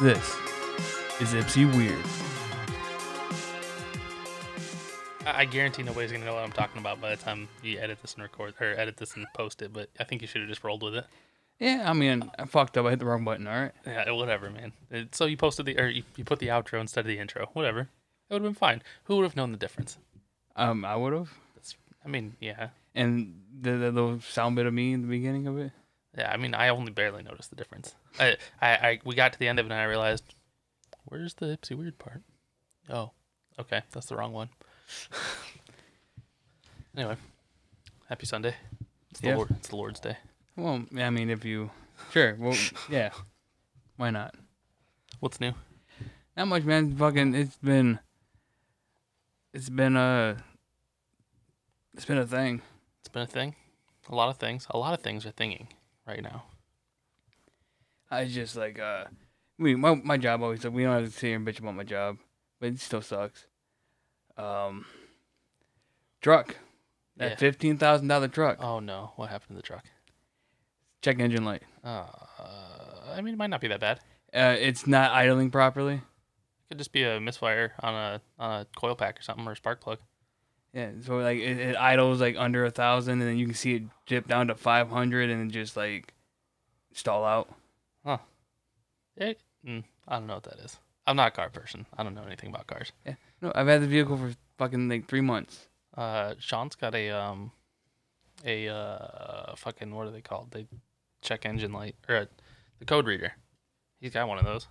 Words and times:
This 0.00 0.34
is 1.20 1.34
Ipsy 1.34 1.66
Weird. 1.76 1.98
I 5.26 5.44
guarantee 5.44 5.82
nobody's 5.82 6.10
gonna 6.12 6.24
know 6.24 6.34
what 6.34 6.42
I'm 6.44 6.52
talking 6.52 6.78
about 6.80 7.00
by 7.00 7.10
the 7.14 7.22
time 7.22 7.48
you 7.62 7.78
edit 7.78 7.98
this 8.00 8.14
and 8.14 8.22
record 8.22 8.54
or 8.60 8.72
edit 8.78 8.96
this 8.96 9.14
and 9.16 9.26
post 9.34 9.60
it. 9.62 9.72
But 9.72 9.90
I 9.98 10.04
think 10.04 10.22
you 10.22 10.28
should 10.28 10.40
have 10.40 10.48
just 10.48 10.64
rolled 10.64 10.82
with 10.82 10.94
it. 10.96 11.06
Yeah, 11.58 11.84
I 11.88 11.92
mean, 11.92 12.30
I 12.38 12.46
fucked 12.46 12.78
up. 12.78 12.86
I 12.86 12.90
hit 12.90 12.98
the 12.98 13.04
wrong 13.04 13.24
button. 13.24 13.46
All 13.46 13.60
right. 13.60 13.72
Yeah, 13.86 14.10
whatever, 14.12 14.48
man. 14.50 14.72
It- 14.90 15.14
so 15.14 15.26
you 15.26 15.36
posted 15.36 15.66
the 15.66 15.78
or 15.78 15.88
you, 15.88 16.02
you 16.16 16.24
put 16.24 16.38
the 16.38 16.48
outro 16.48 16.80
instead 16.80 17.00
of 17.00 17.06
the 17.06 17.18
intro. 17.18 17.50
Whatever. 17.52 17.80
It 17.80 18.34
would 18.34 18.42
have 18.42 18.52
been 18.52 18.54
fine. 18.54 18.82
Who 19.04 19.16
would 19.16 19.24
have 19.24 19.36
known 19.36 19.52
the 19.52 19.58
difference? 19.58 19.98
Um, 20.56 20.84
I 20.84 20.96
would 20.96 21.12
have. 21.12 21.30
That's. 21.54 21.76
I 22.04 22.08
mean, 22.08 22.36
yeah, 22.40 22.68
And 22.94 23.40
the, 23.60 23.72
the 23.72 23.90
little 23.92 24.20
sound 24.20 24.56
bit 24.56 24.64
of 24.66 24.72
me 24.72 24.92
in 24.94 25.02
the 25.02 25.08
beginning 25.08 25.46
of 25.46 25.58
it. 25.58 25.72
yeah. 26.16 26.30
I 26.32 26.36
mean, 26.38 26.54
I 26.54 26.68
only 26.70 26.90
barely 26.92 27.22
noticed 27.22 27.50
the 27.50 27.56
difference. 27.56 27.94
I, 28.18 28.36
I, 28.60 28.68
I 28.70 29.00
we 29.04 29.14
got 29.14 29.32
to 29.32 29.38
the 29.38 29.48
end 29.48 29.58
of 29.58 29.66
it 29.66 29.72
and 29.72 29.80
I 29.80 29.84
realized, 29.84 30.24
where's 31.04 31.34
the 31.34 31.46
Ipsy 31.46 31.76
weird 31.76 31.98
part? 31.98 32.22
Oh, 32.88 33.12
okay, 33.58 33.82
that's 33.92 34.06
the 34.06 34.16
wrong 34.16 34.32
one. 34.32 34.48
anyway, 36.96 37.16
happy 38.08 38.26
Sunday. 38.26 38.54
It's 39.10 39.20
the 39.20 39.28
Yeah. 39.28 39.36
Lord. 39.36 39.50
It's 39.52 39.68
the 39.68 39.76
Lord's 39.76 40.00
Day. 40.00 40.16
Well, 40.56 40.84
I 40.98 41.10
mean, 41.10 41.30
if 41.30 41.44
you, 41.44 41.70
sure, 42.12 42.36
well, 42.38 42.56
yeah, 42.90 43.10
why 43.96 44.10
not? 44.10 44.34
What's 45.20 45.40
new? 45.40 45.52
Not 46.36 46.48
much, 46.48 46.64
man. 46.64 46.96
Fucking, 46.96 47.34
it's 47.34 47.56
been, 47.56 47.98
it's 49.52 49.68
been 49.68 49.96
a, 49.96 50.36
it's 51.94 52.04
been 52.04 52.18
a 52.18 52.26
thing. 52.26 52.62
It's 53.00 53.08
been 53.08 53.22
a 53.22 53.26
thing. 53.26 53.54
A 54.08 54.14
lot 54.14 54.28
of 54.28 54.36
things. 54.38 54.66
A 54.70 54.78
lot 54.78 54.94
of 54.94 55.00
things 55.00 55.24
are 55.26 55.30
thinging 55.32 55.66
right 56.06 56.22
now. 56.22 56.44
I 58.10 58.24
just 58.26 58.56
like, 58.56 58.78
uh, 58.78 59.04
we 59.58 59.74
my 59.76 59.94
my 59.94 60.16
job 60.16 60.42
always. 60.42 60.64
We 60.66 60.82
don't 60.82 60.94
have 60.94 61.04
to 61.04 61.10
sit 61.10 61.28
here 61.28 61.36
and 61.36 61.46
bitch 61.46 61.58
about 61.60 61.74
my 61.76 61.84
job, 61.84 62.18
but 62.58 62.70
it 62.70 62.80
still 62.80 63.02
sucks. 63.02 63.46
Um, 64.36 64.86
truck, 66.20 66.56
that 67.16 67.30
Yeah. 67.32 67.36
fifteen 67.36 67.76
thousand 67.78 68.08
dollar 68.08 68.28
truck, 68.28 68.58
Oh 68.62 68.80
no, 68.80 69.12
what 69.16 69.28
happened 69.30 69.50
to 69.50 69.54
the 69.56 69.62
truck? 69.62 69.84
check 71.02 71.18
engine 71.18 71.44
light. 71.44 71.62
Uh, 71.82 72.04
I 73.14 73.20
mean, 73.22 73.34
it 73.34 73.38
might 73.38 73.48
not 73.50 73.60
be 73.62 73.68
that 73.68 73.80
bad. 73.80 74.00
Uh, 74.34 74.54
it's 74.58 74.86
not 74.86 75.12
idling 75.12 75.50
properly. 75.50 75.94
It 75.94 76.02
could 76.68 76.78
just 76.78 76.92
be 76.92 77.04
a 77.04 77.18
misfire 77.20 77.72
on 77.80 77.94
a 77.94 78.20
on 78.38 78.60
a 78.60 78.66
coil 78.76 78.94
pack 78.94 79.18
or 79.18 79.22
something 79.22 79.46
or 79.46 79.52
a 79.52 79.56
spark 79.56 79.80
plug. 79.80 79.98
Yeah, 80.72 80.90
so 81.04 81.16
like 81.18 81.38
it, 81.38 81.58
it 81.58 81.76
idles 81.76 82.20
like 82.20 82.36
under 82.38 82.64
a 82.64 82.70
thousand, 82.70 83.20
and 83.20 83.22
then 83.22 83.36
you 83.38 83.46
can 83.46 83.54
see 83.54 83.74
it 83.76 83.82
dip 84.06 84.26
down 84.28 84.46
to 84.48 84.54
five 84.54 84.88
hundred, 84.90 85.30
and 85.30 85.40
then 85.40 85.50
just 85.50 85.76
like 85.76 86.14
stall 86.92 87.24
out. 87.24 87.52
Mm, 89.20 89.84
I 90.08 90.14
don't 90.18 90.26
know 90.26 90.34
what 90.34 90.44
that 90.44 90.58
is. 90.60 90.78
I'm 91.06 91.16
not 91.16 91.28
a 91.28 91.30
car 91.32 91.50
person. 91.50 91.86
I 91.96 92.02
don't 92.02 92.14
know 92.14 92.22
anything 92.24 92.48
about 92.50 92.66
cars. 92.66 92.92
Yeah. 93.06 93.14
No, 93.42 93.52
I've 93.54 93.66
had 93.66 93.82
the 93.82 93.86
vehicle 93.86 94.16
for 94.16 94.34
fucking 94.58 94.88
like 94.88 95.06
three 95.06 95.20
months. 95.20 95.68
Uh, 95.96 96.34
Sean's 96.38 96.76
got 96.76 96.94
a 96.94 97.10
um, 97.10 97.52
a 98.44 98.68
uh, 98.68 99.54
fucking 99.56 99.94
what 99.94 100.06
are 100.06 100.10
they 100.10 100.20
called? 100.20 100.50
They 100.52 100.66
check 101.20 101.44
engine 101.44 101.72
light 101.72 101.96
or 102.08 102.16
a, 102.16 102.28
the 102.78 102.84
code 102.86 103.06
reader. 103.06 103.32
He's 104.00 104.12
got 104.12 104.28
one 104.28 104.38
of 104.38 104.44
those. 104.44 104.66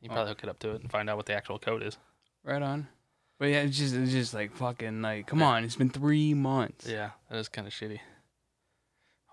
You 0.00 0.10
Oh. 0.10 0.14
probably 0.14 0.30
hook 0.30 0.40
it 0.44 0.48
up 0.50 0.58
to 0.60 0.70
it 0.72 0.82
and 0.82 0.90
find 0.90 1.08
out 1.10 1.16
what 1.16 1.26
the 1.26 1.34
actual 1.34 1.58
code 1.58 1.82
is. 1.82 1.96
Right 2.44 2.62
on. 2.62 2.86
But 3.38 3.46
yeah, 3.46 3.62
it's 3.62 3.76
just 3.78 3.94
it's 3.94 4.12
just 4.12 4.34
like 4.34 4.54
fucking 4.54 5.02
like 5.02 5.26
come 5.26 5.40
Yeah. 5.40 5.46
on, 5.46 5.64
it's 5.64 5.76
been 5.76 5.90
three 5.90 6.34
months. 6.34 6.86
Yeah, 6.88 7.10
that 7.30 7.38
is 7.38 7.48
kind 7.48 7.66
of 7.66 7.72
shitty. 7.72 7.98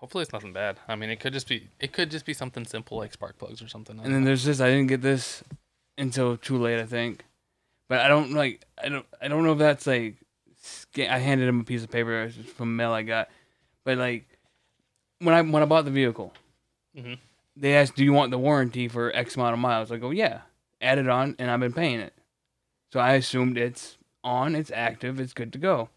Hopefully 0.04 0.20
it's 0.20 0.34
nothing 0.34 0.52
bad. 0.52 0.78
I 0.86 0.96
mean, 0.96 1.08
it 1.08 1.18
could 1.18 1.32
just 1.32 1.48
be 1.48 1.68
it 1.80 1.94
could 1.94 2.10
just 2.10 2.26
be 2.26 2.34
something 2.34 2.66
simple 2.66 2.98
like 2.98 3.14
spark 3.14 3.38
plugs 3.38 3.62
or 3.62 3.68
something. 3.68 3.98
And 3.98 4.14
then 4.14 4.24
there's 4.24 4.44
this. 4.44 4.60
I 4.60 4.68
didn't 4.68 4.88
get 4.88 5.00
this 5.00 5.42
until 5.96 6.36
too 6.36 6.58
late, 6.58 6.78
I 6.78 6.84
think. 6.84 7.24
But 7.88 8.00
I 8.00 8.08
don't 8.08 8.34
like. 8.34 8.66
I 8.76 8.90
don't. 8.90 9.06
I 9.22 9.28
don't 9.28 9.44
know 9.44 9.52
if 9.52 9.58
that's 9.58 9.86
like. 9.86 10.16
I 10.98 11.16
handed 11.18 11.48
him 11.48 11.58
a 11.60 11.64
piece 11.64 11.82
of 11.82 11.90
paper 11.90 12.28
from 12.54 12.76
mail 12.76 12.92
I 12.92 13.00
got, 13.00 13.30
but 13.82 13.96
like 13.96 14.26
when 15.20 15.34
I 15.34 15.40
when 15.40 15.62
I 15.62 15.64
bought 15.64 15.86
the 15.86 15.90
vehicle, 15.90 16.34
Mhm. 16.94 17.16
they 17.56 17.74
asked, 17.74 17.96
"Do 17.96 18.04
you 18.04 18.12
want 18.12 18.30
the 18.30 18.36
warranty 18.38 18.88
for 18.88 19.10
X 19.16 19.36
amount 19.36 19.54
of 19.54 19.58
miles?" 19.58 19.90
I 19.90 19.96
go, 19.96 20.10
"Yeah." 20.10 20.42
Add 20.82 20.98
it 20.98 21.08
on, 21.08 21.34
and 21.38 21.50
I've 21.50 21.60
been 21.60 21.72
paying 21.72 22.00
it. 22.00 22.12
So 22.92 23.00
I 23.00 23.14
assumed 23.14 23.56
it's 23.56 23.96
on, 24.22 24.54
it's 24.54 24.70
active, 24.70 25.18
it's 25.18 25.32
good 25.32 25.50
to 25.54 25.58
go. 25.58 25.88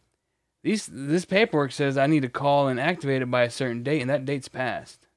These 0.64 0.88
this 0.92 1.26
paperwork 1.26 1.72
says 1.72 1.98
I 1.98 2.08
need 2.08 2.22
to 2.24 2.30
call 2.30 2.68
and 2.68 2.80
activate 2.80 3.22
it 3.22 3.32
by 3.32 3.44
a 3.44 3.50
certain 3.50 3.84
date, 3.84 4.02
and 4.02 4.10
that 4.10 4.26
date's 4.26 4.48
passed. 4.48 5.08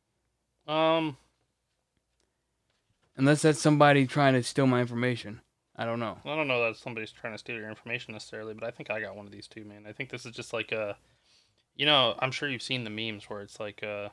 um 0.69 1.17
Unless 3.17 3.43
that's 3.43 3.61
somebody 3.61 4.07
trying 4.07 4.35
to 4.35 4.43
steal 4.43 4.67
my 4.67 4.81
information. 4.81 5.41
I 5.77 5.85
don't 5.85 6.01
know. 6.01 6.19
I 6.25 6.37
don't 6.37 6.49
know 6.49 6.65
that 6.67 6.77
somebody's 6.77 7.11
trying 7.13 7.35
to 7.35 7.39
steal 7.39 7.57
your 7.57 7.69
information 7.69 8.13
necessarily, 8.13 8.55
but 8.55 8.65
I 8.65 8.71
think 8.71 8.91
I 8.91 9.01
got 9.01 9.17
one 9.17 9.27
of 9.27 9.33
these 9.33 9.47
too, 9.49 9.65
man. 9.65 9.85
I 9.87 9.93
think 9.93 10.11
this 10.11 10.25
is 10.25 10.33
just 10.35 10.53
like 10.53 10.73
a, 10.73 10.97
you 11.77 11.87
know, 11.87 12.15
I'm 12.19 12.31
sure 12.31 12.49
you've 12.49 12.63
seen 12.63 12.85
the 12.85 12.91
memes 12.91 13.29
where 13.29 13.41
it's 13.41 13.59
like, 13.61 13.83
uh, 13.83 14.09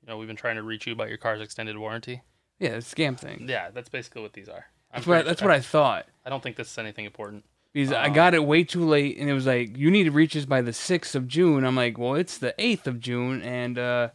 you 0.00 0.08
know, 0.08 0.16
we've 0.16 0.26
been 0.28 0.36
trying 0.36 0.56
to 0.56 0.62
reach 0.62 0.86
you 0.86 0.92
about 0.92 1.08
your 1.08 1.18
car's 1.18 1.40
extended 1.40 1.76
warranty. 1.76 2.22
Yeah, 2.58 2.70
it's 2.70 2.92
scam 2.92 3.18
thing. 3.18 3.46
Yeah, 3.48 3.70
that's 3.70 3.88
basically 3.88 4.22
what 4.22 4.32
these 4.32 4.48
are. 4.48 4.66
I'm 4.92 5.00
That's 5.00 5.06
what 5.06 5.18
I, 5.18 5.22
that's 5.22 5.40
sure- 5.40 5.48
what 5.48 5.56
I 5.56 5.60
thought. 5.60 6.06
I 6.24 6.30
don't 6.30 6.42
think 6.42 6.56
this 6.56 6.70
is 6.70 6.78
anything 6.78 7.04
important. 7.04 7.44
Because 7.78 7.92
I 7.92 8.06
Um, 8.06 8.12
got 8.12 8.34
it 8.34 8.44
way 8.44 8.64
too 8.64 8.84
late, 8.84 9.18
and 9.18 9.30
it 9.30 9.32
was 9.34 9.46
like 9.46 9.76
you 9.76 9.90
need 9.90 10.04
to 10.04 10.10
reach 10.10 10.36
us 10.36 10.44
by 10.44 10.62
the 10.62 10.72
sixth 10.72 11.14
of 11.14 11.28
June. 11.28 11.64
I'm 11.64 11.76
like, 11.76 11.96
well, 11.96 12.14
it's 12.14 12.36
the 12.38 12.52
eighth 12.58 12.86
of 12.88 12.98
June, 12.98 13.40
and 13.42 13.78
uh, 13.78 14.08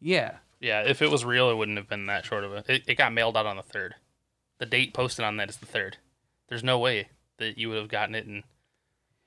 yeah, 0.00 0.36
Yeah, 0.60 0.82
if 0.82 1.00
it 1.00 1.10
was 1.10 1.24
real, 1.24 1.48
it 1.50 1.54
wouldn't 1.54 1.78
have 1.78 1.88
been 1.88 2.04
that 2.06 2.26
short 2.26 2.44
of 2.44 2.52
a. 2.52 2.64
It, 2.70 2.82
it 2.86 2.94
got 2.96 3.12
mailed 3.14 3.36
out 3.36 3.46
on 3.46 3.56
the 3.56 3.62
third. 3.62 3.94
The 4.58 4.66
date 4.66 4.92
posted 4.92 5.24
on 5.24 5.38
that 5.38 5.48
is 5.48 5.56
the 5.56 5.66
third. 5.66 5.96
There's 6.48 6.62
no 6.62 6.78
way 6.78 7.08
that 7.38 7.56
you 7.56 7.68
would 7.70 7.78
have 7.78 7.88
gotten 7.88 8.14
it 8.14 8.26
and. 8.26 8.42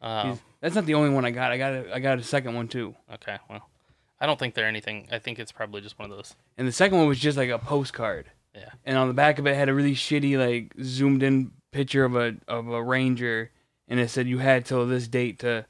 Um, 0.02 0.40
that's 0.62 0.76
not 0.76 0.86
the 0.86 0.94
only 0.94 1.10
one 1.10 1.26
I 1.26 1.32
got. 1.32 1.52
I 1.52 1.58
got 1.58 1.74
a, 1.74 1.96
I 1.96 2.00
got 2.00 2.20
a 2.20 2.24
second 2.24 2.54
one 2.54 2.68
too, 2.68 2.94
okay, 3.16 3.38
well, 3.50 3.68
I 4.20 4.28
don't 4.28 4.38
think 4.38 4.54
they're 4.54 4.68
anything. 4.68 5.08
I 5.12 5.18
think 5.18 5.40
it's 5.40 5.52
probably 5.52 5.82
just 5.82 5.98
one 5.98 6.12
of 6.12 6.16
those. 6.16 6.36
and 6.58 6.68
the 6.68 6.72
second 6.72 7.00
one 7.00 7.08
was 7.08 7.18
just 7.20 7.36
like 7.38 7.50
a 7.50 7.58
postcard. 7.58 8.30
Yeah. 8.54 8.70
And 8.86 8.96
on 8.98 9.08
the 9.08 9.14
back 9.16 9.40
of 9.40 9.48
it 9.48 9.56
had 9.56 9.70
a 9.70 9.74
really 9.74 9.96
shitty 9.96 10.38
like 10.38 10.74
zoomed 10.84 11.24
in 11.24 11.52
picture 11.72 12.06
of 12.06 12.16
a 12.16 12.36
of 12.48 12.68
a 12.70 12.84
ranger, 12.84 13.52
and 13.88 14.00
it 14.00 14.10
said 14.10 14.28
you 14.28 14.38
had 14.40 14.66
till 14.66 14.86
this 14.88 15.08
date 15.08 15.40
to 15.40 15.66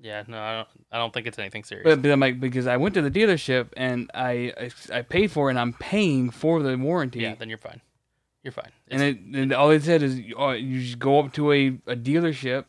Yeah, 0.00 0.22
no, 0.28 0.38
I 0.40 0.54
don't. 0.56 0.68
I 0.92 0.98
don't 0.98 1.12
think 1.12 1.26
it's 1.26 1.38
anything 1.38 1.64
serious. 1.64 1.84
But, 1.84 2.02
but 2.02 2.10
I'm 2.10 2.20
like, 2.20 2.38
because 2.40 2.66
I 2.66 2.76
went 2.76 2.94
to 2.94 3.02
the 3.02 3.10
dealership 3.10 3.68
and 3.76 4.10
I, 4.14 4.52
I 4.92 4.98
I 4.98 5.02
paid 5.02 5.30
for 5.32 5.48
it 5.48 5.52
and 5.52 5.58
I'm 5.58 5.72
paying 5.72 6.30
for 6.30 6.62
the 6.62 6.76
warranty. 6.76 7.20
yeah, 7.20 7.34
then 7.34 7.48
you're 7.48 7.58
fine. 7.58 7.80
You're 8.42 8.52
fine. 8.52 8.70
and 8.88 9.02
It's- 9.02 9.24
it 9.34 9.36
and 9.40 9.52
all 9.52 9.70
it 9.70 9.82
said 9.82 10.02
is 10.02 10.20
oh, 10.36 10.50
you 10.52 10.80
just 10.82 10.98
go 10.98 11.18
up 11.20 11.32
to 11.34 11.50
a, 11.52 11.66
a 11.86 11.96
dealership 11.96 12.66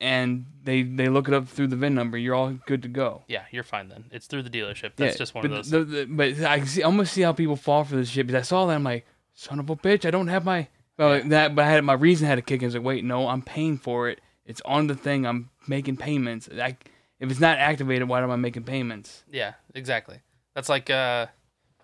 and 0.00 0.46
they 0.64 0.82
they 0.82 1.08
look 1.08 1.28
it 1.28 1.34
up 1.34 1.48
through 1.48 1.68
the 1.68 1.76
VIN 1.76 1.94
number. 1.94 2.18
You're 2.18 2.34
all 2.34 2.52
good 2.66 2.82
to 2.82 2.88
go. 2.88 3.22
yeah, 3.28 3.44
you're 3.50 3.62
fine 3.64 3.88
then. 3.88 4.04
It's 4.10 4.26
through 4.26 4.42
the 4.42 4.50
dealership. 4.50 4.92
That's 4.96 5.14
Yeah, 5.14 5.18
just 5.18 5.34
one 5.34 5.44
of 5.44 5.50
those. 5.50 5.70
The, 5.70 5.84
the, 5.84 6.04
but 6.06 6.40
I 6.42 6.58
can 6.58 6.66
see, 6.66 6.82
I 6.82 6.86
almost 6.86 7.12
see 7.12 7.22
how 7.22 7.32
people 7.32 7.56
fall 7.56 7.84
for 7.84 7.96
this 7.96 8.08
shit 8.08 8.26
because 8.26 8.40
I 8.40 8.46
saw 8.46 8.66
that 8.66 8.74
I'm 8.74 8.84
like, 8.84 9.06
son 9.34 9.58
of 9.58 9.70
a 9.70 9.76
bitch, 9.76 10.04
I 10.04 10.10
don't 10.10 10.28
have 10.28 10.44
my 10.44 10.68
well 10.98 11.10
like 11.10 11.28
that. 11.28 11.54
But 11.54 11.64
I 11.64 11.70
had 11.70 11.84
my 11.84 11.92
reason 11.94 12.26
had 12.26 12.36
to 12.36 12.42
kick 12.42 12.60
in. 12.60 12.66
I 12.66 12.68
was 12.68 12.74
like, 12.74 12.84
wait, 12.84 13.04
no, 13.04 13.28
I'm 13.28 13.42
paying 13.42 13.78
for 13.78 14.08
it. 14.08 14.20
It's 14.44 14.60
on 14.64 14.86
the 14.86 14.94
thing. 14.94 15.26
I'm 15.26 15.50
making 15.68 15.96
payments. 15.96 16.48
I, 16.52 16.76
if 17.20 17.30
it's 17.30 17.40
not 17.40 17.58
activated, 17.58 18.08
why 18.08 18.20
am 18.22 18.30
I 18.30 18.36
making 18.36 18.64
payments? 18.64 19.24
yeah, 19.30 19.54
exactly. 19.74 20.20
That's 20.54 20.68
like. 20.68 20.90
uh 20.90 21.26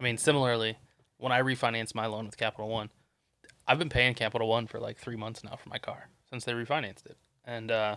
I 0.00 0.04
mean, 0.04 0.16
similarly, 0.16 0.78
when 1.16 1.32
I 1.32 1.42
refinanced 1.42 1.94
my 1.96 2.06
loan 2.06 2.26
with 2.26 2.36
Capital 2.36 2.68
One, 2.68 2.90
I've 3.66 3.80
been 3.80 3.88
paying 3.88 4.14
Capital 4.14 4.46
One 4.46 4.68
for 4.68 4.78
like 4.78 4.96
three 4.96 5.16
months 5.16 5.42
now 5.42 5.56
for 5.56 5.68
my 5.68 5.78
car 5.78 6.08
since 6.30 6.44
they 6.44 6.52
refinanced 6.52 7.06
it, 7.06 7.16
and 7.44 7.70
uh 7.70 7.96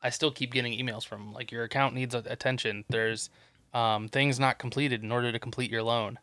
I 0.00 0.10
still 0.10 0.30
keep 0.30 0.52
getting 0.52 0.72
emails 0.72 1.04
from 1.06 1.32
like 1.32 1.50
your 1.50 1.64
account 1.64 1.94
needs 1.94 2.14
attention. 2.14 2.84
There's 2.88 3.30
um, 3.74 4.08
things 4.08 4.38
not 4.38 4.58
completed 4.58 5.02
in 5.02 5.10
order 5.10 5.32
to 5.32 5.38
complete 5.38 5.70
your 5.70 5.82
loan. 5.82 6.18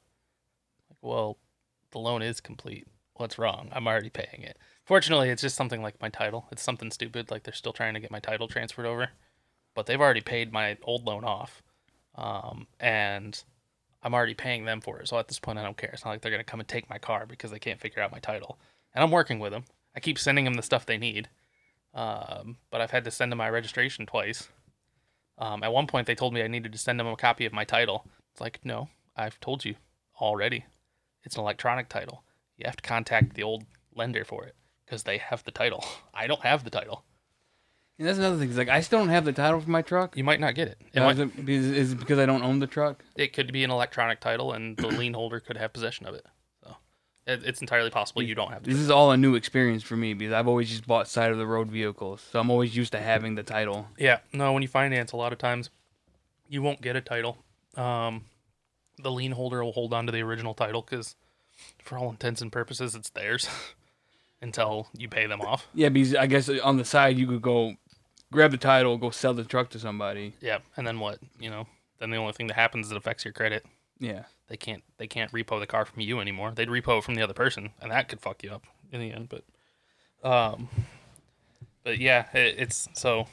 Like, 0.89 0.97
well, 1.01 1.37
the 1.91 1.99
loan 1.99 2.21
is 2.21 2.39
complete. 2.39 2.87
What's 3.17 3.37
wrong? 3.37 3.69
I'm 3.71 3.87
already 3.87 4.09
paying 4.09 4.43
it. 4.43 4.57
Fortunately, 4.83 5.29
it's 5.29 5.41
just 5.41 5.55
something 5.55 5.81
like 5.81 6.01
my 6.01 6.09
title. 6.09 6.47
It's 6.51 6.61
something 6.61 6.91
stupid, 6.91 7.31
like 7.31 7.43
they're 7.43 7.53
still 7.53 7.71
trying 7.71 7.93
to 7.93 7.99
get 8.01 8.11
my 8.11 8.19
title 8.19 8.47
transferred 8.47 8.85
over, 8.85 9.09
but 9.73 9.85
they've 9.85 10.01
already 10.01 10.21
paid 10.21 10.51
my 10.51 10.77
old 10.83 11.05
loan 11.05 11.23
off, 11.23 11.63
um, 12.15 12.67
and 12.77 13.41
I'm 14.03 14.13
already 14.13 14.33
paying 14.33 14.65
them 14.65 14.81
for 14.81 14.99
it. 14.99 15.07
So 15.07 15.17
at 15.17 15.29
this 15.29 15.39
point, 15.39 15.57
I 15.57 15.63
don't 15.63 15.77
care. 15.77 15.91
It's 15.93 16.03
not 16.03 16.11
like 16.11 16.21
they're 16.21 16.31
gonna 16.31 16.43
come 16.43 16.59
and 16.59 16.67
take 16.67 16.89
my 16.89 16.97
car 16.97 17.25
because 17.25 17.51
they 17.51 17.59
can't 17.59 17.79
figure 17.79 18.03
out 18.03 18.11
my 18.11 18.19
title. 18.19 18.59
And 18.93 19.01
I'm 19.01 19.11
working 19.11 19.39
with 19.39 19.53
them. 19.53 19.63
I 19.95 20.01
keep 20.01 20.19
sending 20.19 20.43
them 20.43 20.55
the 20.55 20.61
stuff 20.61 20.85
they 20.85 20.97
need, 20.97 21.29
um, 21.93 22.57
but 22.69 22.81
I've 22.81 22.91
had 22.91 23.05
to 23.05 23.11
send 23.11 23.31
them 23.31 23.37
my 23.37 23.49
registration 23.49 24.05
twice. 24.05 24.49
Um, 25.37 25.63
at 25.63 25.71
one 25.71 25.87
point, 25.87 26.05
they 26.05 26.15
told 26.15 26.33
me 26.33 26.43
I 26.43 26.47
needed 26.47 26.73
to 26.73 26.77
send 26.77 26.99
them 26.99 27.07
a 27.07 27.15
copy 27.15 27.45
of 27.45 27.53
my 27.53 27.63
title. 27.63 28.05
It's 28.33 28.41
like, 28.41 28.59
no, 28.65 28.89
I've 29.15 29.39
told 29.39 29.63
you 29.63 29.75
already. 30.19 30.65
It's 31.23 31.35
an 31.35 31.41
electronic 31.41 31.87
title. 31.87 32.24
You 32.57 32.65
have 32.65 32.77
to 32.77 32.83
contact 32.83 33.33
the 33.33 33.43
old 33.43 33.65
lender 33.95 34.23
for 34.23 34.45
it 34.45 34.55
because 34.85 35.03
they 35.03 35.17
have 35.17 35.43
the 35.43 35.51
title. 35.51 35.83
I 36.13 36.27
don't 36.27 36.41
have 36.41 36.63
the 36.63 36.69
title. 36.69 37.03
And 37.97 38.07
that's 38.07 38.17
another 38.17 38.37
thing. 38.37 38.49
Is 38.49 38.57
like 38.57 38.67
I 38.67 38.81
still 38.81 38.99
don't 38.99 39.09
have 39.09 39.23
the 39.23 39.31
title 39.31 39.61
for 39.61 39.69
my 39.69 39.81
truck. 39.81 40.17
You 40.17 40.23
might 40.23 40.41
not 40.41 40.53
get 40.53 40.67
it. 40.67 40.81
It, 40.93 40.99
might, 40.99 41.13
is, 41.13 41.19
it, 41.19 41.49
is, 41.49 41.71
is 41.71 41.91
it 41.93 41.99
because 41.99 42.19
I 42.19 42.25
don't 42.25 42.43
own 42.43 42.59
the 42.59 42.67
truck? 42.67 43.03
it 43.15 43.31
could 43.31 43.53
be 43.53 43.63
an 43.63 43.71
electronic 43.71 44.19
title, 44.19 44.51
and 44.51 44.75
the 44.75 44.87
lien 44.87 45.13
holder 45.13 45.39
could 45.39 45.55
have 45.55 45.71
possession 45.71 46.05
of 46.05 46.13
it. 46.13 46.25
So 46.61 46.75
It, 47.25 47.43
it's 47.45 47.61
entirely 47.61 47.89
possible 47.89 48.21
you 48.21 48.35
don't 48.35 48.51
have 48.51 48.63
to. 48.63 48.69
This 48.69 48.79
is 48.79 48.89
all 48.89 49.11
a 49.11 49.17
new 49.17 49.35
experience 49.35 49.81
for 49.81 49.95
me 49.95 50.13
because 50.13 50.33
I've 50.33 50.47
always 50.49 50.69
just 50.69 50.85
bought 50.85 51.07
side 51.07 51.31
of 51.31 51.37
the 51.37 51.47
road 51.47 51.69
vehicles, 51.71 52.21
so 52.31 52.39
I'm 52.39 52.49
always 52.49 52.75
used 52.75 52.91
to 52.91 52.99
having 52.99 53.35
the 53.35 53.43
title. 53.43 53.87
Yeah, 53.97 54.19
no, 54.33 54.51
when 54.51 54.61
you 54.61 54.67
finance, 54.67 55.13
a 55.13 55.17
lot 55.17 55.31
of 55.31 55.39
times 55.39 55.69
you 56.49 56.61
won't 56.61 56.81
get 56.81 56.97
a 56.97 57.01
title. 57.01 57.37
Um, 57.77 58.25
the 59.01 59.11
lien 59.11 59.31
holder 59.31 59.63
will 59.63 59.71
hold 59.71 59.93
on 59.93 60.05
to 60.05 60.11
the 60.11 60.21
original 60.21 60.53
title 60.53 60.81
because, 60.81 61.15
for 61.83 61.97
all 61.97 62.09
intents 62.09 62.41
and 62.41 62.51
purposes, 62.51 62.95
it's 62.95 63.09
theirs 63.09 63.47
until 64.41 64.87
you 64.97 65.07
pay 65.07 65.25
them 65.25 65.41
off. 65.41 65.67
Yeah, 65.73 65.89
because 65.89 66.15
I 66.15 66.27
guess 66.27 66.49
on 66.49 66.77
the 66.77 66.85
side 66.85 67.17
you 67.17 67.27
could 67.27 67.41
go 67.41 67.75
grab 68.31 68.51
the 68.51 68.57
title, 68.57 68.97
go 68.97 69.09
sell 69.09 69.33
the 69.33 69.43
truck 69.43 69.69
to 69.69 69.79
somebody. 69.79 70.33
Yeah, 70.41 70.59
and 70.75 70.85
then 70.85 70.99
what? 70.99 71.19
You 71.39 71.49
know, 71.49 71.67
then 71.99 72.11
the 72.11 72.17
only 72.17 72.33
thing 72.33 72.47
that 72.47 72.55
happens 72.55 72.87
is 72.87 72.91
it 72.91 72.97
affects 72.97 73.25
your 73.25 73.33
credit. 73.33 73.65
Yeah. 73.99 74.23
They 74.47 74.57
can't 74.57 74.83
they 74.97 75.07
can't 75.07 75.31
repo 75.31 75.59
the 75.59 75.67
car 75.67 75.85
from 75.85 76.01
you 76.01 76.19
anymore. 76.19 76.51
They'd 76.53 76.67
repo 76.67 76.99
it 76.99 77.03
from 77.03 77.15
the 77.15 77.23
other 77.23 77.33
person, 77.33 77.71
and 77.81 77.91
that 77.91 78.07
could 78.07 78.19
fuck 78.19 78.43
you 78.43 78.51
up 78.51 78.65
in 78.91 78.99
the 78.99 79.11
end. 79.11 79.29
But, 79.29 80.29
um, 80.29 80.69
but 81.83 81.97
yeah, 81.99 82.27
it, 82.33 82.55
it's 82.57 82.87
so. 82.93 83.27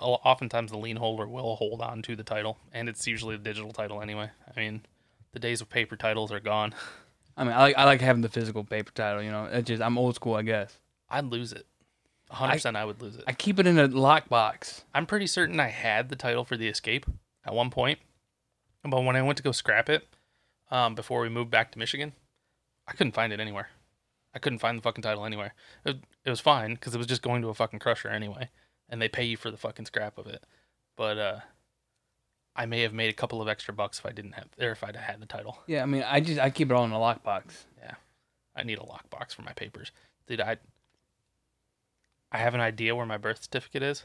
Oftentimes, 0.00 0.70
the 0.70 0.76
lien 0.76 0.96
holder 0.96 1.26
will 1.26 1.56
hold 1.56 1.80
on 1.80 2.02
to 2.02 2.14
the 2.14 2.22
title, 2.22 2.58
and 2.74 2.90
it's 2.90 3.06
usually 3.06 3.36
a 3.36 3.38
digital 3.38 3.72
title 3.72 4.02
anyway. 4.02 4.30
I 4.54 4.60
mean, 4.60 4.82
the 5.32 5.38
days 5.38 5.62
of 5.62 5.70
paper 5.70 5.96
titles 5.96 6.30
are 6.30 6.40
gone. 6.40 6.74
I 7.38 7.44
mean, 7.44 7.52
I 7.52 7.60
like 7.60 7.78
I 7.78 7.84
like 7.84 8.00
having 8.00 8.22
the 8.22 8.28
physical 8.28 8.64
paper 8.64 8.90
title. 8.92 9.22
You 9.22 9.30
know, 9.30 9.44
it's 9.44 9.68
just 9.68 9.80
I'm 9.80 9.96
old 9.96 10.16
school, 10.16 10.34
I 10.34 10.42
guess. 10.42 10.76
I'd 11.08 11.26
lose 11.26 11.52
it. 11.52 11.66
100 12.30 12.52
percent, 12.54 12.76
I 12.76 12.84
would 12.84 13.00
lose 13.00 13.16
it. 13.16 13.24
I 13.26 13.32
keep 13.32 13.58
it 13.58 13.66
in 13.66 13.78
a 13.78 13.88
lockbox. 13.88 14.82
I'm 14.92 15.06
pretty 15.06 15.26
certain 15.26 15.58
I 15.60 15.68
had 15.68 16.10
the 16.10 16.16
title 16.16 16.44
for 16.44 16.56
the 16.56 16.68
Escape 16.68 17.06
at 17.46 17.54
one 17.54 17.70
point, 17.70 18.00
but 18.82 19.02
when 19.02 19.16
I 19.16 19.22
went 19.22 19.38
to 19.38 19.42
go 19.42 19.52
scrap 19.52 19.88
it, 19.88 20.06
um, 20.70 20.94
before 20.94 21.22
we 21.22 21.30
moved 21.30 21.50
back 21.50 21.72
to 21.72 21.78
Michigan, 21.78 22.12
I 22.86 22.92
couldn't 22.92 23.14
find 23.14 23.32
it 23.32 23.40
anywhere. 23.40 23.68
I 24.34 24.40
couldn't 24.40 24.58
find 24.58 24.76
the 24.76 24.82
fucking 24.82 25.02
title 25.02 25.24
anywhere. 25.24 25.54
It, 25.86 25.96
it 26.24 26.30
was 26.30 26.40
fine 26.40 26.74
because 26.74 26.94
it 26.94 26.98
was 26.98 27.06
just 27.06 27.22
going 27.22 27.40
to 27.42 27.48
a 27.48 27.54
fucking 27.54 27.78
crusher 27.78 28.08
anyway, 28.08 28.50
and 28.90 29.00
they 29.00 29.08
pay 29.08 29.24
you 29.24 29.38
for 29.38 29.50
the 29.50 29.56
fucking 29.56 29.86
scrap 29.86 30.18
of 30.18 30.26
it. 30.26 30.44
But 30.96 31.16
uh, 31.18 31.40
I 32.58 32.66
may 32.66 32.82
have 32.82 32.92
made 32.92 33.08
a 33.08 33.14
couple 33.14 33.40
of 33.40 33.46
extra 33.46 33.72
bucks 33.72 34.00
if 34.00 34.06
I 34.06 34.10
didn't 34.10 34.32
have, 34.32 34.48
or 34.60 34.72
if 34.72 34.82
I'd 34.82 34.96
had 34.96 35.20
the 35.20 35.26
title. 35.26 35.60
Yeah, 35.68 35.84
I 35.84 35.86
mean, 35.86 36.02
I 36.02 36.18
just 36.18 36.40
I 36.40 36.50
keep 36.50 36.70
it 36.70 36.74
all 36.74 36.84
in 36.84 36.90
a 36.90 36.96
lockbox. 36.96 37.64
Yeah, 37.80 37.94
I 38.56 38.64
need 38.64 38.78
a 38.78 38.82
lockbox 38.82 39.32
for 39.32 39.42
my 39.42 39.52
papers, 39.52 39.92
dude. 40.26 40.40
I 40.40 40.56
I 42.32 42.38
have 42.38 42.54
an 42.54 42.60
idea 42.60 42.96
where 42.96 43.06
my 43.06 43.16
birth 43.16 43.44
certificate 43.44 43.84
is. 43.84 44.04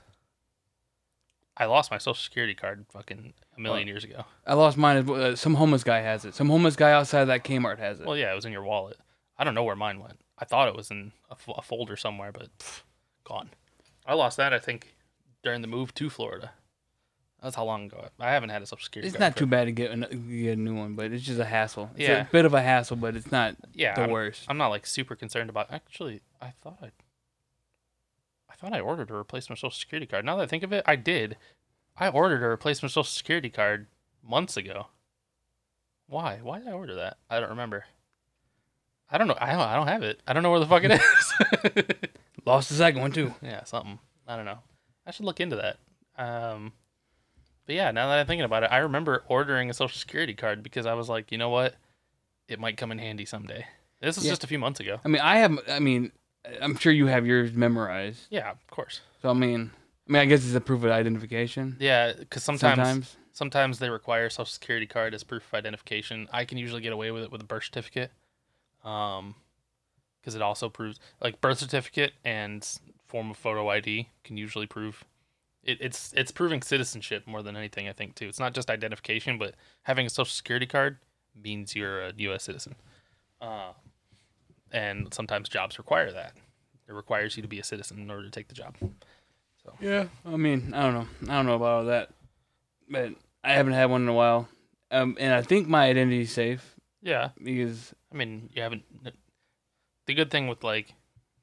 I 1.58 1.66
lost 1.66 1.90
my 1.90 1.98
social 1.98 2.14
security 2.14 2.54
card 2.54 2.86
fucking 2.92 3.34
a 3.58 3.60
million 3.60 3.88
years 3.88 4.04
ago. 4.04 4.26
I 4.46 4.54
lost 4.54 4.78
mine. 4.78 5.10
Uh, 5.10 5.36
some 5.36 5.56
homeless 5.56 5.84
guy 5.84 6.02
has 6.02 6.24
it. 6.24 6.36
Some 6.36 6.50
homeless 6.50 6.76
guy 6.76 6.92
outside 6.92 7.26
that 7.26 7.44
Kmart 7.44 7.80
has 7.80 8.00
it. 8.00 8.06
Well, 8.06 8.18
yeah, 8.18 8.32
it 8.32 8.36
was 8.36 8.46
in 8.46 8.52
your 8.52 8.64
wallet. 8.64 8.98
I 9.38 9.44
don't 9.44 9.56
know 9.56 9.64
where 9.64 9.76
mine 9.76 10.00
went. 10.00 10.20
I 10.38 10.46
thought 10.46 10.68
it 10.68 10.76
was 10.76 10.92
in 10.92 11.12
a, 11.30 11.62
folder 11.62 11.96
somewhere, 11.96 12.32
but 12.32 12.56
pff, 12.58 12.82
gone. 13.24 13.50
I 14.06 14.14
lost 14.14 14.38
that, 14.38 14.54
I 14.54 14.60
think, 14.60 14.96
during 15.44 15.62
the 15.62 15.68
move 15.68 15.94
to 15.96 16.10
Florida. 16.10 16.52
That's 17.44 17.56
how 17.58 17.66
long 17.66 17.86
ago. 17.86 18.08
I 18.20 18.32
haven't 18.32 18.50
had 18.50 18.62
a 18.62 18.66
social 18.66 18.84
security 18.86 19.10
card. 19.10 19.16
it's 19.16 19.20
not 19.20 19.36
too 19.38 19.46
bad 19.46 19.66
to 19.66 19.74
get, 19.74 19.92
an, 19.92 20.00
get 20.30 20.54
a 20.54 20.56
new 20.56 20.76
one, 20.76 20.96
but 20.96 21.12
it's 21.12 21.26
just 21.26 21.40
a 21.42 21.46
hassle. 21.46 21.90
It's 21.96 22.08
Yeah. 22.08 22.22
a 22.22 22.26
bit 22.26 22.46
of 22.46 22.54
a 22.54 22.62
hassle, 22.62 22.96
but 22.96 23.18
it's 23.18 23.32
not 23.34 23.58
yeah, 23.74 23.94
the 23.96 24.04
I'm, 24.04 24.12
worst. 24.12 24.46
I'm 24.48 24.58
not 24.58 24.70
like 24.70 24.86
super 24.86 25.14
concerned 25.16 25.50
about. 25.50 25.72
Actually, 25.72 26.22
I 26.42 26.54
thought 26.64 26.80
I. 26.82 26.92
I 28.50 28.56
thought 28.56 28.74
I 28.74 28.80
ordered 28.80 29.10
a 29.12 29.14
replacement 29.14 29.60
social 29.60 29.72
security 29.72 30.06
card. 30.06 30.24
Now 30.24 30.38
that 30.38 30.44
I 30.44 30.46
think 30.46 30.64
of 30.64 30.72
it, 30.72 30.84
I 30.88 30.96
did. 30.96 31.36
I 31.98 32.08
ordered 32.08 32.42
a 32.44 32.48
replacement 32.48 32.92
social 32.94 33.04
security 33.04 33.50
card 33.50 33.88
months 34.24 34.56
ago. 34.56 34.88
Why? 36.08 36.40
Why 36.42 36.60
did 36.60 36.68
I 36.70 36.72
order 36.72 36.96
that? 36.96 37.18
I 37.30 37.40
don't 37.42 37.50
remember. 37.50 37.86
I 39.12 39.18
don't 39.18 39.28
know. 39.28 39.38
I 39.40 39.52
don't. 39.52 39.60
I 39.62 39.76
don't 39.76 39.88
have 39.88 40.04
it. 40.04 40.22
I 40.26 40.32
don't 40.34 40.44
know 40.44 40.52
where 40.52 40.60
the 40.62 40.66
fuck 40.66 40.84
it 40.86 40.92
is. 41.74 41.94
Lost 42.46 42.70
the 42.70 42.76
second 42.76 43.02
one 43.02 43.12
too. 43.12 43.34
yeah, 43.42 43.64
something. 43.66 44.00
I 44.28 44.36
don't 44.38 44.46
know. 44.46 44.60
I 45.06 45.12
should 45.12 45.26
look 45.26 45.42
into 45.42 45.58
that. 45.58 45.78
Um, 46.18 46.72
but 47.66 47.76
yeah, 47.76 47.92
now 47.92 48.08
that 48.10 48.20
I'm 48.20 48.28
thinking 48.28 48.46
about 48.46 48.64
it, 48.64 48.72
I 48.72 48.78
remember 48.80 49.24
ordering 49.28 49.70
a 49.70 49.74
social 49.74 49.98
security 49.98 50.34
card 50.34 50.64
because 50.64 50.86
I 50.86 50.94
was 50.94 51.10
like, 51.10 51.32
you 51.32 51.38
know 51.38 51.50
what, 51.50 51.76
it 52.48 52.60
might 52.60 52.78
come 52.78 52.92
in 52.92 53.00
handy 53.00 53.26
someday. 53.26 53.66
This 54.02 54.18
is 54.18 54.26
Yeah. 54.26 54.32
just 54.32 54.44
a 54.44 54.48
few 54.48 54.60
months 54.60 54.80
ago. 54.80 55.00
I 55.04 55.08
mean, 55.08 55.22
I 55.22 55.38
have. 55.38 55.58
I 55.70 55.80
mean, 55.80 56.12
I'm 56.62 56.76
sure 56.78 56.92
you 56.92 57.08
have 57.08 57.26
yours 57.26 57.54
memorized. 57.54 58.28
Yeah, 58.30 58.52
of 58.52 58.68
course. 58.68 59.00
So 59.22 59.30
I 59.30 59.34
mean, 59.34 59.72
I 60.08 60.12
mean, 60.12 60.22
I 60.22 60.26
guess 60.26 60.46
it's 60.46 60.56
a 60.56 60.62
proof 60.62 60.84
of 60.84 60.92
identification. 60.92 61.78
Yeah, 61.80 62.12
because 62.12 62.44
sometimes, 62.44 62.78
sometimes 62.78 63.18
Sometimes. 63.32 63.80
they 63.80 63.90
require 63.90 64.26
a 64.26 64.32
social 64.32 64.46
security 64.52 64.86
card 64.86 65.14
as 65.14 65.24
proof 65.24 65.44
of 65.48 65.54
identification. 65.54 66.28
I 66.34 66.44
can 66.46 66.58
usually 66.58 66.82
get 66.82 66.92
away 66.92 67.12
with 67.12 67.24
it 67.24 67.32
with 67.32 67.42
a 67.42 67.46
birth 67.46 67.64
certificate, 67.64 68.12
um, 68.84 69.36
because 70.20 70.36
it 70.36 70.42
also 70.42 70.68
proves 70.70 71.00
like 71.22 71.40
birth 71.40 71.60
certificate 71.60 72.12
and 72.26 72.68
form 73.08 73.32
of 73.32 73.38
photo 73.38 73.70
ID 73.70 74.10
can 74.26 74.36
usually 74.38 74.68
prove. 74.68 75.06
It, 75.64 75.78
it's 75.80 76.14
it's 76.16 76.32
proving 76.32 76.62
citizenship 76.62 77.26
more 77.26 77.42
than 77.42 77.56
anything. 77.56 77.88
I 77.88 77.94
think 77.94 78.16
too. 78.16 78.28
It's 78.28 78.40
not 78.40 78.54
just 78.54 78.70
identification, 78.70 79.38
but 79.38 79.56
having 79.84 80.06
a 80.06 80.10
social 80.10 80.26
security 80.32 80.66
card 80.66 80.98
means 81.42 81.76
you're 81.76 82.04
a 82.04 82.14
U.S. 82.18 82.44
citizen. 82.44 82.76
Uh, 83.42 83.72
and 84.72 85.14
sometimes 85.14 85.50
jobs 85.50 85.78
require 85.78 86.12
that. 86.12 86.34
It 86.88 86.94
requires 86.94 87.38
you 87.38 87.42
to 87.44 87.48
be 87.48 87.60
a 87.60 87.64
citizen 87.64 88.00
in 88.00 88.10
order 88.12 88.24
to 88.24 88.30
take 88.30 88.48
the 88.48 88.56
job. 88.56 88.76
Yeah. 89.80 90.06
I 90.26 90.36
mean, 90.36 90.74
I 90.74 90.84
don't 90.84 90.94
know. 90.94 91.08
I 91.32 91.38
don't 91.38 91.46
know 91.46 91.56
about 91.56 91.68
all 91.68 91.86
that, 91.86 92.10
but 92.90 93.14
I 93.44 93.54
haven't 93.54 93.74
had 93.74 93.90
one 93.90 94.02
in 94.02 94.10
a 94.10 94.14
while. 94.14 94.50
Um, 94.92 95.18
and 95.20 95.34
I 95.34 95.42
think 95.42 95.68
my 95.68 95.86
identity's 95.86 96.32
safe 96.32 96.76
Yeah, 97.02 97.30
because 97.42 97.94
I 98.12 98.16
mean, 98.16 98.50
you 98.54 98.62
haven't. 98.62 98.84
The 100.06 100.14
good 100.14 100.30
thing 100.30 100.48
with 100.48 100.64
like 100.64 100.94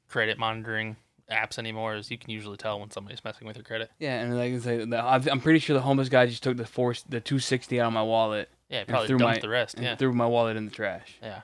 credit 0.08 0.38
monitoring 0.38 0.96
apps 1.30 1.58
anymore 1.58 1.94
is 1.96 2.10
you 2.10 2.18
can 2.18 2.30
usually 2.30 2.56
tell 2.56 2.80
when 2.80 2.90
somebody's 2.90 3.22
messing 3.24 3.46
with 3.46 3.56
your 3.56 3.64
credit. 3.64 3.90
yeah, 3.98 4.20
and 4.20 4.36
like 4.36 4.52
I 4.54 4.58
say, 4.58 4.84
the, 4.84 4.98
I'm 5.04 5.40
pretty 5.40 5.58
sure 5.60 5.74
the 5.74 5.80
homeless 5.82 6.08
guy 6.08 6.26
just 6.26 6.42
took 6.42 6.56
the 6.56 6.66
force 6.66 7.02
the 7.02 7.20
260 7.20 7.80
out 7.80 7.88
of 7.88 7.92
my 7.92 8.02
wallet 8.02 8.48
Yeah, 8.68 8.84
probably 8.84 9.06
threw 9.08 9.18
dumped 9.18 9.36
my- 9.36 9.40
the 9.40 9.48
rest. 9.48 9.78
Yeah, 9.80 9.94
threw 9.96 10.12
my 10.12 10.26
wallet 10.26 10.56
in 10.56 10.64
the 10.64 10.70
trash. 10.72 11.16
yeah, 11.22 11.42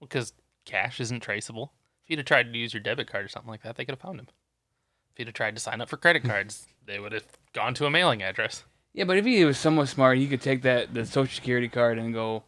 because 0.00 0.32
cash 0.64 1.00
isn't 1.00 1.20
traceable. 1.20 1.72
If 2.04 2.10
you'd 2.10 2.18
have 2.20 2.26
tried 2.26 2.52
to 2.52 2.58
use 2.58 2.72
your 2.72 2.80
debit 2.82 3.08
card 3.10 3.24
or 3.24 3.28
something 3.28 3.50
like 3.50 3.62
that, 3.62 3.76
they 3.76 3.84
could 3.84 3.92
have 3.94 4.00
found 4.00 4.20
him. 4.20 4.28
If 5.12 5.18
you'd 5.18 5.28
have 5.28 5.34
tried 5.34 5.56
to 5.56 5.60
sign 5.60 5.80
up 5.80 5.88
for 5.88 5.96
credit 5.96 6.22
cards, 6.24 6.66
they 6.86 6.98
would 7.00 7.12
have 7.12 7.26
gone 7.52 7.74
to 7.74 7.86
a 7.86 7.90
mailing 7.90 8.22
address. 8.22 8.64
Yeah, 8.92 9.04
but 9.04 9.16
if 9.18 9.24
he 9.24 9.44
was 9.44 9.58
somewhat 9.58 9.88
smart, 9.88 10.18
he 10.18 10.28
could 10.28 10.40
take 10.40 10.62
that 10.62 10.94
the 10.94 11.04
social 11.04 11.34
security 11.34 11.68
card 11.68 11.98
and 11.98 12.14
go 12.14 12.44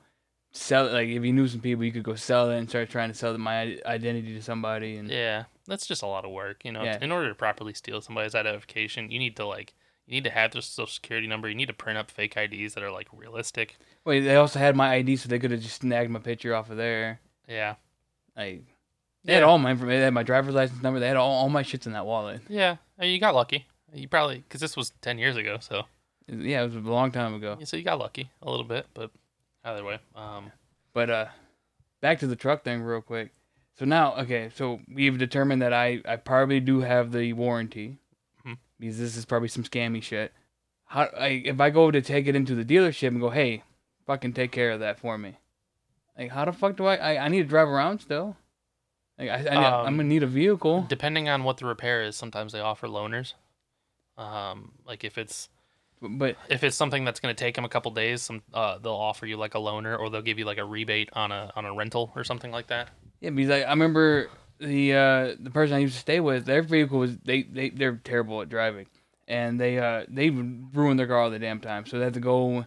sell 0.52 0.86
it. 0.86 0.92
Like 0.92 1.08
if 1.08 1.22
he 1.22 1.32
knew 1.32 1.48
some 1.48 1.60
people, 1.60 1.82
he 1.82 1.90
could 1.90 2.02
go 2.04 2.14
sell 2.14 2.50
it 2.50 2.58
and 2.58 2.68
start 2.68 2.88
trying 2.88 3.08
to 3.10 3.14
sell 3.14 3.36
my 3.36 3.78
identity 3.84 4.32
to 4.34 4.42
somebody. 4.42 4.96
And 4.96 5.10
Yeah, 5.10 5.44
that's 5.68 5.86
just 5.86 6.02
a 6.02 6.06
lot 6.06 6.24
of 6.24 6.30
work. 6.32 6.64
You 6.64 6.72
know, 6.72 6.82
Yeah. 6.82 6.98
in 7.00 7.12
order 7.12 7.28
to 7.28 7.34
properly 7.34 7.74
steal 7.74 8.00
somebody's 8.00 8.34
identification, 8.34 9.10
you 9.10 9.18
need 9.18 9.36
to 9.36 9.46
like. 9.46 9.74
You 10.06 10.14
need 10.14 10.24
to 10.24 10.30
have 10.30 10.52
their 10.52 10.62
social 10.62 10.86
security 10.86 11.26
number. 11.26 11.48
You 11.50 11.54
need 11.54 11.66
to 11.68 11.74
print 11.74 11.98
up 11.98 12.10
fake 12.10 12.34
IDs 12.36 12.72
that 12.74 12.82
are 12.82 12.90
like 12.90 13.08
realistic. 13.12 13.76
wait, 14.06 14.20
they 14.20 14.36
also 14.36 14.58
had 14.58 14.74
my 14.74 14.94
ID, 14.94 15.16
so 15.16 15.28
they 15.28 15.38
could 15.38 15.50
have 15.50 15.60
just 15.60 15.82
snagged 15.82 16.10
my 16.10 16.18
picture 16.18 16.54
off 16.54 16.70
of 16.70 16.78
there. 16.78 17.20
Yeah. 17.46 17.74
Like 18.36 18.62
they 19.24 19.34
had 19.34 19.42
all 19.42 19.58
my 19.58 19.70
information. 19.72 19.98
They 20.00 20.04
had 20.04 20.14
my 20.14 20.22
driver's 20.22 20.54
license 20.54 20.82
number. 20.82 20.98
They 21.00 21.08
had 21.08 21.16
all, 21.16 21.30
all 21.30 21.48
my 21.50 21.62
shits 21.62 21.86
in 21.86 21.92
that 21.92 22.06
wallet. 22.06 22.40
Yeah, 22.48 22.76
I 22.98 23.02
mean, 23.02 23.12
you 23.12 23.20
got 23.20 23.34
lucky. 23.34 23.66
You 23.92 24.08
probably 24.08 24.38
because 24.38 24.60
this 24.62 24.76
was 24.76 24.92
ten 25.02 25.18
years 25.18 25.36
ago, 25.36 25.58
so 25.60 25.82
Yeah, 26.26 26.62
it 26.62 26.66
was 26.66 26.76
a 26.76 26.80
long 26.80 27.10
time 27.10 27.34
ago. 27.34 27.58
so 27.64 27.76
you 27.76 27.82
got 27.82 27.98
lucky 27.98 28.30
a 28.42 28.50
little 28.50 28.64
bit, 28.64 28.86
but 28.94 29.10
either 29.64 29.84
way, 29.84 29.98
um, 30.14 30.52
But 30.94 31.10
uh, 31.10 31.26
back 32.00 32.18
to 32.20 32.26
the 32.26 32.36
truck 32.36 32.64
thing 32.64 32.80
real 32.82 33.02
quick. 33.02 33.32
So 33.78 33.84
now, 33.84 34.16
okay, 34.16 34.50
so 34.54 34.80
we've 34.92 35.16
determined 35.18 35.62
that 35.62 35.72
I 35.72 36.00
I 36.04 36.16
probably 36.16 36.60
do 36.60 36.80
have 36.80 37.12
the 37.12 37.32
warranty 37.32 37.98
Mhm. 38.44 38.58
because 38.80 38.98
this 38.98 39.16
is 39.16 39.24
probably 39.24 39.48
some 39.48 39.62
scammy 39.64 40.02
shit. 40.02 40.32
How 40.86 41.02
I, 41.16 41.42
if 41.44 41.60
I 41.60 41.70
go 41.70 41.90
to 41.90 42.00
take 42.00 42.26
it 42.26 42.34
into 42.34 42.54
the 42.54 42.64
dealership 42.64 43.08
and 43.08 43.20
go, 43.20 43.30
hey, 43.30 43.62
fucking 44.06 44.32
take 44.32 44.50
care 44.52 44.70
of 44.72 44.80
that 44.80 44.98
for 44.98 45.16
me. 45.18 45.36
Like, 46.18 46.30
how 46.32 46.44
the 46.46 46.52
fuck 46.52 46.76
do 46.76 46.86
I? 46.86 46.96
I, 46.96 47.24
I 47.26 47.28
need 47.28 47.42
to 47.42 47.48
drive 47.48 47.68
around 47.68 48.00
still. 48.00 48.36
Like, 49.18 49.28
I, 49.30 49.44
I 49.46 49.64
Um, 49.80 49.86
I'm 49.86 49.96
gonna 49.96 50.08
need 50.08 50.22
a 50.22 50.26
vehicle. 50.26 50.86
depending 50.88 51.28
on 51.28 51.44
what 51.44 51.58
the 51.58 51.66
repair 51.66 52.02
is, 52.02 52.16
sometimes 52.16 52.52
they 52.52 52.60
offer 52.60 52.88
loaners. 52.88 53.34
Um, 54.16 54.72
like 54.84 55.04
if 55.04 55.16
it's 55.18 55.48
But 56.02 56.36
if 56.48 56.64
it's 56.64 56.74
something 56.76 57.04
that's 57.04 57.20
going 57.20 57.34
to 57.34 57.38
take 57.38 57.54
them 57.54 57.64
a 57.64 57.68
couple 57.68 57.90
days, 57.92 58.22
some 58.22 58.42
uh, 58.54 58.78
they'll 58.78 58.92
offer 58.92 59.26
you 59.26 59.36
like 59.36 59.54
a 59.54 59.58
loaner, 59.58 59.98
or 59.98 60.10
they'll 60.10 60.22
give 60.22 60.38
you 60.38 60.44
like 60.44 60.58
a 60.58 60.64
rebate 60.64 61.10
on 61.12 61.30
a 61.32 61.52
on 61.54 61.64
a 61.64 61.72
rental 61.74 62.12
or 62.16 62.24
something 62.24 62.50
like 62.50 62.66
that. 62.68 62.88
Yeah, 63.20 63.30
because 63.30 63.50
I, 63.50 63.60
I 63.62 63.70
remember 63.70 64.28
the 64.58 64.94
uh, 64.94 65.34
the 65.38 65.50
person 65.50 65.76
I 65.76 65.78
used 65.78 65.94
to 65.94 66.00
stay 66.00 66.20
with, 66.20 66.44
their 66.46 66.62
vehicle 66.62 66.98
was 66.98 67.16
they 67.18 67.42
they 67.42 67.70
they're 67.70 67.96
terrible 67.96 68.42
at 68.42 68.48
driving, 68.48 68.86
and 69.26 69.60
they 69.60 69.78
uh 69.78 70.04
they 70.08 70.30
ruined 70.30 70.98
their 70.98 71.06
car 71.06 71.18
all 71.18 71.30
the 71.30 71.38
damn 71.38 71.60
time. 71.60 71.86
So 71.86 71.98
they 71.98 72.04
had 72.04 72.14
to 72.14 72.20
go 72.20 72.66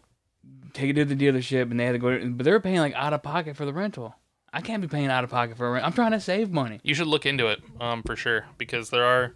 take 0.74 0.90
it 0.90 0.94
to 0.94 1.06
the 1.06 1.16
dealership, 1.16 1.70
and 1.72 1.80
they 1.80 1.86
had 1.86 1.94
to 1.94 2.00
go, 2.00 2.30
but 2.30 2.44
they 2.44 2.52
were 2.52 2.60
paying 2.60 2.80
like 2.80 2.94
out 2.96 3.14
of 3.14 3.24
pocket 3.24 3.56
for 3.56 3.66
the 3.66 3.74
rental. 3.74 4.16
I 4.54 4.62
can't 4.62 4.82
be 4.82 4.88
paying 4.88 5.08
out 5.08 5.24
of 5.24 5.30
pocket 5.30 5.58
for 5.58 5.68
a 5.68 5.72
rent. 5.72 5.86
I'm 5.86 5.94
trying 5.94 6.12
to 6.12 6.20
save 6.20 6.52
money. 6.52 6.82
You 6.84 6.94
should 6.94 7.08
look 7.08 7.26
into 7.26 7.48
it, 7.48 7.62
um, 7.80 8.04
for 8.04 8.18
sure, 8.18 8.48
because 8.58 8.90
there 8.90 9.06
are, 9.06 9.36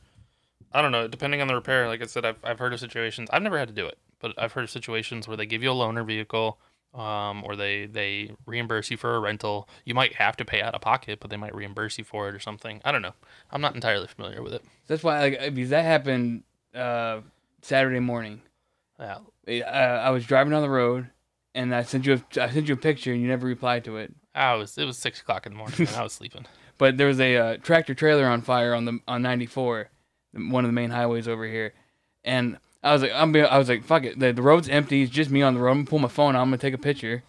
I 0.74 0.82
don't 0.82 0.92
know, 0.92 1.08
depending 1.08 1.42
on 1.42 1.48
the 1.48 1.56
repair. 1.56 1.88
Like 1.88 2.02
I 2.02 2.06
said, 2.06 2.26
I've 2.26 2.38
I've 2.44 2.60
heard 2.60 2.74
of 2.74 2.80
situations. 2.80 3.30
I've 3.32 3.42
never 3.42 3.58
had 3.58 3.70
to 3.70 3.74
do 3.74 3.86
it, 3.86 3.98
but 4.20 4.34
I've 4.38 4.52
heard 4.54 4.66
of 4.66 4.70
situations 4.70 5.28
where 5.28 5.38
they 5.38 5.46
give 5.46 5.64
you 5.64 5.72
a 5.72 5.76
loaner 5.76 6.06
vehicle, 6.06 6.60
um, 6.96 7.44
or 7.44 7.56
they 7.56 7.86
they 7.86 8.32
reimburse 8.46 8.90
you 8.90 8.98
for 8.98 9.16
a 9.16 9.20
rental. 9.20 9.68
You 9.84 9.94
might 9.94 10.14
have 10.16 10.38
to 10.38 10.46
pay 10.46 10.62
out 10.62 10.74
of 10.76 10.82
pocket, 10.82 11.20
but 11.20 11.30
they 11.30 11.38
might 11.38 11.54
reimburse 11.54 11.98
you 11.98 12.04
for 12.04 12.30
it 12.30 12.36
or 12.36 12.40
something. 12.40 12.82
I 12.86 12.92
don't 12.92 13.02
know. 13.02 13.14
I'm 13.52 13.62
not 13.62 13.76
entirely 13.76 14.08
familiar 14.08 14.42
with 14.42 14.54
it. 14.54 14.64
That's 14.88 15.04
why 15.04 15.20
like 15.22 15.54
because 15.56 15.70
that 15.72 15.84
happened 15.84 16.44
uh, 16.74 17.22
Saturday 17.62 18.00
morning. 18.00 18.42
Yeah, 19.00 19.18
Uh, 19.48 19.52
I 19.72 20.10
was 20.12 20.26
driving 20.26 20.52
down 20.52 20.62
the 20.62 20.70
road, 20.70 21.10
and 21.54 21.76
I 21.76 21.84
sent 21.84 22.06
you 22.06 22.14
a, 22.14 22.42
I 22.42 22.50
sent 22.50 22.68
you 22.70 22.76
a 22.76 22.78
picture, 22.78 23.12
and 23.12 23.22
you 23.22 23.28
never 23.28 23.46
replied 23.46 23.84
to 23.86 23.98
it. 23.98 24.14
I 24.34 24.54
was 24.56 24.78
it 24.78 24.86
was 24.86 24.98
six 24.98 25.20
o'clock 25.22 25.46
in 25.46 25.52
the 25.54 25.58
morning 25.58 25.80
and 25.80 25.90
I 25.96 26.04
was 26.04 26.14
sleeping. 26.22 26.46
But 26.78 26.98
there 26.98 27.08
was 27.08 27.20
a 27.20 27.38
uh, 27.38 27.58
tractor 27.58 27.94
trailer 27.94 28.26
on 28.26 28.42
fire 28.42 28.74
on 28.74 28.86
the 28.86 29.00
on 29.08 29.22
94, 29.22 29.90
one 30.34 30.66
of 30.66 30.70
the 30.70 30.74
main 30.74 30.90
highways 30.92 31.28
over 31.28 31.46
here, 31.46 31.74
and 32.24 32.58
I 32.86 32.94
was 32.94 33.02
like, 33.02 33.12
I'm 33.14 33.32
be, 33.32 33.42
I 33.42 33.58
was 33.58 33.68
like, 33.68 33.84
fuck 33.84 34.04
it, 34.04 34.20
the, 34.20 34.32
the 34.32 34.42
road's 34.42 34.70
empty, 34.70 35.02
it's 35.02 35.12
just 35.12 35.30
me 35.30 35.42
on 35.42 35.56
the 35.56 35.60
road. 35.60 35.72
I'm 35.72 35.78
gonna 35.80 35.90
pull 35.90 36.00
my 36.00 36.08
phone 36.08 36.36
out, 36.36 36.42
I'm 36.42 36.48
gonna 36.48 36.58
take 36.60 36.74
a 36.74 36.78
picture. 36.78 37.24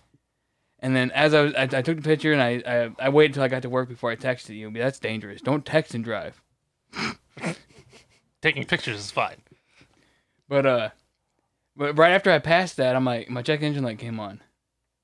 And 0.78 0.94
then 0.94 1.10
as 1.12 1.32
I 1.32 1.40
was, 1.40 1.54
I, 1.54 1.62
I 1.62 1.82
took 1.82 1.96
the 1.96 2.02
picture 2.02 2.32
and 2.32 2.42
I, 2.42 2.62
I 2.66 3.06
I 3.06 3.08
waited 3.08 3.30
until 3.30 3.44
I 3.44 3.48
got 3.48 3.62
to 3.62 3.70
work 3.70 3.88
before 3.88 4.10
I 4.10 4.16
texted 4.16 4.54
you. 4.54 4.70
But 4.70 4.80
that's 4.80 4.98
dangerous. 4.98 5.40
Don't 5.40 5.64
text 5.64 5.94
and 5.94 6.04
drive. 6.04 6.40
Taking 8.42 8.64
pictures 8.64 9.00
is 9.00 9.10
fine. 9.10 9.36
But 10.48 10.66
uh, 10.66 10.88
but 11.76 11.96
right 11.96 12.12
after 12.12 12.30
I 12.30 12.38
passed 12.38 12.76
that, 12.76 12.94
I'm 12.94 13.06
like, 13.06 13.30
my 13.30 13.40
check 13.40 13.62
engine 13.62 13.84
light 13.84 13.98
came 13.98 14.20
on. 14.20 14.42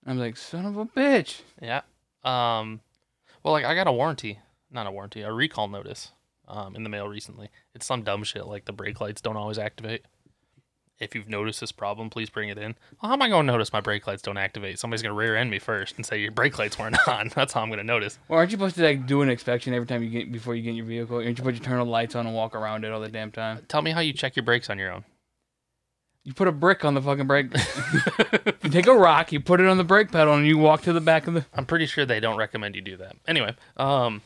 I'm 0.07 0.19
like, 0.19 0.37
son 0.37 0.67
of 0.67 0.77
a 0.77 0.85
bitch. 0.85 1.41
Yeah. 1.61 1.81
Um, 2.23 2.81
well, 3.43 3.53
like 3.53 3.65
I 3.65 3.75
got 3.75 3.87
a 3.87 3.93
warranty, 3.93 4.39
not 4.71 4.87
a 4.87 4.91
warranty, 4.91 5.23
a 5.23 5.33
recall 5.33 5.69
notice, 5.69 6.13
um, 6.47 6.77
in 6.77 6.83
the 6.85 6.91
mail 6.91 7.09
recently. 7.09 7.49
It's 7.75 7.87
some 7.87 8.03
dumb 8.03 8.25
shit 8.25 8.47
like 8.47 8.67
the 8.67 8.73
brake 8.73 9.01
lights 9.01 9.23
don't 9.23 9.37
always 9.37 9.59
activate. 9.59 10.05
If 11.03 11.17
you've 11.17 11.29
noticed 11.29 11.61
this 11.61 11.73
problem, 11.73 12.11
please 12.11 12.31
bring 12.31 12.49
it 12.49 12.57
in. 12.59 12.77
Well, 13.03 13.09
how 13.09 13.13
am 13.15 13.23
I 13.23 13.29
going 13.29 13.47
to 13.47 13.53
notice 13.53 13.73
my 13.73 13.81
brake 13.81 14.07
lights 14.07 14.23
don't 14.23 14.39
activate? 14.39 14.79
Somebody's 14.79 15.03
gonna 15.03 15.15
rear 15.15 15.35
end 15.37 15.51
me 15.51 15.59
first 15.59 15.97
and 15.97 16.07
say 16.07 16.21
your 16.21 16.31
brake 16.31 16.59
lights 16.61 16.79
weren't 16.79 16.97
on. 17.09 17.31
That's 17.35 17.53
how 17.53 17.63
I'm 17.63 17.71
gonna 17.71 17.83
notice. 17.83 18.19
Well, 18.29 18.39
aren't 18.39 18.53
you 18.53 18.57
supposed 18.57 18.77
to 18.77 18.85
like 18.85 19.07
do 19.07 19.21
an 19.23 19.29
inspection 19.29 19.75
every 19.75 19.87
time 19.87 20.03
you 20.03 20.11
get 20.11 20.31
before 20.31 20.55
you 20.55 20.63
get 20.63 20.71
in 20.71 20.77
your 20.77 20.87
vehicle? 20.87 21.17
Aren't 21.17 21.29
you 21.31 21.37
supposed 21.37 21.57
to 21.57 21.63
turn 21.63 21.79
the 21.79 21.85
lights 21.85 22.15
on 22.15 22.27
and 22.27 22.35
walk 22.35 22.55
around 22.55 22.85
it 22.85 22.93
all 22.93 23.01
the 23.01 23.09
damn 23.09 23.33
time? 23.33 23.65
Tell 23.67 23.83
me 23.83 23.91
how 23.91 24.01
you 24.01 24.13
check 24.13 24.37
your 24.37 24.45
brakes 24.45 24.71
on 24.71 24.79
your 24.79 24.93
own. 24.93 25.05
You 26.25 26.33
put 26.35 26.47
a 26.47 26.53
brick 26.53 26.85
on 26.85 26.95
the 26.95 27.03
fucking 27.03 27.27
brake. 27.27 27.47
you 28.63 28.71
take 28.71 28.87
a 28.87 28.95
rock, 28.95 29.33
you 29.33 29.41
put 29.41 29.61
it 29.61 29.67
on 29.67 29.77
the 29.77 29.85
brake 29.85 30.13
pedal, 30.13 30.35
and 30.35 30.47
you 30.47 30.57
walk 30.57 30.83
to 30.83 30.93
the 30.93 31.01
back 31.01 31.27
of 31.27 31.35
the. 31.35 31.45
I'm 31.53 31.67
pretty 31.67 31.87
sure 31.87 32.07
they 32.07 32.21
don't 32.21 32.37
recommend 32.37 32.77
you 32.77 32.81
do 32.81 32.97
that. 32.99 33.17
Anyway, 33.27 33.57
um, 33.77 34.23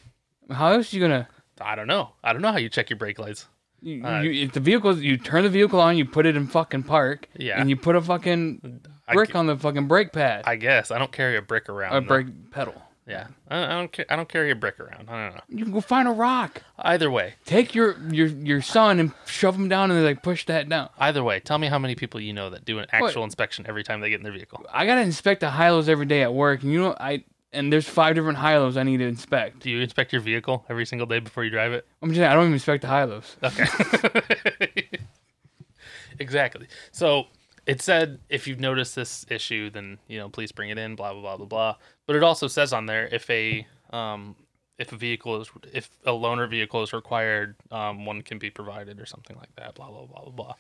How 0.51 0.73
else 0.73 0.93
you 0.93 1.01
gonna? 1.01 1.27
I 1.59 1.75
don't 1.75 1.87
know. 1.87 2.11
I 2.23 2.35
don't 2.35 2.43
know 2.43 2.53
how 2.53 2.59
you 2.59 2.69
check 2.69 2.91
your 2.91 2.99
brake 2.99 3.19
lights. 3.19 3.47
You, 3.87 4.05
Uh, 4.05 4.21
you, 4.21 4.45
if 4.47 4.53
the 4.53 4.61
vehicle, 4.61 4.99
you 4.99 5.17
turn 5.17 5.45
the 5.45 5.49
vehicle 5.49 5.81
on, 5.81 5.97
you 5.97 6.05
put 6.05 6.27
it 6.27 6.37
in 6.37 6.47
fucking 6.49 6.83
park, 6.83 7.29
Yeah. 7.37 7.61
and 7.61 7.71
you 7.71 7.77
put 7.77 7.95
a 7.95 8.01
fucking 8.03 8.81
brick 9.13 9.35
on 9.37 9.47
the 9.47 9.57
fucking 9.57 9.87
brake 9.87 10.13
pad, 10.13 10.43
I 10.45 10.57
guess 10.57 10.91
I 10.91 10.99
don't 10.99 11.13
carry 11.13 11.37
a 11.37 11.43
brick 11.43 11.69
around. 11.69 11.95
A 11.97 12.01
though. 12.01 12.07
brake 12.09 12.51
pedal. 12.51 12.83
Yeah, 13.09 13.29
I, 13.49 13.63
I 13.65 13.69
don't. 13.69 14.01
I 14.11 14.17
don't 14.17 14.29
carry 14.29 14.51
a 14.51 14.57
brick 14.57 14.81
around. 14.81 15.09
I 15.09 15.27
don't 15.29 15.35
know. 15.37 15.41
You 15.49 15.63
can 15.63 15.73
go 15.73 15.81
find 15.81 16.09
a 16.09 16.11
rock. 16.11 16.63
Either 16.77 17.09
way, 17.09 17.35
Take 17.45 17.73
your 17.73 17.97
your 18.11 18.27
your 18.27 18.61
son 18.61 18.99
and 18.99 19.13
shove 19.27 19.55
him 19.55 19.69
down, 19.69 19.93
and 19.93 20.05
like 20.05 20.25
push 20.25 20.45
that 20.47 20.69
down. 20.69 20.89
either 20.99 21.23
way. 21.23 21.39
Tell 21.39 21.57
me 21.59 21.69
how 21.69 21.79
many 21.79 21.95
people 21.95 22.19
you 22.21 22.33
know 22.33 22.51
that 22.51 22.65
do 22.65 22.81
an 22.81 22.87
actual 22.91 23.21
What? 23.23 23.27
inspection 23.27 23.65
every 23.69 23.85
time 23.85 24.01
they 24.01 24.11
get 24.11 24.17
in 24.17 24.25
their 24.25 24.33
vehicle. 24.33 24.67
I 24.73 24.87
gotta 24.87 25.03
inspect 25.03 25.39
the 25.43 25.53
hilos 25.53 25.89
every 25.89 26.07
day 26.07 26.23
at 26.25 26.35
work, 26.35 26.65
and 26.65 26.73
you 26.73 26.81
know 26.81 26.97
I 26.99 27.23
and 27.53 27.73
there's 27.73 27.89
five 27.89 28.15
different 28.15 28.39
hilos 28.39 28.77
I 28.77 28.83
need 28.83 28.99
to 28.99 29.07
inspect. 29.07 29.61
Do 29.61 29.71
you 29.71 29.81
inspect 29.81 30.13
your 30.13 30.23
vehicle 30.23 30.65
every 30.69 30.87
single 30.87 31.07
day 31.07 31.21
before 31.21 31.45
you 31.45 31.51
drive 31.51 31.73
it? 31.73 31.87
I'm 32.03 32.11
just 32.11 32.19
saying, 32.19 32.31
I 32.31 32.35
don't 32.35 32.45
even 32.45 32.55
inspect 32.55 32.83
the 32.83 32.89
hilos. 32.89 33.37
Okay. 33.43 34.89
exactly. 36.19 36.67
So 36.93 37.27
it 37.67 37.83
said 37.83 38.21
if 38.29 38.47
you've 38.47 38.61
noticed 38.61 38.95
this 38.95 39.27
issue, 39.29 39.71
then 39.71 39.99
you 40.07 40.19
know 40.19 40.29
please 40.29 40.53
bring 40.53 40.71
it 40.71 40.79
in. 40.79 40.95
Blah 40.95 41.13
blah 41.13 41.23
blah 41.23 41.37
blah 41.37 41.47
blah. 41.47 41.77
But 42.07 42.17
it 42.17 42.23
also 42.23 42.49
says 42.49 42.73
on 42.73 42.87
there 42.87 43.09
if 43.11 43.29
a 43.31 43.67
um 43.91 44.37
if 44.79 44.93
a 44.93 44.97
vehicle 44.97 45.41
is 45.41 45.51
if 45.73 45.91
a 46.05 46.13
loaner 46.13 46.49
vehicle 46.49 46.83
is 46.83 46.93
required, 46.93 47.57
um 47.71 48.05
one 48.05 48.23
can 48.23 48.39
be 48.39 48.51
provided 48.51 49.01
or 49.01 49.07
something 49.07 49.37
like 49.37 49.55
that. 49.57 49.75
Blah 49.75 49.91
blah 49.91 50.07
blah 50.07 50.23
blah 50.23 50.33
blah. 50.33 50.55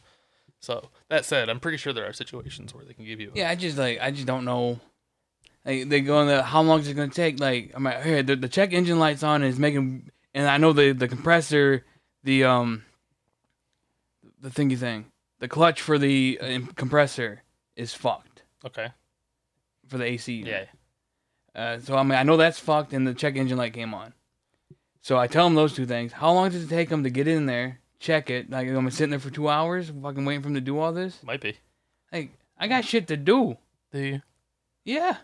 So 0.61 0.89
that 1.09 1.25
said, 1.25 1.49
I'm 1.49 1.61
pretty 1.61 1.77
sure 1.77 1.93
there 1.93 2.09
are 2.09 2.13
situations 2.13 2.75
where 2.75 2.85
they 2.85 2.95
can 2.95 3.05
give 3.05 3.21
you. 3.21 3.31
Yeah, 3.35 3.51
I 3.51 3.55
just 3.55 3.79
like 3.79 3.99
I 4.01 4.11
just 4.11 4.27
don't 4.27 4.45
know. 4.45 4.81
Like 5.67 5.89
they 5.89 6.01
go 6.01 6.19
on 6.19 6.29
the 6.29 6.43
how 6.45 6.63
long 6.63 6.81
is 6.81 6.89
it 6.89 6.95
gonna 6.95 7.09
take? 7.11 7.41
Like 7.41 7.73
I'm 7.75 7.83
like, 7.83 8.01
hey, 8.03 8.23
the, 8.23 8.37
the 8.37 8.49
check 8.49 8.73
engine 8.73 8.99
lights 9.01 9.23
on 9.25 9.43
and 9.43 9.51
it's 9.51 9.59
making, 9.59 10.11
and 10.33 10.47
I 10.49 10.59
know 10.59 10.73
the 10.73 10.93
the 10.93 11.09
compressor, 11.09 11.85
the 12.23 12.45
um, 12.45 12.85
the 14.41 14.49
thingy 14.49 14.79
thing, 14.79 15.07
the 15.41 15.49
clutch 15.49 15.81
for 15.81 15.99
the 15.99 16.39
uh, 16.41 16.59
compressor 16.77 17.43
is 17.75 17.93
fucked 17.95 18.45
Okay. 18.65 18.89
for 19.89 19.99
the 19.99 20.05
AC. 20.05 20.33
unit. 20.33 20.69
Yeah. 21.55 21.61
Uh, 21.61 21.79
so 21.81 21.97
I 21.97 22.03
mean, 22.03 22.13
I 22.19 22.23
know 22.23 22.37
that's 22.37 22.59
fucked, 22.61 22.93
and 22.93 23.07
the 23.07 23.15
check 23.15 23.35
engine 23.37 23.59
light 23.59 23.73
came 23.73 23.93
on. 23.95 24.13
So 25.01 25.19
I 25.19 25.27
tell 25.27 25.45
them 25.47 25.55
those 25.55 25.73
two 25.75 25.87
things. 25.87 26.13
How 26.13 26.33
long 26.33 26.51
does 26.51 26.65
it 26.65 26.69
take 26.69 26.89
them 26.91 27.03
to 27.05 27.11
get 27.11 27.27
in 27.29 27.47
there, 27.47 27.81
check 27.99 28.29
it? 28.31 28.51
Like 28.51 28.69
I'm 28.69 28.91
sitting 28.91 29.11
there 29.11 29.19
for 29.21 29.31
two 29.31 29.49
hours, 29.49 29.91
fucking 29.91 30.25
waiting 30.25 30.43
for 30.43 30.49
them 30.49 30.55
to 30.55 30.61
do 30.61 30.79
all 30.79 30.93
this. 30.93 31.23
Might 31.23 31.41
be. 31.41 31.57
Like 32.13 32.31
I 32.59 32.69
got 32.69 32.85
shit 32.85 33.09
to 33.09 33.17
do. 33.17 33.57
Do 33.93 33.99
you? 34.01 34.23
Yeah, 34.87 35.17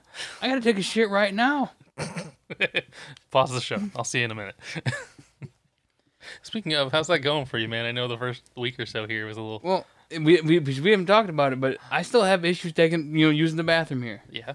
I 0.43 0.49
gotta 0.49 0.61
take 0.61 0.77
a 0.77 0.83
shit 0.83 1.09
right 1.09 1.33
now. 1.33 1.71
Pause 3.31 3.53
the 3.53 3.61
show. 3.61 3.79
I'll 3.95 4.03
see 4.03 4.19
you 4.19 4.25
in 4.25 4.33
a 4.33 4.35
minute. 4.35 4.57
Speaking 6.43 6.75
of, 6.75 6.91
how's 6.91 7.07
that 7.07 7.21
going 7.21 7.47
for 7.47 7.59
you, 7.59 7.69
man? 7.69 7.87
I 7.87 7.93
know 7.93 8.09
the 8.09 8.19
first 8.19 8.43
week 8.57 8.81
or 8.81 8.87
so 8.87 9.07
here 9.07 9.25
was 9.25 9.37
a 9.37 9.41
little. 9.41 9.61
Well, 9.63 9.87
we 10.11 10.41
we 10.41 10.59
we 10.59 10.91
haven't 10.91 11.07
talked 11.07 11.31
about 11.31 11.53
it, 11.53 11.61
but 11.61 11.79
I 11.93 12.03
still 12.03 12.25
have 12.25 12.45
issues 12.45 12.73
taking 12.73 13.17
you 13.17 13.27
know 13.27 13.31
using 13.31 13.57
the 13.57 13.63
bathroom 13.63 14.03
here. 14.03 14.23
Yeah. 14.29 14.55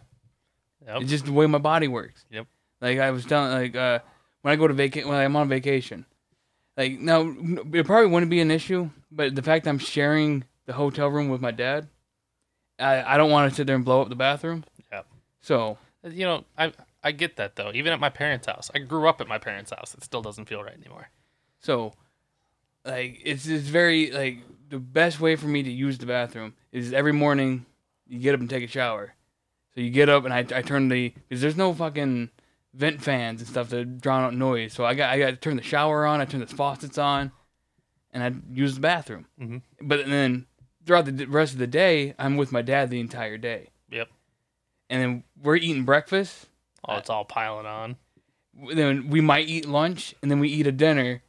Yep. 0.85 1.01
It's 1.01 1.09
just 1.09 1.25
the 1.25 1.31
way 1.31 1.45
my 1.45 1.57
body 1.57 1.87
works. 1.87 2.25
Yep. 2.29 2.45
Like 2.81 2.99
I 2.99 3.11
was 3.11 3.23
telling, 3.23 3.53
like 3.53 3.77
uh, 3.77 3.99
when 4.41 4.51
I 4.51 4.55
go 4.57 4.67
to 4.67 4.73
vacation, 4.73 5.07
when 5.07 5.17
I'm 5.17 5.37
on 5.37 5.47
vacation, 5.47 6.05
like 6.75 6.99
now 6.99 7.33
it 7.73 7.85
probably 7.85 8.11
wouldn't 8.11 8.29
be 8.29 8.41
an 8.41 8.51
issue, 8.51 8.89
but 9.09 9.35
the 9.35 9.41
fact 9.41 9.69
I'm 9.69 9.79
sharing 9.79 10.43
the 10.65 10.73
hotel 10.73 11.07
room 11.07 11.29
with 11.29 11.39
my 11.39 11.51
dad, 11.51 11.87
I 12.77 13.13
I 13.13 13.15
don't 13.15 13.31
want 13.31 13.49
to 13.49 13.55
sit 13.55 13.67
there 13.67 13.77
and 13.77 13.85
blow 13.85 14.01
up 14.01 14.09
the 14.09 14.15
bathroom. 14.15 14.65
So 15.47 15.77
You 16.03 16.25
know, 16.25 16.45
I 16.57 16.73
I 17.03 17.11
get 17.11 17.37
that 17.37 17.55
though. 17.55 17.71
Even 17.73 17.93
at 17.93 17.99
my 17.99 18.09
parents' 18.09 18.47
house, 18.47 18.69
I 18.75 18.79
grew 18.79 19.07
up 19.07 19.21
at 19.21 19.27
my 19.27 19.37
parents' 19.37 19.71
house. 19.71 19.93
It 19.95 20.03
still 20.03 20.21
doesn't 20.21 20.45
feel 20.45 20.61
right 20.63 20.75
anymore. 20.75 21.09
so, 21.59 21.93
like 22.85 23.19
it's 23.23 23.47
it's 23.47 23.67
very 23.67 24.11
like 24.11 24.39
the 24.69 24.79
best 24.79 25.19
way 25.19 25.35
for 25.35 25.47
me 25.47 25.63
to 25.63 25.71
use 25.71 25.97
the 25.97 26.05
bathroom 26.05 26.53
is 26.71 26.91
every 26.93 27.13
morning 27.13 27.65
you 28.07 28.19
get 28.19 28.33
up 28.35 28.41
and 28.41 28.49
take 28.49 28.63
a 28.63 28.67
shower. 28.67 29.13
So 29.73 29.81
you 29.81 29.89
get 29.89 30.09
up 30.09 30.25
and 30.25 30.33
I, 30.33 30.39
I 30.39 30.61
turn 30.61 30.89
the 30.89 31.13
because 31.29 31.41
there's 31.41 31.55
no 31.55 31.73
fucking 31.73 32.29
vent 32.73 33.01
fans 33.01 33.41
and 33.41 33.49
stuff 33.49 33.69
to 33.69 33.85
drown 33.85 34.23
out 34.23 34.33
noise. 34.33 34.73
So 34.73 34.85
I 34.85 34.93
got 34.95 35.11
I 35.11 35.19
got 35.19 35.29
to 35.31 35.37
turn 35.37 35.55
the 35.57 35.63
shower 35.63 36.05
on. 36.05 36.19
I 36.21 36.25
turn 36.25 36.41
the 36.41 36.47
faucets 36.47 36.97
on, 36.97 37.31
and 38.11 38.23
I 38.23 38.31
use 38.53 38.75
the 38.75 38.81
bathroom. 38.81 39.27
Mhm. 39.39 39.61
But 39.81 40.05
then 40.07 40.47
throughout 40.85 41.05
the 41.05 41.25
rest 41.25 41.53
of 41.53 41.59
the 41.59 41.67
day, 41.67 42.15
I'm 42.19 42.37
with 42.37 42.51
my 42.51 42.61
dad 42.61 42.89
the 42.89 42.99
entire 42.99 43.37
day. 43.37 43.69
And 44.89 45.01
then 45.01 45.23
we're 45.41 45.57
eating 45.57 45.83
breakfast. 45.83 46.47
Oh, 46.87 46.95
it's 46.95 47.09
all 47.09 47.25
piling 47.25 47.65
on. 47.65 47.97
Then 48.73 49.09
we 49.09 49.21
might 49.21 49.47
eat 49.47 49.67
lunch, 49.67 50.15
and 50.21 50.31
then 50.31 50.39
we 50.39 50.49
eat 50.49 50.67
a 50.67 50.71
dinner. 50.71 51.21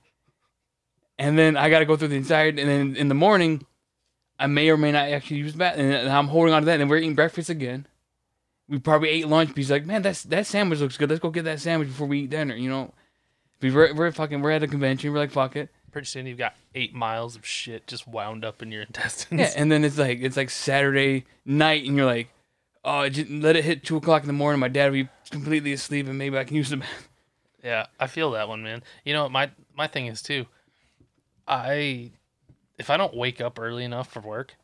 And 1.18 1.38
then 1.38 1.56
I 1.56 1.68
got 1.68 1.80
to 1.80 1.84
go 1.84 1.96
through 1.96 2.08
the 2.08 2.16
entire. 2.16 2.48
And 2.48 2.58
then 2.58 2.96
in 2.96 3.08
the 3.08 3.14
morning, 3.14 3.66
I 4.38 4.46
may 4.46 4.70
or 4.70 4.76
may 4.76 4.92
not 4.92 5.08
actually 5.08 5.38
use 5.38 5.54
that. 5.54 5.76
And 5.76 6.08
I'm 6.08 6.28
holding 6.28 6.54
on 6.54 6.62
to 6.62 6.66
that. 6.66 6.72
And 6.72 6.82
then 6.82 6.88
we're 6.88 6.98
eating 6.98 7.16
breakfast 7.16 7.50
again. 7.50 7.86
We 8.68 8.78
probably 8.78 9.08
ate 9.08 9.26
lunch. 9.26 9.48
But 9.50 9.56
he's 9.56 9.70
like, 9.70 9.84
man, 9.84 10.02
that's 10.02 10.22
that 10.24 10.46
sandwich 10.46 10.78
looks 10.78 10.96
good. 10.96 11.10
Let's 11.10 11.20
go 11.20 11.30
get 11.30 11.44
that 11.44 11.60
sandwich 11.60 11.88
before 11.88 12.06
we 12.06 12.20
eat 12.20 12.30
dinner. 12.30 12.54
You 12.54 12.70
know, 12.70 12.94
we 13.60 13.72
we're, 13.72 13.92
we're 13.94 14.12
fucking 14.12 14.40
we're 14.40 14.52
at 14.52 14.62
a 14.62 14.68
convention. 14.68 15.12
We're 15.12 15.18
like, 15.18 15.32
fuck 15.32 15.56
it. 15.56 15.70
Pretty 15.90 16.06
soon 16.06 16.26
you've 16.26 16.38
got 16.38 16.54
eight 16.74 16.94
miles 16.94 17.34
of 17.34 17.46
shit 17.46 17.86
just 17.86 18.06
wound 18.06 18.44
up 18.44 18.62
in 18.62 18.70
your 18.70 18.82
intestines. 18.88 19.40
Yeah. 19.40 19.52
And 19.56 19.72
then 19.72 19.84
it's 19.84 19.98
like 19.98 20.20
it's 20.20 20.36
like 20.36 20.50
Saturday 20.50 21.24
night, 21.44 21.84
and 21.84 21.96
you're 21.96 22.06
like, 22.06 22.28
oh, 22.85 23.08
just 23.08 23.30
let 23.30 23.56
it 23.56 23.64
hit 23.64 23.85
two 23.85 23.97
o'clock 23.97 24.23
in 24.23 24.26
the 24.26 24.32
morning. 24.32 24.61
My 24.61 24.68
dad 24.68 24.87
will 24.87 25.04
be 25.04 25.08
completely 25.30 25.73
asleep, 25.73 26.06
and 26.06 26.18
maybe 26.18 26.38
I 26.38 26.44
can 26.44 26.56
use 26.56 26.70
the 26.70 26.78
bathroom. 26.78 27.04
Yeah, 27.61 27.87
I 27.99 28.06
feel 28.06 28.30
that 28.30 28.49
one, 28.49 28.62
man. 28.62 28.85
You 29.04 29.14
know, 29.14 29.28
my 29.28 29.50
my 29.76 29.88
thing 29.88 30.06
is 30.06 30.23
too. 30.23 30.47
I 31.49 32.12
if 32.78 32.88
I 32.88 32.97
don't 32.97 33.16
wake 33.16 33.40
up 33.40 33.58
early 33.58 33.82
enough 33.82 34.12
for 34.12 34.20
work, 34.20 34.54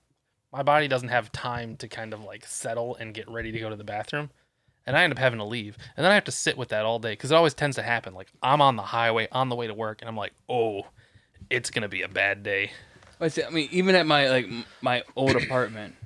my 0.52 0.62
body 0.62 0.86
doesn't 0.86 1.08
have 1.08 1.32
time 1.32 1.76
to 1.78 1.88
kind 1.88 2.14
of 2.14 2.22
like 2.22 2.46
settle 2.46 2.94
and 2.94 3.12
get 3.12 3.28
ready 3.28 3.50
to 3.50 3.58
go 3.58 3.68
to 3.68 3.74
the 3.74 3.82
bathroom, 3.82 4.30
and 4.86 4.96
I 4.96 5.02
end 5.02 5.12
up 5.12 5.18
having 5.18 5.40
to 5.40 5.44
leave, 5.44 5.76
and 5.96 6.04
then 6.04 6.12
I 6.12 6.14
have 6.14 6.24
to 6.24 6.32
sit 6.32 6.56
with 6.56 6.68
that 6.68 6.84
all 6.84 7.00
day 7.00 7.12
because 7.12 7.32
it 7.32 7.34
always 7.34 7.52
tends 7.52 7.74
to 7.76 7.82
happen. 7.82 8.14
Like 8.14 8.28
I'm 8.42 8.62
on 8.62 8.76
the 8.76 8.82
highway 8.82 9.26
on 9.32 9.48
the 9.48 9.56
way 9.56 9.66
to 9.66 9.74
work, 9.74 10.00
and 10.00 10.08
I'm 10.08 10.16
like, 10.16 10.32
oh, 10.48 10.86
it's 11.50 11.70
gonna 11.70 11.88
be 11.88 12.02
a 12.02 12.08
bad 12.08 12.44
day. 12.44 12.70
I 13.20 13.30
I 13.44 13.50
mean, 13.50 13.68
even 13.72 13.96
at 13.96 14.06
my 14.06 14.28
like 14.28 14.46
my 14.80 15.02
old 15.16 15.34
apartment, 15.42 15.96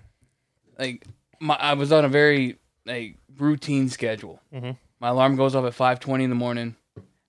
like 0.79 1.07
my 1.40 1.54
I 1.57 1.75
was 1.75 1.92
on 1.92 2.04
a 2.04 2.09
very 2.09 2.59
like 2.87 3.16
routine 3.38 3.88
schedule. 3.88 4.40
Mhm. 4.52 4.76
My 5.00 5.09
alarm 5.09 5.37
goes 5.37 5.54
off 5.54 5.64
at 5.64 5.75
five 5.75 6.00
twenty 6.00 6.25
in 6.25 6.30
the 6.30 6.37
morning. 6.37 6.76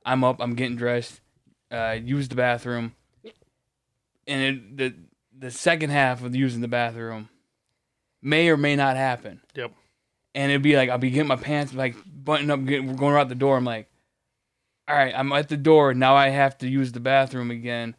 I'm 0.05 0.23
up. 0.23 0.37
I'm 0.39 0.55
getting 0.55 0.75
dressed. 0.77 1.21
Uh, 1.71 1.97
use 2.01 2.27
the 2.29 2.35
bathroom, 2.35 2.95
and 4.27 4.41
it, 4.43 4.77
the 4.77 4.93
the 5.37 5.51
second 5.51 5.91
half 5.91 6.23
of 6.23 6.35
using 6.35 6.61
the 6.61 6.67
bathroom 6.67 7.29
may 8.21 8.49
or 8.49 8.57
may 8.57 8.75
not 8.75 8.97
happen. 8.97 9.41
Yep. 9.55 9.71
and 10.35 10.51
it'd 10.51 10.61
be 10.61 10.75
like 10.75 10.89
I'll 10.89 10.97
be 10.97 11.11
getting 11.11 11.27
my 11.27 11.35
pants 11.35 11.73
like 11.73 11.95
buttoned 12.05 12.51
up, 12.51 12.65
getting, 12.65 12.95
going 12.95 13.15
out 13.15 13.29
the 13.29 13.35
door. 13.35 13.55
I'm 13.57 13.65
like, 13.65 13.87
all 14.87 14.95
right, 14.95 15.13
I'm 15.15 15.31
at 15.33 15.47
the 15.49 15.57
door 15.57 15.93
now. 15.93 16.15
I 16.15 16.29
have 16.29 16.57
to 16.59 16.67
use 16.67 16.91
the 16.91 16.99
bathroom 16.99 17.51
again. 17.51 17.95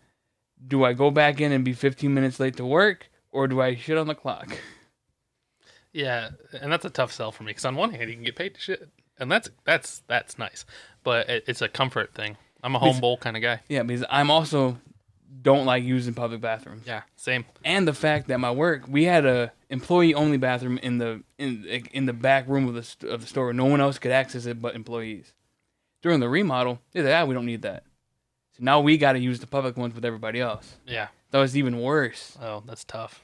Do 0.66 0.84
I 0.84 0.92
go 0.92 1.10
back 1.10 1.40
in 1.40 1.52
and 1.52 1.64
be 1.64 1.72
15 1.72 2.12
minutes 2.12 2.38
late 2.40 2.56
to 2.56 2.66
work, 2.66 3.08
or 3.30 3.46
do 3.48 3.60
I 3.62 3.76
shit 3.76 3.96
on 3.96 4.08
the 4.08 4.14
clock? 4.14 4.58
Yeah, 5.92 6.30
and 6.60 6.70
that's 6.70 6.84
a 6.84 6.90
tough 6.90 7.12
sell 7.12 7.32
for 7.32 7.42
me 7.42 7.50
because 7.50 7.64
on 7.64 7.74
one 7.76 7.92
hand 7.92 8.08
you 8.08 8.16
can 8.16 8.24
get 8.24 8.36
paid 8.36 8.54
to 8.54 8.60
shit, 8.60 8.88
and 9.18 9.30
that's 9.30 9.50
that's 9.64 10.02
that's 10.06 10.38
nice, 10.38 10.64
but 11.02 11.28
it, 11.28 11.44
it's 11.46 11.62
a 11.62 11.68
comfort 11.68 12.14
thing. 12.14 12.36
I'm 12.62 12.74
a 12.74 12.78
home 12.78 13.00
bowl 13.00 13.16
kind 13.16 13.36
of 13.36 13.42
guy. 13.42 13.60
Yeah, 13.68 13.82
because 13.82 14.04
I'm 14.10 14.30
also 14.30 14.78
don't 15.42 15.64
like 15.64 15.82
using 15.82 16.14
public 16.14 16.40
bathrooms. 16.40 16.86
Yeah, 16.86 17.02
same. 17.16 17.44
and 17.64 17.88
the 17.88 17.92
fact 17.94 18.28
that 18.28 18.38
my 18.38 18.50
work 18.50 18.82
we 18.86 19.04
had 19.04 19.24
a 19.26 19.52
employee 19.68 20.14
only 20.14 20.36
bathroom 20.36 20.78
in 20.78 20.98
the 20.98 21.22
in 21.38 21.86
in 21.92 22.06
the 22.06 22.12
back 22.12 22.46
room 22.48 22.68
of 22.68 22.74
the 22.74 22.82
st- 22.82 23.12
of 23.12 23.20
the 23.20 23.26
store. 23.26 23.52
No 23.52 23.64
one 23.64 23.80
else 23.80 23.98
could 23.98 24.12
access 24.12 24.46
it 24.46 24.60
but 24.60 24.74
employees. 24.74 25.32
During 26.02 26.20
the 26.20 26.28
remodel, 26.28 26.80
they 26.92 27.02
said, 27.02 27.12
"Ah, 27.12 27.24
we 27.24 27.34
don't 27.34 27.46
need 27.46 27.62
that." 27.62 27.82
So 28.56 28.64
now 28.64 28.80
we 28.80 28.96
got 28.96 29.12
to 29.12 29.18
use 29.18 29.40
the 29.40 29.46
public 29.46 29.76
ones 29.76 29.94
with 29.94 30.04
everybody 30.04 30.40
else. 30.40 30.76
Yeah. 30.86 31.08
That 31.30 31.38
was 31.38 31.56
even 31.56 31.80
worse. 31.80 32.36
Oh, 32.40 32.62
that's 32.66 32.84
tough. 32.84 33.22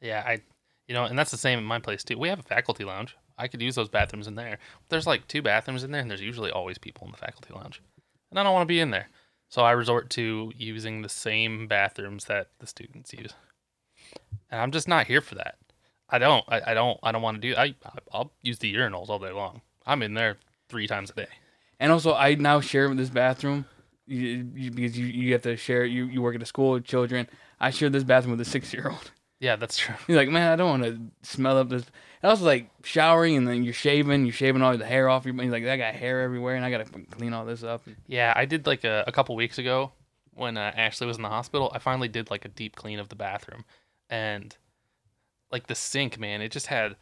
Yeah, 0.00 0.22
I, 0.26 0.40
you 0.88 0.94
know, 0.94 1.04
and 1.04 1.18
that's 1.18 1.30
the 1.30 1.36
same 1.36 1.58
in 1.58 1.64
my 1.64 1.78
place 1.78 2.04
too. 2.04 2.18
We 2.18 2.28
have 2.28 2.40
a 2.40 2.44
faculty 2.44 2.84
lounge. 2.84 3.16
I 3.36 3.48
could 3.48 3.62
use 3.62 3.74
those 3.74 3.88
bathrooms 3.88 4.26
in 4.26 4.34
there. 4.34 4.58
There's 4.88 5.06
like 5.06 5.26
two 5.26 5.42
bathrooms 5.42 5.82
in 5.82 5.90
there, 5.90 6.00
and 6.00 6.10
there's 6.10 6.20
usually 6.20 6.50
always 6.50 6.78
people 6.78 7.06
in 7.06 7.10
the 7.10 7.18
faculty 7.18 7.52
lounge, 7.54 7.82
and 8.30 8.38
I 8.38 8.42
don't 8.42 8.52
want 8.52 8.62
to 8.62 8.72
be 8.72 8.80
in 8.80 8.90
there. 8.90 9.08
So 9.48 9.62
I 9.62 9.72
resort 9.72 10.10
to 10.10 10.52
using 10.56 11.02
the 11.02 11.08
same 11.08 11.66
bathrooms 11.66 12.26
that 12.26 12.48
the 12.58 12.66
students 12.66 13.12
use, 13.12 13.32
and 14.50 14.60
I'm 14.60 14.70
just 14.70 14.88
not 14.88 15.06
here 15.06 15.20
for 15.20 15.34
that. 15.36 15.56
I 16.08 16.18
don't. 16.18 16.44
I, 16.48 16.60
I 16.68 16.74
don't. 16.74 16.98
I 17.02 17.12
don't 17.12 17.22
want 17.22 17.40
to 17.40 17.48
do. 17.48 17.56
I. 17.56 17.74
I'll 18.12 18.32
use 18.42 18.58
the 18.58 18.72
urinals 18.72 19.08
all 19.08 19.18
day 19.18 19.32
long. 19.32 19.62
I'm 19.86 20.02
in 20.02 20.14
there 20.14 20.36
three 20.68 20.86
times 20.86 21.10
a 21.10 21.14
day. 21.14 21.28
And 21.80 21.92
also, 21.92 22.14
I 22.14 22.34
now 22.34 22.60
share 22.60 22.92
this 22.94 23.10
bathroom 23.10 23.66
you, 24.06 24.50
you, 24.54 24.70
because 24.70 24.98
you, 24.98 25.06
you 25.06 25.32
have 25.32 25.42
to 25.42 25.56
share. 25.56 25.84
You, 25.84 26.06
you 26.06 26.22
work 26.22 26.34
at 26.34 26.42
a 26.42 26.46
school 26.46 26.72
with 26.72 26.84
children. 26.84 27.28
I 27.60 27.70
share 27.70 27.90
this 27.90 28.04
bathroom 28.04 28.32
with 28.36 28.46
a 28.46 28.50
six 28.50 28.72
year 28.72 28.90
old. 28.90 29.10
Yeah, 29.44 29.56
that's 29.56 29.76
true. 29.76 29.94
He's 30.06 30.16
like, 30.16 30.30
man, 30.30 30.50
I 30.50 30.56
don't 30.56 30.80
want 30.80 30.84
to 30.84 31.28
smell 31.28 31.58
up 31.58 31.68
this. 31.68 31.84
And 32.22 32.30
also, 32.30 32.46
like 32.46 32.70
showering 32.82 33.36
and 33.36 33.46
then 33.46 33.62
you're 33.62 33.74
shaving, 33.74 34.24
you're 34.24 34.32
shaving 34.32 34.62
all 34.62 34.74
the 34.74 34.86
hair 34.86 35.10
off 35.10 35.26
your. 35.26 35.34
He's 35.34 35.52
like, 35.52 35.66
I 35.66 35.76
got 35.76 35.94
hair 35.94 36.22
everywhere, 36.22 36.56
and 36.56 36.64
I 36.64 36.70
gotta 36.70 36.86
clean 37.10 37.34
all 37.34 37.44
this 37.44 37.62
up. 37.62 37.82
Yeah, 38.06 38.32
I 38.34 38.46
did 38.46 38.66
like 38.66 38.84
a, 38.84 39.04
a 39.06 39.12
couple 39.12 39.36
weeks 39.36 39.58
ago 39.58 39.92
when 40.32 40.56
uh, 40.56 40.72
Ashley 40.74 41.06
was 41.06 41.18
in 41.18 41.22
the 41.22 41.28
hospital. 41.28 41.70
I 41.74 41.78
finally 41.78 42.08
did 42.08 42.30
like 42.30 42.46
a 42.46 42.48
deep 42.48 42.74
clean 42.74 42.98
of 42.98 43.10
the 43.10 43.16
bathroom, 43.16 43.66
and 44.08 44.56
like 45.52 45.66
the 45.66 45.74
sink, 45.74 46.18
man, 46.18 46.40
it 46.40 46.50
just 46.50 46.68
had 46.68 46.96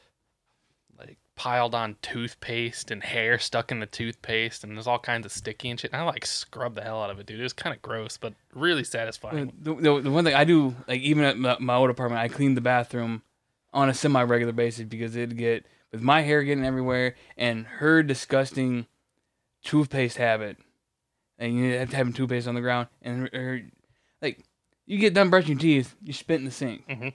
piled 1.35 1.75
on 1.75 1.97
toothpaste 2.03 2.91
and 2.91 3.03
hair 3.03 3.39
stuck 3.39 3.71
in 3.73 3.81
the 3.81 3.87
toothpaste, 3.87 4.65
and 4.65 4.77
there's 4.77 4.87
all 4.87 4.99
kinds 4.99 5.27
of 5.27 5.33
sticky 5.33 5.71
and 5.71 5.81
shit. 5.81 5.93
And 5.93 6.01
I 6.01 6.05
like 6.05 6.27
scrub 6.27 6.75
the 6.75 6.83
hell 6.83 7.03
out 7.03 7.11
of 7.11 7.19
it, 7.19 7.27
dude. 7.27 7.41
It 7.41 7.43
was 7.43 7.53
kind 7.53 7.75
of 7.75 7.83
gross, 7.83 8.17
but 8.17 8.35
really 8.55 8.85
satisfying. 8.85 9.53
The, 9.61 9.75
the, 9.75 10.01
the 10.03 10.11
one 10.11 10.25
thing 10.25 10.35
I 10.35 10.45
do, 10.45 10.75
like 10.87 11.01
even 11.01 11.25
at 11.25 11.39
my, 11.39 11.57
my 11.59 11.75
old 11.75 11.91
apartment, 11.91 12.21
I 12.21 12.29
clean 12.29 12.55
the 12.55 12.61
bathroom 12.61 13.23
on 13.73 13.89
a 13.89 13.95
semi 13.95 14.23
regular 14.23 14.53
basis 14.53 14.85
because 14.85 15.17
it'd 15.17 15.37
get 15.37 15.67
with 15.91 16.03
my 16.03 16.23
hair 16.23 16.43
getting 16.43 16.65
everywhere 16.65 17.15
and 17.37 17.67
her 17.67 18.03
disgusting 18.03 18.87
toothpaste 19.65 20.17
habit, 20.19 20.59
and 21.39 21.57
you 21.57 21.73
have 21.75 21.91
to 21.91 21.97
have 21.97 22.15
toothpaste 22.15 22.49
on 22.49 22.55
the 22.55 22.61
ground 22.61 22.89
and 23.01 23.23
her, 23.23 23.31
her 23.33 23.61
like 24.21 24.45
you 24.87 24.99
get 24.99 25.15
done 25.15 25.31
brushing 25.31 25.53
your 25.53 25.61
teeth, 25.61 25.95
you 26.03 26.13
spit 26.13 26.41
in 26.41 26.45
the 26.45 26.51
sink. 26.51 26.87
Mm-hmm. 26.89 27.09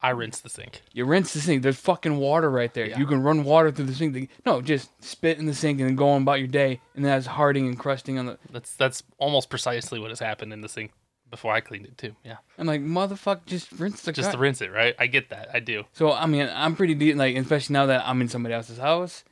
I 0.00 0.10
rinse 0.10 0.40
the 0.40 0.48
sink. 0.48 0.82
You 0.92 1.04
rinse 1.04 1.32
the 1.32 1.40
sink. 1.40 1.62
There's 1.62 1.78
fucking 1.78 2.18
water 2.18 2.48
right 2.50 2.72
there. 2.72 2.86
Yeah. 2.86 2.98
You 2.98 3.06
can 3.06 3.22
run 3.22 3.42
water 3.42 3.72
through 3.72 3.86
the 3.86 3.94
sink. 3.94 4.30
No, 4.46 4.60
just 4.60 4.90
spit 5.04 5.38
in 5.38 5.46
the 5.46 5.54
sink 5.54 5.80
and 5.80 5.88
then 5.88 5.96
go 5.96 6.10
on 6.10 6.22
about 6.22 6.38
your 6.38 6.48
day, 6.48 6.80
and 6.94 7.04
that's 7.04 7.26
harding 7.26 7.66
and 7.66 7.78
crusting 7.78 8.18
on 8.18 8.26
the. 8.26 8.38
That's 8.50 8.74
that's 8.74 9.02
almost 9.18 9.50
precisely 9.50 9.98
what 9.98 10.10
has 10.10 10.20
happened 10.20 10.52
in 10.52 10.60
the 10.60 10.68
sink 10.68 10.92
before 11.30 11.52
I 11.52 11.60
cleaned 11.60 11.86
it 11.86 11.98
too. 11.98 12.14
Yeah, 12.24 12.36
I'm 12.58 12.66
like, 12.66 12.80
motherfucker, 12.80 13.44
just 13.46 13.72
rinse 13.72 14.02
the. 14.02 14.12
just 14.12 14.32
to 14.32 14.38
rinse 14.38 14.60
it, 14.60 14.70
right? 14.72 14.94
I 14.98 15.08
get 15.08 15.30
that. 15.30 15.48
I 15.52 15.60
do. 15.60 15.84
So 15.92 16.12
I 16.12 16.26
mean, 16.26 16.48
I'm 16.52 16.76
pretty 16.76 16.94
deep, 16.94 17.16
like 17.16 17.36
especially 17.36 17.72
now 17.74 17.86
that 17.86 18.06
I'm 18.06 18.20
in 18.20 18.28
somebody 18.28 18.54
else's 18.54 18.78
house, 18.78 19.24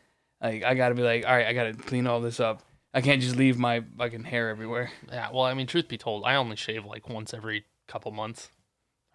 like 0.42 0.64
I 0.64 0.74
gotta 0.74 0.94
be 0.94 1.02
like, 1.02 1.24
all 1.24 1.36
right, 1.36 1.46
I 1.46 1.52
gotta 1.52 1.74
clean 1.74 2.06
all 2.06 2.20
this 2.20 2.40
up. 2.40 2.62
I 2.92 3.02
can't 3.02 3.20
just 3.20 3.36
leave 3.36 3.58
my 3.58 3.84
fucking 3.98 4.24
hair 4.24 4.48
everywhere. 4.48 4.90
Yeah, 5.12 5.28
well, 5.32 5.44
I 5.44 5.54
mean, 5.54 5.66
truth 5.66 5.86
be 5.86 5.98
told, 5.98 6.24
I 6.24 6.34
only 6.36 6.56
shave 6.56 6.84
like 6.86 7.08
once 7.08 7.34
every 7.34 7.66
couple 7.86 8.10
months. 8.10 8.50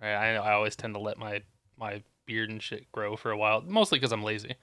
I 0.02 0.36
I 0.36 0.54
always 0.54 0.76
tend 0.76 0.94
to 0.96 1.00
let 1.00 1.18
my 1.18 1.42
my 1.78 2.04
beard 2.26 2.50
and 2.50 2.62
shit 2.62 2.92
grow 2.92 3.16
for 3.16 3.32
a 3.32 3.38
while, 3.38 3.62
mostly 3.62 4.00
because 4.00 4.12
I'm 4.12 4.24
lazy. 4.24 4.56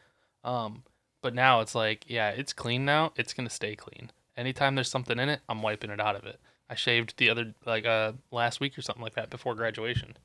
Um, 0.44 0.84
but 1.20 1.34
now 1.34 1.60
it's 1.60 1.74
like, 1.74 2.04
yeah, 2.08 2.30
it's 2.30 2.52
clean 2.52 2.84
now. 2.84 3.12
It's 3.16 3.32
gonna 3.32 3.50
stay 3.50 3.76
clean. 3.76 4.10
Anytime 4.36 4.74
there's 4.74 4.90
something 4.90 5.18
in 5.18 5.28
it, 5.28 5.40
I'm 5.48 5.62
wiping 5.62 5.90
it 5.90 6.00
out 6.00 6.16
of 6.16 6.24
it. 6.24 6.40
I 6.70 6.74
shaved 6.74 7.16
the 7.16 7.30
other 7.30 7.54
like 7.66 7.86
uh 7.86 8.12
last 8.30 8.60
week 8.60 8.76
or 8.78 8.82
something 8.82 9.02
like 9.02 9.14
that 9.14 9.30
before 9.30 9.54
graduation. 9.54 10.16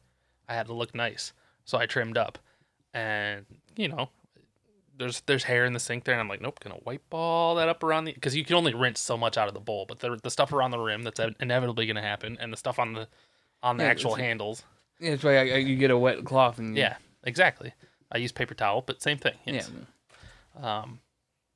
I 0.47 0.53
had 0.53 0.67
to 0.67 0.73
look 0.73 0.93
nice, 0.93 1.33
so 1.65 1.77
I 1.77 1.85
trimmed 1.85 2.17
up, 2.17 2.37
and 2.93 3.45
you 3.75 3.87
know, 3.87 4.09
there's 4.97 5.21
there's 5.21 5.45
hair 5.45 5.65
in 5.65 5.73
the 5.73 5.79
sink 5.79 6.03
there, 6.03 6.13
and 6.13 6.21
I'm 6.21 6.27
like, 6.27 6.41
nope, 6.41 6.59
gonna 6.59 6.79
wipe 6.83 7.01
all 7.11 7.55
that 7.55 7.69
up 7.69 7.81
around 7.81 8.05
the 8.05 8.13
because 8.13 8.35
you 8.35 8.43
can 8.43 8.55
only 8.55 8.73
rinse 8.73 8.99
so 8.99 9.17
much 9.17 9.37
out 9.37 9.47
of 9.47 9.53
the 9.53 9.59
bowl, 9.59 9.85
but 9.87 9.99
the 9.99 10.19
the 10.21 10.29
stuff 10.29 10.51
around 10.53 10.71
the 10.71 10.79
rim 10.79 11.03
that's 11.03 11.19
inevitably 11.39 11.87
gonna 11.87 12.01
happen, 12.01 12.37
and 12.39 12.51
the 12.51 12.57
stuff 12.57 12.77
on 12.77 12.93
the 12.93 13.07
on 13.63 13.77
the 13.77 13.83
Yeah, 13.83 13.89
actual 13.89 14.15
handles. 14.15 14.63
That's 15.03 15.23
why 15.23 15.37
I, 15.37 15.39
I, 15.41 15.57
you 15.57 15.75
get 15.75 15.91
a 15.91 15.97
wet 15.97 16.23
cloth 16.25 16.57
and 16.59 16.75
Yeah, 16.77 16.95
exactly. 17.23 17.73
I 18.11 18.17
use 18.17 18.31
paper 18.31 18.53
towel, 18.53 18.81
but 18.81 19.01
same 19.01 19.17
thing. 19.17 19.35
yeah. 19.45 19.63
Um, 20.61 20.99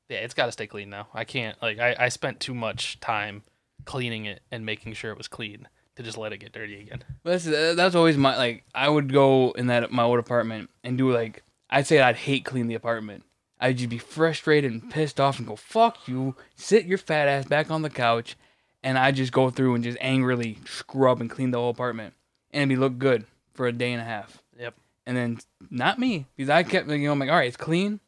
yeah, 0.10 0.18
it's 0.20 0.34
got 0.34 0.46
to 0.48 0.52
stay 0.52 0.68
clean 0.68 0.90
now. 0.90 1.08
I 1.14 1.24
can't 1.24 1.62
like 1.62 1.80
I, 1.80 1.96
I 2.00 2.10
spent 2.10 2.40
too 2.40 2.54
much 2.54 3.00
time 3.00 3.44
cleaning 3.86 4.26
it 4.26 4.42
and 4.52 4.66
making 4.66 4.94
sure 4.94 5.12
it 5.12 5.18
was 5.18 5.28
clean 5.28 5.68
to 5.96 6.04
just 6.04 6.18
let 6.18 6.34
it 6.34 6.38
get 6.38 6.54
dirty 6.54 6.80
again. 6.80 7.04
But 7.24 7.32
that's 7.32 7.48
uh, 7.48 7.74
that's 7.76 7.96
always 7.96 8.18
my 8.18 8.38
like. 8.38 8.64
I 8.74 8.90
would 8.90 9.12
go 9.12 9.52
in 9.52 9.68
that 9.68 9.92
my 9.92 10.04
old 10.04 10.20
apartment 10.20 10.70
and 10.84 10.98
do 10.98 11.12
like 11.12 11.44
I'd 11.70 11.88
say 11.88 12.00
I'd 12.00 12.16
hate 12.16 12.46
clean 12.46 12.68
the 12.68 12.76
apartment. 12.76 13.24
I'd 13.60 13.78
just 13.78 13.90
be 13.90 13.98
frustrated 13.98 14.72
and 14.72 14.90
pissed 14.90 15.20
off 15.20 15.40
and 15.40 15.48
go 15.48 15.56
fuck 15.56 16.08
you, 16.08 16.36
sit 16.56 16.86
your 16.86 17.00
fat 17.00 17.28
ass 17.28 17.46
back 17.46 17.70
on 17.72 17.82
the 17.82 17.90
couch, 17.90 18.38
and 18.84 18.98
I 18.98 19.12
just 19.12 19.32
go 19.32 19.50
through 19.50 19.76
and 19.76 19.84
just 19.84 19.98
angrily 20.00 20.60
scrub 20.66 21.20
and 21.22 21.30
clean 21.30 21.52
the 21.52 21.58
whole 21.58 21.72
apartment, 21.72 22.14
and 22.52 22.62
it'd 22.62 22.70
be 22.70 22.76
look 22.76 22.98
good 22.98 23.26
for 23.58 23.68
a 23.68 23.72
day 23.74 23.92
and 23.92 24.02
a 24.02 24.06
half. 24.06 24.42
Yep. 24.58 24.76
And 25.06 25.18
then 25.18 25.40
not 25.70 26.00
me 26.00 26.26
because 26.36 26.50
I 26.50 26.64
kept 26.64 26.88
you 26.90 26.98
know 27.00 27.12
I'm 27.12 27.20
like 27.20 27.30
all 27.30 27.36
right 27.36 27.48
it's 27.48 27.58
clean, 27.58 28.00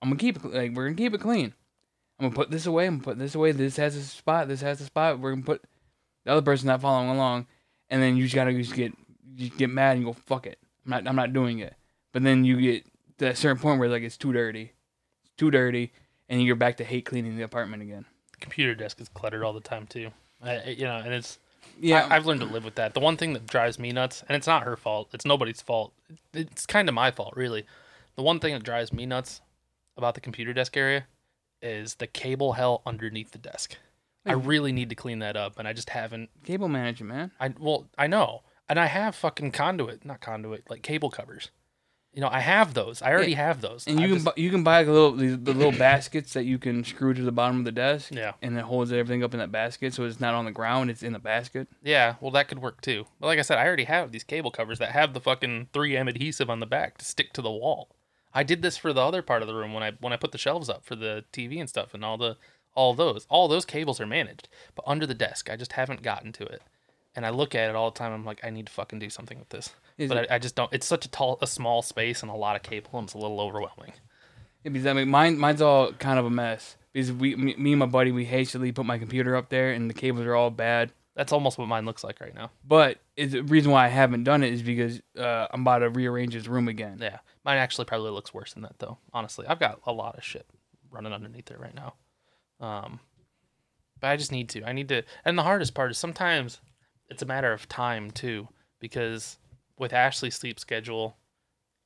I'm 0.00 0.08
gonna 0.10 0.18
keep 0.18 0.36
it 0.36 0.44
like 0.44 0.72
we're 0.74 0.86
gonna 0.86 0.96
keep 0.96 1.14
it 1.14 1.20
clean. 1.20 1.52
I'm 2.18 2.26
gonna 2.26 2.34
put 2.34 2.50
this 2.50 2.64
away. 2.66 2.86
I'm 2.86 2.94
gonna 2.94 3.04
put 3.04 3.18
this 3.18 3.34
away. 3.34 3.52
This 3.52 3.76
has 3.76 3.94
a 3.96 4.02
spot. 4.02 4.48
This 4.48 4.62
has 4.62 4.80
a 4.80 4.84
spot. 4.84 5.18
We're 5.18 5.32
gonna 5.32 5.42
put 5.42 5.62
the 6.24 6.32
other 6.32 6.42
person 6.42 6.68
not 6.68 6.80
following 6.80 7.10
along, 7.10 7.46
and 7.90 8.02
then 8.02 8.16
you 8.16 8.24
just 8.24 8.34
gotta 8.34 8.52
just 8.54 8.74
get 8.74 8.92
you 9.36 9.50
get 9.50 9.68
mad 9.70 9.96
and 9.96 10.04
go 10.06 10.12
fuck 10.14 10.46
it. 10.46 10.58
I'm 10.84 10.90
not 10.90 11.06
I'm 11.08 11.16
not 11.16 11.32
doing 11.32 11.58
it. 11.58 11.74
But 12.12 12.22
then 12.22 12.44
you 12.44 12.60
get 12.60 12.84
to 13.18 13.24
that 13.26 13.36
certain 13.36 13.60
point 13.60 13.78
where 13.80 13.88
like 13.88 14.02
it's 14.02 14.16
too 14.16 14.32
dirty, 14.32 14.72
it's 15.24 15.34
too 15.36 15.50
dirty, 15.50 15.92
and 16.28 16.42
you're 16.42 16.56
back 16.56 16.78
to 16.78 16.84
hate 16.84 17.04
cleaning 17.04 17.36
the 17.36 17.42
apartment 17.42 17.82
again. 17.82 18.06
Computer 18.40 18.74
desk 18.74 19.00
is 19.00 19.08
cluttered 19.08 19.42
all 19.42 19.52
the 19.52 19.60
time 19.60 19.86
too. 19.86 20.10
I- 20.42 20.64
you 20.76 20.84
know, 20.84 20.96
and 20.96 21.12
it's 21.12 21.38
Yeah, 21.78 22.06
I, 22.10 22.16
I've 22.16 22.26
learned 22.26 22.40
to 22.40 22.46
live 22.46 22.64
with 22.64 22.76
that. 22.76 22.94
The 22.94 23.00
one 23.00 23.16
thing 23.16 23.32
that 23.34 23.46
drives 23.46 23.78
me 23.78 23.92
nuts, 23.92 24.24
and 24.28 24.36
it's 24.36 24.46
not 24.46 24.62
her 24.64 24.76
fault. 24.76 25.08
It's 25.12 25.24
nobody's 25.24 25.60
fault. 25.60 25.92
It's 26.32 26.66
kind 26.66 26.88
of 26.88 26.94
my 26.94 27.10
fault, 27.10 27.34
really. 27.36 27.66
The 28.16 28.22
one 28.22 28.40
thing 28.40 28.54
that 28.54 28.62
drives 28.62 28.92
me 28.92 29.06
nuts 29.06 29.40
about 29.96 30.14
the 30.14 30.20
computer 30.20 30.52
desk 30.52 30.76
area 30.76 31.06
is 31.60 31.96
the 31.96 32.06
cable 32.06 32.54
hell 32.54 32.82
underneath 32.86 33.32
the 33.32 33.38
desk. 33.38 33.76
I 34.24 34.32
really 34.32 34.72
need 34.72 34.88
to 34.88 34.96
clean 34.96 35.20
that 35.20 35.36
up, 35.36 35.58
and 35.58 35.68
I 35.68 35.72
just 35.72 35.90
haven't. 35.90 36.30
cable 36.44 36.68
management, 36.68 37.08
man. 37.14 37.30
I 37.38 37.54
well, 37.58 37.86
I 37.96 38.08
know, 38.08 38.42
and 38.68 38.78
I 38.78 38.86
have 38.86 39.14
fucking 39.14 39.52
conduit, 39.52 40.04
not 40.04 40.20
conduit, 40.20 40.68
like 40.68 40.82
cable 40.82 41.10
covers. 41.10 41.50
You 42.16 42.22
know, 42.22 42.28
I 42.32 42.40
have 42.40 42.72
those. 42.72 43.02
I 43.02 43.12
already 43.12 43.34
have 43.34 43.60
those. 43.60 43.86
And 43.86 44.00
I 44.00 44.02
you 44.02 44.08
can 44.08 44.16
just- 44.24 44.34
bu- 44.34 44.40
you 44.42 44.50
can 44.50 44.64
buy 44.64 44.78
like 44.78 44.86
a 44.88 44.90
little 44.90 45.12
these, 45.12 45.38
the 45.38 45.52
little 45.52 45.70
baskets 45.78 46.32
that 46.32 46.44
you 46.44 46.58
can 46.58 46.82
screw 46.82 47.12
to 47.12 47.20
the 47.22 47.30
bottom 47.30 47.58
of 47.58 47.64
the 47.66 47.72
desk. 47.72 48.10
Yeah. 48.12 48.32
And 48.40 48.56
it 48.56 48.62
holds 48.64 48.90
everything 48.90 49.22
up 49.22 49.34
in 49.34 49.38
that 49.40 49.52
basket, 49.52 49.92
so 49.92 50.04
it's 50.04 50.18
not 50.18 50.32
on 50.32 50.46
the 50.46 50.50
ground. 50.50 50.88
It's 50.90 51.02
in 51.02 51.12
the 51.12 51.18
basket. 51.18 51.68
Yeah, 51.84 52.14
well, 52.22 52.30
that 52.30 52.48
could 52.48 52.60
work 52.60 52.80
too. 52.80 53.04
But 53.20 53.26
like 53.26 53.38
I 53.38 53.42
said, 53.42 53.58
I 53.58 53.66
already 53.66 53.84
have 53.84 54.12
these 54.12 54.24
cable 54.24 54.50
covers 54.50 54.78
that 54.78 54.92
have 54.92 55.12
the 55.12 55.20
fucking 55.20 55.68
3M 55.74 56.08
adhesive 56.08 56.48
on 56.48 56.60
the 56.60 56.66
back 56.66 56.96
to 56.98 57.04
stick 57.04 57.34
to 57.34 57.42
the 57.42 57.50
wall. 57.50 57.90
I 58.32 58.42
did 58.42 58.62
this 58.62 58.78
for 58.78 58.94
the 58.94 59.02
other 59.02 59.20
part 59.20 59.42
of 59.42 59.48
the 59.48 59.54
room 59.54 59.74
when 59.74 59.82
I 59.82 59.92
when 60.00 60.12
I 60.14 60.16
put 60.16 60.32
the 60.32 60.38
shelves 60.38 60.70
up 60.70 60.84
for 60.86 60.96
the 60.96 61.24
TV 61.34 61.60
and 61.60 61.68
stuff 61.68 61.92
and 61.92 62.02
all 62.02 62.16
the 62.16 62.38
all 62.74 62.94
those 62.94 63.26
all 63.28 63.46
those 63.46 63.66
cables 63.66 64.00
are 64.00 64.06
managed. 64.06 64.48
But 64.74 64.84
under 64.88 65.06
the 65.06 65.14
desk, 65.14 65.50
I 65.50 65.56
just 65.56 65.72
haven't 65.72 66.02
gotten 66.02 66.32
to 66.32 66.44
it. 66.44 66.62
And 67.14 67.26
I 67.26 67.30
look 67.30 67.54
at 67.54 67.68
it 67.70 67.76
all 67.76 67.90
the 67.90 67.98
time. 67.98 68.12
I'm 68.12 68.24
like, 68.24 68.40
I 68.42 68.48
need 68.50 68.66
to 68.66 68.72
fucking 68.72 68.98
do 69.00 69.08
something 69.10 69.38
with 69.38 69.50
this. 69.50 69.74
Is 69.98 70.08
but 70.08 70.18
it- 70.24 70.30
I, 70.30 70.36
I 70.36 70.38
just 70.38 70.54
don't. 70.54 70.72
It's 70.72 70.86
such 70.86 71.04
a 71.04 71.08
tall, 71.10 71.38
a 71.40 71.46
small 71.46 71.82
space 71.82 72.22
and 72.22 72.30
a 72.30 72.34
lot 72.34 72.56
of 72.56 72.62
cable, 72.62 72.90
and 72.98 73.04
it's 73.06 73.14
a 73.14 73.18
little 73.18 73.40
overwhelming. 73.40 73.92
Yeah, 74.64 74.70
because 74.72 74.86
I 74.86 74.92
mean, 74.92 75.08
mine 75.08 75.38
mine's 75.38 75.62
all 75.62 75.92
kind 75.92 76.18
of 76.18 76.24
a 76.26 76.30
mess. 76.30 76.76
Because 76.92 77.12
we, 77.12 77.36
me, 77.36 77.54
me 77.56 77.72
and 77.72 77.78
my 77.78 77.86
buddy, 77.86 78.10
we 78.10 78.24
hastily 78.24 78.72
put 78.72 78.86
my 78.86 78.96
computer 78.98 79.36
up 79.36 79.50
there, 79.50 79.70
and 79.72 79.88
the 79.90 79.94
cables 79.94 80.24
are 80.24 80.34
all 80.34 80.50
bad. 80.50 80.92
That's 81.14 81.30
almost 81.32 81.58
what 81.58 81.68
mine 81.68 81.84
looks 81.86 82.02
like 82.04 82.20
right 82.20 82.34
now. 82.34 82.50
But 82.66 82.98
the 83.16 83.40
reason 83.42 83.70
why 83.70 83.84
I 83.84 83.88
haven't 83.88 84.24
done 84.24 84.42
it 84.42 84.52
is 84.52 84.62
because 84.62 85.00
uh, 85.18 85.46
I'm 85.50 85.60
about 85.62 85.78
to 85.78 85.90
rearrange 85.90 86.32
his 86.34 86.48
room 86.48 86.68
again. 86.68 86.98
Yeah, 87.00 87.18
mine 87.44 87.58
actually 87.58 87.84
probably 87.86 88.10
looks 88.10 88.34
worse 88.34 88.54
than 88.54 88.62
that 88.64 88.78
though. 88.78 88.98
Honestly, 89.12 89.46
I've 89.46 89.58
got 89.60 89.80
a 89.86 89.92
lot 89.92 90.16
of 90.16 90.24
shit 90.24 90.46
running 90.90 91.12
underneath 91.12 91.50
it 91.50 91.58
right 91.60 91.74
now. 91.74 91.94
Um, 92.60 93.00
but 94.00 94.08
I 94.08 94.16
just 94.16 94.32
need 94.32 94.48
to. 94.50 94.64
I 94.64 94.72
need 94.72 94.88
to. 94.88 95.02
And 95.24 95.38
the 95.38 95.42
hardest 95.42 95.74
part 95.74 95.90
is 95.90 95.98
sometimes 95.98 96.60
it's 97.08 97.22
a 97.22 97.26
matter 97.26 97.52
of 97.52 97.68
time 97.68 98.10
too, 98.10 98.48
because 98.80 99.38
with 99.78 99.92
Ashley's 99.92 100.34
sleep 100.36 100.58
schedule, 100.58 101.16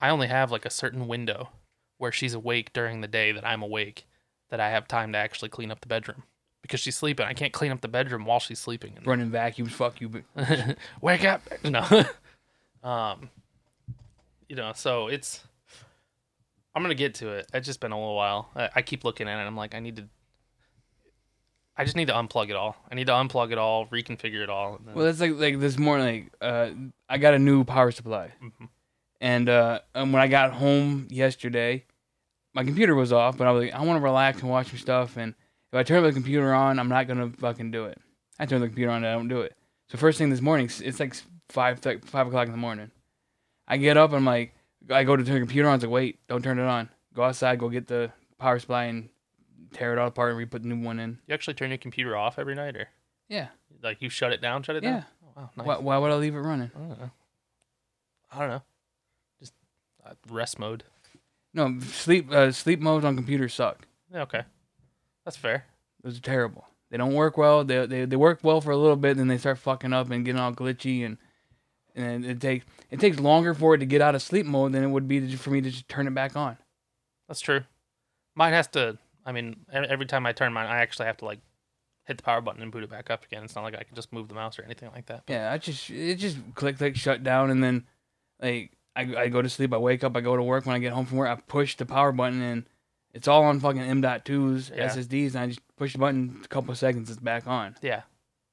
I 0.01 0.11
only 0.11 0.29
have 0.29 0.51
like 0.51 0.65
a 0.65 0.71
certain 0.71 1.07
window 1.07 1.51
where 1.99 2.13
she's 2.13 2.35
awake 2.35 2.73
during 2.73 3.01
the 3.01 3.09
day 3.09 3.33
that 3.33 3.47
I'm 3.47 3.63
awake, 3.63 4.07
that 4.49 4.61
I 4.61 4.71
have 4.71 4.89
time 4.89 5.13
to 5.13 5.19
actually 5.19 5.51
clean 5.51 5.71
up 5.71 5.81
the 5.81 5.87
bedroom. 5.87 6.23
Because 6.63 6.81
she's 6.81 6.97
sleeping, 6.97 7.27
I 7.27 7.33
can't 7.33 7.53
clean 7.53 7.73
up 7.73 7.81
the 7.81 7.89
bedroom 7.89 8.27
while 8.27 8.39
she's 8.39 8.59
sleeping. 8.59 8.95
And 8.97 9.07
Running 9.07 9.31
vacuums, 9.31 9.73
fuck 9.73 10.01
you. 10.01 10.25
Wake 11.01 11.25
up 11.25 11.43
no 11.65 12.05
um 12.83 13.29
you 14.49 14.57
know 14.57 14.73
so 14.75 15.09
it's 15.09 15.43
i'm 16.75 16.83
gonna 16.83 16.95
get 16.95 17.15
to 17.15 17.29
it 17.29 17.47
it's 17.53 17.67
just 17.67 17.81
been 17.81 17.93
a 17.93 17.99
little 17.99 18.17
while 18.17 18.49
i, 18.57 18.71
I 18.77 18.83
keep 18.83 19.05
looking 19.05 19.29
at 19.29 19.39
it 19.39 19.47
i'm 19.47 19.57
like 19.57 19.75
i 19.75 19.81
need 19.81 19.97
to 19.97 20.09
i 21.81 21.85
just 21.85 21.97
need 21.97 22.09
to 22.09 22.13
unplug 22.15 22.51
it 22.51 22.57
all 22.57 22.77
i 22.91 22.95
need 22.95 23.07
to 23.07 23.13
unplug 23.13 23.51
it 23.53 23.59
all 23.59 23.87
reconfigure 23.87 24.43
it 24.43 24.51
all 24.51 24.79
well, 24.95 25.05
that's 25.07 25.21
like 25.21 25.33
like 25.37 25.59
this 25.61 25.79
morning. 25.79 26.31
Like, 26.41 26.51
uh, 26.53 26.71
I 27.09 27.19
got 27.19 27.35
a 27.35 27.39
new 27.39 27.65
power 27.65 27.91
supply, 27.91 28.33
Mhm. 28.43 28.69
and 29.21 29.49
uh, 29.49 29.81
and 29.95 30.13
when 30.13 30.23
I 30.23 30.29
got 30.29 30.53
home 30.53 31.09
yesterday, 31.11 31.85
my 32.55 32.65
computer 32.65 32.95
was 32.95 33.13
off. 33.13 33.37
But 33.39 33.47
I 33.47 33.53
was 33.53 33.65
like, 33.65 33.75
I 33.75 33.83
want 33.85 33.99
to 33.99 34.05
relax 34.05 34.41
and 34.41 34.51
watch 34.51 34.69
some 34.69 34.79
stuff. 34.79 35.17
And 35.17 35.35
if 35.73 35.77
I 35.79 35.83
turn 35.83 36.03
the 36.03 36.13
computer 36.13 36.53
on, 36.55 36.79
I'm 36.79 36.89
not 36.89 37.09
gonna 37.09 37.31
fucking 37.39 37.71
do 37.71 37.87
it. 37.87 37.99
I 38.39 38.47
turn 38.47 38.61
the 38.61 38.69
computer 38.69 38.91
on, 38.91 38.99
and 38.99 39.07
I 39.07 39.13
don't 39.15 39.29
do 39.29 39.41
it. 39.41 39.57
So 39.89 39.99
first 39.99 40.19
thing 40.19 40.31
this 40.31 40.41
morning, 40.41 40.71
it's 40.83 41.01
like 41.01 41.15
five 41.49 41.81
th- 41.81 42.03
five 42.05 42.27
o'clock 42.29 42.47
in 42.47 42.53
the 42.53 42.59
morning. 42.69 42.91
I 43.69 43.77
get 43.77 43.97
up, 43.97 44.11
and 44.11 44.19
I'm 44.19 44.25
like, 44.25 44.55
I 44.89 45.05
go 45.05 45.17
to 45.17 45.25
turn 45.25 45.35
the 45.35 45.41
computer 45.41 45.69
on. 45.69 45.73
I 45.73 45.77
was 45.77 45.85
like, 45.85 45.93
wait, 45.93 46.19
don't 46.29 46.43
turn 46.43 46.59
it 46.59 46.65
on. 46.67 46.89
Go 47.15 47.23
outside, 47.25 47.59
go 47.59 47.69
get 47.69 47.87
the 47.89 48.13
power 48.39 48.59
supply, 48.59 48.85
and 48.85 49.09
tear 49.73 49.93
it 49.93 49.99
all 49.99 50.09
apart 50.09 50.31
and 50.31 50.39
re 50.39 50.45
put 50.47 50.63
the 50.63 50.69
new 50.69 50.81
one 50.83 50.99
in. 50.99 51.19
you 51.27 51.35
actually 51.35 51.55
turn 51.55 51.71
your 51.71 51.79
computer 51.79 52.17
off 52.17 52.39
every 52.39 52.55
night 52.55 52.77
or 52.77 52.89
Yeah, 53.29 53.49
like 53.83 54.01
you 54.03 54.09
shut 54.09 54.33
it 54.33 54.41
down 54.41 54.63
shut 54.63 54.77
it 54.77 54.83
yeah. 54.83 54.91
down 54.91 55.05
oh, 55.25 55.31
wow 55.37 55.51
nice 55.57 55.67
Why, 55.67 55.79
why 55.79 55.99
would 55.99 56.11
I 56.13 56.17
leave 56.17 56.35
it 56.35 56.41
running? 56.41 56.71
I, 56.75 56.79
don't 56.79 56.99
know. 57.01 57.11
I 58.33 58.39
don't 58.39 58.49
know 58.49 58.63
just 59.39 59.53
uh, 60.07 60.15
rest 60.29 60.59
mode 60.59 60.85
No, 61.55 61.79
sleep 61.81 62.31
uh, 62.33 62.53
sleep 62.53 62.81
modes 62.81 63.05
on 63.05 63.17
computers 63.17 63.55
suck. 63.55 63.87
yeah, 64.13 64.23
okay 64.23 64.43
that's 65.25 65.37
fair 65.37 65.65
Those 66.03 66.19
are 66.19 66.23
terrible. 66.23 66.67
They 66.91 66.97
don't 66.97 67.15
work 67.15 67.37
well. 67.39 67.63
They, 67.63 67.87
they 67.87 68.05
they 68.05 68.17
work 68.17 68.41
well 68.43 68.61
for 68.61 68.73
a 68.73 68.77
little 68.77 68.97
bit, 68.97 69.17
then 69.17 69.29
they 69.29 69.39
start 69.39 69.59
fucking 69.59 69.93
up 69.93 70.11
and 70.11 70.25
getting 70.25 70.41
all 70.41 70.53
glitchy, 70.53 71.05
and 71.07 71.19
and 71.95 72.25
it 72.25 72.41
takes 72.41 72.67
it 72.91 72.99
takes 72.99 73.21
longer 73.21 73.55
for 73.55 73.77
it 73.77 73.79
to 73.79 73.87
get 73.87 74.01
out 74.01 74.17
of 74.17 74.23
sleep 74.23 74.45
mode 74.45 74.73
than 74.73 74.83
it 74.83 74.89
would 74.89 75.07
be 75.07 75.21
to, 75.21 75.37
for 75.37 75.51
me 75.51 75.61
to 75.61 75.71
just 75.71 75.89
turn 75.89 76.09
it 76.09 76.15
back 76.15 76.35
on. 76.37 76.57
That's 77.29 77.41
true. 77.41 77.61
Mine 78.35 78.53
has 78.55 78.67
to. 78.69 78.99
I 79.25 79.33
mean, 79.33 79.57
every 79.73 80.07
time 80.07 80.27
I 80.27 80.33
turn 80.33 80.53
mine, 80.53 80.67
I 80.67 80.79
actually 80.79 81.07
have 81.07 81.19
to 81.19 81.25
like 81.25 81.41
hit 82.07 82.17
the 82.17 82.23
power 82.23 82.41
button 82.41 82.63
and 82.63 82.73
boot 82.73 82.83
it 82.83 82.91
back 82.91 83.11
up 83.11 83.25
again. 83.25 83.45
It's 83.45 83.55
not 83.55 83.65
like 83.65 83.75
I 83.75 83.83
can 83.83 83.95
just 83.95 84.13
move 84.13 84.29
the 84.29 84.35
mouse 84.35 84.59
or 84.59 84.63
anything 84.63 84.91
like 84.95 85.07
that. 85.07 85.25
Yeah, 85.29 85.53
I 85.53 85.59
just 85.59 85.91
it 85.91 86.17
just 86.17 86.39
click 86.55 86.79
click 86.79 86.97
shut 86.97 87.23
down, 87.23 87.51
and 87.51 87.63
then 87.63 87.87
like 88.41 88.73
I 88.97 89.03
I 89.17 89.29
go 89.29 89.43
to 89.43 89.49
sleep, 89.49 89.73
I 89.73 89.79
wake 89.79 90.03
up, 90.05 90.17
I 90.17 90.21
go 90.21 90.37
to 90.37 90.43
work. 90.43 90.67
When 90.67 90.75
I 90.75 90.79
get 90.79 90.93
home 90.93 91.07
from 91.07 91.19
work, 91.19 91.29
I 91.29 91.37
push 91.41 91.77
the 91.77 91.87
power 91.87 92.13
button, 92.13 92.41
and 92.41 92.65
it's 93.13 93.29
all 93.29 93.45
on 93.45 93.61
fucking 93.61 93.83
M.2s 93.83 94.75
Yeah. 94.75 94.89
SSDs, 94.89 95.35
and 95.35 95.39
I 95.39 95.47
just 95.49 95.61
push 95.77 95.93
the 95.93 95.99
button, 95.99 96.41
a 96.45 96.49
couple 96.49 96.71
of 96.71 96.79
seconds, 96.79 97.11
it's 97.11 97.19
back 97.21 97.47
on. 97.47 97.77
Yeah, 97.83 98.03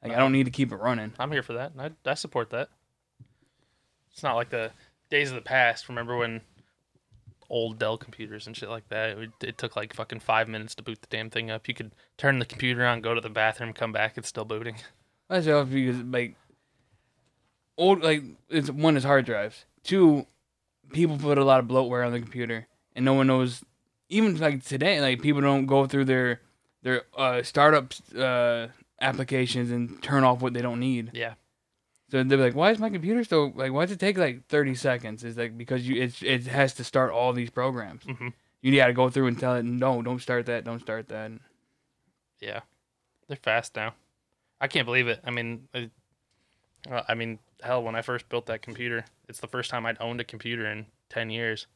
Like 0.04 0.14
I 0.14 0.18
don't 0.18 0.32
need 0.32 0.46
to 0.46 0.52
keep 0.52 0.72
it 0.72 0.78
running. 0.78 1.14
I'm 1.20 1.32
here 1.32 1.44
for 1.44 1.54
that. 1.54 1.74
I 1.80 1.92
I 2.06 2.14
support 2.16 2.50
that. 2.52 2.70
It's 4.12 4.24
not 4.24 4.36
like 4.36 4.50
the 4.50 4.72
days 5.10 5.30
of 5.30 5.36
the 5.36 5.42
past. 5.42 5.88
Remember 5.90 6.18
when 6.18 6.42
old 7.50 7.80
Dell 7.80 7.98
computers 7.98 8.48
and 8.48 8.56
shit 8.56 8.70
like 8.70 8.90
that? 8.90 9.18
It, 9.18 9.30
it 9.42 9.58
took 9.58 9.76
like 9.76 9.94
fucking 9.94 10.20
five 10.20 10.48
minutes 10.48 10.76
to 10.76 10.84
boot 10.84 11.02
the 11.02 11.08
damn 11.10 11.30
thing 11.30 11.50
up. 11.50 11.68
You 11.68 11.74
could 11.74 11.94
turn 12.18 12.40
the 12.40 12.46
computer 12.46 12.86
on, 12.86 13.02
go 13.02 13.14
to 13.14 13.22
the 13.22 13.30
bathroom, 13.30 13.74
come 13.74 13.92
back, 13.92 14.18
it's 14.18 14.28
still 14.28 14.46
booting. 14.46 14.76
I 15.30 15.42
don't 15.42 15.54
off 15.54 15.70
because 15.70 16.02
like 16.04 16.36
old 17.78 18.02
like 18.02 18.24
it's 18.50 18.70
one 18.70 18.98
is 18.98 19.04
hard 19.04 19.26
drives. 19.26 19.66
Two, 19.84 20.26
people 20.92 21.18
put 21.18 21.38
a 21.38 21.44
lot 21.44 21.60
of 21.60 21.66
bloatware 21.68 22.06
on 22.06 22.12
the 22.12 22.20
computer, 22.20 22.68
and 22.96 23.06
no 23.06 23.14
one 23.14 23.28
knows. 23.28 23.64
Even 24.10 24.38
like 24.38 24.64
today, 24.64 25.02
like 25.02 25.22
people 25.22 25.42
don't 25.42 25.66
go 25.66 25.86
through 25.86 26.06
their 26.06 26.42
their 26.82 27.04
uh, 27.18 27.44
startup 27.44 27.94
uh, 28.18 28.68
applications 29.02 29.72
and 29.72 30.02
turn 30.02 30.24
off 30.24 30.42
what 30.42 30.54
they 30.54 30.62
don't 30.62 30.80
need. 30.80 31.12
Yeah, 31.14 31.34
So 32.10 32.24
they're 32.24 32.38
like, 32.38 32.56
"Why 32.56 32.72
is 32.72 32.80
my 32.80 32.90
computer 32.90 33.24
still 33.24 33.52
like? 33.56 33.72
Why 33.72 33.86
does 33.86 33.92
it 33.94 34.00
take 34.00 34.18
like 34.18 34.48
thirty 34.48 34.76
seconds?" 34.76 35.24
It's 35.24 35.38
like 35.38 35.58
because 35.58 35.88
you 35.88 36.02
it's 36.02 36.22
it 36.24 36.48
has 36.48 36.74
to 36.76 36.84
start 36.84 37.12
all 37.12 37.34
these 37.34 37.50
programs. 37.50 38.04
Mhm. 38.06 38.34
You 38.62 38.76
got 38.76 38.88
to 38.88 38.94
go 38.94 39.10
through 39.10 39.28
and 39.28 39.40
tell 39.40 39.56
it, 39.56 39.64
"No, 39.64 40.02
don't 40.02 40.22
start 40.22 40.46
that. 40.48 40.64
Don't 40.64 40.80
start 40.80 41.10
that." 41.10 41.32
yeah, 42.40 42.62
they're 43.28 43.38
fast 43.38 43.76
now. 43.76 43.94
I 44.62 44.68
can't 44.68 44.86
believe 44.86 45.08
it. 45.08 45.20
I 45.24 45.32
mean, 45.32 45.68
I, 45.74 45.90
I 47.10 47.14
mean, 47.14 47.40
hell, 47.62 47.84
when 47.84 47.96
I 47.96 48.02
first 48.02 48.30
built 48.30 48.46
that 48.48 48.62
computer, 48.62 49.06
it's 49.28 49.40
the 49.40 49.48
first 49.48 49.70
time 49.70 49.86
I'd 49.86 49.98
owned 50.00 50.22
a 50.22 50.24
computer 50.24 50.66
in 50.66 50.86
ten 51.10 51.30
years. 51.30 51.68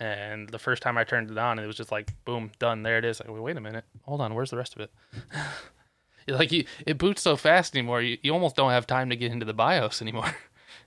And 0.00 0.48
the 0.48 0.58
first 0.58 0.82
time 0.82 0.98
I 0.98 1.04
turned 1.04 1.30
it 1.30 1.38
on, 1.38 1.58
it 1.60 1.66
was 1.66 1.76
just 1.76 1.92
like, 1.92 2.10
boom, 2.24 2.50
done. 2.58 2.82
There 2.82 2.98
it 2.98 3.04
is. 3.04 3.20
Like, 3.20 3.28
wait 3.30 3.56
a 3.56 3.60
minute, 3.60 3.84
hold 4.02 4.20
on, 4.20 4.34
where's 4.34 4.50
the 4.50 4.56
rest 4.56 4.74
of 4.74 4.80
it? 4.80 4.90
like 6.28 6.52
you, 6.52 6.64
it 6.86 6.98
boots 6.98 7.22
so 7.22 7.36
fast 7.36 7.74
anymore. 7.76 8.02
You, 8.02 8.18
you 8.22 8.32
almost 8.32 8.56
don't 8.56 8.70
have 8.70 8.86
time 8.86 9.10
to 9.10 9.16
get 9.16 9.32
into 9.32 9.46
the 9.46 9.54
BIOS 9.54 10.00
anymore. 10.02 10.34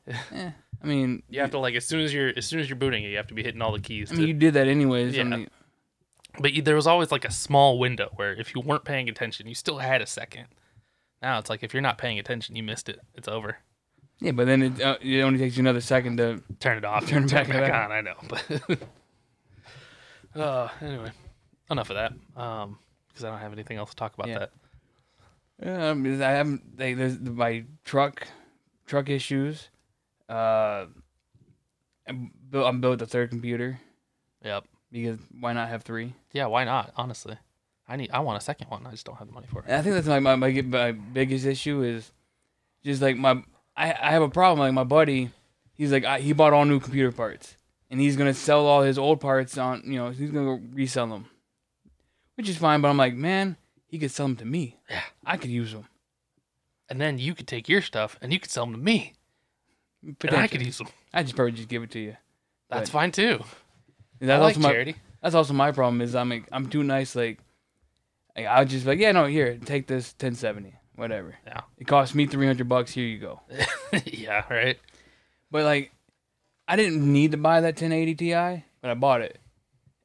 Eh, 0.09 0.51
I 0.81 0.87
mean, 0.87 1.21
You 1.29 1.41
have 1.41 1.51
to 1.51 1.59
like 1.59 1.75
as 1.75 1.85
soon 1.85 1.99
as 1.99 2.13
you're 2.13 2.29
as 2.37 2.45
soon 2.45 2.61
as 2.61 2.69
you're 2.69 2.77
booting 2.77 3.03
it, 3.03 3.09
you 3.09 3.17
have 3.17 3.27
to 3.27 3.33
be 3.33 3.43
hitting 3.43 3.61
all 3.61 3.73
the 3.73 3.79
keys. 3.81 4.09
I 4.09 4.15
to- 4.15 4.19
mean, 4.21 4.27
you 4.29 4.33
did 4.33 4.53
that 4.53 4.65
anyways. 4.69 5.15
I 5.15 5.17
Yeah. 5.17 5.23
mean, 5.25 5.49
but 6.39 6.53
you, 6.53 6.61
there 6.61 6.75
was 6.77 6.87
always 6.87 7.11
like 7.11 7.25
a 7.25 7.31
small 7.31 7.77
window 7.77 8.09
where 8.15 8.31
if 8.33 8.55
you 8.55 8.61
weren't 8.61 8.85
paying 8.85 9.09
attention, 9.09 9.47
you 9.47 9.55
still 9.55 9.79
had 9.79 10.01
a 10.01 10.05
second. 10.05 10.45
Now 11.21 11.39
it's 11.39 11.49
like 11.49 11.61
if 11.61 11.73
you're 11.73 11.81
not 11.81 11.97
paying 11.97 12.19
attention, 12.19 12.55
you 12.55 12.63
missed 12.63 12.87
it. 12.87 13.01
It's 13.15 13.27
over. 13.27 13.57
Yeah, 14.21 14.31
but 14.31 14.45
then 14.47 14.61
it, 14.61 14.81
uh, 14.81 14.97
it 15.01 15.19
only 15.23 15.39
takes 15.39 15.57
you 15.57 15.61
another 15.61 15.81
second 15.81 16.17
to. 16.17 16.41
Turn 16.61 16.77
it 16.77 16.85
off. 16.85 17.05
Turn 17.05 17.25
it 17.25 17.31
back 17.31 17.49
on. 17.49 17.69
on. 17.69 17.91
I 17.91 17.99
know, 17.99 18.15
but 18.29 18.79
uh, 20.39 20.69
anyway, 20.81 21.11
enough 21.69 21.89
of 21.89 21.95
that. 21.97 22.13
Um, 22.41 22.77
because 23.09 23.25
I 23.25 23.29
don't 23.29 23.39
have 23.39 23.51
anything 23.53 23.77
else 23.77 23.89
to 23.89 23.95
talk 23.97 24.13
about 24.13 24.27
Yeah. 24.29 24.39
that. 24.39 24.51
Yeah, 25.63 25.89
I, 25.89 25.93
mean, 25.93 26.21
I 26.21 26.31
haven't. 26.31 26.79
Like, 26.79 26.97
there's 26.97 27.19
my 27.19 27.63
truck, 27.83 28.27
truck 28.85 29.09
issues. 29.09 29.69
Uh, 30.29 30.85
I'm 32.07 32.31
built. 32.49 32.65
I'm 32.67 32.81
built 32.81 33.01
a 33.01 33.05
third 33.05 33.29
computer 33.29 33.79
Yep. 34.43 34.65
because 34.91 35.19
why 35.39 35.53
not 35.53 35.69
have 35.69 35.83
three? 35.83 36.13
Yeah. 36.31 36.45
Why 36.47 36.63
not? 36.63 36.93
Honestly, 36.95 37.37
I 37.87 37.95
need. 37.95 38.11
I 38.11 38.19
want 38.19 38.37
a 38.41 38.45
second 38.45 38.69
one. 38.69 38.85
I 38.85 38.91
just 38.91 39.05
don't 39.05 39.15
have 39.15 39.27
the 39.27 39.33
money 39.33 39.47
for 39.47 39.59
it. 39.59 39.65
And 39.67 39.77
I 39.77 39.81
think 39.81 39.95
that's 39.95 40.07
my 40.07 40.19
my, 40.19 40.35
my 40.35 40.61
my 40.61 40.91
biggest 40.91 41.45
issue 41.45 41.81
is 41.81 42.11
just 42.83 43.01
like 43.01 43.17
my 43.17 43.43
I 43.75 43.91
I 43.93 44.11
have 44.11 44.21
a 44.21 44.29
problem. 44.29 44.59
Like 44.59 44.73
my 44.73 44.83
buddy, 44.83 45.31
he's 45.73 45.91
like 45.91 46.05
I, 46.05 46.19
he 46.19 46.33
bought 46.33 46.53
all 46.53 46.65
new 46.65 46.79
computer 46.79 47.11
parts 47.11 47.55
and 47.89 47.99
he's 47.99 48.15
gonna 48.15 48.33
sell 48.33 48.65
all 48.65 48.83
his 48.83 48.97
old 48.97 49.19
parts 49.21 49.57
on 49.57 49.81
you 49.85 49.95
know 49.97 50.09
he's 50.11 50.29
gonna 50.29 50.57
go 50.57 50.61
resell 50.73 51.07
them, 51.07 51.25
which 52.35 52.47
is 52.47 52.57
fine. 52.57 52.81
But 52.81 52.89
I'm 52.89 52.97
like 52.97 53.15
man, 53.15 53.57
he 53.87 53.97
could 53.99 54.11
sell 54.11 54.27
them 54.27 54.35
to 54.37 54.45
me. 54.45 54.77
Yeah. 54.89 55.01
I 55.25 55.37
could 55.37 55.49
use 55.49 55.71
them. 55.71 55.87
And 56.89 57.01
then 57.01 57.17
you 57.17 57.33
could 57.35 57.47
take 57.47 57.67
your 57.67 57.81
stuff 57.81 58.17
and 58.21 58.31
you 58.31 58.39
could 58.39 58.51
sell 58.51 58.65
them 58.65 58.75
to 58.75 58.79
me, 58.79 59.13
and 60.03 60.35
I 60.35 60.47
could 60.47 60.61
use 60.61 60.77
them. 60.77 60.87
I 61.13 61.23
just 61.23 61.35
probably 61.35 61.51
just 61.53 61.67
give 61.67 61.83
it 61.83 61.91
to 61.91 61.99
you. 61.99 62.15
That's 62.69 62.89
But- 62.89 62.93
fine 62.99 63.11
too. 63.11 63.43
That's 64.19 64.31
I 64.31 64.37
like 64.37 64.55
also 64.55 64.59
my 64.67 64.71
charity. 64.71 64.95
that's 65.21 65.35
also 65.35 65.53
my 65.53 65.71
problem 65.71 66.01
is 66.01 66.15
I'm 66.15 66.29
like 66.29 66.45
I'm 66.51 66.69
too 66.69 66.83
nice. 66.83 67.15
Like, 67.15 67.39
like 68.35 68.45
I'll 68.47 68.65
just 68.65 68.83
be 68.85 68.91
like 68.91 68.99
yeah 68.99 69.11
no 69.11 69.25
here 69.25 69.57
take 69.63 69.85
this 69.87 70.13
1070 70.13 70.73
whatever. 70.95 71.35
Yeah. 71.45 71.61
It 71.77 71.85
cost 71.87 72.15
me 72.15 72.25
300 72.25 72.67
bucks. 72.67 72.91
Here 72.93 73.05
you 73.05 73.19
go. 73.19 73.41
yeah. 74.05 74.43
Right. 74.49 74.79
But 75.51 75.63
like, 75.63 75.91
I 76.67 76.75
didn't 76.75 77.11
need 77.13 77.31
to 77.31 77.37
buy 77.37 77.61
that 77.61 77.75
1080 77.79 78.15
Ti, 78.15 78.63
but 78.81 78.89
I 78.91 78.93
bought 78.95 79.21
it. 79.21 79.39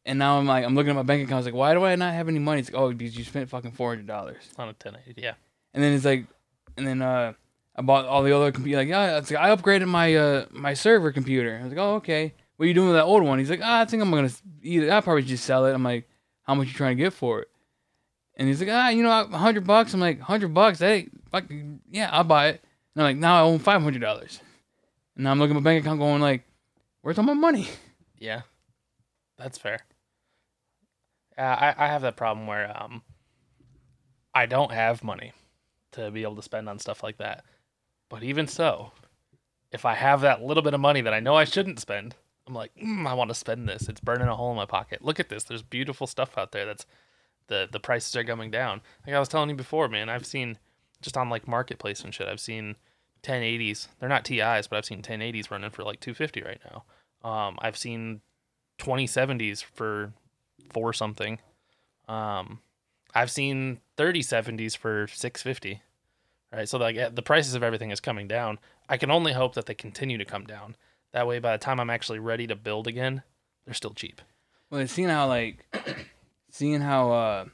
And 0.04 0.18
now 0.18 0.38
I'm 0.38 0.46
like, 0.46 0.64
I'm 0.64 0.74
looking 0.74 0.90
at 0.90 0.96
my 0.96 1.02
bank 1.02 1.22
account. 1.22 1.34
I 1.34 1.36
was 1.38 1.46
like, 1.46 1.54
why 1.54 1.74
do 1.74 1.84
I 1.84 1.94
not 1.94 2.14
have 2.14 2.28
any 2.28 2.40
money? 2.40 2.60
It's 2.60 2.72
like, 2.72 2.80
oh, 2.80 2.92
because 2.92 3.16
you 3.16 3.24
spent 3.24 3.48
fucking 3.48 3.72
four 3.72 3.90
hundred 3.90 4.08
dollars. 4.08 4.42
On 4.58 4.64
a 4.64 4.72
1080. 4.72 5.20
Yeah. 5.20 5.34
And 5.74 5.82
then 5.82 5.92
it's 5.92 6.04
like, 6.04 6.26
and 6.76 6.86
then 6.86 7.02
uh, 7.02 7.34
I 7.76 7.82
bought 7.82 8.06
all 8.06 8.22
the 8.22 8.36
other 8.36 8.50
computer. 8.50 8.78
Like, 8.78 8.88
yeah, 8.88 9.18
it's 9.18 9.30
like, 9.30 9.40
I 9.40 9.54
upgraded 9.54 9.86
my 9.86 10.14
uh 10.14 10.46
my 10.50 10.74
server 10.74 11.12
computer. 11.12 11.58
I 11.60 11.64
was 11.64 11.72
like, 11.72 11.80
oh, 11.80 11.94
okay. 11.96 12.34
What 12.56 12.64
are 12.64 12.68
you 12.68 12.74
doing 12.74 12.88
with 12.88 12.96
that 12.96 13.04
old 13.04 13.22
one? 13.22 13.38
He's 13.38 13.50
like, 13.50 13.60
ah, 13.62 13.80
I 13.80 13.84
think 13.84 14.02
I'm 14.02 14.10
gonna 14.10 14.30
either. 14.62 14.92
I'll 14.92 15.02
probably 15.02 15.22
just 15.22 15.44
sell 15.44 15.66
it. 15.66 15.72
I'm 15.72 15.82
like, 15.84 16.08
how 16.42 16.54
much 16.54 16.68
you 16.68 16.74
trying 16.74 16.96
to 16.96 17.02
get 17.02 17.12
for 17.12 17.40
it? 17.40 17.48
And 18.36 18.48
he's 18.48 18.60
like, 18.60 18.70
ah, 18.70 18.88
you 18.88 19.02
know, 19.02 19.10
a 19.10 19.38
hundred 19.38 19.66
bucks. 19.66 19.94
I'm 19.94 20.00
like, 20.00 20.20
hundred 20.20 20.52
bucks? 20.52 20.82
Ain't 20.82 21.12
fucking 21.30 21.80
yeah, 21.90 22.10
I'll 22.12 22.24
buy 22.24 22.48
it. 22.48 22.62
And 22.94 23.02
I'm 23.02 23.08
like, 23.08 23.16
now 23.16 23.38
I 23.38 23.40
own 23.42 23.58
five 23.58 23.82
hundred 23.82 24.00
dollars. 24.00 24.40
And 25.16 25.24
now 25.24 25.30
I'm 25.30 25.38
looking 25.38 25.56
at 25.56 25.62
my 25.62 25.70
bank 25.70 25.84
account, 25.84 26.00
going 26.00 26.20
like, 26.20 26.42
where's 27.02 27.18
all 27.18 27.24
my 27.24 27.34
money? 27.34 27.68
Yeah, 28.18 28.42
that's 29.38 29.58
fair. 29.58 29.80
Uh, 31.42 31.72
I 31.76 31.84
I 31.84 31.88
have 31.88 32.02
that 32.02 32.16
problem 32.16 32.46
where 32.46 32.72
um 32.80 33.02
I 34.34 34.46
don't 34.46 34.72
have 34.72 35.04
money, 35.04 35.32
to 35.92 36.10
be 36.10 36.22
able 36.22 36.36
to 36.36 36.42
spend 36.42 36.68
on 36.68 36.78
stuff 36.78 37.02
like 37.02 37.18
that. 37.18 37.44
But 38.08 38.22
even 38.22 38.46
so, 38.46 38.92
if 39.72 39.84
I 39.84 39.94
have 39.94 40.20
that 40.22 40.42
little 40.42 40.62
bit 40.62 40.74
of 40.74 40.80
money 40.80 41.00
that 41.00 41.14
I 41.14 41.20
know 41.20 41.34
I 41.34 41.44
shouldn't 41.44 41.80
spend, 41.80 42.14
I'm 42.46 42.54
like, 42.54 42.72
mm, 42.76 43.06
I 43.06 43.14
want 43.14 43.30
to 43.30 43.34
spend 43.34 43.68
this. 43.68 43.88
It's 43.88 44.00
burning 44.00 44.28
a 44.28 44.36
hole 44.36 44.50
in 44.50 44.56
my 44.56 44.66
pocket. 44.66 45.02
Look 45.02 45.20
at 45.20 45.28
this. 45.28 45.44
There's 45.44 45.62
beautiful 45.62 46.06
stuff 46.06 46.38
out 46.38 46.52
there. 46.52 46.64
That's 46.64 46.86
the 47.48 47.68
the 47.70 47.80
prices 47.80 48.14
are 48.16 48.24
coming 48.24 48.50
down. 48.50 48.80
Like 49.06 49.16
I 49.16 49.18
was 49.18 49.28
telling 49.28 49.50
you 49.50 49.56
before, 49.56 49.88
man. 49.88 50.08
I've 50.08 50.26
seen 50.26 50.58
just 51.00 51.16
on 51.16 51.28
like 51.28 51.48
marketplace 51.48 52.02
and 52.02 52.14
shit. 52.14 52.28
I've 52.28 52.40
seen 52.40 52.76
1080s. 53.22 53.88
They're 53.98 54.08
not 54.08 54.24
TIs, 54.24 54.68
but 54.68 54.76
I've 54.76 54.84
seen 54.84 55.02
1080s 55.02 55.50
running 55.50 55.70
for 55.70 55.82
like 55.82 56.00
250 56.00 56.42
right 56.42 56.60
now. 56.70 56.84
Um, 57.28 57.58
I've 57.60 57.76
seen 57.76 58.20
2070s 58.78 59.62
for 59.62 60.12
four 60.70 60.92
something. 60.92 61.38
Um, 62.08 62.60
I've 63.14 63.30
seen 63.30 63.80
3070s 63.96 64.76
for 64.76 65.06
650. 65.06 65.82
Right, 66.52 66.68
so 66.68 66.76
like 66.76 67.14
the 67.14 67.22
prices 67.22 67.54
of 67.54 67.62
everything 67.62 67.90
is 67.90 68.00
coming 68.00 68.28
down. 68.28 68.58
I 68.88 68.98
can 68.98 69.10
only 69.10 69.32
hope 69.32 69.54
that 69.54 69.64
they 69.64 69.74
continue 69.74 70.18
to 70.18 70.24
come 70.26 70.44
down. 70.44 70.76
That 71.12 71.26
way, 71.26 71.38
by 71.38 71.52
the 71.52 71.58
time 71.58 71.80
I'm 71.80 71.88
actually 71.88 72.18
ready 72.18 72.46
to 72.46 72.54
build 72.54 72.86
again, 72.86 73.22
they're 73.64 73.72
still 73.72 73.94
cheap. 73.94 74.20
Well, 74.68 74.86
seeing 74.86 75.08
how 75.08 75.28
like, 75.28 75.64
seeing 76.50 76.82
how 76.82 77.12
uh, 77.12 77.44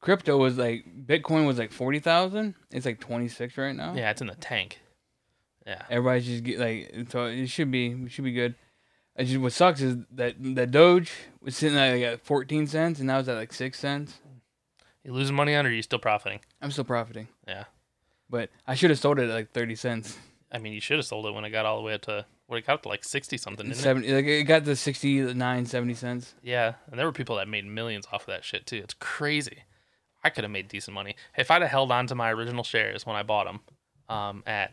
crypto 0.00 0.36
was 0.36 0.56
like 0.56 0.84
Bitcoin 1.06 1.48
was 1.48 1.58
like 1.58 1.72
forty 1.72 1.98
thousand. 1.98 2.54
It's 2.70 2.86
like 2.86 3.00
twenty 3.00 3.26
six 3.26 3.58
right 3.58 3.74
now. 3.74 3.94
Yeah, 3.94 4.10
it's 4.10 4.20
in 4.20 4.28
the 4.28 4.36
tank. 4.36 4.78
Yeah. 5.66 5.82
Everybody's 5.90 6.26
just 6.26 6.44
get 6.44 6.58
like 6.58 7.10
so 7.10 7.24
it 7.24 7.48
should 7.48 7.70
be 7.70 7.90
it 7.90 8.10
should 8.12 8.24
be 8.24 8.32
good. 8.32 8.54
It's 9.16 9.30
just, 9.30 9.40
what 9.40 9.52
sucks 9.52 9.80
is 9.80 9.96
that 10.12 10.34
that 10.56 10.70
Doge 10.70 11.12
was 11.40 11.56
sitting 11.56 11.78
at 11.78 11.92
like 11.92 12.02
at 12.02 12.20
fourteen 12.20 12.66
cents 12.66 12.98
and 12.98 13.06
now 13.06 13.18
it's 13.18 13.28
at 13.28 13.36
like 13.36 13.52
six 13.52 13.78
cents. 13.78 14.20
You 15.04 15.12
losing 15.12 15.36
money 15.36 15.54
on, 15.54 15.66
it 15.66 15.68
or 15.68 15.72
are 15.72 15.74
you 15.74 15.82
still 15.82 15.98
profiting? 15.98 16.40
I'm 16.62 16.70
still 16.70 16.84
profiting. 16.84 17.28
Yeah. 17.46 17.64
But 18.30 18.50
I 18.66 18.74
should 18.74 18.90
have 18.90 18.98
sold 18.98 19.18
it 19.18 19.28
at 19.28 19.34
like 19.34 19.52
thirty 19.52 19.76
cents. 19.76 20.18
I 20.50 20.58
mean, 20.58 20.72
you 20.72 20.80
should 20.80 20.96
have 20.96 21.06
sold 21.06 21.26
it 21.26 21.34
when 21.34 21.44
it 21.44 21.50
got 21.50 21.66
all 21.66 21.76
the 21.76 21.82
way 21.82 21.94
up 21.94 22.02
to 22.02 22.26
what 22.46 22.56
it 22.56 22.66
got 22.66 22.74
up 22.74 22.82
to 22.82 22.88
like 22.88 23.04
sixty 23.04 23.36
something. 23.36 23.66
Didn't 23.66 23.78
it? 23.78 23.82
Seventy 23.82 24.12
like 24.12 24.24
it 24.24 24.44
got 24.44 24.64
to 24.64 24.76
69, 24.76 25.66
70 25.66 25.94
cents. 25.94 26.34
Yeah, 26.42 26.74
and 26.90 26.98
there 26.98 27.06
were 27.06 27.12
people 27.12 27.36
that 27.36 27.48
made 27.48 27.66
millions 27.66 28.06
off 28.12 28.22
of 28.22 28.26
that 28.28 28.44
shit 28.44 28.66
too. 28.66 28.76
It's 28.78 28.94
crazy. 28.94 29.64
I 30.22 30.30
could 30.30 30.44
have 30.44 30.50
made 30.50 30.68
decent 30.68 30.94
money 30.94 31.16
if 31.36 31.50
I'd 31.50 31.62
have 31.62 31.70
held 31.70 31.92
on 31.92 32.06
to 32.06 32.14
my 32.14 32.32
original 32.32 32.64
shares 32.64 33.04
when 33.04 33.14
I 33.14 33.22
bought 33.22 33.46
them, 33.46 33.60
um, 34.08 34.42
at 34.46 34.72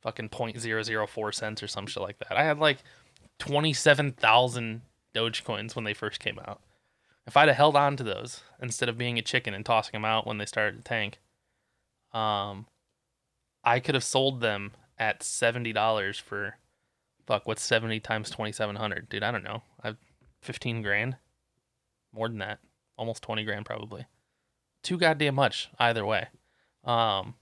fucking 0.00 0.30
point 0.30 0.58
zero 0.58 0.82
zero 0.82 1.06
four 1.06 1.32
cents 1.32 1.62
or 1.62 1.68
some 1.68 1.86
shit 1.86 2.02
like 2.02 2.18
that. 2.20 2.32
I 2.32 2.44
had 2.44 2.58
like 2.58 2.78
twenty 3.38 3.72
seven 3.72 4.12
thousand 4.12 4.82
Dogecoins 5.14 5.74
when 5.74 5.84
they 5.84 5.94
first 5.94 6.20
came 6.20 6.38
out. 6.38 6.60
If 7.26 7.36
I'd 7.36 7.48
have 7.48 7.56
held 7.56 7.76
on 7.76 7.96
to 7.96 8.04
those 8.04 8.42
instead 8.62 8.88
of 8.88 8.98
being 8.98 9.18
a 9.18 9.22
chicken 9.22 9.54
and 9.54 9.64
tossing 9.64 9.92
them 9.92 10.04
out 10.04 10.26
when 10.26 10.38
they 10.38 10.46
started 10.46 10.76
to 10.76 10.82
tank, 10.82 11.18
um, 12.12 12.66
I 13.64 13.80
could 13.80 13.94
have 13.94 14.04
sold 14.04 14.40
them 14.40 14.72
at 14.98 15.22
seventy 15.22 15.72
dollars 15.72 16.18
for, 16.18 16.56
fuck, 17.26 17.46
what's 17.46 17.62
seventy 17.62 17.98
times 17.98 18.30
twenty 18.30 18.52
seven 18.52 18.76
hundred, 18.76 19.08
dude? 19.08 19.22
I 19.22 19.30
don't 19.32 19.44
know. 19.44 19.62
I've 19.82 19.96
fifteen 20.40 20.82
grand, 20.82 21.16
more 22.14 22.28
than 22.28 22.38
that, 22.38 22.60
almost 22.96 23.22
twenty 23.22 23.44
grand 23.44 23.66
probably. 23.66 24.06
Too 24.82 24.98
goddamn 24.98 25.34
much 25.34 25.68
either 25.80 26.06
way. 26.06 26.28
Um, 26.84 27.34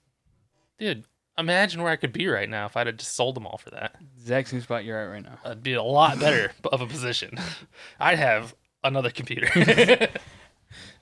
dude, 0.78 1.04
imagine 1.38 1.82
where 1.82 1.92
I 1.92 1.96
could 1.96 2.12
be 2.12 2.26
right 2.28 2.48
now 2.48 2.66
if 2.66 2.76
I'd 2.76 2.86
have 2.86 2.96
just 2.96 3.14
sold 3.14 3.34
them 3.34 3.46
all 3.46 3.58
for 3.58 3.70
that. 3.70 3.96
Exact 4.16 4.48
same 4.48 4.60
spot 4.60 4.84
you're 4.84 4.98
at 4.98 5.12
right 5.12 5.22
now. 5.22 5.38
I'd 5.44 5.62
be 5.62 5.74
a 5.74 5.82
lot 5.82 6.20
better 6.20 6.52
of 6.72 6.80
a 6.80 6.86
position. 6.86 7.36
I'd 8.00 8.18
have 8.18 8.54
another 8.82 9.10
computer 9.10 9.48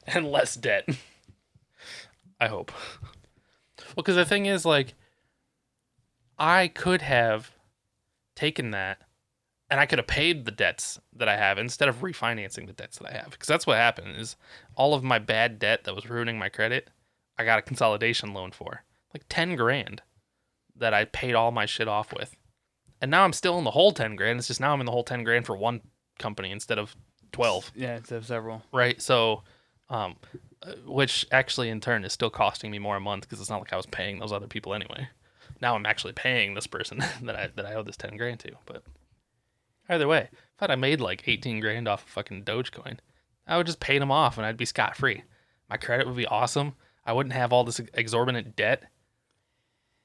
and 0.06 0.30
less 0.30 0.54
debt. 0.54 0.88
I 2.40 2.48
hope. 2.48 2.72
Well, 3.78 3.96
because 3.96 4.16
the 4.16 4.24
thing 4.24 4.46
is, 4.46 4.64
like, 4.64 4.94
I 6.38 6.68
could 6.68 7.02
have 7.02 7.52
taken 8.34 8.70
that 8.70 8.98
and 9.70 9.80
I 9.80 9.86
could 9.86 9.98
have 9.98 10.06
paid 10.06 10.44
the 10.44 10.50
debts 10.50 11.00
that 11.14 11.28
I 11.28 11.36
have 11.36 11.56
instead 11.56 11.88
of 11.88 12.00
refinancing 12.00 12.66
the 12.66 12.72
debts 12.72 12.98
that 12.98 13.08
I 13.08 13.16
have. 13.16 13.30
Because 13.30 13.48
that's 13.48 13.66
what 13.66 13.76
happened 13.78 14.16
is 14.18 14.36
all 14.74 14.92
of 14.92 15.02
my 15.02 15.18
bad 15.18 15.58
debt 15.58 15.84
that 15.84 15.94
was 15.94 16.10
ruining 16.10 16.38
my 16.38 16.48
credit, 16.48 16.90
I 17.38 17.44
got 17.44 17.58
a 17.58 17.62
consolidation 17.62 18.34
loan 18.34 18.50
for. 18.50 18.84
Like 19.14 19.24
10 19.28 19.56
grand 19.56 20.02
that 20.76 20.94
I 20.94 21.04
paid 21.04 21.34
all 21.34 21.50
my 21.50 21.66
shit 21.66 21.88
off 21.88 22.12
with. 22.12 22.34
And 23.00 23.10
now 23.10 23.24
I'm 23.24 23.32
still 23.32 23.58
in 23.58 23.64
the 23.64 23.70
whole 23.72 23.92
10 23.92 24.16
grand. 24.16 24.38
It's 24.38 24.48
just 24.48 24.60
now 24.60 24.72
I'm 24.72 24.80
in 24.80 24.86
the 24.86 24.92
whole 24.92 25.04
10 25.04 25.24
grand 25.24 25.44
for 25.46 25.56
one 25.56 25.80
company 26.18 26.50
instead 26.50 26.78
of 26.78 26.94
12 27.32 27.72
Yeah, 27.74 27.96
instead 27.96 28.18
of 28.18 28.26
several. 28.26 28.62
right? 28.72 29.00
So, 29.02 29.42
um, 29.90 30.16
uh, 30.62 30.72
which 30.86 31.26
actually 31.32 31.68
in 31.68 31.80
turn 31.80 32.04
is 32.04 32.12
still 32.12 32.30
costing 32.30 32.70
me 32.70 32.78
more 32.78 32.96
a 32.96 33.00
month 33.00 33.22
because 33.22 33.40
it's 33.40 33.50
not 33.50 33.60
like 33.60 33.72
I 33.72 33.76
was 33.76 33.86
paying 33.86 34.18
those 34.18 34.32
other 34.32 34.46
people 34.46 34.74
anyway. 34.74 35.08
Now 35.60 35.74
I'm 35.74 35.86
actually 35.86 36.12
paying 36.12 36.54
this 36.54 36.66
person 36.66 36.98
that 37.22 37.36
I 37.36 37.48
that 37.56 37.66
I 37.66 37.74
owe 37.74 37.82
this 37.82 37.96
ten 37.96 38.16
grand 38.16 38.40
to. 38.40 38.52
But 38.66 38.82
either 39.88 40.06
way, 40.08 40.28
if 40.32 40.70
I'd 40.70 40.74
made 40.78 41.00
like 41.00 41.24
eighteen 41.26 41.60
grand 41.60 41.88
off 41.88 42.02
of 42.04 42.08
fucking 42.10 42.44
Dogecoin, 42.44 42.98
I 43.46 43.56
would 43.56 43.66
just 43.66 43.80
pay 43.80 43.98
them 43.98 44.10
off 44.12 44.38
and 44.38 44.46
I'd 44.46 44.56
be 44.56 44.64
scot 44.64 44.96
free. 44.96 45.24
My 45.68 45.76
credit 45.76 46.06
would 46.06 46.16
be 46.16 46.26
awesome. 46.26 46.74
I 47.04 47.12
wouldn't 47.12 47.32
have 47.34 47.52
all 47.52 47.64
this 47.64 47.80
exorbitant 47.94 48.54
debt. 48.56 48.84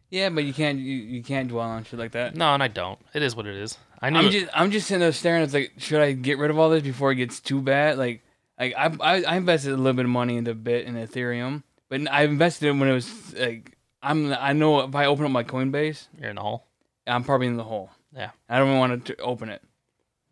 Yeah, 0.09 0.29
but 0.29 0.43
you 0.45 0.53
can't 0.53 0.79
you, 0.79 0.95
you 0.95 1.23
can't 1.23 1.49
dwell 1.49 1.67
on 1.67 1.83
shit 1.83 1.99
like 1.99 2.11
that. 2.13 2.35
No, 2.35 2.53
and 2.53 2.63
I 2.63 2.67
don't. 2.69 2.99
It 3.13 3.21
is 3.23 3.35
what 3.35 3.45
it 3.45 3.55
is. 3.55 3.77
I 4.01 4.09
knew. 4.09 4.19
I'm 4.19 4.25
it- 4.27 4.31
just 4.31 4.47
I'm 4.53 4.71
just 4.71 4.87
sitting 4.87 5.01
there 5.01 5.11
staring. 5.11 5.43
It's 5.43 5.53
like, 5.53 5.73
should 5.77 6.01
I 6.01 6.13
get 6.13 6.37
rid 6.37 6.49
of 6.51 6.57
all 6.59 6.69
this 6.69 6.83
before 6.83 7.11
it 7.11 7.15
gets 7.15 7.39
too 7.39 7.61
bad? 7.61 7.97
Like, 7.97 8.21
like 8.59 8.73
I 8.77 8.85
I, 9.01 9.23
I 9.23 9.35
invested 9.35 9.73
a 9.73 9.77
little 9.77 9.93
bit 9.93 10.05
of 10.05 10.11
money 10.11 10.37
into 10.37 10.53
Bit 10.53 10.87
and 10.87 10.95
Ethereum, 10.97 11.63
but 11.89 12.09
I 12.11 12.23
invested 12.23 12.67
it 12.67 12.71
when 12.71 12.87
it 12.89 12.93
was 12.93 13.33
like 13.35 13.77
I'm 14.01 14.33
I 14.33 14.53
know 14.53 14.81
if 14.81 14.95
I 14.95 15.05
open 15.07 15.25
up 15.25 15.31
my 15.31 15.43
Coinbase, 15.43 16.07
you're 16.19 16.29
in 16.29 16.35
the 16.35 16.41
hole. 16.41 16.65
I'm 17.05 17.23
probably 17.23 17.47
in 17.47 17.57
the 17.57 17.63
hole. 17.63 17.89
Yeah. 18.15 18.31
I 18.49 18.57
don't 18.57 18.67
even 18.67 18.79
want 18.79 19.05
to 19.05 19.17
open 19.17 19.49
it. 19.49 19.61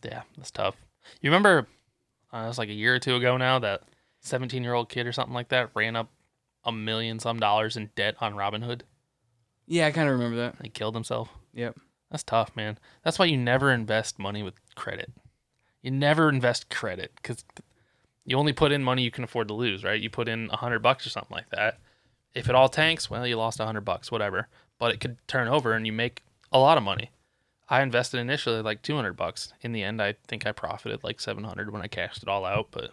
Yeah, 0.04 0.22
that's 0.38 0.52
tough. 0.52 0.76
You 1.22 1.30
remember, 1.30 1.68
uh, 2.34 2.38
it 2.40 2.48
was 2.48 2.58
like 2.58 2.70
a 2.70 2.74
year 2.74 2.96
or 2.96 3.00
two 3.00 3.16
ago 3.16 3.38
now 3.38 3.60
that 3.60 3.84
17 4.22 4.64
year 4.64 4.74
old 4.74 4.90
kid 4.90 5.08
or 5.08 5.12
something 5.12 5.34
like 5.34 5.50
that 5.50 5.70
ran 5.74 5.96
up 5.96 6.10
a 6.64 6.72
million 6.72 7.20
some 7.20 7.40
dollars 7.40 7.78
in 7.78 7.92
debt 7.96 8.16
on 8.22 8.34
Robinhood. 8.36 8.82
Yeah, 9.68 9.88
I 9.88 9.92
kind 9.92 10.08
of 10.08 10.14
remember 10.14 10.38
that. 10.38 10.56
He 10.62 10.70
killed 10.70 10.96
himself. 10.96 11.30
Yep. 11.54 11.78
That's 12.12 12.24
tough, 12.24 12.56
man. 12.56 12.78
That's 13.04 13.18
why 13.18 13.26
you 13.26 13.38
never 13.38 13.72
invest 13.72 14.20
money 14.20 14.44
with 14.44 14.54
credit. 14.76 15.12
You 15.82 15.92
never 15.92 16.30
invest 16.30 16.70
credit 16.70 17.12
because 17.16 17.44
you 18.26 18.38
only 18.38 18.54
put 18.54 18.72
in 18.72 18.84
money 18.84 19.04
you 19.04 19.12
can 19.12 19.24
afford 19.24 19.48
to 19.48 19.54
lose, 19.54 19.84
right? 19.84 20.02
You 20.02 20.10
put 20.10 20.28
in 20.28 20.50
a 20.52 20.58
hundred 20.58 20.80
bucks 20.80 21.06
or 21.06 21.10
something 21.10 21.36
like 21.36 21.50
that. 21.50 21.80
If 22.34 22.50
it 22.50 22.56
all 22.56 22.70
tanks, 22.70 23.10
well, 23.10 23.26
you 23.26 23.38
lost 23.38 23.60
a 23.60 23.66
hundred 23.66 23.86
bucks, 23.86 24.12
whatever. 24.12 24.48
But 24.78 24.94
it 24.94 25.00
could 25.00 25.18
turn 25.28 25.48
over 25.48 25.74
and 25.74 25.86
you 25.86 25.94
make 25.94 26.24
a 26.52 26.60
lot 26.60 26.78
of 26.78 26.84
money. 26.84 27.12
I 27.68 27.82
invested 27.82 28.20
initially 28.20 28.62
like 28.62 28.82
two 28.82 28.96
hundred 28.96 29.16
bucks. 29.16 29.54
In 29.62 29.72
the 29.72 29.84
end, 29.84 30.02
I 30.02 30.16
think 30.28 30.46
I 30.46 30.52
profited 30.52 31.04
like 31.04 31.20
seven 31.20 31.44
hundred 31.44 31.72
when 31.72 31.82
I 31.82 31.88
cashed 31.88 32.24
it 32.24 32.30
all 32.30 32.46
out, 32.46 32.68
but 32.72 32.92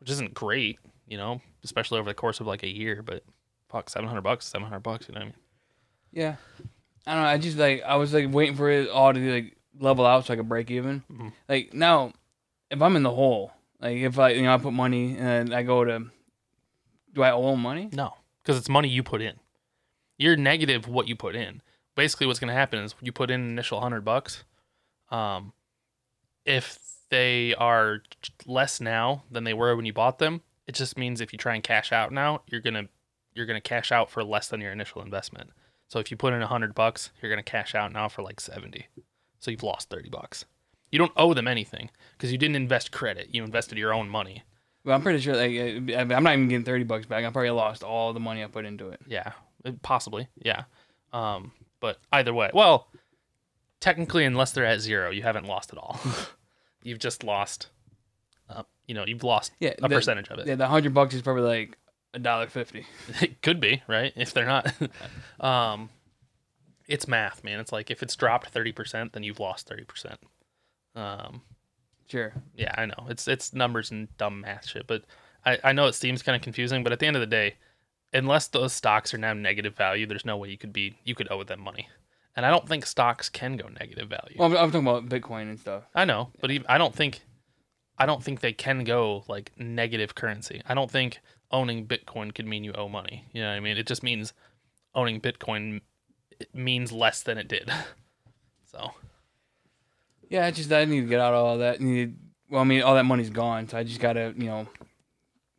which 0.00 0.10
isn't 0.10 0.34
great, 0.34 0.78
you 1.06 1.16
know, 1.18 1.40
especially 1.64 1.98
over 1.98 2.08
the 2.08 2.14
course 2.14 2.40
of 2.40 2.46
like 2.46 2.62
a 2.62 2.74
year. 2.74 3.02
But 3.02 3.24
fuck, 3.68 3.90
seven 3.90 4.08
hundred 4.08 4.22
bucks, 4.22 4.46
seven 4.46 4.66
hundred 4.66 4.80
bucks, 4.80 5.08
you 5.08 5.14
know 5.14 5.20
what 5.20 5.24
I 5.24 5.28
mean? 5.28 5.34
Yeah. 6.12 6.36
I 7.06 7.14
don't 7.14 7.22
know. 7.22 7.28
I 7.28 7.38
just 7.38 7.56
like 7.56 7.82
I 7.82 7.96
was 7.96 8.12
like 8.12 8.26
waiting 8.32 8.56
for 8.56 8.70
it 8.70 8.88
all 8.90 9.12
to 9.12 9.32
like 9.32 9.56
level 9.78 10.04
out 10.06 10.26
so 10.26 10.32
I 10.34 10.36
could 10.36 10.48
break 10.48 10.70
even. 10.70 11.02
Mhm. 11.10 11.32
Like 11.48 11.72
now, 11.72 12.12
if 12.70 12.82
I'm 12.82 12.96
in 12.96 13.02
the 13.02 13.10
hole, 13.14 13.52
like 13.80 13.96
if 13.96 14.18
I 14.18 14.30
you 14.30 14.42
know 14.42 14.52
I 14.54 14.58
put 14.58 14.72
money 14.72 15.16
and 15.18 15.54
I 15.54 15.62
go 15.62 15.84
to, 15.84 16.06
do 17.14 17.22
I 17.22 17.30
owe 17.32 17.56
money? 17.56 17.88
No, 17.92 18.14
because 18.42 18.58
it's 18.58 18.68
money 18.68 18.88
you 18.88 19.02
put 19.02 19.22
in. 19.22 19.34
You're 20.18 20.36
negative 20.36 20.86
what 20.88 21.08
you 21.08 21.16
put 21.16 21.34
in. 21.34 21.62
Basically, 21.94 22.26
what's 22.26 22.38
going 22.40 22.48
to 22.48 22.54
happen 22.54 22.80
is 22.80 22.94
you 23.00 23.12
put 23.12 23.30
in 23.30 23.40
an 23.40 23.48
initial 23.50 23.80
hundred 23.80 24.04
bucks. 24.04 24.44
Um, 25.10 25.52
if 26.44 26.78
they 27.10 27.54
are 27.54 28.02
less 28.46 28.80
now 28.80 29.22
than 29.30 29.44
they 29.44 29.54
were 29.54 29.74
when 29.76 29.86
you 29.86 29.92
bought 29.92 30.18
them, 30.18 30.42
it 30.66 30.74
just 30.74 30.98
means 30.98 31.20
if 31.20 31.32
you 31.32 31.38
try 31.38 31.54
and 31.54 31.62
cash 31.62 31.90
out 31.92 32.12
now, 32.12 32.42
you're 32.48 32.60
gonna 32.60 32.88
you're 33.34 33.46
gonna 33.46 33.60
cash 33.60 33.90
out 33.92 34.10
for 34.10 34.22
less 34.22 34.48
than 34.48 34.60
your 34.60 34.72
initial 34.72 35.00
investment. 35.02 35.50
So 35.88 35.98
if 35.98 36.10
you 36.10 36.16
put 36.16 36.32
in 36.34 36.42
a 36.42 36.46
hundred 36.46 36.74
bucks, 36.74 37.10
you're 37.20 37.30
gonna 37.30 37.42
cash 37.42 37.74
out 37.74 37.92
now 37.92 38.08
for 38.08 38.22
like 38.22 38.40
seventy. 38.40 38.86
So 39.40 39.50
you've 39.50 39.62
lost 39.62 39.88
thirty 39.90 40.08
bucks. 40.08 40.44
You 40.90 40.98
don't 40.98 41.12
owe 41.16 41.34
them 41.34 41.48
anything 41.48 41.90
because 42.12 42.30
you 42.32 42.38
didn't 42.38 42.56
invest 42.56 42.92
credit. 42.92 43.28
You 43.34 43.44
invested 43.44 43.76
your 43.78 43.92
own 43.92 44.08
money. 44.08 44.42
Well, 44.84 44.94
I'm 44.96 45.02
pretty 45.02 45.20
sure 45.20 45.36
like 45.36 45.52
uh, 45.90 46.14
I'm 46.14 46.22
not 46.22 46.32
even 46.34 46.48
getting 46.48 46.64
thirty 46.64 46.84
bucks 46.84 47.06
back. 47.06 47.24
I 47.24 47.30
probably 47.30 47.50
lost 47.50 47.82
all 47.82 48.12
the 48.12 48.20
money 48.20 48.42
I 48.44 48.46
put 48.46 48.64
into 48.64 48.88
it. 48.90 49.00
Yeah, 49.06 49.32
uh, 49.64 49.72
possibly. 49.82 50.28
Yeah. 50.42 50.64
Um, 51.12 51.52
but 51.80 51.98
either 52.12 52.32
way, 52.34 52.50
well, 52.52 52.88
technically, 53.80 54.24
unless 54.24 54.52
they're 54.52 54.64
at 54.66 54.80
zero, 54.80 55.10
you 55.10 55.22
haven't 55.22 55.46
lost 55.46 55.72
at 55.72 55.78
all. 55.78 55.98
you've 56.82 56.98
just 56.98 57.22
lost. 57.24 57.68
Uh, 58.50 58.62
you 58.86 58.94
know, 58.94 59.04
you've 59.06 59.24
lost 59.24 59.52
Yeah, 59.60 59.74
a 59.78 59.88
the- 59.88 59.96
percentage 59.96 60.28
of 60.28 60.38
it. 60.38 60.46
Yeah, 60.46 60.54
the 60.56 60.66
hundred 60.68 60.94
bucks 60.94 61.14
is 61.14 61.22
probably 61.22 61.42
like 61.42 61.76
a 62.14 62.18
dollar 62.18 62.48
fifty. 62.48 62.86
It 63.20 63.42
could 63.42 63.60
be 63.60 63.82
right 63.88 64.12
if 64.16 64.32
they're 64.32 64.46
not. 64.46 64.72
um, 65.40 65.90
it's 66.86 67.06
math, 67.08 67.44
man. 67.44 67.60
It's 67.60 67.72
like 67.72 67.90
if 67.90 68.02
it's 68.02 68.16
dropped 68.16 68.48
thirty 68.50 68.72
percent, 68.72 69.12
then 69.12 69.22
you've 69.22 69.40
lost 69.40 69.68
thirty 69.68 69.84
percent. 69.84 70.18
Um, 70.94 71.42
Sure. 72.08 72.32
yeah, 72.56 72.74
I 72.76 72.86
know 72.86 73.06
it's 73.08 73.28
it's 73.28 73.52
numbers 73.52 73.90
and 73.90 74.08
dumb 74.16 74.40
math 74.40 74.66
shit, 74.66 74.86
but 74.86 75.04
I 75.44 75.58
I 75.62 75.72
know 75.72 75.86
it 75.86 75.94
seems 75.94 76.22
kind 76.22 76.34
of 76.36 76.42
confusing, 76.42 76.82
but 76.82 76.92
at 76.92 76.98
the 77.00 77.06
end 77.06 77.16
of 77.16 77.20
the 77.20 77.26
day, 77.26 77.56
unless 78.14 78.48
those 78.48 78.72
stocks 78.72 79.12
are 79.12 79.18
now 79.18 79.34
negative 79.34 79.76
value, 79.76 80.06
there's 80.06 80.24
no 80.24 80.36
way 80.38 80.48
you 80.48 80.56
could 80.58 80.72
be 80.72 80.96
you 81.04 81.14
could 81.14 81.30
owe 81.30 81.44
them 81.44 81.60
money. 81.60 81.88
And 82.34 82.46
I 82.46 82.50
don't 82.50 82.68
think 82.68 82.86
stocks 82.86 83.28
can 83.28 83.56
go 83.56 83.68
negative 83.68 84.08
value. 84.08 84.36
Well, 84.38 84.48
I'm, 84.48 84.56
I'm 84.56 84.70
talking 84.70 84.86
about 84.88 85.08
Bitcoin 85.08 85.42
and 85.50 85.58
stuff. 85.58 85.82
I 85.94 86.04
know, 86.04 86.30
but 86.40 86.50
even, 86.50 86.66
I 86.68 86.78
don't 86.78 86.94
think 86.94 87.20
I 87.98 88.06
don't 88.06 88.22
think 88.22 88.40
they 88.40 88.52
can 88.52 88.84
go 88.84 89.24
like 89.28 89.52
negative 89.58 90.14
currency. 90.14 90.62
I 90.66 90.74
don't 90.74 90.90
think 90.90 91.20
owning 91.50 91.86
Bitcoin 91.86 92.34
could 92.34 92.46
mean 92.46 92.64
you 92.64 92.72
owe 92.72 92.88
money. 92.88 93.24
You 93.32 93.42
know 93.42 93.48
what 93.48 93.56
I 93.56 93.60
mean? 93.60 93.76
It 93.76 93.86
just 93.86 94.02
means 94.02 94.32
owning 94.94 95.20
Bitcoin 95.20 95.80
means 96.52 96.92
less 96.92 97.22
than 97.22 97.38
it 97.38 97.48
did. 97.48 97.70
so 98.64 98.92
Yeah, 100.28 100.46
I 100.46 100.50
just 100.50 100.72
I 100.72 100.84
need 100.84 101.02
to 101.02 101.06
get 101.06 101.20
out 101.20 101.34
all 101.34 101.58
that. 101.58 101.80
Need 101.80 102.16
well, 102.50 102.62
I 102.62 102.64
mean, 102.64 102.82
all 102.82 102.94
that 102.94 103.04
money's 103.04 103.30
gone, 103.30 103.68
so 103.68 103.76
I 103.78 103.82
just 103.84 104.00
gotta 104.00 104.34
you 104.36 104.46
know 104.46 104.66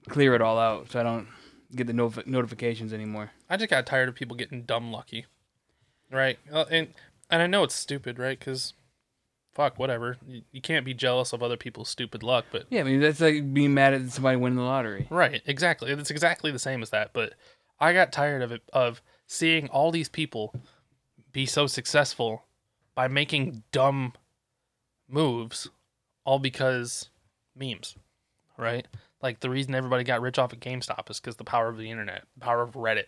clear 0.07 0.33
it 0.35 0.41
all 0.41 0.57
out 0.57 0.91
so 0.91 0.99
I 0.99 1.03
don't 1.03 1.27
get 1.75 1.87
the 1.87 1.93
notif- 1.93 2.25
notifications 2.25 2.93
anymore. 2.93 3.31
I 3.49 3.57
just 3.57 3.69
got 3.69 3.85
tired 3.85 4.09
of 4.09 4.15
people 4.15 4.35
getting 4.35 4.63
dumb 4.63 4.91
lucky, 4.91 5.25
right? 6.11 6.39
Uh, 6.51 6.65
and 6.71 6.87
and 7.29 7.41
I 7.41 7.47
know 7.47 7.63
it's 7.63 7.75
stupid, 7.75 8.17
right? 8.17 8.39
Because 8.39 8.73
fuck, 9.53 9.77
whatever. 9.77 10.17
You, 10.27 10.41
you 10.51 10.61
can't 10.61 10.85
be 10.85 10.93
jealous 10.93 11.33
of 11.33 11.43
other 11.43 11.57
people's 11.57 11.89
stupid 11.89 12.23
luck, 12.23 12.45
but 12.51 12.65
Yeah, 12.69 12.81
I 12.81 12.83
mean 12.83 12.99
that's 12.99 13.21
like 13.21 13.53
being 13.53 13.73
mad 13.73 13.93
at 13.93 14.09
somebody 14.09 14.37
winning 14.37 14.57
the 14.57 14.63
lottery. 14.63 15.07
Right, 15.09 15.41
exactly. 15.45 15.91
It's 15.91 16.11
exactly 16.11 16.51
the 16.51 16.59
same 16.59 16.81
as 16.81 16.89
that. 16.91 17.11
But 17.13 17.33
I 17.79 17.93
got 17.93 18.11
tired 18.11 18.41
of 18.41 18.51
it 18.51 18.61
of 18.73 19.01
seeing 19.27 19.67
all 19.69 19.91
these 19.91 20.09
people 20.09 20.53
be 21.31 21.45
so 21.45 21.67
successful 21.67 22.45
by 22.95 23.07
making 23.07 23.63
dumb 23.71 24.13
moves, 25.07 25.69
all 26.25 26.39
because 26.39 27.09
memes, 27.55 27.95
right? 28.57 28.87
Like 29.21 29.39
the 29.41 29.49
reason 29.49 29.75
everybody 29.75 30.03
got 30.03 30.21
rich 30.21 30.39
off 30.39 30.53
of 30.53 30.59
GameStop 30.59 31.09
is 31.09 31.19
because 31.19 31.35
the 31.35 31.43
power 31.43 31.67
of 31.67 31.77
the 31.77 31.89
internet, 31.91 32.23
the 32.35 32.45
power 32.45 32.61
of 32.61 32.71
Reddit, 32.73 33.05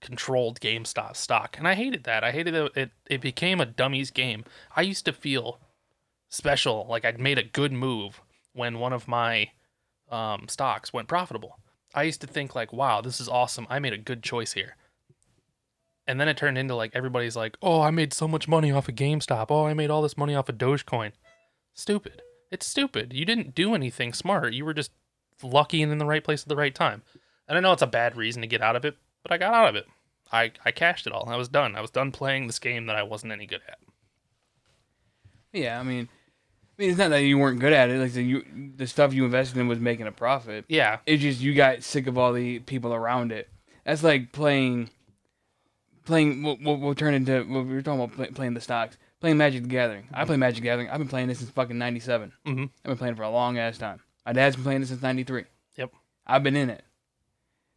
controlled 0.00 0.60
GameStop 0.60 1.16
stock, 1.16 1.56
and 1.58 1.66
I 1.66 1.74
hated 1.74 2.04
that. 2.04 2.22
I 2.22 2.32
hated 2.32 2.54
it. 2.54 2.72
It, 2.76 2.90
it 3.08 3.20
became 3.20 3.60
a 3.60 3.66
dummies 3.66 4.10
game. 4.10 4.44
I 4.74 4.82
used 4.82 5.04
to 5.06 5.12
feel 5.12 5.58
special, 6.28 6.86
like 6.88 7.04
I'd 7.04 7.20
made 7.20 7.38
a 7.38 7.44
good 7.44 7.72
move 7.72 8.20
when 8.52 8.78
one 8.78 8.92
of 8.92 9.08
my 9.08 9.50
um, 10.10 10.46
stocks 10.48 10.92
went 10.92 11.08
profitable. 11.08 11.58
I 11.94 12.02
used 12.02 12.20
to 12.22 12.26
think 12.26 12.54
like, 12.54 12.72
wow, 12.72 13.00
this 13.00 13.20
is 13.20 13.28
awesome. 13.28 13.66
I 13.70 13.78
made 13.78 13.92
a 13.92 13.98
good 13.98 14.22
choice 14.22 14.52
here. 14.52 14.76
And 16.06 16.20
then 16.20 16.28
it 16.28 16.36
turned 16.36 16.58
into 16.58 16.74
like 16.74 16.92
everybody's 16.94 17.36
like, 17.36 17.56
oh, 17.62 17.80
I 17.80 17.90
made 17.90 18.12
so 18.12 18.28
much 18.28 18.46
money 18.46 18.70
off 18.70 18.88
of 18.88 18.94
GameStop. 18.94 19.46
Oh, 19.50 19.66
I 19.66 19.74
made 19.74 19.90
all 19.90 20.02
this 20.02 20.16
money 20.16 20.34
off 20.34 20.48
of 20.48 20.58
Dogecoin. 20.58 21.12
Stupid. 21.74 22.22
It's 22.50 22.66
stupid. 22.66 23.12
You 23.12 23.24
didn't 23.24 23.54
do 23.54 23.74
anything 23.74 24.12
smart. 24.12 24.52
You 24.52 24.64
were 24.64 24.74
just 24.74 24.92
lucky 25.42 25.82
and 25.82 25.90
in 25.90 25.98
the 25.98 26.06
right 26.06 26.22
place 26.22 26.42
at 26.42 26.48
the 26.48 26.56
right 26.56 26.74
time. 26.74 27.02
And 27.48 27.58
I 27.58 27.60
know 27.60 27.72
it's 27.72 27.82
a 27.82 27.86
bad 27.86 28.16
reason 28.16 28.42
to 28.42 28.48
get 28.48 28.62
out 28.62 28.76
of 28.76 28.84
it, 28.84 28.96
but 29.22 29.32
I 29.32 29.38
got 29.38 29.54
out 29.54 29.68
of 29.68 29.76
it. 29.76 29.86
I, 30.32 30.52
I 30.64 30.70
cashed 30.70 31.06
it 31.06 31.12
all. 31.12 31.28
I 31.28 31.36
was 31.36 31.48
done. 31.48 31.76
I 31.76 31.80
was 31.80 31.90
done 31.90 32.12
playing 32.12 32.46
this 32.46 32.58
game 32.58 32.86
that 32.86 32.96
I 32.96 33.02
wasn't 33.02 33.32
any 33.32 33.46
good 33.46 33.60
at. 33.68 33.78
Yeah, 35.56 35.80
I 35.80 35.82
mean, 35.82 36.08
I 36.78 36.82
mean 36.82 36.90
it's 36.90 36.98
not 36.98 37.08
that 37.08 37.22
you 37.22 37.38
weren't 37.38 37.60
good 37.60 37.72
at 37.72 37.88
it. 37.88 37.98
Like 37.98 38.12
the 38.12 38.22
you 38.22 38.44
the 38.76 38.86
stuff 38.86 39.14
you 39.14 39.24
invested 39.24 39.58
in 39.58 39.68
was 39.68 39.80
making 39.80 40.06
a 40.06 40.12
profit. 40.12 40.66
Yeah. 40.68 40.98
It's 41.06 41.22
just 41.22 41.40
you 41.40 41.54
got 41.54 41.82
sick 41.82 42.06
of 42.06 42.18
all 42.18 42.32
the 42.32 42.58
people 42.60 42.92
around 42.92 43.32
it. 43.32 43.48
That's 43.84 44.02
like 44.02 44.32
playing, 44.32 44.90
playing. 46.04 46.42
We'll, 46.42 46.58
we'll, 46.60 46.76
we'll 46.76 46.94
turn 46.94 47.14
into 47.14 47.38
what 47.44 47.66
we 47.66 47.72
were 47.72 47.82
talking 47.82 48.02
about 48.02 48.16
play, 48.16 48.26
playing 48.28 48.54
the 48.54 48.60
stocks. 48.60 48.98
Playing 49.20 49.38
Magic 49.38 49.62
the 49.62 49.68
Gathering. 49.68 50.08
I 50.12 50.26
play 50.26 50.36
Magic 50.36 50.56
the 50.56 50.64
Gathering. 50.64 50.90
I've 50.90 50.98
been 50.98 51.08
playing 51.08 51.28
this 51.28 51.38
since 51.38 51.50
fucking 51.50 51.78
'97. 51.78 52.32
Mm-hmm. 52.46 52.62
I've 52.62 52.82
been 52.84 52.98
playing 52.98 53.14
for 53.14 53.22
a 53.22 53.30
long 53.30 53.58
ass 53.58 53.78
time. 53.78 54.00
My 54.26 54.34
dad's 54.34 54.56
been 54.56 54.64
playing 54.64 54.82
it 54.82 54.88
since 54.88 55.00
'93. 55.00 55.44
Yep. 55.76 55.92
I've 56.26 56.42
been 56.42 56.56
in 56.56 56.68
it. 56.68 56.84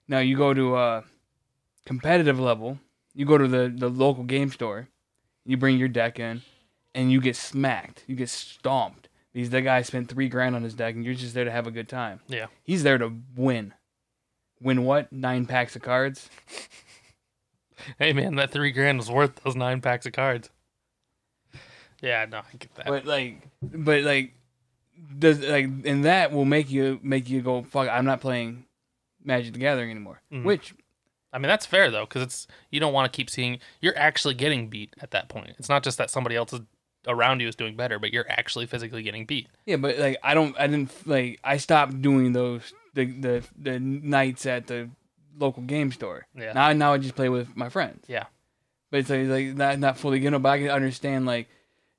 Now 0.09 0.19
you 0.19 0.35
go 0.35 0.53
to 0.53 0.75
a 0.75 1.03
competitive 1.85 2.39
level. 2.39 2.77
You 3.13 3.25
go 3.25 3.37
to 3.37 3.47
the 3.47 3.73
the 3.73 3.89
local 3.89 4.25
game 4.25 4.49
store. 4.51 4.89
You 5.45 5.55
bring 5.55 5.77
your 5.77 5.87
deck 5.87 6.19
in, 6.19 6.41
and 6.95 7.11
you 7.11 7.21
get 7.21 7.35
smacked. 7.35 8.03
You 8.07 8.15
get 8.15 8.29
stomped 8.29 9.09
These 9.33 9.49
the 9.49 9.61
guy 9.61 9.81
spent 9.83 10.09
three 10.09 10.29
grand 10.29 10.55
on 10.55 10.63
his 10.63 10.73
deck, 10.73 10.95
and 10.95 11.05
you're 11.05 11.13
just 11.13 11.33
there 11.33 11.45
to 11.45 11.51
have 11.51 11.67
a 11.67 11.71
good 11.71 11.87
time. 11.89 12.19
Yeah. 12.27 12.47
He's 12.63 12.83
there 12.83 12.97
to 12.97 13.13
win. 13.35 13.73
Win 14.61 14.83
what? 14.83 15.11
Nine 15.11 15.45
packs 15.45 15.75
of 15.75 15.81
cards. 15.81 16.29
Hey 17.97 18.13
man, 18.13 18.35
that 18.35 18.51
three 18.51 18.71
grand 18.71 18.97
was 18.97 19.09
worth 19.09 19.35
those 19.43 19.55
nine 19.55 19.81
packs 19.81 20.05
of 20.05 20.11
cards. 20.11 20.49
Yeah, 22.01 22.25
no, 22.29 22.39
I 22.39 22.57
get 22.57 22.75
that. 22.75 22.87
But 22.87 23.05
like, 23.05 23.41
but 23.61 24.03
like, 24.03 24.33
does 25.17 25.39
like, 25.39 25.65
and 25.85 26.05
that 26.05 26.31
will 26.31 26.45
make 26.45 26.69
you 26.69 26.99
make 27.01 27.29
you 27.29 27.41
go 27.41 27.63
fuck. 27.63 27.89
I'm 27.89 28.05
not 28.05 28.21
playing 28.21 28.65
Magic 29.23 29.53
the 29.53 29.59
Gathering 29.59 29.91
anymore. 29.91 30.21
Mhm. 30.31 30.43
Which 30.43 30.73
I 31.33 31.37
mean, 31.37 31.47
that's 31.47 31.65
fair 31.65 31.91
though, 31.91 32.05
because 32.05 32.21
it's 32.21 32.47
you 32.71 32.79
don't 32.79 32.93
want 32.93 33.11
to 33.11 33.15
keep 33.15 33.29
seeing 33.29 33.59
you're 33.81 33.97
actually 33.97 34.33
getting 34.33 34.67
beat 34.67 34.95
at 35.01 35.11
that 35.11 35.29
point. 35.29 35.55
It's 35.57 35.69
not 35.69 35.83
just 35.83 35.97
that 35.97 36.09
somebody 36.09 36.35
else 36.35 36.53
is 36.53 36.61
around 37.07 37.39
you 37.39 37.47
is 37.47 37.55
doing 37.55 37.75
better, 37.75 37.99
but 37.99 38.13
you're 38.13 38.29
actually 38.29 38.65
physically 38.65 39.03
getting 39.03 39.25
beat. 39.25 39.47
Yeah, 39.65 39.77
but 39.77 39.97
like 39.97 40.17
I 40.23 40.33
don't, 40.33 40.55
I 40.59 40.67
didn't 40.67 40.91
like. 41.07 41.39
I 41.43 41.57
stopped 41.57 42.01
doing 42.01 42.33
those 42.33 42.73
the 42.93 43.05
the 43.05 43.43
the 43.57 43.79
nights 43.79 44.45
at 44.45 44.67
the 44.67 44.89
local 45.37 45.63
game 45.63 45.91
store. 45.91 46.27
Yeah. 46.35 46.53
Now 46.53 46.73
now 46.73 46.93
I 46.93 46.97
just 46.97 47.15
play 47.15 47.29
with 47.29 47.55
my 47.55 47.69
friends. 47.69 48.05
Yeah. 48.07 48.25
But 48.91 49.01
it's 49.01 49.09
like, 49.09 49.27
like 49.27 49.55
not 49.55 49.79
not 49.79 49.97
fully 49.97 50.19
getting. 50.19 50.41
But 50.41 50.49
I 50.49 50.57
can 50.59 50.69
understand 50.69 51.25
like 51.25 51.47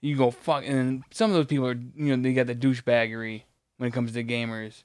you 0.00 0.16
go 0.16 0.30
fuck, 0.30 0.64
and 0.64 0.76
then 0.76 1.04
some 1.10 1.30
of 1.30 1.36
those 1.36 1.46
people 1.46 1.66
are 1.66 1.78
you 1.96 2.16
know 2.16 2.22
they 2.22 2.32
got 2.32 2.46
the 2.46 2.54
douchebaggery 2.54 3.42
when 3.76 3.88
it 3.88 3.92
comes 3.92 4.12
to 4.12 4.24
gamers. 4.24 4.82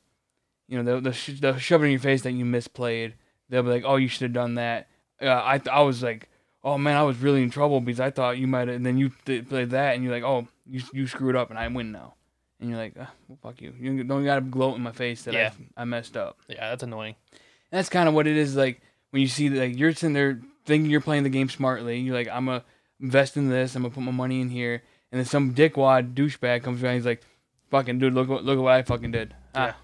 You 0.68 0.78
know 0.78 0.84
they'll 0.84 1.02
they'll, 1.02 1.14
sh- 1.14 1.40
they'll 1.40 1.58
shove 1.58 1.82
it 1.84 1.86
in 1.86 1.92
your 1.92 2.00
face 2.00 2.22
that 2.24 2.32
you 2.32 2.46
misplayed. 2.46 3.14
They'll 3.50 3.64
be 3.64 3.70
like, 3.70 3.84
oh 3.86 3.98
you 3.98 4.08
should 4.08 4.24
have 4.24 4.34
done 4.34 4.56
that. 4.56 4.88
Uh, 5.22 5.42
I 5.44 5.58
th- 5.58 5.74
I 5.74 5.82
was 5.82 6.02
like. 6.02 6.30
Oh 6.66 6.78
man, 6.78 6.98
I 6.98 7.04
was 7.04 7.20
really 7.20 7.44
in 7.44 7.50
trouble 7.50 7.80
because 7.80 8.02
I 8.02 8.10
thought 8.10 8.38
you 8.38 8.48
might 8.48 8.68
have, 8.68 8.76
and 8.76 8.86
then 8.86 8.98
you 8.98 9.12
th- 9.26 9.48
played 9.48 9.70
that, 9.70 9.96
and 9.96 10.04
you're 10.04 10.12
like, 10.12 10.24
"Oh, 10.24 10.48
you 10.66 10.82
you 10.92 11.08
screwed 11.08 11.38
up, 11.38 11.50
and 11.50 11.58
I 11.58 11.68
win 11.70 11.94
now." 11.94 12.16
and 12.60 12.70
you're 12.70 12.80
like, 12.80 12.94
ah, 13.00 13.12
well, 13.28 13.38
fuck 13.42 13.62
you. 13.62 13.74
You 13.80 14.04
don't 14.04 14.26
gotta 14.26 14.42
gloat 14.42 14.76
in 14.78 14.82
my 14.82 14.92
face 14.92 15.24
that 15.24 15.34
Yeah. 15.34 15.52
I, 15.76 15.82
I 15.82 15.86
messed 15.86 16.18
up. 16.18 16.38
Yeah, 16.48 16.70
that's 16.70 16.84
annoying. 16.84 17.16
And 17.32 17.80
that's 17.80 17.90
kind 17.90 18.08
of 18.08 18.16
what 18.16 18.28
it 18.28 18.38
is 18.38 18.56
like 18.56 18.82
when 19.12 19.22
you 19.22 19.28
see 19.28 19.50
like 19.50 19.78
you're 19.78 19.92
sitting 19.94 20.14
there 20.14 20.42
thinking 20.66 20.90
you're 20.90 21.02
playing 21.02 21.24
the 21.24 21.30
game 21.30 21.50
smartly. 21.50 22.00
You're 22.00 22.16
like, 22.16 22.28
I'm 22.30 22.46
gonna 22.46 22.64
invest 23.00 23.38
in 23.38 23.50
this. 23.50 23.76
I'm 23.76 23.84
gonna 23.84 23.94
put 23.94 24.04
my 24.04 24.12
money 24.12 24.42
in 24.42 24.50
here, 24.50 24.82
and 25.12 25.20
then 25.20 25.26
some 25.26 25.54
dickwad 25.54 26.14
douchebag 26.14 26.64
comes 26.64 26.84
around. 26.84 26.96
He's 26.96 27.06
like, 27.06 27.22
fucking 27.70 28.00
dude, 28.00 28.14
look 28.14 28.30
what 28.30 28.44
look 28.44 28.58
at 28.58 28.64
what 28.64 28.74
I 28.74 28.84
fucking 28.84 29.12
did. 29.12 29.36
Yeah. 29.54 29.74
Ah. 29.74 29.78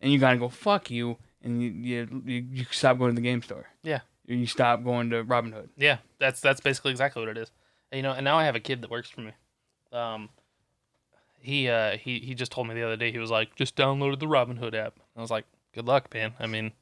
And 0.00 0.12
you 0.12 0.18
gotta 0.18 0.36
go 0.36 0.48
fuck 0.48 0.90
you, 0.90 1.16
and 1.42 1.62
you 1.62 1.70
you, 1.70 2.22
you, 2.26 2.46
you 2.52 2.66
stop 2.70 2.98
going 2.98 3.12
to 3.12 3.16
the 3.16 3.26
game 3.26 3.42
store. 3.42 3.66
Yeah. 3.82 4.00
You 4.26 4.46
stop 4.46 4.82
going 4.82 5.10
to 5.10 5.24
Robinhood. 5.24 5.68
Yeah, 5.76 5.98
that's 6.18 6.40
that's 6.40 6.60
basically 6.60 6.90
exactly 6.90 7.22
what 7.22 7.28
it 7.28 7.38
is. 7.38 7.50
And, 7.92 7.98
you 7.98 8.02
know, 8.02 8.12
and 8.12 8.24
now 8.24 8.36
I 8.36 8.44
have 8.44 8.56
a 8.56 8.60
kid 8.60 8.82
that 8.82 8.90
works 8.90 9.08
for 9.08 9.20
me. 9.20 9.32
Um, 9.92 10.30
he 11.40 11.68
uh 11.68 11.96
he 11.96 12.18
he 12.18 12.34
just 12.34 12.50
told 12.50 12.66
me 12.66 12.74
the 12.74 12.82
other 12.82 12.96
day 12.96 13.12
he 13.12 13.18
was 13.18 13.30
like 13.30 13.54
just 13.54 13.76
downloaded 13.76 14.18
the 14.18 14.26
Robinhood 14.26 14.74
app. 14.74 14.94
I 15.16 15.20
was 15.20 15.30
like, 15.30 15.44
good 15.74 15.86
luck, 15.86 16.12
man. 16.12 16.34
I 16.40 16.46
mean, 16.46 16.72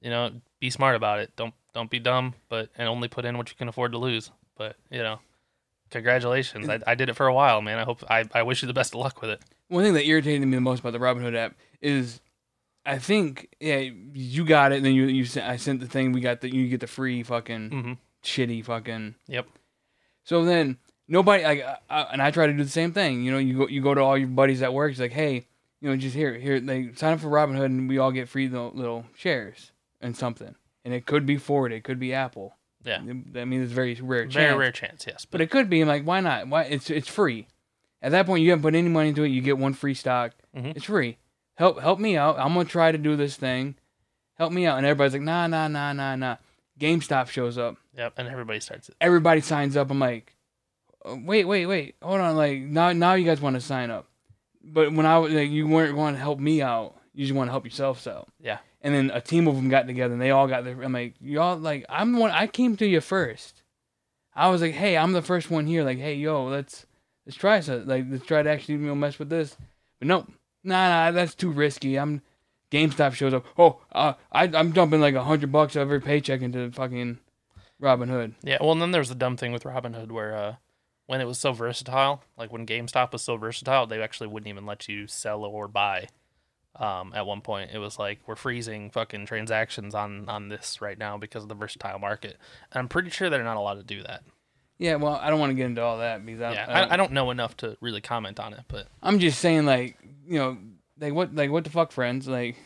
you 0.00 0.08
know, 0.08 0.30
be 0.58 0.70
smart 0.70 0.96
about 0.96 1.20
it. 1.20 1.36
Don't 1.36 1.52
don't 1.74 1.90
be 1.90 1.98
dumb, 1.98 2.34
but 2.48 2.70
and 2.78 2.88
only 2.88 3.08
put 3.08 3.24
in 3.24 3.36
what 3.36 3.50
you 3.50 3.56
can 3.56 3.68
afford 3.68 3.92
to 3.92 3.98
lose. 3.98 4.30
But 4.56 4.76
you 4.90 5.02
know, 5.02 5.20
congratulations. 5.90 6.68
I, 6.68 6.80
I 6.86 6.94
did 6.94 7.10
it 7.10 7.14
for 7.14 7.26
a 7.26 7.34
while, 7.34 7.60
man. 7.60 7.78
I 7.78 7.84
hope 7.84 8.02
I 8.08 8.24
I 8.32 8.42
wish 8.42 8.62
you 8.62 8.66
the 8.66 8.74
best 8.74 8.94
of 8.94 9.00
luck 9.00 9.20
with 9.20 9.30
it. 9.30 9.42
One 9.68 9.84
thing 9.84 9.94
that 9.94 10.06
irritated 10.06 10.48
me 10.48 10.56
the 10.56 10.60
most 10.60 10.80
about 10.80 10.94
the 10.94 10.98
Robinhood 10.98 11.36
app 11.36 11.54
is, 11.80 12.20
I 12.86 12.98
think 12.98 13.54
yeah 13.60 13.78
you 14.14 14.44
got 14.44 14.72
it, 14.72 14.76
and 14.76 14.86
then 14.86 14.94
you 14.94 15.04
you 15.06 15.24
sent, 15.24 15.46
I 15.46 15.56
sent 15.56 15.80
the 15.80 15.86
thing. 15.86 16.12
We 16.12 16.20
got 16.20 16.40
the 16.40 16.54
you 16.54 16.68
get 16.68 16.80
the 16.80 16.86
free 16.86 17.22
fucking 17.22 17.70
hmm 17.70 17.92
shitty 18.22 18.64
fucking. 18.64 19.14
Yep. 19.28 19.46
So 20.24 20.44
then 20.44 20.76
nobody 21.08 21.42
like, 21.42 21.64
I, 21.64 21.78
I, 21.88 22.00
and 22.12 22.22
I 22.22 22.30
try 22.30 22.46
to 22.46 22.52
do 22.52 22.62
the 22.62 22.68
same 22.70 22.92
thing. 22.92 23.22
You 23.24 23.32
know, 23.32 23.38
you 23.38 23.56
go 23.58 23.66
you 23.68 23.80
go 23.82 23.94
to 23.94 24.00
all 24.00 24.16
your 24.18 24.28
buddies 24.28 24.62
at 24.62 24.72
work. 24.74 24.90
It's 24.92 25.00
like, 25.00 25.12
hey, 25.12 25.46
you 25.80 25.88
know, 25.90 25.96
just 25.96 26.14
here 26.14 26.34
here 26.34 26.60
they 26.60 26.90
sign 26.94 27.14
up 27.14 27.20
for 27.20 27.28
Robinhood, 27.28 27.66
and 27.66 27.88
we 27.88 27.98
all 27.98 28.12
get 28.12 28.28
free 28.28 28.48
little, 28.48 28.72
little 28.74 29.04
shares 29.14 29.72
and 30.00 30.16
something. 30.16 30.54
And 30.84 30.94
it 30.94 31.04
could 31.06 31.26
be 31.26 31.36
Ford, 31.36 31.72
it 31.72 31.84
could 31.84 31.98
be 31.98 32.14
Apple. 32.14 32.56
Yeah. 32.82 32.96
I 32.98 33.44
mean, 33.44 33.62
it's 33.62 33.72
a 33.72 33.74
very 33.74 33.94
rare 34.00 34.22
chance. 34.22 34.34
Very 34.34 34.56
rare 34.56 34.72
chance, 34.72 35.04
yes. 35.06 35.26
But 35.26 35.42
it 35.42 35.50
could 35.50 35.68
be. 35.68 35.82
I'm 35.82 35.88
like, 35.88 36.04
why 36.04 36.20
not? 36.20 36.48
Why 36.48 36.62
it's 36.62 36.88
it's 36.88 37.08
free. 37.08 37.46
At 38.00 38.12
that 38.12 38.24
point, 38.24 38.42
you 38.42 38.48
haven't 38.50 38.62
put 38.62 38.74
any 38.74 38.88
money 38.88 39.10
into 39.10 39.22
it. 39.24 39.28
You 39.28 39.42
get 39.42 39.58
one 39.58 39.74
free 39.74 39.92
stock. 39.92 40.32
Mhm. 40.56 40.74
It's 40.76 40.86
free. 40.86 41.18
Help 41.60 41.78
help 41.78 41.98
me 41.98 42.16
out. 42.16 42.38
I'm 42.38 42.54
gonna 42.54 42.64
try 42.64 42.90
to 42.90 42.96
do 42.96 43.16
this 43.16 43.36
thing. 43.36 43.74
Help 44.38 44.50
me 44.50 44.64
out. 44.64 44.78
And 44.78 44.86
everybody's 44.86 45.12
like, 45.12 45.20
nah, 45.20 45.46
nah, 45.46 45.68
nah, 45.68 45.92
nah, 45.92 46.16
nah. 46.16 46.36
GameStop 46.78 47.28
shows 47.28 47.58
up. 47.58 47.76
Yep, 47.94 48.14
and 48.16 48.28
everybody 48.28 48.60
starts 48.60 48.88
it. 48.88 48.94
Everybody 48.98 49.42
signs 49.42 49.76
up. 49.76 49.90
I'm 49.90 49.98
like, 49.98 50.34
"Uh, 51.04 51.16
wait, 51.22 51.44
wait, 51.44 51.66
wait. 51.66 51.96
Hold 52.00 52.22
on. 52.22 52.34
Like 52.34 52.60
now, 52.60 52.94
now 52.94 53.12
you 53.12 53.26
guys 53.26 53.42
want 53.42 53.56
to 53.56 53.60
sign 53.60 53.90
up. 53.90 54.08
But 54.64 54.94
when 54.94 55.04
I 55.04 55.18
was 55.18 55.34
like, 55.34 55.50
you 55.50 55.68
weren't 55.68 55.94
going 55.94 56.14
to 56.14 56.20
help 56.20 56.38
me 56.38 56.62
out. 56.62 56.94
You 57.12 57.26
just 57.26 57.36
want 57.36 57.48
to 57.48 57.52
help 57.52 57.66
yourselves 57.66 58.06
out. 58.06 58.28
Yeah. 58.40 58.60
And 58.80 58.94
then 58.94 59.10
a 59.10 59.20
team 59.20 59.46
of 59.46 59.56
them 59.56 59.68
got 59.68 59.86
together 59.86 60.14
and 60.14 60.22
they 60.22 60.30
all 60.30 60.48
got 60.48 60.64
their. 60.64 60.80
I'm 60.80 60.94
like, 60.94 61.16
y'all 61.20 61.58
like, 61.58 61.84
I'm 61.90 62.12
the 62.12 62.20
one. 62.20 62.30
I 62.30 62.46
came 62.46 62.78
to 62.78 62.86
you 62.86 63.02
first. 63.02 63.64
I 64.34 64.48
was 64.48 64.62
like, 64.62 64.72
hey, 64.72 64.96
I'm 64.96 65.12
the 65.12 65.20
first 65.20 65.50
one 65.50 65.66
here. 65.66 65.84
Like, 65.84 65.98
hey, 65.98 66.14
yo, 66.14 66.46
let's 66.46 66.86
let's 67.26 67.36
try 67.36 67.60
so 67.60 67.82
like 67.84 68.06
let's 68.08 68.24
try 68.24 68.42
to 68.42 68.48
actually 68.48 68.76
you 68.76 68.80
know 68.80 68.94
mess 68.94 69.18
with 69.18 69.28
this. 69.28 69.58
But 69.98 70.08
nope, 70.08 70.32
nah, 70.64 70.88
nah, 70.88 71.10
that's 71.10 71.34
too 71.34 71.50
risky. 71.50 71.98
I'm 71.98 72.22
GameStop 72.70 73.14
shows 73.14 73.34
up. 73.34 73.44
Oh, 73.58 73.80
uh, 73.92 74.14
I, 74.32 74.44
I'm 74.44 74.72
dumping 74.72 75.00
like 75.00 75.14
a 75.14 75.24
hundred 75.24 75.52
bucks 75.52 75.76
of 75.76 75.82
every 75.82 76.00
paycheck 76.00 76.40
into 76.40 76.70
fucking 76.70 77.18
Robinhood. 77.82 78.34
Yeah, 78.42 78.58
well, 78.60 78.72
and 78.72 78.80
then 78.80 78.92
there's 78.92 79.08
the 79.08 79.14
dumb 79.14 79.36
thing 79.36 79.52
with 79.52 79.64
Robinhood 79.64 80.12
where 80.12 80.36
uh, 80.36 80.54
when 81.06 81.20
it 81.20 81.26
was 81.26 81.38
so 81.38 81.52
versatile, 81.52 82.22
like 82.38 82.52
when 82.52 82.66
GameStop 82.66 83.12
was 83.12 83.22
so 83.22 83.36
versatile, 83.36 83.86
they 83.86 84.00
actually 84.00 84.28
wouldn't 84.28 84.48
even 84.48 84.66
let 84.66 84.88
you 84.88 85.06
sell 85.06 85.44
or 85.44 85.66
buy. 85.66 86.08
Um, 86.76 87.12
at 87.14 87.26
one 87.26 87.40
point, 87.40 87.72
it 87.74 87.78
was 87.78 87.98
like 87.98 88.20
we're 88.26 88.36
freezing 88.36 88.90
fucking 88.90 89.26
transactions 89.26 89.94
on 89.94 90.28
on 90.28 90.48
this 90.48 90.80
right 90.80 90.96
now 90.96 91.18
because 91.18 91.42
of 91.42 91.48
the 91.48 91.54
versatile 91.56 91.98
market. 91.98 92.36
And 92.70 92.78
I'm 92.78 92.88
pretty 92.88 93.10
sure 93.10 93.28
they're 93.28 93.42
not 93.42 93.56
allowed 93.56 93.74
to 93.74 93.82
do 93.82 94.04
that. 94.04 94.22
Yeah, 94.80 94.94
well, 94.94 95.14
I 95.14 95.28
don't 95.28 95.38
want 95.38 95.50
to 95.50 95.54
get 95.54 95.66
into 95.66 95.82
all 95.82 95.98
that 95.98 96.24
because 96.24 96.40
I, 96.40 96.52
Yeah, 96.54 96.64
I, 96.66 96.80
I, 96.80 96.94
I 96.94 96.96
don't 96.96 97.12
know 97.12 97.30
enough 97.30 97.54
to 97.58 97.76
really 97.82 98.00
comment 98.00 98.40
on 98.40 98.54
it, 98.54 98.60
but 98.66 98.88
I'm 99.02 99.18
just 99.18 99.38
saying, 99.38 99.66
like, 99.66 99.98
you 100.26 100.38
know, 100.38 100.56
like 100.98 101.12
what, 101.12 101.34
like 101.34 101.50
what 101.50 101.64
the 101.64 101.70
fuck, 101.70 101.92
friends, 101.92 102.26
like, 102.26 102.56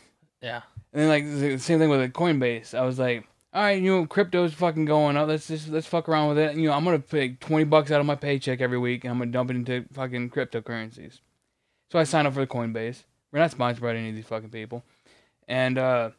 yeah, 0.41 0.62
and 0.93 1.03
then 1.03 1.09
like 1.09 1.25
the 1.25 1.59
same 1.59 1.81
thing 1.81 1.89
with 1.89 2.01
the 2.01 2.09
Coinbase. 2.09 2.73
I 2.73 2.83
was 2.83 3.01
like, 3.01 3.27
all 3.53 3.62
right, 3.62 3.83
you 3.83 3.91
know, 3.91 4.07
crypto's 4.07 4.55
fucking 4.55 4.85
going 4.85 5.17
up. 5.17 5.27
Let's 5.27 5.49
just 5.49 5.69
let's 5.69 5.89
fuck 5.89 6.09
around 6.09 6.29
with 6.29 6.39
it. 6.39 6.57
You 6.57 6.69
know, 6.69 6.75
I'm 6.75 6.85
gonna 6.85 7.01
pay 7.01 7.31
twenty 7.31 7.65
bucks 7.65 7.91
out 7.91 7.99
of 7.99 8.07
my 8.07 8.15
paycheck 8.15 8.61
every 8.61 8.79
week, 8.79 9.03
and 9.03 9.11
I'm 9.11 9.19
gonna 9.19 9.33
dump 9.33 9.51
it 9.51 9.57
into 9.57 9.85
fucking 9.93 10.31
cryptocurrencies. 10.31 11.19
So 11.91 11.99
I 11.99 12.05
signed 12.05 12.29
up 12.29 12.35
for 12.35 12.41
the 12.41 12.47
Coinbase. 12.47 13.03
We're 13.33 13.41
not 13.41 13.51
sponsored 13.51 13.83
by 13.83 13.91
any 13.91 14.11
of 14.11 14.15
these 14.15 14.27
fucking 14.27 14.51
people, 14.51 14.85
and 15.49 15.79
uh, 15.79 16.11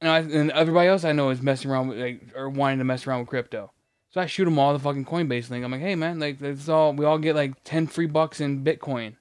and, 0.00 0.10
I, 0.10 0.18
and 0.20 0.52
everybody 0.52 0.88
else 0.88 1.02
I 1.02 1.10
know 1.10 1.30
is 1.30 1.42
messing 1.42 1.72
around 1.72 1.88
with 1.88 1.98
like 1.98 2.22
or 2.36 2.48
wanting 2.48 2.78
to 2.78 2.84
mess 2.84 3.04
around 3.04 3.20
with 3.20 3.28
crypto. 3.28 3.72
So 4.10 4.20
I 4.20 4.26
shoot 4.26 4.44
them 4.44 4.58
all 4.58 4.72
the 4.72 4.78
fucking 4.80 5.04
Coinbase 5.04 5.50
link. 5.50 5.64
I'm 5.64 5.70
like, 5.70 5.80
hey 5.80 5.94
man, 5.94 6.18
like 6.18 6.38
that's 6.40 6.68
all. 6.68 6.92
We 6.92 7.04
all 7.04 7.18
get 7.18 7.36
like 7.36 7.62
ten 7.64 7.86
free 7.86 8.06
bucks 8.06 8.40
in 8.40 8.64
Bitcoin. 8.64 9.16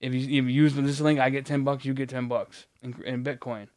If 0.00 0.12
you, 0.12 0.20
if 0.20 0.28
you 0.28 0.42
use 0.44 0.74
this 0.74 1.00
link, 1.00 1.18
I 1.18 1.30
get 1.30 1.46
ten 1.46 1.64
bucks. 1.64 1.84
You 1.84 1.94
get 1.94 2.08
ten 2.10 2.28
bucks 2.28 2.66
in, 2.82 2.94
in 3.04 3.24
Bitcoin. 3.24 3.68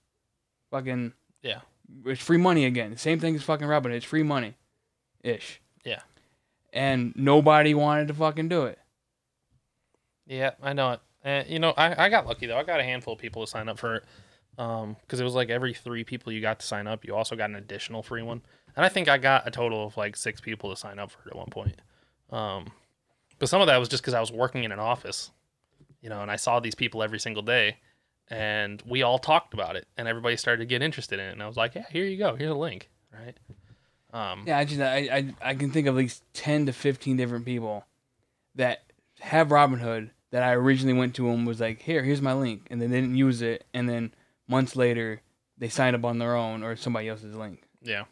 Fucking 0.71 1.13
yeah, 1.41 1.61
it's 2.05 2.21
free 2.21 2.37
money 2.37 2.65
again. 2.65 2.97
Same 2.97 3.19
thing 3.19 3.35
as 3.35 3.43
fucking 3.43 3.67
Robin. 3.67 3.91
It's 3.91 4.05
free 4.05 4.23
money, 4.23 4.55
ish. 5.23 5.61
Yeah. 5.85 6.01
And 6.73 7.13
nobody 7.15 7.73
wanted 7.73 8.09
to 8.09 8.13
fucking 8.13 8.49
do 8.49 8.65
it. 8.65 8.79
yeah. 10.25 10.51
I 10.61 10.73
know 10.73 10.91
it. 10.93 10.99
Uh, 11.23 11.43
you 11.47 11.59
know, 11.59 11.71
I, 11.77 12.05
I 12.05 12.09
got 12.09 12.27
lucky 12.27 12.45
though. 12.45 12.57
I 12.57 12.63
got 12.63 12.79
a 12.79 12.83
handful 12.83 13.13
of 13.13 13.19
people 13.19 13.45
to 13.45 13.49
sign 13.49 13.69
up 13.69 13.79
for 13.79 13.95
it, 13.95 14.03
um, 14.57 14.97
because 15.01 15.19
it 15.21 15.23
was 15.23 15.33
like 15.33 15.49
every 15.49 15.73
three 15.73 16.03
people 16.03 16.33
you 16.33 16.41
got 16.41 16.59
to 16.59 16.65
sign 16.65 16.87
up, 16.87 17.05
you 17.05 17.15
also 17.15 17.35
got 17.35 17.49
an 17.49 17.55
additional 17.55 18.03
free 18.03 18.21
one. 18.21 18.41
And 18.75 18.85
I 18.85 18.89
think 18.89 19.07
I 19.07 19.17
got 19.17 19.47
a 19.47 19.51
total 19.51 19.85
of 19.87 19.97
like 19.97 20.15
six 20.15 20.41
people 20.41 20.69
to 20.69 20.75
sign 20.75 20.99
up 20.99 21.11
for 21.11 21.19
it 21.21 21.31
at 21.31 21.35
one 21.35 21.49
point. 21.49 21.81
Um, 22.29 22.71
but 23.39 23.49
some 23.49 23.61
of 23.61 23.67
that 23.67 23.77
was 23.77 23.89
just 23.89 24.03
because 24.03 24.13
I 24.13 24.19
was 24.19 24.31
working 24.31 24.63
in 24.63 24.71
an 24.71 24.79
office, 24.79 25.31
you 26.01 26.09
know, 26.09 26.21
and 26.21 26.31
I 26.31 26.35
saw 26.35 26.59
these 26.59 26.75
people 26.75 27.03
every 27.03 27.19
single 27.19 27.43
day, 27.43 27.77
and 28.29 28.81
we 28.85 29.03
all 29.03 29.19
talked 29.19 29.53
about 29.53 29.75
it, 29.75 29.87
and 29.97 30.07
everybody 30.07 30.35
started 30.37 30.59
to 30.59 30.65
get 30.65 30.81
interested 30.81 31.19
in 31.19 31.25
it. 31.25 31.31
And 31.31 31.43
I 31.43 31.47
was 31.47 31.57
like, 31.57 31.75
yeah, 31.75 31.85
here 31.89 32.05
you 32.05 32.17
go, 32.17 32.35
here's 32.35 32.51
a 32.51 32.55
link, 32.55 32.89
right? 33.13 33.35
Um, 34.13 34.43
Yeah, 34.47 34.57
I 34.57 34.65
just 34.65 34.79
I, 34.81 34.97
I 35.41 35.49
I 35.49 35.55
can 35.55 35.71
think 35.71 35.87
of 35.87 35.95
at 35.95 35.97
least 35.97 36.23
ten 36.33 36.65
to 36.65 36.73
fifteen 36.73 37.17
different 37.17 37.45
people 37.45 37.85
that 38.55 38.83
have 39.19 39.49
Robinhood 39.49 40.09
that 40.31 40.43
I 40.43 40.53
originally 40.53 40.97
went 40.97 41.15
to 41.15 41.29
and 41.29 41.45
was 41.45 41.59
like, 41.61 41.81
here, 41.81 42.03
here's 42.03 42.21
my 42.21 42.33
link, 42.33 42.67
and 42.69 42.81
they 42.81 42.87
didn't 42.87 43.15
use 43.15 43.41
it, 43.41 43.65
and 43.73 43.89
then 43.89 44.13
months 44.47 44.75
later 44.75 45.21
they 45.57 45.69
signed 45.69 45.95
up 45.95 46.05
on 46.05 46.19
their 46.19 46.35
own 46.35 46.63
or 46.63 46.75
somebody 46.75 47.07
else's 47.09 47.35
link. 47.35 47.63
Yeah. 47.81 48.05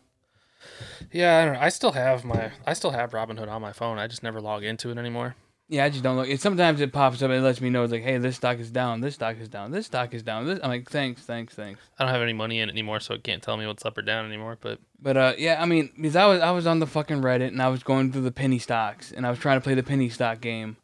Yeah, 1.12 1.40
I 1.40 1.46
don't 1.46 1.54
know. 1.56 1.60
I 1.60 1.70
still 1.70 1.92
have 1.92 2.24
my 2.26 2.52
I 2.66 2.74
still 2.74 2.92
have 2.92 3.12
Robinhood 3.12 3.50
on 3.50 3.62
my 3.62 3.74
phone. 3.74 4.00
I 4.00 4.08
just 4.08 4.24
never 4.24 4.42
log 4.42 4.64
into 4.64 4.90
it 4.90 4.98
anymore. 4.98 5.36
Yeah, 5.70 5.86
I 5.86 5.90
just 5.90 6.04
don't 6.04 6.18
look. 6.18 6.28
It, 6.28 6.42
sometimes 6.42 6.82
it 6.82 6.92
pops 6.92 7.22
up 7.22 7.32
and 7.32 7.40
it 7.40 7.42
lets 7.42 7.62
me 7.62 7.70
know 7.70 7.84
it's 7.84 7.92
like, 7.92 8.04
hey, 8.04 8.18
this 8.18 8.36
stock 8.36 8.60
is 8.60 8.70
down, 8.70 9.00
this 9.02 9.16
stock 9.16 9.38
is 9.40 9.48
down, 9.48 9.72
this 9.72 9.86
stock 9.86 10.14
is 10.14 10.22
down. 10.22 10.46
This 10.46 10.60
I'm 10.62 10.70
like, 10.70 10.90
thanks, 10.90 11.22
thanks, 11.22 11.56
thanks. 11.56 11.80
I 11.98 12.04
don't 12.04 12.14
have 12.14 12.22
any 12.22 12.34
money 12.34 12.60
in 12.60 12.70
it 12.70 12.74
anymore, 12.74 13.00
so 13.00 13.14
it 13.14 13.24
can't 13.24 13.42
tell 13.42 13.56
me 13.56 13.66
what's 13.66 13.86
up 13.86 13.98
or 13.98 14.02
down 14.02 14.26
anymore. 14.26 14.58
But 14.60 14.80
But 15.00 15.18
uh, 15.18 15.34
yeah, 15.38 15.62
I 15.62 15.66
mean, 15.66 15.92
because 15.96 16.16
I 16.16 16.26
was 16.26 16.42
I 16.42 16.52
was 16.52 16.68
on 16.68 16.80
the 16.80 16.88
fucking 16.88 17.22
Reddit 17.22 17.48
and 17.48 17.62
I 17.62 17.70
was 17.70 17.82
going 17.82 18.12
through 18.12 18.24
the 18.24 18.32
penny 18.32 18.60
stocks 18.60 19.12
and 19.12 19.26
I 19.26 19.30
was 19.30 19.40
trying 19.40 19.58
to 19.58 19.64
play 19.64 19.74
the 19.74 19.84
penny 19.84 20.10
stock 20.10 20.42
game. 20.42 20.78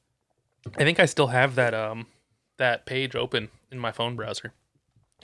I 0.77 0.83
think 0.83 0.99
I 0.99 1.05
still 1.05 1.27
have 1.27 1.55
that 1.55 1.73
um 1.73 2.07
that 2.57 2.85
page 2.85 3.15
open 3.15 3.49
in 3.71 3.79
my 3.79 3.91
phone 3.91 4.15
browser. 4.15 4.53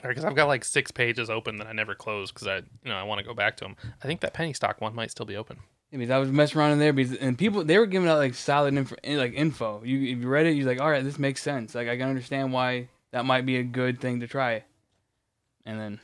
Because 0.02 0.24
I've 0.24 0.34
got 0.36 0.46
like 0.48 0.64
six 0.64 0.90
pages 0.90 1.30
open 1.30 1.56
that 1.56 1.66
I 1.66 1.72
never 1.72 1.94
close 1.94 2.30
because 2.30 2.46
I 2.46 2.56
you 2.56 2.64
know 2.84 2.96
I 2.96 3.02
want 3.02 3.18
to 3.20 3.24
go 3.24 3.34
back 3.34 3.56
to 3.58 3.64
them. 3.64 3.76
I 4.02 4.06
think 4.06 4.20
that 4.20 4.34
penny 4.34 4.52
stock 4.52 4.80
one 4.80 4.94
might 4.94 5.10
still 5.10 5.26
be 5.26 5.36
open. 5.36 5.58
I 5.92 5.96
mean, 5.96 6.10
I 6.10 6.18
was 6.18 6.30
messing 6.30 6.58
around 6.58 6.72
in 6.72 6.78
there 6.78 6.92
because 6.92 7.16
and 7.16 7.38
people 7.38 7.64
they 7.64 7.78
were 7.78 7.86
giving 7.86 8.08
out 8.08 8.18
like 8.18 8.34
solid 8.34 8.74
info, 8.74 8.96
eh, 9.04 9.16
like 9.16 9.32
info. 9.34 9.82
You 9.84 9.98
if 10.12 10.18
you 10.20 10.28
read 10.28 10.46
it, 10.46 10.52
you're 10.52 10.66
like, 10.66 10.80
all 10.80 10.90
right, 10.90 11.02
this 11.04 11.18
makes 11.18 11.42
sense. 11.42 11.74
Like 11.74 11.88
I 11.88 11.96
can 11.96 12.08
understand 12.08 12.52
why 12.52 12.88
that 13.12 13.24
might 13.24 13.46
be 13.46 13.56
a 13.56 13.62
good 13.62 14.00
thing 14.00 14.20
to 14.20 14.26
try. 14.26 14.64
And 15.64 15.80
then 15.80 16.00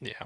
Yeah. 0.00 0.24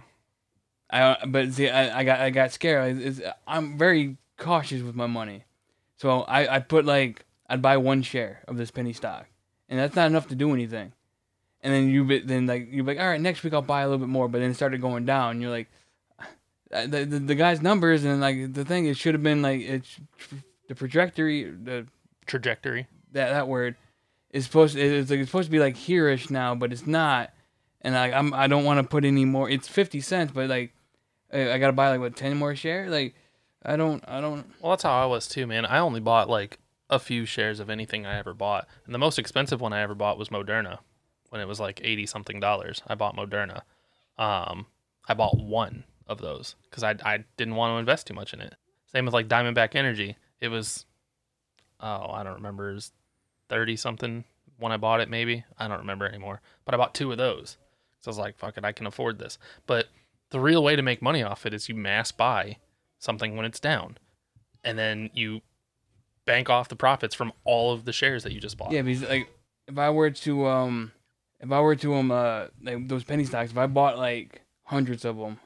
I 0.90 1.00
uh, 1.02 1.26
but 1.26 1.52
see 1.52 1.68
I, 1.68 2.00
I 2.00 2.04
got 2.04 2.20
I 2.20 2.30
got 2.30 2.52
scared. 2.52 2.98
It's, 2.98 3.18
it's, 3.18 3.28
I'm 3.46 3.78
very 3.78 4.16
cautious 4.38 4.82
with 4.82 4.94
my 4.94 5.06
money, 5.06 5.44
so 5.96 6.22
I 6.22 6.56
I 6.56 6.58
put 6.60 6.84
like 6.84 7.24
I'd 7.48 7.62
buy 7.62 7.76
one 7.76 8.02
share 8.02 8.42
of 8.46 8.56
this 8.56 8.70
penny 8.70 8.92
stock, 8.92 9.26
and 9.68 9.78
that's 9.78 9.96
not 9.96 10.06
enough 10.06 10.28
to 10.28 10.34
do 10.34 10.52
anything. 10.52 10.92
And 11.62 11.72
then 11.72 11.88
you 11.88 12.04
be- 12.04 12.20
then 12.20 12.46
like 12.46 12.68
you're 12.70 12.84
like 12.84 12.98
all 12.98 13.08
right 13.08 13.20
next 13.20 13.42
week 13.44 13.52
I'll 13.52 13.62
buy 13.62 13.82
a 13.82 13.86
little 13.86 13.98
bit 13.98 14.08
more, 14.08 14.28
but 14.28 14.40
then 14.40 14.50
it 14.50 14.54
started 14.54 14.80
going 14.80 15.04
down. 15.04 15.40
You're 15.40 15.50
like 15.50 15.68
uh, 16.72 16.86
the, 16.86 17.04
the 17.04 17.18
the 17.18 17.34
guy's 17.34 17.62
numbers 17.62 18.04
and 18.04 18.20
like 18.20 18.52
the 18.54 18.64
thing 18.64 18.86
it 18.86 18.96
should 18.96 19.14
have 19.14 19.22
been 19.22 19.42
like 19.42 19.60
it's 19.60 20.00
the 20.68 20.74
trajectory 20.74 21.44
the 21.44 21.86
Trajectory. 22.26 22.86
that 23.12 23.30
that 23.30 23.48
word 23.48 23.76
is 24.30 24.44
supposed 24.44 24.76
it's 24.76 25.10
like 25.10 25.20
it's 25.20 25.30
supposed 25.30 25.48
to 25.48 25.52
be 25.52 25.58
like 25.58 25.76
here-ish 25.76 26.30
now, 26.30 26.54
but 26.54 26.72
it's 26.72 26.86
not. 26.86 27.30
And 27.82 27.94
like 27.94 28.12
I'm 28.12 28.32
I 28.32 28.46
don't 28.46 28.64
want 28.64 28.78
to 28.78 28.84
put 28.84 29.04
any 29.04 29.24
more. 29.24 29.50
It's 29.50 29.68
fifty 29.68 30.00
cents, 30.00 30.32
but 30.32 30.48
like 30.48 30.72
I 31.32 31.52
I 31.52 31.58
gotta 31.58 31.72
buy 31.72 31.90
like 31.90 32.00
what 32.00 32.16
ten 32.16 32.36
more 32.36 32.56
shares. 32.56 32.90
Like 32.90 33.14
I 33.64 33.76
don't 33.76 34.02
I 34.08 34.20
don't. 34.20 34.46
Well, 34.60 34.70
that's 34.70 34.82
how 34.84 35.02
I 35.02 35.06
was 35.06 35.28
too, 35.28 35.46
man. 35.46 35.66
I 35.66 35.78
only 35.78 36.00
bought 36.00 36.28
like 36.30 36.58
a 36.88 36.98
few 36.98 37.24
shares 37.24 37.60
of 37.60 37.70
anything 37.70 38.06
I 38.06 38.18
ever 38.18 38.34
bought, 38.34 38.66
and 38.86 38.94
the 38.94 38.98
most 38.98 39.18
expensive 39.18 39.60
one 39.60 39.72
I 39.72 39.82
ever 39.82 39.94
bought 39.94 40.18
was 40.18 40.28
Moderna, 40.28 40.78
when 41.32 41.40
it 41.40 41.48
was 41.48 41.58
like 41.58 41.80
eighty 41.82 42.04
something 42.04 42.40
dollars. 42.40 42.82
I 42.86 42.94
bought 42.94 43.16
Moderna. 43.16 43.62
Um, 44.18 44.66
I 45.08 45.14
bought 45.14 45.38
one 45.38 45.84
of 46.06 46.18
those 46.18 46.56
because 46.68 46.82
I 46.82 46.94
I 47.02 47.24
didn't 47.38 47.56
want 47.56 47.72
to 47.72 47.78
invest 47.78 48.06
too 48.06 48.12
much 48.12 48.34
in 48.34 48.42
it. 48.42 48.54
Same 48.92 49.06
with 49.06 49.14
like 49.14 49.28
Diamondback 49.28 49.74
Energy. 49.74 50.16
It 50.42 50.48
was, 50.48 50.84
oh, 51.80 52.10
I 52.10 52.22
don't 52.22 52.34
remember. 52.34 52.70
It 52.70 52.74
was 52.74 52.92
thirty 53.48 53.76
something 53.76 54.24
when 54.58 54.72
I 54.72 54.76
bought 54.76 55.00
it. 55.00 55.08
Maybe 55.08 55.42
I 55.58 55.68
don't 55.68 55.78
remember 55.78 56.06
anymore. 56.06 56.42
But 56.66 56.74
I 56.74 56.76
bought 56.76 56.94
two 56.94 57.10
of 57.10 57.16
those. 57.16 57.56
So 58.00 58.08
I 58.08 58.10
was 58.10 58.18
like, 58.18 58.36
fuck 58.36 58.58
it, 58.58 58.64
I 58.64 58.72
can 58.72 58.86
afford 58.86 59.18
this. 59.18 59.38
But 59.66 59.86
the 60.30 60.40
real 60.40 60.62
way 60.62 60.76
to 60.76 60.82
make 60.82 61.00
money 61.00 61.22
off 61.22 61.46
it 61.46 61.54
is 61.54 61.68
you 61.68 61.74
mass 61.74 62.12
buy 62.12 62.58
something 62.98 63.36
when 63.36 63.46
it's 63.46 63.60
down, 63.60 63.96
and 64.62 64.78
then 64.78 65.08
you 65.14 65.40
bank 66.26 66.50
off 66.50 66.68
the 66.68 66.76
profits 66.76 67.14
from 67.14 67.32
all 67.44 67.72
of 67.72 67.86
the 67.86 67.92
shares 67.92 68.22
that 68.24 68.32
you 68.32 68.40
just 68.40 68.58
bought. 68.58 68.72
Yeah, 68.72 68.82
because 68.82 69.08
like 69.08 69.30
if 69.66 69.78
I 69.78 69.88
were 69.88 70.10
to 70.10 70.46
um 70.46 70.92
if 71.42 71.50
I 71.52 71.60
were 71.60 71.76
to 71.76 71.94
um 71.94 72.10
uh 72.10 72.46
like 72.62 72.88
those 72.88 73.04
penny 73.04 73.24
stocks, 73.24 73.50
if 73.50 73.58
I 73.58 73.66
bought 73.66 73.98
like 73.98 74.42
hundreds 74.64 75.04
of 75.04 75.16
them, 75.18 75.38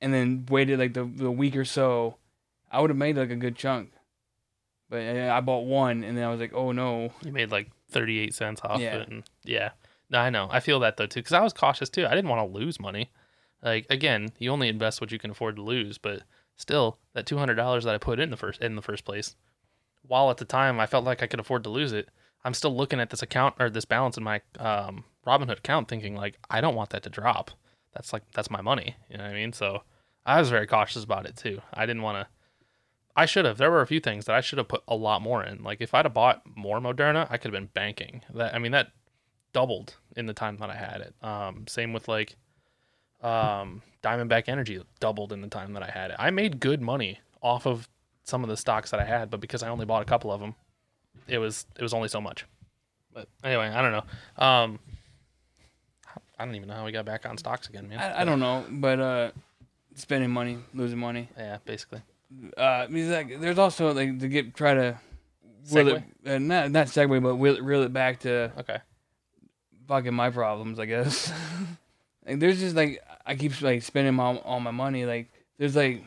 and 0.00 0.12
then 0.12 0.46
waited 0.50 0.78
like 0.78 0.94
the 0.94 1.04
the 1.04 1.30
week 1.30 1.54
or 1.56 1.64
so, 1.64 2.16
I 2.70 2.80
would 2.80 2.90
have 2.90 2.96
made 2.96 3.16
like 3.16 3.30
a 3.30 3.36
good 3.36 3.56
chunk. 3.56 3.92
But 4.88 5.02
I 5.02 5.40
bought 5.40 5.66
one, 5.66 6.02
and 6.02 6.16
then 6.18 6.24
I 6.24 6.30
was 6.30 6.40
like, 6.40 6.52
oh 6.52 6.72
no. 6.72 7.12
You 7.24 7.30
made 7.32 7.50
like 7.52 7.70
38 7.90 8.34
cents 8.34 8.60
off 8.64 8.80
Yeah. 8.80 8.96
it. 8.96 9.08
And 9.08 9.22
yeah. 9.44 9.70
No, 10.08 10.18
I 10.18 10.30
know. 10.30 10.48
I 10.50 10.58
feel 10.58 10.80
that 10.80 10.96
though 10.96 11.06
too 11.06 11.22
cuz 11.22 11.32
I 11.32 11.40
was 11.40 11.52
cautious 11.52 11.88
too. 11.88 12.06
I 12.06 12.14
didn't 12.16 12.28
want 12.30 12.40
to 12.52 12.58
lose 12.58 12.80
money. 12.80 13.10
Like 13.62 13.86
again, 13.90 14.32
you 14.38 14.50
only 14.50 14.68
invest 14.68 15.00
what 15.00 15.12
you 15.12 15.18
can 15.18 15.30
afford 15.30 15.56
to 15.56 15.62
lose, 15.62 15.98
but 15.98 16.22
still 16.56 16.98
that 17.12 17.26
$200 17.26 17.84
that 17.84 17.94
I 17.94 17.98
put 17.98 18.18
in 18.18 18.30
the 18.30 18.36
first 18.36 18.60
in 18.60 18.74
the 18.74 18.82
first 18.82 19.04
place, 19.04 19.36
while 20.02 20.28
at 20.30 20.38
the 20.38 20.44
time 20.44 20.80
I 20.80 20.86
felt 20.86 21.04
like 21.04 21.22
I 21.22 21.26
could 21.28 21.38
afford 21.40 21.62
to 21.64 21.70
lose 21.70 21.92
it, 21.92 22.08
I'm 22.44 22.54
still 22.54 22.74
looking 22.74 23.00
at 23.00 23.10
this 23.10 23.22
account 23.22 23.56
or 23.58 23.70
this 23.70 23.84
balance 23.84 24.16
in 24.16 24.24
my 24.24 24.40
um, 24.58 25.04
Robinhood 25.26 25.58
account 25.58 25.88
thinking 25.88 26.14
like 26.14 26.38
I 26.48 26.60
don't 26.60 26.74
want 26.74 26.90
that 26.90 27.02
to 27.04 27.10
drop. 27.10 27.50
That's 27.94 28.12
like 28.12 28.22
that's 28.32 28.50
my 28.50 28.60
money, 28.60 28.96
you 29.08 29.18
know 29.18 29.24
what 29.24 29.32
I 29.32 29.34
mean? 29.34 29.52
So 29.52 29.82
I 30.24 30.38
was 30.38 30.50
very 30.50 30.66
cautious 30.66 31.04
about 31.04 31.26
it 31.26 31.36
too. 31.36 31.60
I 31.74 31.86
didn't 31.86 32.02
want 32.02 32.18
to 32.18 32.28
I 33.16 33.26
should 33.26 33.44
have. 33.44 33.58
There 33.58 33.70
were 33.70 33.82
a 33.82 33.86
few 33.86 34.00
things 34.00 34.24
that 34.26 34.36
I 34.36 34.40
should 34.40 34.58
have 34.58 34.68
put 34.68 34.82
a 34.88 34.94
lot 34.94 35.20
more 35.20 35.42
in. 35.42 35.62
Like 35.62 35.80
if 35.80 35.94
I'd 35.94 36.04
have 36.04 36.14
bought 36.14 36.42
more 36.56 36.80
Moderna, 36.80 37.26
I 37.28 37.36
could 37.36 37.52
have 37.52 37.60
been 37.60 37.70
banking. 37.74 38.22
That 38.34 38.54
I 38.54 38.58
mean 38.58 38.72
that 38.72 38.92
doubled 39.52 39.96
in 40.16 40.26
the 40.26 40.32
time 40.32 40.56
that 40.58 40.70
I 40.70 40.76
had 40.76 41.00
it. 41.00 41.14
Um, 41.22 41.66
same 41.66 41.92
with 41.92 42.08
like 42.08 42.36
um, 43.22 43.82
Diamondback 44.02 44.48
Energy 44.48 44.82
doubled 45.00 45.32
in 45.32 45.40
the 45.40 45.48
time 45.48 45.72
that 45.74 45.82
I 45.82 45.90
had 45.90 46.12
it. 46.12 46.16
I 46.18 46.30
made 46.30 46.60
good 46.60 46.80
money 46.80 47.20
off 47.42 47.66
of 47.66 47.88
some 48.24 48.42
of 48.44 48.48
the 48.48 48.56
stocks 48.56 48.90
that 48.90 49.00
I 49.00 49.04
had, 49.04 49.30
but 49.30 49.40
because 49.40 49.62
I 49.62 49.68
only 49.68 49.86
bought 49.86 50.02
a 50.02 50.06
couple 50.06 50.30
of 50.30 50.40
them, 50.40 50.54
it 51.30 51.38
was 51.38 51.66
it 51.76 51.82
was 51.82 51.94
only 51.94 52.08
so 52.08 52.20
much. 52.20 52.44
But 53.12 53.28
anyway, 53.42 53.68
I 53.68 53.82
don't 53.82 53.92
know. 53.92 54.44
Um, 54.44 54.78
I 56.38 56.44
don't 56.44 56.54
even 56.54 56.68
know 56.68 56.74
how 56.74 56.84
we 56.84 56.92
got 56.92 57.04
back 57.04 57.26
on 57.26 57.36
stocks 57.36 57.68
again, 57.68 57.88
man. 57.88 57.98
I, 57.98 58.22
I 58.22 58.24
don't 58.24 58.40
know, 58.40 58.64
but 58.70 59.00
uh, 59.00 59.30
spending 59.94 60.30
money, 60.30 60.58
losing 60.74 60.98
money. 60.98 61.28
Yeah, 61.36 61.58
basically. 61.64 62.02
Uh, 62.56 62.86
because 62.86 63.08
like, 63.08 63.40
there's 63.40 63.58
also 63.58 63.92
like 63.92 64.18
to 64.20 64.28
get 64.28 64.54
try 64.54 64.74
to 64.74 64.98
will 65.72 65.88
it, 65.96 66.02
uh, 66.26 66.38
not 66.38 66.70
not 66.70 66.86
segue, 66.86 67.22
but 67.22 67.36
will 67.36 67.60
reel 67.60 67.82
it 67.82 67.92
back 67.92 68.20
to 68.20 68.52
Okay. 68.58 68.78
fucking 69.88 70.14
my 70.14 70.30
problems, 70.30 70.78
I 70.78 70.86
guess. 70.86 71.32
Like 72.26 72.38
there's 72.38 72.60
just 72.60 72.76
like 72.76 73.02
I 73.26 73.34
keep 73.34 73.60
like 73.62 73.82
spending 73.82 74.14
my 74.14 74.36
all 74.36 74.60
my 74.60 74.70
money. 74.70 75.06
Like 75.06 75.30
there's 75.58 75.74
like, 75.74 76.04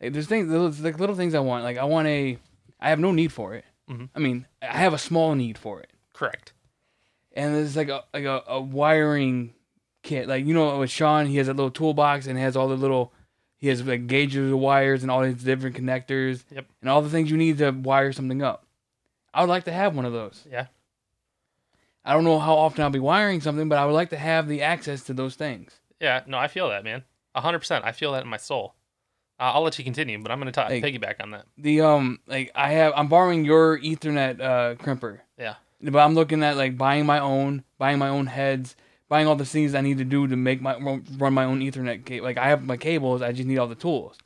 like 0.00 0.12
there's 0.12 0.26
things 0.26 0.50
there's 0.50 0.80
like 0.80 1.00
little 1.00 1.16
things 1.16 1.34
I 1.34 1.40
want. 1.40 1.64
Like 1.64 1.78
I 1.78 1.84
want 1.84 2.06
a 2.08 2.38
I 2.78 2.90
have 2.90 3.00
no 3.00 3.10
need 3.10 3.32
for 3.32 3.54
it. 3.54 3.64
Mhm. 3.92 4.08
I 4.14 4.18
mean 4.18 4.46
I 4.62 4.78
have 4.78 4.94
a 4.94 4.98
small 4.98 5.34
need 5.34 5.58
for 5.58 5.80
it. 5.80 5.90
Correct. 6.12 6.52
And 7.34 7.54
there's 7.54 7.76
like 7.76 7.88
a 7.88 8.04
like 8.14 8.24
a, 8.24 8.42
a 8.46 8.60
wiring 8.60 9.54
kit. 10.02 10.28
Like 10.28 10.44
you 10.46 10.54
know 10.54 10.78
with 10.78 10.90
Sean 10.90 11.26
he 11.26 11.36
has 11.36 11.48
a 11.48 11.52
little 11.54 11.70
toolbox 11.70 12.26
and 12.26 12.38
has 12.38 12.56
all 12.56 12.68
the 12.68 12.76
little 12.76 13.12
he 13.56 13.68
has 13.68 13.82
like 13.84 14.06
gauges 14.06 14.50
of 14.52 14.58
wires 14.58 15.02
and 15.02 15.10
all 15.10 15.22
these 15.22 15.42
different 15.42 15.76
connectors. 15.76 16.44
Yep. 16.50 16.66
And 16.80 16.90
all 16.90 17.02
the 17.02 17.10
things 17.10 17.30
you 17.30 17.36
need 17.36 17.58
to 17.58 17.70
wire 17.70 18.12
something 18.12 18.42
up. 18.42 18.66
I 19.34 19.40
would 19.40 19.48
like 19.50 19.64
to 19.64 19.72
have 19.72 19.94
one 19.96 20.04
of 20.04 20.12
those. 20.12 20.44
Yeah. 20.50 20.66
I 22.04 22.12
don't 22.14 22.24
know 22.24 22.38
how 22.40 22.54
often 22.54 22.82
I'll 22.82 22.90
be 22.90 22.98
wiring 22.98 23.40
something, 23.40 23.68
but 23.68 23.78
I 23.78 23.86
would 23.86 23.92
like 23.94 24.10
to 24.10 24.16
have 24.16 24.48
the 24.48 24.62
access 24.62 25.04
to 25.04 25.14
those 25.14 25.36
things. 25.36 25.78
Yeah. 26.00 26.22
No, 26.26 26.36
I 26.38 26.48
feel 26.48 26.68
that, 26.70 26.82
man. 26.84 27.04
A 27.34 27.40
hundred 27.40 27.60
percent. 27.60 27.84
I 27.84 27.92
feel 27.92 28.12
that 28.12 28.24
in 28.24 28.28
my 28.28 28.36
soul. 28.36 28.74
Uh, 29.42 29.50
I'll 29.54 29.62
let 29.62 29.76
you 29.76 29.82
continue, 29.84 30.22
but 30.22 30.30
I'm 30.30 30.38
gonna 30.38 30.52
talk 30.52 30.70
Like- 30.70 30.84
piggyback 30.84 31.16
on 31.20 31.32
that. 31.32 31.46
The 31.58 31.80
um 31.80 32.20
like 32.28 32.52
I 32.54 32.72
have 32.74 32.92
I'm 32.94 33.08
borrowing 33.08 33.44
your 33.44 33.76
Ethernet 33.80 34.40
uh 34.40 34.74
crimper. 34.76 35.18
Yeah. 35.36 35.54
But 35.82 35.98
I'm 35.98 36.14
looking 36.14 36.44
at 36.44 36.56
like 36.56 36.78
buying 36.78 37.06
my 37.06 37.18
own, 37.18 37.64
buying 37.76 37.98
my 37.98 38.08
own 38.08 38.26
heads, 38.26 38.76
buying 39.08 39.26
all 39.26 39.34
the 39.34 39.44
things 39.44 39.74
I 39.74 39.80
need 39.80 39.98
to 39.98 40.04
do 40.04 40.28
to 40.28 40.36
make 40.36 40.60
my 40.62 40.76
run 40.76 41.34
my 41.34 41.44
own 41.44 41.58
Ethernet 41.58 42.04
cable. 42.04 42.24
Like 42.24 42.38
I 42.38 42.50
have 42.50 42.62
my 42.64 42.76
cables, 42.76 43.20
I 43.20 43.32
just 43.32 43.48
need 43.48 43.58
all 43.58 43.66
the 43.66 43.74
tools. 43.74 44.16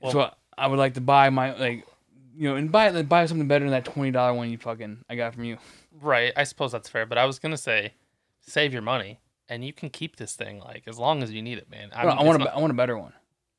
Well- 0.00 0.12
so 0.12 0.34
I 0.56 0.66
would 0.66 0.78
like 0.78 0.94
to 0.94 1.02
buy 1.02 1.28
my 1.28 1.54
like, 1.54 1.86
you 2.34 2.48
know, 2.48 2.56
and 2.56 2.72
buy 2.72 2.88
like, 2.88 3.10
buy 3.10 3.26
something 3.26 3.46
better 3.48 3.66
than 3.66 3.72
that 3.72 3.84
twenty 3.84 4.12
dollar 4.12 4.32
one 4.32 4.50
you 4.50 4.56
fucking 4.56 5.04
I 5.10 5.16
got 5.16 5.34
from 5.34 5.44
you. 5.44 5.58
Right. 6.00 6.32
I 6.34 6.44
suppose 6.44 6.72
that's 6.72 6.88
fair, 6.88 7.04
but 7.04 7.18
I 7.18 7.26
was 7.26 7.38
gonna 7.38 7.58
say, 7.58 7.92
save 8.40 8.72
your 8.72 8.80
money, 8.82 9.20
and 9.50 9.62
you 9.62 9.74
can 9.74 9.90
keep 9.90 10.16
this 10.16 10.34
thing 10.36 10.58
like 10.60 10.84
as 10.86 10.98
long 10.98 11.22
as 11.22 11.30
you 11.32 11.42
need 11.42 11.58
it, 11.58 11.70
man. 11.70 11.90
I, 11.94 12.04
I 12.06 12.22
want 12.22 12.40
a 12.40 12.44
not- 12.44 12.54
I 12.56 12.60
want 12.60 12.70
a 12.70 12.74
better 12.74 12.96
one. 12.96 13.12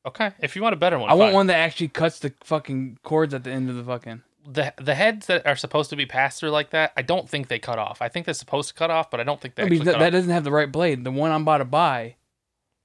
Okay. 0.08 0.32
If 0.40 0.56
you 0.56 0.62
want 0.62 0.72
a 0.74 0.76
better 0.76 0.98
one, 0.98 1.08
I 1.10 1.14
want 1.14 1.28
fine. 1.28 1.34
one 1.34 1.46
that 1.48 1.56
actually 1.58 1.88
cuts 1.88 2.18
the 2.18 2.32
fucking 2.44 2.98
cords 3.02 3.32
at 3.34 3.44
the 3.44 3.50
end 3.50 3.70
of 3.70 3.76
the 3.76 3.84
fucking. 3.84 4.22
the 4.50 4.72
the 4.78 4.94
heads 4.94 5.26
that 5.26 5.46
are 5.46 5.56
supposed 5.56 5.90
to 5.90 5.96
be 5.96 6.06
passed 6.06 6.40
through 6.40 6.50
like 6.50 6.70
that, 6.70 6.92
I 6.96 7.02
don't 7.02 7.28
think 7.28 7.48
they 7.48 7.58
cut 7.58 7.78
off. 7.78 8.00
I 8.02 8.08
think 8.08 8.24
they're 8.26 8.34
supposed 8.34 8.68
to 8.70 8.74
cut 8.74 8.90
off, 8.90 9.10
but 9.10 9.20
I 9.20 9.24
don't 9.24 9.40
think 9.40 9.54
they 9.54 9.62
I 9.62 9.66
mean, 9.66 9.74
actually 9.80 9.84
that, 9.86 9.92
cut 9.92 9.98
that 10.00 10.06
off. 10.06 10.12
doesn't 10.12 10.30
have 10.30 10.44
the 10.44 10.52
right 10.52 10.70
blade. 10.72 11.04
The 11.04 11.10
one 11.10 11.30
I'm 11.30 11.42
about 11.42 11.58
to 11.58 11.64
buy 11.66 12.16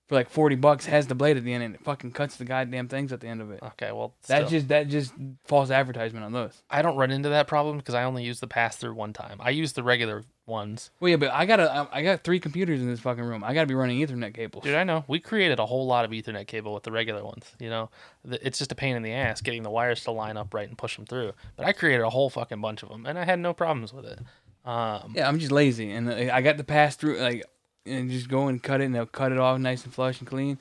for 0.10 0.16
like 0.16 0.30
forty 0.30 0.56
bucks 0.58 0.86
has 0.88 1.08
the 1.08 1.16
blade 1.16 1.38
at 1.38 1.44
the 1.46 1.54
end, 1.54 1.64
and 1.64 1.76
it 1.76 1.82
fucking 1.86 2.12
cuts 2.12 2.36
the 2.36 2.44
goddamn 2.46 2.90
things 2.90 3.14
at 3.14 3.22
the 3.22 3.28
end 3.28 3.42
of 3.42 3.52
it. 3.52 3.62
Okay, 3.64 3.92
well, 3.94 4.14
That 4.28 4.40
still. 4.48 4.50
just 4.50 4.68
that 4.68 4.90
just 4.90 5.14
false 5.46 5.72
advertisement 5.72 6.26
on 6.26 6.34
those. 6.34 6.62
I 6.70 6.82
don't 6.82 6.98
run 6.98 7.12
into 7.12 7.30
that 7.30 7.48
problem 7.48 7.78
because 7.78 7.96
I 7.96 8.04
only 8.04 8.24
use 8.26 8.42
the 8.42 8.48
pass 8.48 8.76
through 8.76 8.96
one 8.96 9.14
time. 9.14 9.38
I 9.40 9.52
use 9.52 9.72
the 9.74 9.84
regular 9.84 10.24
ones. 10.46 10.92
Well, 11.00 11.10
yeah, 11.10 11.18
but 11.18 11.32
I 11.32 11.46
got 11.46 11.58
to 11.58 11.88
I 11.92 12.04
got 12.04 12.24
three 12.24 12.40
computers 12.40 12.82
in 12.82 12.88
this 12.88 13.00
fucking 13.00 13.24
room. 13.24 13.44
I 13.44 13.54
got 13.54 13.62
to 13.62 13.68
be 13.68 13.76
running 13.76 14.06
Ethernet 14.06 14.34
cables. 14.34 14.64
Dude, 14.64 14.76
I 14.76 14.84
know. 14.84 15.06
We 15.08 15.20
created 15.20 15.60
a 15.60 15.66
whole 15.66 15.86
lot 15.86 16.06
of 16.06 16.12
Ethernet 16.12 16.48
cable 16.48 16.74
with 16.74 16.84
the 16.84 16.92
regular 16.92 17.24
ones. 17.24 17.46
You 17.60 17.70
know, 17.70 17.90
it's 18.26 18.58
just 18.58 18.72
a 18.72 18.76
pain 18.76 18.96
in 18.96 19.04
the 19.04 19.14
ass 19.14 19.42
getting 19.42 19.64
the 19.64 19.70
wires 19.70 20.04
to 20.04 20.12
line 20.12 20.38
up 20.38 20.54
right 20.54 20.68
and 20.68 20.78
push 20.78 20.96
them 20.96 21.06
through. 21.06 21.34
But 21.56 21.66
I 21.66 21.74
created 21.74 22.04
a 22.04 22.10
whole 22.10 22.30
fucking 22.30 22.62
bunch 22.62 22.84
of 22.84 22.90
them, 22.90 23.06
and 23.06 23.18
I 23.18 23.26
had 23.26 23.40
no 23.40 23.54
problems 23.54 23.94
with 23.94 24.06
it. 24.06 24.20
Um, 24.66 25.14
Yeah, 25.16 25.28
I'm 25.28 25.40
just 25.40 25.52
lazy, 25.52 25.92
and 25.92 26.10
uh, 26.10 26.34
I 26.34 26.42
got 26.42 26.58
the 26.58 26.64
pass 26.64 26.96
through 26.96 27.20
like 27.20 27.44
and 27.86 28.10
just 28.10 28.30
go 28.30 28.48
and 28.48 28.62
cut 28.62 28.82
it, 28.82 28.86
and 28.86 28.96
they'll 28.96 29.06
cut 29.06 29.32
it 29.32 29.38
off 29.38 29.60
nice 29.60 29.84
and 29.84 29.94
flush 29.94 30.20
and 30.20 30.28
clean. 30.28 30.58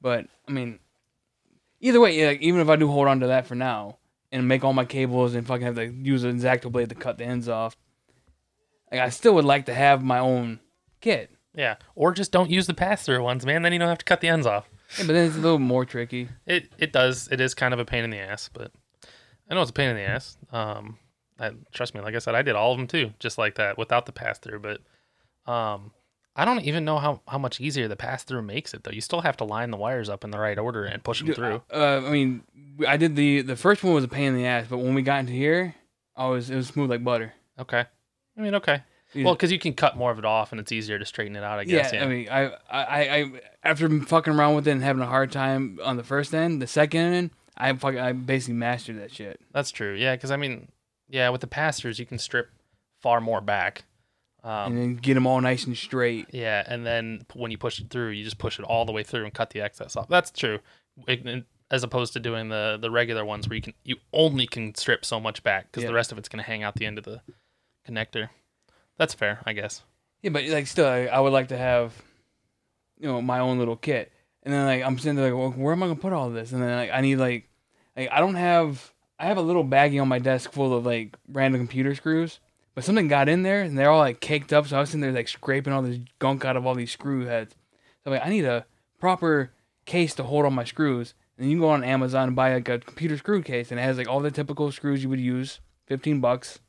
But 0.00 0.26
I 0.48 0.52
mean, 0.52 0.78
either 1.80 2.00
way, 2.00 2.18
yeah, 2.18 2.28
like, 2.28 2.42
even 2.42 2.60
if 2.60 2.68
I 2.68 2.76
do 2.76 2.88
hold 2.88 3.08
on 3.08 3.20
to 3.20 3.26
that 3.28 3.46
for 3.46 3.54
now 3.54 3.98
and 4.32 4.46
make 4.48 4.64
all 4.64 4.72
my 4.72 4.84
cables 4.84 5.34
and 5.34 5.46
fucking 5.46 5.64
have 5.66 5.76
to 5.76 5.86
use 5.86 6.24
an 6.24 6.44
X-Acto 6.44 6.70
blade 6.70 6.88
to 6.90 6.94
cut 6.94 7.18
the 7.18 7.24
ends 7.24 7.48
off, 7.48 7.76
like 8.90 9.00
I 9.00 9.08
still 9.10 9.34
would 9.34 9.44
like 9.44 9.66
to 9.66 9.74
have 9.74 10.02
my 10.02 10.18
own 10.18 10.60
kit. 11.00 11.30
yeah, 11.54 11.76
or 11.94 12.12
just 12.12 12.32
don't 12.32 12.50
use 12.50 12.66
the 12.66 12.74
pass 12.74 13.04
through 13.04 13.22
ones, 13.22 13.44
man. 13.46 13.62
Then 13.62 13.72
you 13.72 13.78
don't 13.78 13.88
have 13.88 13.98
to 13.98 14.04
cut 14.04 14.20
the 14.20 14.28
ends 14.28 14.46
off. 14.46 14.68
Yeah, 14.98 15.06
but 15.06 15.14
then 15.14 15.26
it's 15.26 15.36
a 15.36 15.40
little 15.40 15.58
more 15.58 15.84
tricky. 15.84 16.28
It 16.46 16.70
it 16.78 16.92
does. 16.92 17.28
It 17.30 17.40
is 17.40 17.54
kind 17.54 17.74
of 17.74 17.80
a 17.80 17.84
pain 17.84 18.04
in 18.04 18.10
the 18.10 18.18
ass, 18.18 18.48
but 18.52 18.72
I 19.50 19.54
know 19.54 19.62
it's 19.62 19.70
a 19.70 19.74
pain 19.74 19.90
in 19.90 19.96
the 19.96 20.02
ass. 20.02 20.36
Um, 20.52 20.98
I, 21.38 21.50
trust 21.72 21.94
me, 21.94 22.00
like 22.00 22.14
I 22.14 22.18
said, 22.18 22.34
I 22.34 22.42
did 22.42 22.54
all 22.56 22.72
of 22.72 22.78
them 22.78 22.86
too, 22.86 23.12
just 23.18 23.36
like 23.38 23.56
that, 23.56 23.76
without 23.78 24.06
the 24.06 24.12
pass 24.12 24.38
through. 24.38 24.60
But 24.60 24.80
um, 25.50 25.92
I 26.34 26.44
don't 26.44 26.62
even 26.62 26.84
know 26.84 26.98
how, 26.98 27.20
how 27.28 27.38
much 27.38 27.60
easier 27.60 27.88
the 27.88 27.96
pass 27.96 28.24
through 28.24 28.42
makes 28.42 28.74
it 28.74 28.84
though. 28.84 28.90
You 28.90 29.00
still 29.00 29.20
have 29.22 29.36
to 29.38 29.44
line 29.44 29.70
the 29.70 29.76
wires 29.76 30.08
up 30.08 30.24
in 30.24 30.30
the 30.30 30.38
right 30.38 30.58
order 30.58 30.84
and 30.84 31.02
push 31.02 31.20
them 31.22 31.32
through. 31.34 31.62
Uh, 31.72 32.02
I 32.04 32.10
mean, 32.10 32.42
I 32.86 32.96
did 32.96 33.16
the 33.16 33.42
the 33.42 33.56
first 33.56 33.82
one 33.82 33.94
was 33.94 34.04
a 34.04 34.08
pain 34.08 34.28
in 34.28 34.36
the 34.36 34.46
ass, 34.46 34.66
but 34.68 34.78
when 34.78 34.94
we 34.94 35.02
got 35.02 35.20
into 35.20 35.32
here, 35.32 35.74
I 36.16 36.28
was 36.28 36.48
it 36.50 36.56
was 36.56 36.68
smooth 36.68 36.90
like 36.90 37.02
butter. 37.04 37.32
Okay. 37.58 37.86
I 38.36 38.40
mean, 38.42 38.54
okay. 38.56 38.82
Well, 39.14 39.34
because 39.34 39.50
you 39.52 39.58
can 39.58 39.72
cut 39.72 39.96
more 39.96 40.10
of 40.10 40.18
it 40.18 40.24
off, 40.24 40.52
and 40.52 40.60
it's 40.60 40.72
easier 40.72 40.98
to 40.98 41.06
straighten 41.06 41.36
it 41.36 41.42
out. 41.44 41.58
I 41.58 41.64
guess. 41.64 41.92
yeah. 41.92 42.04
I 42.04 42.06
mean, 42.06 42.28
I, 42.28 42.44
I, 42.70 43.08
I, 43.18 43.30
after 43.62 43.88
fucking 44.00 44.34
around 44.34 44.56
with 44.56 44.68
it 44.68 44.72
and 44.72 44.82
having 44.82 45.00
a 45.02 45.06
hard 45.06 45.32
time 45.32 45.78
on 45.82 45.96
the 45.96 46.02
first 46.02 46.34
end, 46.34 46.60
the 46.60 46.66
second 46.66 47.00
end, 47.00 47.30
I 47.56 47.72
fucking, 47.72 47.98
I 48.00 48.12
basically 48.12 48.54
mastered 48.54 48.98
that 49.00 49.12
shit. 49.14 49.40
That's 49.52 49.70
true. 49.70 49.94
Yeah, 49.94 50.16
because 50.16 50.30
I 50.30 50.36
mean, 50.36 50.68
yeah, 51.08 51.30
with 51.30 51.40
the 51.40 51.46
pass 51.46 51.80
throughs, 51.80 51.98
you 51.98 52.04
can 52.04 52.18
strip 52.18 52.50
far 53.00 53.20
more 53.20 53.40
back. 53.40 53.84
and 54.44 54.52
Um, 54.74 54.76
then 54.76 54.96
get 54.96 55.14
them 55.14 55.26
all 55.26 55.40
nice 55.40 55.64
and 55.66 55.76
straight. 55.76 56.26
yeah, 56.32 56.62
and 56.66 56.84
then 56.84 57.24
when 57.32 57.50
you 57.50 57.56
push 57.58 57.80
it 57.80 57.88
through, 57.88 58.10
you 58.10 58.22
just 58.24 58.38
push 58.38 58.58
it 58.58 58.64
all 58.64 58.84
the 58.84 58.92
way 58.92 59.02
through 59.04 59.24
and 59.24 59.32
cut 59.32 59.50
the 59.50 59.62
excess 59.62 59.96
off. 59.96 60.08
That's 60.08 60.30
true. 60.30 60.58
It- 61.06 61.44
as 61.68 61.82
opposed 61.82 62.12
to 62.12 62.20
doing 62.20 62.48
the 62.48 62.78
the 62.80 62.92
regular 62.92 63.24
ones 63.24 63.48
where 63.48 63.56
you 63.56 63.62
can 63.62 63.74
you 63.82 63.96
only 64.12 64.46
can 64.46 64.72
strip 64.76 65.04
so 65.04 65.18
much 65.18 65.42
back 65.42 65.66
because 65.66 65.82
Yeah. 65.82 65.88
the 65.88 65.94
rest 65.94 66.12
of 66.12 66.18
it's 66.18 66.28
gonna 66.28 66.44
hang 66.44 66.62
out 66.62 66.76
the 66.76 66.86
end 66.86 66.96
of 66.96 67.02
the 67.02 67.20
connector. 67.86 68.28
That's 68.98 69.14
fair, 69.14 69.40
I 69.44 69.52
guess. 69.52 69.82
Yeah, 70.22 70.30
but 70.30 70.44
like 70.46 70.66
still, 70.66 70.86
I, 70.86 71.06
I 71.06 71.20
would 71.20 71.32
like 71.32 71.48
to 71.48 71.56
have, 71.56 71.94
you 72.98 73.06
know, 73.06 73.22
my 73.22 73.38
own 73.38 73.58
little 73.58 73.76
kit. 73.76 74.12
And 74.42 74.52
then 74.52 74.66
like 74.66 74.82
I'm 74.82 74.98
sitting 74.98 75.16
there 75.16 75.30
like, 75.30 75.38
well, 75.38 75.50
where 75.50 75.72
am 75.72 75.82
I 75.82 75.86
gonna 75.86 76.00
put 76.00 76.12
all 76.12 76.30
this? 76.30 76.52
And 76.52 76.62
then 76.62 76.76
like 76.76 76.90
I 76.90 77.00
need 77.00 77.16
like, 77.16 77.48
like 77.96 78.10
I 78.10 78.20
don't 78.20 78.34
have, 78.34 78.92
I 79.18 79.26
have 79.26 79.38
a 79.38 79.42
little 79.42 79.64
baggie 79.64 80.00
on 80.00 80.08
my 80.08 80.18
desk 80.18 80.52
full 80.52 80.74
of 80.74 80.86
like 80.86 81.16
random 81.28 81.60
computer 81.60 81.94
screws. 81.94 82.40
But 82.74 82.84
something 82.84 83.08
got 83.08 83.28
in 83.28 83.42
there 83.42 83.62
and 83.62 83.78
they're 83.78 83.90
all 83.90 84.00
like 84.00 84.20
caked 84.20 84.52
up. 84.52 84.66
So 84.66 84.76
I 84.76 84.80
was 84.80 84.90
sitting 84.90 85.00
there 85.00 85.12
like 85.12 85.28
scraping 85.28 85.72
all 85.72 85.82
this 85.82 85.98
gunk 86.18 86.44
out 86.44 86.56
of 86.56 86.66
all 86.66 86.74
these 86.74 86.90
screw 86.92 87.24
heads. 87.24 87.54
So 88.04 88.10
I'm 88.10 88.12
like, 88.12 88.26
I 88.26 88.28
need 88.28 88.44
a 88.44 88.66
proper 88.98 89.52
case 89.84 90.14
to 90.16 90.24
hold 90.24 90.44
all 90.44 90.50
my 90.50 90.64
screws. 90.64 91.14
And 91.38 91.50
you 91.50 91.56
can 91.56 91.60
go 91.60 91.68
on 91.68 91.84
Amazon 91.84 92.28
and 92.28 92.36
buy 92.36 92.54
like 92.54 92.68
a 92.68 92.78
computer 92.78 93.18
screw 93.18 93.42
case, 93.42 93.70
and 93.70 93.78
it 93.78 93.82
has 93.82 93.98
like 93.98 94.08
all 94.08 94.20
the 94.20 94.30
typical 94.30 94.72
screws 94.72 95.02
you 95.02 95.10
would 95.10 95.20
use, 95.20 95.60
fifteen 95.86 96.20
bucks. 96.20 96.60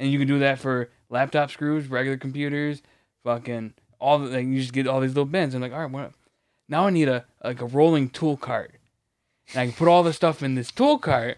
And 0.00 0.10
you 0.10 0.18
can 0.18 0.26
do 0.26 0.38
that 0.40 0.58
for 0.58 0.88
laptop 1.10 1.50
screws, 1.50 1.86
regular 1.88 2.16
computers, 2.16 2.80
fucking 3.22 3.74
all 4.00 4.18
the 4.18 4.30
like 4.30 4.46
you 4.46 4.58
just 4.58 4.72
get 4.72 4.86
all 4.88 4.98
these 5.00 5.10
little 5.10 5.26
bins. 5.26 5.54
I'm 5.54 5.60
like, 5.60 5.72
all 5.74 5.80
right, 5.80 5.90
what? 5.90 6.12
Now 6.68 6.86
I 6.86 6.90
need 6.90 7.08
a 7.08 7.26
like 7.44 7.60
a 7.60 7.66
rolling 7.66 8.08
tool 8.08 8.36
cart. 8.38 8.72
And 9.52 9.60
I 9.60 9.66
can 9.66 9.74
put 9.74 9.88
all 9.88 10.02
the 10.02 10.12
stuff 10.14 10.42
in 10.42 10.54
this 10.54 10.70
tool 10.70 10.98
cart. 10.98 11.36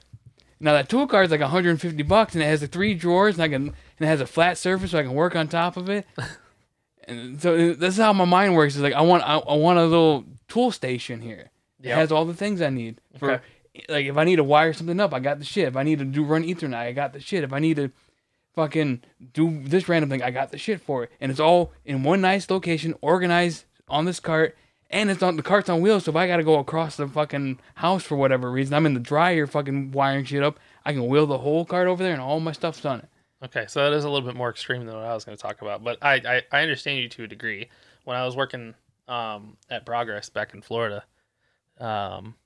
Now 0.61 0.75
that 0.75 0.89
tool 0.89 1.09
cart 1.09 1.25
is 1.25 1.31
like 1.33 1.41
150 1.41 2.03
bucks, 2.05 2.35
and 2.35 2.43
it 2.43 2.47
has 2.47 2.61
the 2.61 2.69
three 2.69 2.95
drawers, 2.95 3.35
and 3.35 3.43
I 3.43 3.49
can 3.49 3.63
and 3.69 3.75
it 4.01 4.07
has 4.07 4.21
a 4.21 4.27
flat 4.27 4.57
surface, 4.59 4.93
so 4.93 4.99
I 5.01 5.03
can 5.03 5.13
work 5.15 5.35
on 5.35 5.49
top 5.49 5.77
of 5.77 5.89
it. 5.91 6.07
and 7.09 7.41
so 7.43 7.55
uh, 7.55 7.75
this 7.77 7.95
is 7.95 7.99
how 7.99 8.13
my 8.13 8.25
mind 8.25 8.55
works. 8.55 8.77
Is 8.77 8.83
like 8.83 8.95
I 8.95 9.01
want 9.03 9.25
I, 9.25 9.39
I 9.39 9.55
want 9.57 9.79
a 9.79 9.85
little 9.85 10.25
tool 10.49 10.71
station 10.71 11.21
here. 11.21 11.51
It 11.83 11.89
Yep. 11.89 11.97
has 11.99 12.13
all 12.13 12.25
the 12.25 12.35
things 12.35 12.63
I 12.63 12.71
need 12.71 13.01
for 13.19 13.33
Okay. 13.33 13.43
like 13.89 14.07
if 14.07 14.17
I 14.17 14.23
need 14.23 14.37
to 14.37 14.45
wire 14.45 14.73
something 14.73 15.01
up, 15.01 15.13
I 15.13 15.19
got 15.19 15.41
the 15.41 15.45
shit. 15.45 15.67
If 15.67 15.77
I 15.77 15.83
need 15.83 15.99
to 15.99 16.05
do 16.05 16.23
run 16.23 16.45
Ethernet, 16.45 16.75
I 16.77 16.93
got 16.93 17.13
the 17.13 17.19
shit. 17.19 17.43
If 17.43 17.53
I 17.53 17.59
need 17.59 17.75
to 17.77 17.91
fucking 18.55 19.03
do 19.33 19.63
this 19.65 19.89
random 19.89 20.11
thing, 20.11 20.23
I 20.23 20.31
got 20.31 20.51
the 20.51 20.59
shit 20.59 20.81
for 20.81 21.05
it. 21.05 21.11
And 21.21 21.31
it's 21.31 21.41
all 21.41 21.73
in 21.85 22.03
one 22.03 22.21
nice 22.21 22.51
location, 22.51 22.95
organized 23.01 23.65
on 23.89 24.05
this 24.05 24.21
cart, 24.21 24.57
and 24.91 25.11
it's 25.11 25.23
on 25.23 25.37
the 25.37 25.43
cart's 25.43 25.69
on 25.69 25.81
wheels. 25.81 26.05
So 26.05 26.11
if 26.11 26.17
I 26.17 26.27
gotta 26.27 26.45
go 26.45 26.59
across 26.59 26.97
the 26.97 27.09
fucking 27.09 27.61
house 27.77 28.05
for 28.05 28.17
whatever 28.17 28.51
reason, 28.51 28.75
I'm 28.75 28.87
in 28.87 28.95
the 28.95 29.01
dryer 29.01 29.47
fucking 29.47 29.93
wiring 29.93 30.25
shit 30.25 30.43
up. 30.43 30.59
I 30.85 30.93
can 30.93 31.07
wheel 31.07 31.27
the 31.27 31.39
whole 31.39 31.65
cart 31.65 31.89
over 31.89 32.03
there, 32.03 32.13
and 32.13 32.23
all 32.23 32.41
my 32.41 32.53
stuff's 32.53 32.85
on 32.85 33.01
it. 33.01 33.09
Okay, 33.45 33.65
so 33.67 33.83
that 33.83 33.93
is 33.97 34.05
a 34.05 34.11
little 34.11 34.27
bit 34.27 34.37
more 34.37 34.51
extreme 34.51 34.87
than 34.87 34.95
what 34.95 35.05
I 35.05 35.15
was 35.15 35.25
going 35.25 35.37
to 35.37 35.43
talk 35.43 35.63
about, 35.63 35.83
but 35.83 35.99
I, 36.01 36.15
I, 36.15 36.43
I 36.53 36.63
understand 36.63 37.01
you 37.01 37.09
to 37.09 37.25
a 37.25 37.27
degree. 37.27 37.71
When 38.05 38.17
I 38.17 38.25
was 38.25 38.37
working 38.37 38.75
um, 39.09 39.57
at 39.69 39.85
Progress 39.85 40.29
back 40.29 40.55
in 40.55 40.63
Florida, 40.63 41.05
um, 41.81 42.37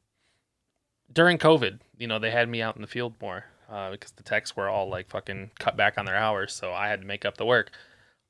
during 1.12 1.36
COVID, 1.36 1.80
you 1.98 2.07
know, 2.07 2.18
they 2.18 2.30
had 2.30 2.48
me 2.48 2.62
out 2.62 2.76
in 2.76 2.82
the 2.82 2.88
field 2.88 3.14
more 3.20 3.44
uh, 3.70 3.90
because 3.90 4.12
the 4.12 4.22
techs 4.22 4.56
were 4.56 4.68
all 4.68 4.88
like 4.88 5.08
fucking 5.08 5.50
cut 5.58 5.76
back 5.76 5.98
on 5.98 6.04
their 6.04 6.16
hours, 6.16 6.52
so 6.54 6.72
I 6.72 6.88
had 6.88 7.00
to 7.00 7.06
make 7.06 7.24
up 7.24 7.36
the 7.36 7.46
work. 7.46 7.70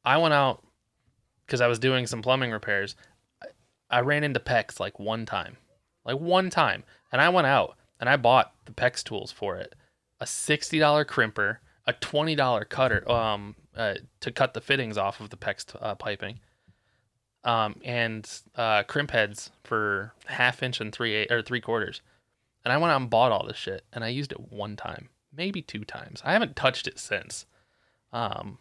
I 0.04 0.16
went 0.18 0.34
out 0.34 0.62
because 1.46 1.60
I 1.60 1.66
was 1.66 1.78
doing 1.78 2.06
some 2.06 2.22
plumbing 2.22 2.52
repairs. 2.52 2.96
I, 3.42 3.46
I 3.90 4.00
ran 4.00 4.24
into 4.24 4.40
PEX 4.40 4.80
like 4.80 4.98
one 4.98 5.26
time, 5.26 5.56
like 6.04 6.18
one 6.18 6.50
time, 6.50 6.84
and 7.12 7.20
I 7.20 7.28
went 7.28 7.46
out 7.46 7.76
and 7.98 8.08
I 8.08 8.16
bought 8.16 8.52
the 8.66 8.72
PEX 8.72 9.02
tools 9.02 9.32
for 9.32 9.56
it, 9.56 9.74
a 10.20 10.26
sixty 10.26 10.78
dollar 10.78 11.04
crimper 11.04 11.58
a 11.86 11.92
twenty 11.94 12.34
dollar 12.34 12.64
cutter 12.64 13.08
um 13.10 13.54
uh, 13.76 13.94
to 14.20 14.32
cut 14.32 14.54
the 14.54 14.60
fittings 14.60 14.96
off 14.96 15.20
of 15.20 15.30
the 15.30 15.36
PEX 15.36 15.66
t- 15.66 15.78
uh, 15.80 15.94
piping, 15.94 16.40
um 17.44 17.80
and 17.84 18.40
uh, 18.56 18.82
crimp 18.84 19.10
heads 19.10 19.50
for 19.64 20.12
half 20.26 20.62
inch 20.62 20.80
and 20.80 20.92
three 20.92 21.14
eight 21.14 21.30
or 21.30 21.42
three 21.42 21.60
quarters, 21.60 22.00
and 22.64 22.72
I 22.72 22.78
went 22.78 22.92
out 22.92 23.00
and 23.00 23.10
bought 23.10 23.32
all 23.32 23.46
this 23.46 23.56
shit, 23.56 23.84
and 23.92 24.02
I 24.02 24.08
used 24.08 24.32
it 24.32 24.52
one 24.52 24.76
time, 24.76 25.10
maybe 25.36 25.62
two 25.62 25.84
times. 25.84 26.22
I 26.24 26.32
haven't 26.32 26.56
touched 26.56 26.86
it 26.86 26.98
since, 26.98 27.46
um, 28.12 28.58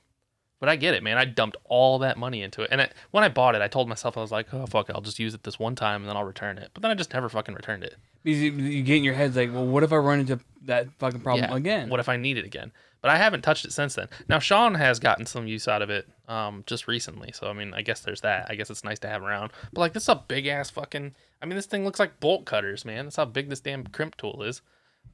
but 0.60 0.70
I 0.70 0.76
get 0.76 0.94
it, 0.94 1.04
man. 1.04 1.18
I 1.18 1.26
dumped 1.26 1.58
all 1.66 2.00
that 2.00 2.18
money 2.18 2.42
into 2.42 2.62
it, 2.62 2.70
and 2.72 2.90
when 3.12 3.24
I 3.24 3.30
bought 3.30 3.56
it, 3.56 3.62
I 3.62 3.68
told 3.68 3.88
myself 3.90 4.18
I 4.18 4.22
was 4.22 4.32
like, 4.32 4.54
"Oh 4.54 4.66
fuck 4.66 4.90
it, 4.90 4.96
I'll 4.96 5.02
just 5.02 5.20
use 5.20 5.34
it 5.34 5.44
this 5.44 5.60
one 5.60 5.76
time 5.76 6.02
and 6.02 6.10
then 6.10 6.18
I'll 6.18 6.24
return 6.24 6.58
it." 6.58 6.72
But 6.74 6.82
then 6.82 6.92
I 6.92 6.96
just 6.96 7.14
never 7.14 7.30
fucking 7.30 7.56
returned 7.56 7.84
it. 7.84 7.96
Because 8.24 8.42
you, 8.42 8.52
you 8.54 8.82
get 8.84 8.98
in 8.98 9.04
your 9.04 9.14
head 9.14 9.36
like, 9.36 9.54
well, 9.54 9.68
what 9.68 9.84
if 9.84 9.94
I 9.94 9.98
run 9.98 10.20
into 10.20 10.40
that 10.64 10.88
fucking 10.98 11.20
problem 11.20 11.46
Yeah. 11.48 11.56
again? 11.56 11.90
What 11.90 12.00
if 12.00 12.10
I 12.10 12.18
need 12.18 12.40
it 12.40 12.46
again? 12.46 12.72
But 13.04 13.12
I 13.12 13.18
haven't 13.18 13.44
touched 13.44 13.66
it 13.66 13.72
since 13.72 13.94
then. 13.94 14.08
Now 14.28 14.40
Sean 14.40 14.74
has 14.74 14.98
gotten 15.00 15.28
some 15.28 15.46
use 15.46 15.68
out 15.68 15.84
of 15.84 15.92
it 15.92 16.08
um, 16.28 16.64
just 16.66 16.88
recently, 16.88 17.32
so 17.34 17.48
I 17.48 17.54
mean, 17.54 17.72
I 17.76 17.84
guess 17.84 18.00
there's 18.00 18.22
that. 18.22 18.48
I 18.50 18.56
guess 18.56 18.72
it's 18.72 18.84
nice 18.84 18.98
to 19.00 19.08
have 19.08 19.22
around. 19.22 19.52
But 19.74 19.82
like, 19.82 19.94
this 19.94 20.04
is 20.04 20.10
a 20.10 20.16
big 20.28 20.48
ass 20.48 20.72
fucking. 20.72 21.14
I 21.40 21.46
mean, 21.46 21.56
this 21.56 21.68
thing 21.68 21.86
looks 21.86 22.00
like 22.00 22.20
bolt 22.20 22.46
cutters, 22.46 22.84
man. 22.84 23.06
That's 23.06 23.18
how 23.18 23.26
big 23.26 23.50
this 23.50 23.60
damn 23.60 23.86
crimp 23.86 24.18
tool 24.18 24.42
is. 24.42 24.64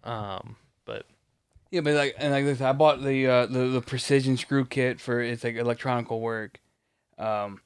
Um, 0.06 0.56
but 0.86 1.06
Yeah, 1.72 1.82
but 1.82 1.94
like 1.94 2.16
and 2.18 2.32
like 2.34 2.44
this, 2.46 2.60
I 2.62 2.74
bought 2.74 3.02
the 3.02 3.28
uh, 3.28 3.46
the 3.46 3.68
the 3.68 3.82
precision 3.82 4.36
screw 4.38 4.66
kit 4.66 5.00
for 5.00 5.22
it's 5.22 5.44
like 5.44 5.56
electronical 5.56 6.20
work, 6.20 6.60
um, 7.18 7.62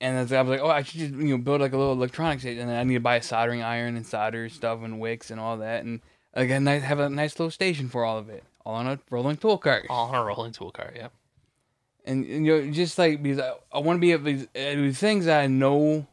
and 0.00 0.18
I 0.18 0.22
was 0.22 0.32
like, 0.50 0.60
oh, 0.60 0.68
I 0.68 0.82
should 0.82 0.98
just 1.00 1.14
you 1.14 1.36
know 1.36 1.38
build 1.38 1.60
like 1.60 1.72
a 1.72 1.76
little 1.76 1.92
electronics, 1.92 2.44
and 2.44 2.58
then 2.58 2.68
I 2.68 2.82
need 2.82 2.94
to 2.94 3.00
buy 3.00 3.16
a 3.16 3.22
soldering 3.22 3.62
iron 3.62 3.96
and 3.96 4.04
solder 4.04 4.48
stuff 4.48 4.80
and 4.82 4.98
wicks 4.98 5.30
and 5.30 5.38
all 5.38 5.56
that, 5.58 5.84
and 5.84 6.00
like 6.34 6.50
a 6.50 6.58
nice 6.58 6.82
have 6.82 6.98
a 6.98 7.08
nice 7.08 7.38
little 7.38 7.52
station 7.52 7.88
for 7.88 8.04
all 8.04 8.18
of 8.18 8.28
it, 8.28 8.42
all 8.66 8.74
on 8.74 8.88
a 8.88 8.98
rolling 9.08 9.36
tool 9.36 9.56
cart, 9.56 9.86
all 9.88 10.08
on 10.08 10.16
a 10.16 10.24
rolling 10.24 10.50
tool 10.52 10.72
cart, 10.72 10.94
yeah. 10.96 11.08
and, 12.04 12.24
and 12.24 12.44
you 12.44 12.60
know 12.64 12.70
just 12.72 12.98
like 12.98 13.22
because 13.22 13.38
I, 13.38 13.52
I 13.72 13.78
want 13.78 13.98
to 13.98 14.00
be 14.00 14.10
able 14.10 14.24
to, 14.24 14.42
uh, 14.56 14.74
do 14.74 14.92
things 14.92 15.26
that 15.26 15.40
I 15.40 15.46
know 15.46 16.08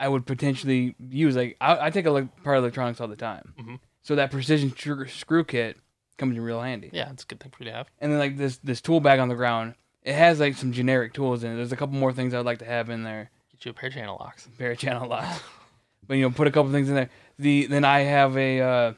I 0.00 0.08
would 0.08 0.24
potentially 0.24 0.94
use. 0.98 1.36
Like 1.36 1.58
I, 1.60 1.86
I 1.86 1.90
take 1.90 2.06
a 2.06 2.28
part 2.42 2.56
of 2.56 2.64
electronics 2.64 3.02
all 3.02 3.08
the 3.08 3.16
time, 3.16 3.52
Mhm. 3.60 3.80
so 4.00 4.14
that 4.16 4.30
precision 4.30 4.70
screw, 4.74 5.06
screw 5.08 5.44
kit 5.44 5.76
comes 6.22 6.36
in 6.36 6.42
real 6.44 6.60
handy. 6.60 6.88
Yeah, 6.92 7.10
it's 7.10 7.24
a 7.24 7.26
good 7.26 7.40
thing 7.40 7.50
for 7.50 7.64
you 7.64 7.70
to 7.70 7.76
have. 7.76 7.88
and 8.00 8.12
then 8.12 8.18
like 8.20 8.36
this 8.36 8.58
this 8.58 8.80
tool 8.80 9.00
bag 9.00 9.18
on 9.18 9.28
the 9.28 9.34
ground. 9.34 9.74
It 10.02 10.14
has 10.14 10.38
like 10.38 10.56
some 10.56 10.72
generic 10.72 11.12
tools 11.12 11.42
in 11.42 11.52
it. 11.52 11.56
There's 11.56 11.72
a 11.72 11.76
couple 11.76 11.96
more 11.96 12.12
things 12.12 12.32
I'd 12.32 12.44
like 12.44 12.58
to 12.58 12.64
have 12.64 12.90
in 12.90 13.02
there. 13.02 13.30
Get 13.52 13.64
you 13.64 13.70
a 13.72 13.74
pair 13.74 13.88
of 13.88 13.94
channel 13.94 14.16
locks. 14.18 14.48
Pair 14.58 14.72
of 14.72 14.78
channel 14.78 15.08
locks. 15.08 15.40
but 16.06 16.14
you 16.14 16.22
know, 16.22 16.30
put 16.30 16.46
a 16.46 16.50
couple 16.52 16.70
things 16.70 16.88
in 16.88 16.94
there. 16.94 17.10
The 17.38 17.66
then 17.66 17.84
I 17.84 18.00
have 18.00 18.36
a 18.36 18.60
uh 18.60 18.92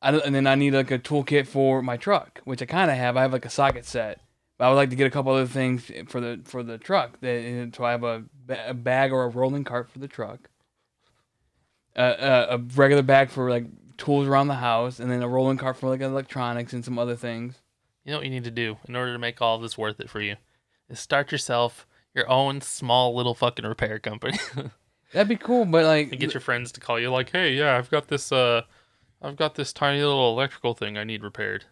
I, 0.00 0.16
and 0.16 0.34
then 0.34 0.46
I 0.46 0.54
need 0.54 0.72
like 0.72 0.90
a 0.90 0.98
toolkit 0.98 1.46
for 1.46 1.82
my 1.82 1.96
truck, 1.96 2.40
which 2.44 2.60
I 2.62 2.66
kind 2.66 2.90
of 2.90 2.96
have. 2.96 3.16
I 3.16 3.22
have 3.22 3.32
like 3.32 3.44
a 3.44 3.50
socket 3.50 3.84
set, 3.84 4.20
but 4.58 4.64
I 4.64 4.68
would 4.68 4.76
like 4.76 4.90
to 4.90 4.96
get 4.96 5.06
a 5.06 5.10
couple 5.10 5.32
other 5.32 5.46
things 5.46 5.90
for 6.08 6.20
the 6.20 6.40
for 6.44 6.62
the 6.62 6.78
truck. 6.78 7.20
That 7.20 7.72
so 7.76 7.84
I 7.84 7.90
have 7.92 8.02
a, 8.02 8.24
a 8.48 8.74
bag 8.74 9.12
or 9.12 9.24
a 9.24 9.28
rolling 9.28 9.64
cart 9.64 9.90
for 9.90 9.98
the 10.00 10.08
truck, 10.08 10.48
uh, 11.96 12.00
uh, 12.00 12.46
a 12.50 12.58
regular 12.58 13.02
bag 13.02 13.30
for 13.30 13.50
like 13.50 13.66
tools 14.02 14.26
around 14.26 14.48
the 14.48 14.54
house, 14.54 14.98
and 14.98 15.10
then 15.10 15.22
a 15.22 15.28
rolling 15.28 15.58
cart 15.58 15.76
for 15.76 15.88
like 15.88 16.00
electronics 16.00 16.72
and 16.72 16.84
some 16.84 16.98
other 16.98 17.16
things. 17.16 17.60
You 18.04 18.10
know 18.10 18.18
what 18.18 18.24
you 18.24 18.30
need 18.30 18.44
to 18.44 18.50
do 18.50 18.78
in 18.88 18.96
order 18.96 19.12
to 19.12 19.18
make 19.18 19.40
all 19.40 19.58
this 19.58 19.78
worth 19.78 20.00
it 20.00 20.10
for 20.10 20.20
you 20.20 20.36
is 20.88 20.98
start 20.98 21.30
yourself 21.30 21.86
your 22.14 22.28
own 22.28 22.60
small 22.60 23.14
little 23.14 23.34
fucking 23.34 23.64
repair 23.64 23.98
company 23.98 24.38
That'd 25.12 25.28
be 25.28 25.36
cool, 25.36 25.66
but 25.66 25.84
like 25.84 26.10
and 26.10 26.20
get 26.20 26.34
your 26.34 26.40
friends 26.40 26.72
to 26.72 26.80
call 26.80 26.98
you 26.98 27.10
like, 27.10 27.30
"Hey, 27.30 27.52
yeah, 27.52 27.76
I've 27.76 27.90
got 27.90 28.08
this 28.08 28.32
uh 28.32 28.62
I've 29.20 29.36
got 29.36 29.54
this 29.54 29.72
tiny 29.72 30.02
little 30.02 30.30
electrical 30.32 30.74
thing 30.74 30.96
I 30.96 31.04
need 31.04 31.22
repaired." 31.22 31.66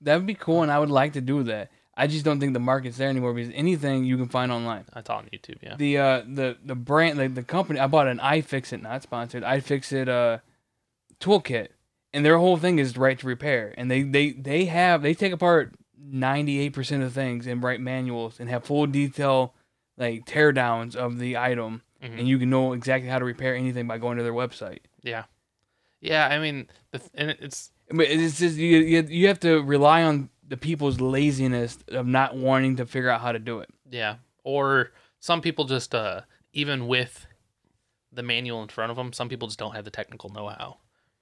That 0.00 0.16
would 0.16 0.26
be 0.26 0.34
cool, 0.34 0.62
and 0.62 0.72
I 0.72 0.78
would 0.78 0.90
like 0.90 1.12
to 1.12 1.20
do 1.20 1.42
that. 1.44 1.70
I 1.96 2.06
just 2.06 2.24
don't 2.24 2.40
think 2.40 2.54
the 2.54 2.60
market's 2.60 2.96
there 2.96 3.08
anymore 3.08 3.34
because 3.34 3.52
anything 3.54 4.04
you 4.04 4.16
can 4.16 4.28
find 4.28 4.50
online. 4.50 4.86
That's 4.94 5.10
on 5.10 5.26
YouTube, 5.26 5.58
yeah. 5.62 5.76
The 5.76 5.98
uh 5.98 6.22
the 6.26 6.56
the 6.64 6.74
brand 6.74 7.18
like 7.18 7.34
the 7.34 7.42
company 7.42 7.78
I 7.78 7.86
bought 7.86 8.08
an 8.08 8.18
iFixit 8.18 8.80
not 8.82 9.02
sponsored 9.02 9.42
iFixit 9.42 10.08
uh 10.08 10.38
toolkit, 11.20 11.68
and 12.12 12.24
their 12.24 12.38
whole 12.38 12.56
thing 12.56 12.78
is 12.78 12.96
right 12.96 13.18
to 13.18 13.26
repair, 13.26 13.74
and 13.76 13.90
they 13.90 14.02
they 14.02 14.30
they 14.32 14.64
have 14.66 15.02
they 15.02 15.14
take 15.14 15.32
apart 15.32 15.74
ninety 15.98 16.58
eight 16.60 16.72
percent 16.72 17.02
of 17.02 17.12
things 17.12 17.46
and 17.46 17.62
write 17.62 17.80
manuals 17.80 18.38
and 18.40 18.48
have 18.50 18.64
full 18.64 18.86
detail 18.86 19.54
like 19.96 20.24
teardowns 20.26 20.96
of 20.96 21.18
the 21.18 21.36
item, 21.36 21.82
Mhm. 22.02 22.18
and 22.18 22.28
you 22.28 22.38
can 22.38 22.50
know 22.50 22.72
exactly 22.72 23.08
how 23.08 23.18
to 23.18 23.24
repair 23.24 23.54
anything 23.54 23.86
by 23.86 23.96
going 23.98 24.16
to 24.18 24.22
their 24.24 24.32
website. 24.32 24.80
Yeah. 25.02 25.24
Yeah, 26.00 26.26
I 26.28 26.38
mean, 26.38 26.68
the 26.90 26.98
th- 26.98 27.10
and 27.14 27.30
it- 27.30 27.38
it's 27.40 27.70
But 27.90 28.06
it's 28.08 28.38
just 28.38 28.56
you, 28.56 28.78
you 28.78 29.02
you 29.08 29.28
have 29.28 29.40
to 29.40 29.62
rely 29.62 30.02
on 30.02 30.30
the 30.46 30.56
people's 30.56 31.00
laziness 31.00 31.78
of 31.88 32.06
not 32.06 32.36
wanting 32.36 32.76
to 32.76 32.86
figure 32.86 33.08
out 33.08 33.20
how 33.22 33.32
to 33.32 33.38
do 33.38 33.60
it. 33.60 33.70
yeah. 33.90 34.16
Or 34.42 34.90
some 35.20 35.40
people 35.40 35.64
just 35.64 35.94
uh 35.94 36.22
even 36.52 36.86
with 36.86 37.26
the 38.12 38.22
manual 38.22 38.62
in 38.62 38.68
front 38.68 38.90
of 38.90 38.96
them, 38.96 39.12
some 39.12 39.28
people 39.28 39.48
just 39.48 39.58
don't 39.58 39.74
have 39.74 39.84
the 39.84 39.90
technical 39.90 40.28
know-how. 40.30 40.76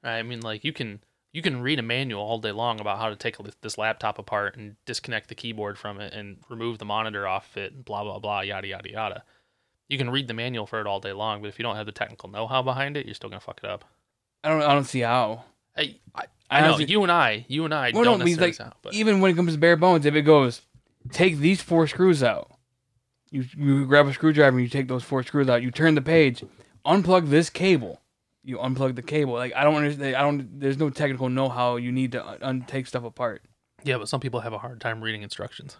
Right? 0.04 0.18
I 0.18 0.22
mean, 0.22 0.40
like 0.40 0.64
you 0.64 0.72
can 0.72 1.00
you 1.32 1.42
can 1.42 1.62
read 1.62 1.78
a 1.78 1.82
manual 1.82 2.22
all 2.22 2.38
day 2.38 2.52
long 2.52 2.80
about 2.80 2.98
how 2.98 3.08
to 3.08 3.16
take 3.16 3.36
this, 3.62 3.78
laptop 3.78 4.18
apart 4.18 4.56
and 4.56 4.76
disconnect 4.84 5.28
the 5.28 5.34
keyboard 5.34 5.78
from 5.78 5.98
it 6.00 6.12
and 6.12 6.38
remove 6.50 6.78
the 6.78 6.84
monitor 6.84 7.26
off 7.26 7.56
it 7.56 7.72
and 7.72 7.84
blah 7.84 8.04
blah 8.04 8.18
blah 8.18 8.40
yada 8.40 8.66
yada 8.68 8.90
yada. 8.90 9.24
You 9.88 9.98
can 9.98 10.10
read 10.10 10.28
the 10.28 10.34
manual 10.34 10.66
for 10.66 10.80
it 10.80 10.86
all 10.86 11.00
day 11.00 11.12
long, 11.12 11.42
but 11.42 11.48
if 11.48 11.58
you 11.58 11.62
don't 11.62 11.76
have 11.76 11.86
the 11.86 11.92
technical 11.92 12.28
know-how 12.28 12.62
behind 12.62 12.96
it, 12.96 13.06
you're 13.06 13.14
still 13.14 13.30
gonna 13.30 13.40
fuck 13.40 13.60
it 13.62 13.68
up. 13.68 13.84
I 14.44 14.48
don't 14.50 14.62
I 14.62 14.74
don't 14.74 14.84
see 14.84 15.00
how. 15.00 15.44
I 15.76 15.96
I, 16.14 16.24
I 16.50 16.60
know 16.60 16.66
honestly- 16.74 16.86
you 16.86 17.02
and 17.02 17.10
I, 17.12 17.46
you 17.48 17.64
and 17.64 17.72
I 17.72 17.92
Well, 17.94 18.04
don't 18.04 18.18
no, 18.18 18.24
necessarily 18.24 18.48
like, 18.48 18.54
sound, 18.54 18.74
but 18.82 18.92
Even 18.94 19.20
when 19.20 19.30
it 19.30 19.34
comes 19.34 19.52
to 19.54 19.58
bare 19.58 19.76
bones, 19.76 20.04
if 20.04 20.14
it 20.14 20.22
goes, 20.22 20.60
take 21.10 21.38
these 21.38 21.62
four 21.62 21.86
screws 21.86 22.22
out. 22.22 22.50
You 23.30 23.44
you 23.56 23.86
grab 23.86 24.06
a 24.06 24.12
screwdriver 24.12 24.58
and 24.58 24.64
you 24.64 24.68
take 24.68 24.88
those 24.88 25.02
four 25.02 25.22
screws 25.22 25.48
out. 25.48 25.62
You 25.62 25.70
turn 25.70 25.94
the 25.94 26.02
page, 26.02 26.44
unplug 26.84 27.30
this 27.30 27.48
cable. 27.48 28.00
You 28.44 28.58
unplug 28.58 28.96
the 28.96 29.02
cable. 29.02 29.34
Like 29.34 29.54
I 29.54 29.64
don't 29.64 29.76
understand. 29.76 30.16
I 30.16 30.22
don't. 30.22 30.60
There's 30.60 30.78
no 30.78 30.90
technical 30.90 31.28
know-how. 31.28 31.76
You 31.76 31.92
need 31.92 32.12
to 32.12 32.26
un- 32.26 32.38
un- 32.42 32.64
take 32.66 32.86
stuff 32.86 33.04
apart. 33.04 33.42
yeah, 33.84 33.98
but 33.98 34.08
some 34.08 34.20
people 34.20 34.40
have 34.40 34.52
a 34.52 34.58
hard 34.58 34.80
time 34.80 35.02
reading 35.02 35.22
instructions. 35.22 35.76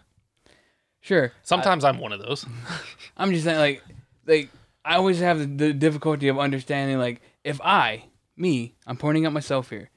Sure. 1.03 1.33
Sometimes 1.43 1.85
I, 1.85 1.91
am 1.91 1.99
one 1.99 2.13
of 2.13 2.23
those. 2.23 2.47
I'm 3.17 3.33
just 3.33 3.45
saying, 3.45 3.59
like, 3.59 3.83
like 4.27 4.49
I 4.85 4.97
always 4.97 5.19
have 5.19 5.39
the, 5.39 5.47
the 5.47 5.73
difficulty 5.73 6.29
of 6.29 6.39
understanding, 6.39 6.99
like, 6.99 7.21
if 7.45 7.61
I, 7.61 8.05
me, 8.37 8.75
I'm 8.87 8.97
pointing 8.97 9.27
at 9.27 9.33
myself 9.33 9.69
here, 9.69 9.91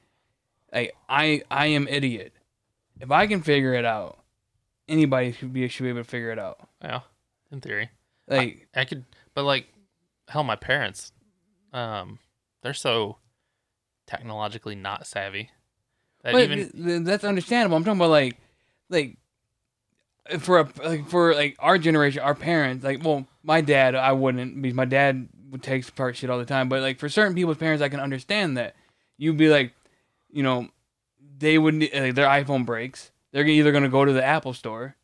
like, 0.72 0.94
I, 1.08 1.42
I 1.50 1.68
am 1.68 1.88
idiot. 1.88 2.32
If 3.00 3.10
I 3.10 3.26
can 3.26 3.40
figure 3.42 3.74
it 3.74 3.84
out, 3.84 4.18
anybody 4.88 5.32
should 5.32 5.52
be 5.52 5.66
should 5.68 5.84
be 5.84 5.90
able 5.90 6.00
to 6.00 6.04
figure 6.04 6.32
it 6.32 6.38
out. 6.38 6.58
yeah, 6.82 7.00
in 7.52 7.60
theory. 7.60 7.90
Like, 8.26 8.66
I 8.74 8.84
could, 8.84 9.04
but 9.34 9.44
like, 9.44 9.68
hell, 10.28 10.42
my 10.42 10.56
parents, 10.56 11.12
um, 11.72 12.18
they're 12.66 12.74
so 12.74 13.18
technologically 14.08 14.74
not 14.74 15.06
savvy 15.06 15.50
that 16.24 16.32
but 16.32 16.42
even 16.42 16.58
th- 16.58 16.72
th- 16.72 17.02
that's 17.04 17.22
understandable. 17.22 17.76
I'm 17.76 17.84
talking 17.84 18.00
about 18.00 18.10
like, 18.10 18.36
like, 18.90 19.16
for 20.40 20.58
a 20.58 20.68
like 20.84 21.08
for 21.08 21.32
like 21.34 21.54
our 21.60 21.78
generation, 21.78 22.22
our 22.22 22.34
parents, 22.34 22.82
like, 22.84 23.04
well, 23.04 23.24
my 23.44 23.60
dad, 23.60 23.94
I 23.94 24.10
wouldn't 24.10 24.60
because 24.60 24.74
my 24.74 24.86
dad 24.86 25.28
would 25.50 25.62
take 25.62 25.88
apart 25.88 26.16
shit 26.16 26.28
all 26.28 26.38
the 26.38 26.44
time. 26.44 26.68
But 26.68 26.82
like 26.82 26.98
for 26.98 27.08
certain 27.08 27.36
people's 27.36 27.58
parents, 27.58 27.80
I 27.80 27.88
can 27.88 28.00
understand 28.00 28.56
that. 28.56 28.74
You'd 29.16 29.36
be 29.36 29.48
like, 29.48 29.72
you 30.32 30.42
know, 30.42 30.68
they 31.38 31.58
would 31.58 31.74
ne- 31.74 31.90
eh, 31.90 32.06
like, 32.06 32.16
their 32.16 32.26
iPhone 32.26 32.66
breaks. 32.66 33.12
They're 33.30 33.46
either 33.46 33.70
gonna 33.70 33.88
go 33.88 34.04
to 34.04 34.12
the 34.12 34.24
Apple 34.24 34.52
store 34.52 34.96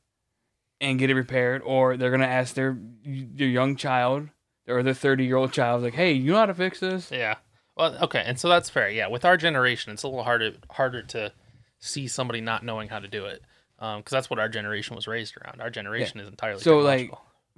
and 0.81 0.99
get 0.99 1.09
it 1.11 1.15
repaired, 1.15 1.63
or 1.65 1.97
they're 1.97 2.11
gonna 2.11 2.27
ask 2.27 2.55
their 2.55 2.77
their 3.05 3.47
young 3.47 3.77
child 3.77 4.29
or 4.67 4.83
their 4.83 4.95
30 4.95 5.25
year 5.25 5.37
old 5.37 5.53
child, 5.53 5.85
like, 5.85 5.95
hey, 5.95 6.13
you 6.13 6.33
know 6.33 6.39
how 6.39 6.47
to 6.47 6.55
fix 6.55 6.81
this? 6.81 7.13
yeah. 7.13 7.37
Well, 7.77 7.97
okay, 8.03 8.23
and 8.25 8.39
so 8.39 8.49
that's 8.49 8.68
fair. 8.68 8.89
Yeah, 8.91 9.09
with 9.09 9.25
our 9.25 9.37
generation, 9.37 9.93
it's 9.93 10.03
a 10.03 10.09
little 10.09 10.25
harder 10.25 10.53
harder 10.70 11.03
to 11.03 11.33
see 11.79 12.07
somebody 12.09 12.41
not 12.41 12.64
knowing 12.64 12.89
how 12.89 12.99
to 12.99 13.09
do 13.09 13.25
it, 13.27 13.43
because 13.77 14.11
that's 14.11 14.31
what 14.31 14.39
our 14.39 14.49
generation 14.49 14.95
was 14.97 15.07
raised 15.09 15.37
around. 15.37 15.61
Our 15.61 15.70
generation 15.70 16.20
is 16.20 16.29
entirely 16.29 16.61
So, 16.61 16.79
like. 16.79 17.11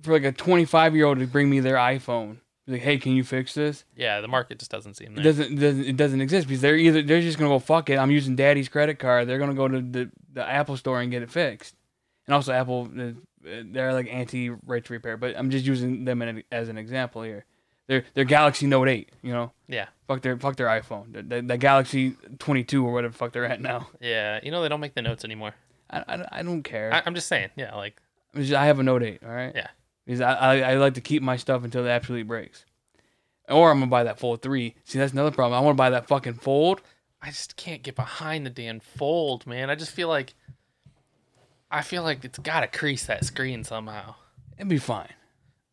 For 0.02 0.12
like 0.12 0.24
a 0.24 0.32
25 0.32 0.96
year 0.96 1.06
old 1.06 1.20
to 1.20 1.26
bring 1.28 1.48
me 1.48 1.60
their 1.60 1.76
iPhone, 1.76 2.38
like, 2.66 2.80
hey, 2.80 2.98
can 2.98 3.12
you 3.12 3.22
fix 3.22 3.54
this? 3.54 3.84
yeah, 3.94 4.20
the 4.20 4.26
market 4.26 4.58
just 4.58 4.70
doesn't 4.70 4.94
seem 4.94 5.16
It 5.16 5.22
doesn't, 5.22 5.54
doesn't 5.54 5.84
it 5.84 5.96
doesn't 5.96 6.20
exist 6.20 6.48
because 6.48 6.60
they're 6.62 6.76
either 6.76 7.00
they're 7.00 7.20
just 7.20 7.38
gonna 7.38 7.50
go 7.50 7.60
fuck 7.60 7.90
it. 7.90 7.96
I'm 7.96 8.10
using 8.10 8.34
daddy's 8.34 8.68
credit 8.68 8.98
card. 8.98 9.28
They're 9.28 9.38
gonna 9.38 9.54
go 9.54 9.68
to 9.68 9.80
the, 9.80 10.10
the 10.32 10.44
Apple 10.44 10.76
store 10.76 11.00
and 11.00 11.12
get 11.12 11.22
it 11.22 11.30
fixed. 11.30 11.76
And 12.26 12.34
also 12.34 12.52
Apple, 12.52 12.90
uh, 12.98 13.12
they're 13.44 13.92
like 13.92 14.08
anti 14.10 14.50
right 14.50 14.84
to 14.84 14.92
repair. 14.92 15.16
But 15.16 15.36
I'm 15.38 15.50
just 15.50 15.64
using 15.64 16.04
them 16.04 16.42
as 16.50 16.68
an 16.68 16.76
example 16.76 17.22
here. 17.22 17.44
They're 17.86 18.04
they're 18.14 18.24
Galaxy 18.24 18.66
Note 18.66 18.88
8. 18.88 19.10
You 19.22 19.32
know, 19.32 19.52
Yeah, 19.68 19.86
fuck 20.08 20.22
their 20.22 20.36
fuck 20.38 20.56
their 20.56 20.68
iPhone. 20.68 21.28
The, 21.28 21.42
the, 21.42 21.58
Galaxy 21.58 22.16
22 22.38 22.86
or 22.86 22.92
whatever 22.92 23.12
the 23.12 23.18
fuck 23.18 23.32
they're 23.32 23.44
at 23.44 23.60
now. 23.60 23.88
yeah. 24.00 24.40
You 24.42 24.50
know 24.50 24.62
they 24.62 24.68
don't 24.68 24.80
make 24.80 24.94
the 24.94 25.02
notes 25.02 25.24
anymore. 25.24 25.54
I, 25.90 25.98
I, 26.08 26.24
I 26.38 26.42
don't 26.42 26.62
care. 26.62 26.92
I, 26.94 27.02
I'm 27.04 27.14
just 27.14 27.28
saying. 27.28 27.50
Yeah, 27.56 27.74
like 27.74 28.00
just- 28.34 28.52
I 28.54 28.66
have 28.66 28.78
a 28.78 28.82
Note 28.82 29.02
8. 29.02 29.20
All 29.22 29.30
right. 29.30 29.52
Yeah. 29.54 29.68
Because 30.06 30.20
I, 30.22 30.32
I 30.34 30.56
I 30.72 30.74
like 30.76 30.94
to 30.94 31.00
keep 31.00 31.22
my 31.22 31.36
stuff 31.36 31.62
until 31.64 31.84
it 31.86 31.90
absolutely 31.90 32.24
breaks. 32.24 32.64
Or 33.48 33.70
I'm 33.70 33.78
gonna 33.80 33.90
buy 33.90 34.04
that 34.04 34.18
Fold 34.18 34.40
3. 34.42 34.74
See, 34.84 34.98
that's 34.98 35.12
another 35.12 35.30
problem. 35.30 35.58
I 35.58 35.60
want 35.62 35.76
to 35.76 35.78
buy 35.78 35.90
that 35.90 36.08
fucking 36.08 36.34
Fold. 36.34 36.80
I 37.20 37.26
just 37.28 37.56
can't 37.56 37.82
get 37.82 37.96
behind 37.96 38.44
the 38.44 38.50
damn 38.50 38.80
fold, 38.80 39.46
man. 39.46 39.70
I 39.70 39.74
just 39.74 39.92
feel 39.92 40.08
like 40.08 40.34
I 41.70 41.82
feel 41.82 42.02
like 42.02 42.24
it's 42.24 42.38
got 42.38 42.60
to 42.60 42.66
crease 42.66 43.06
that 43.06 43.24
screen 43.24 43.64
somehow. 43.64 44.14
It'd 44.58 44.68
be 44.68 44.78
fine. 44.78 45.08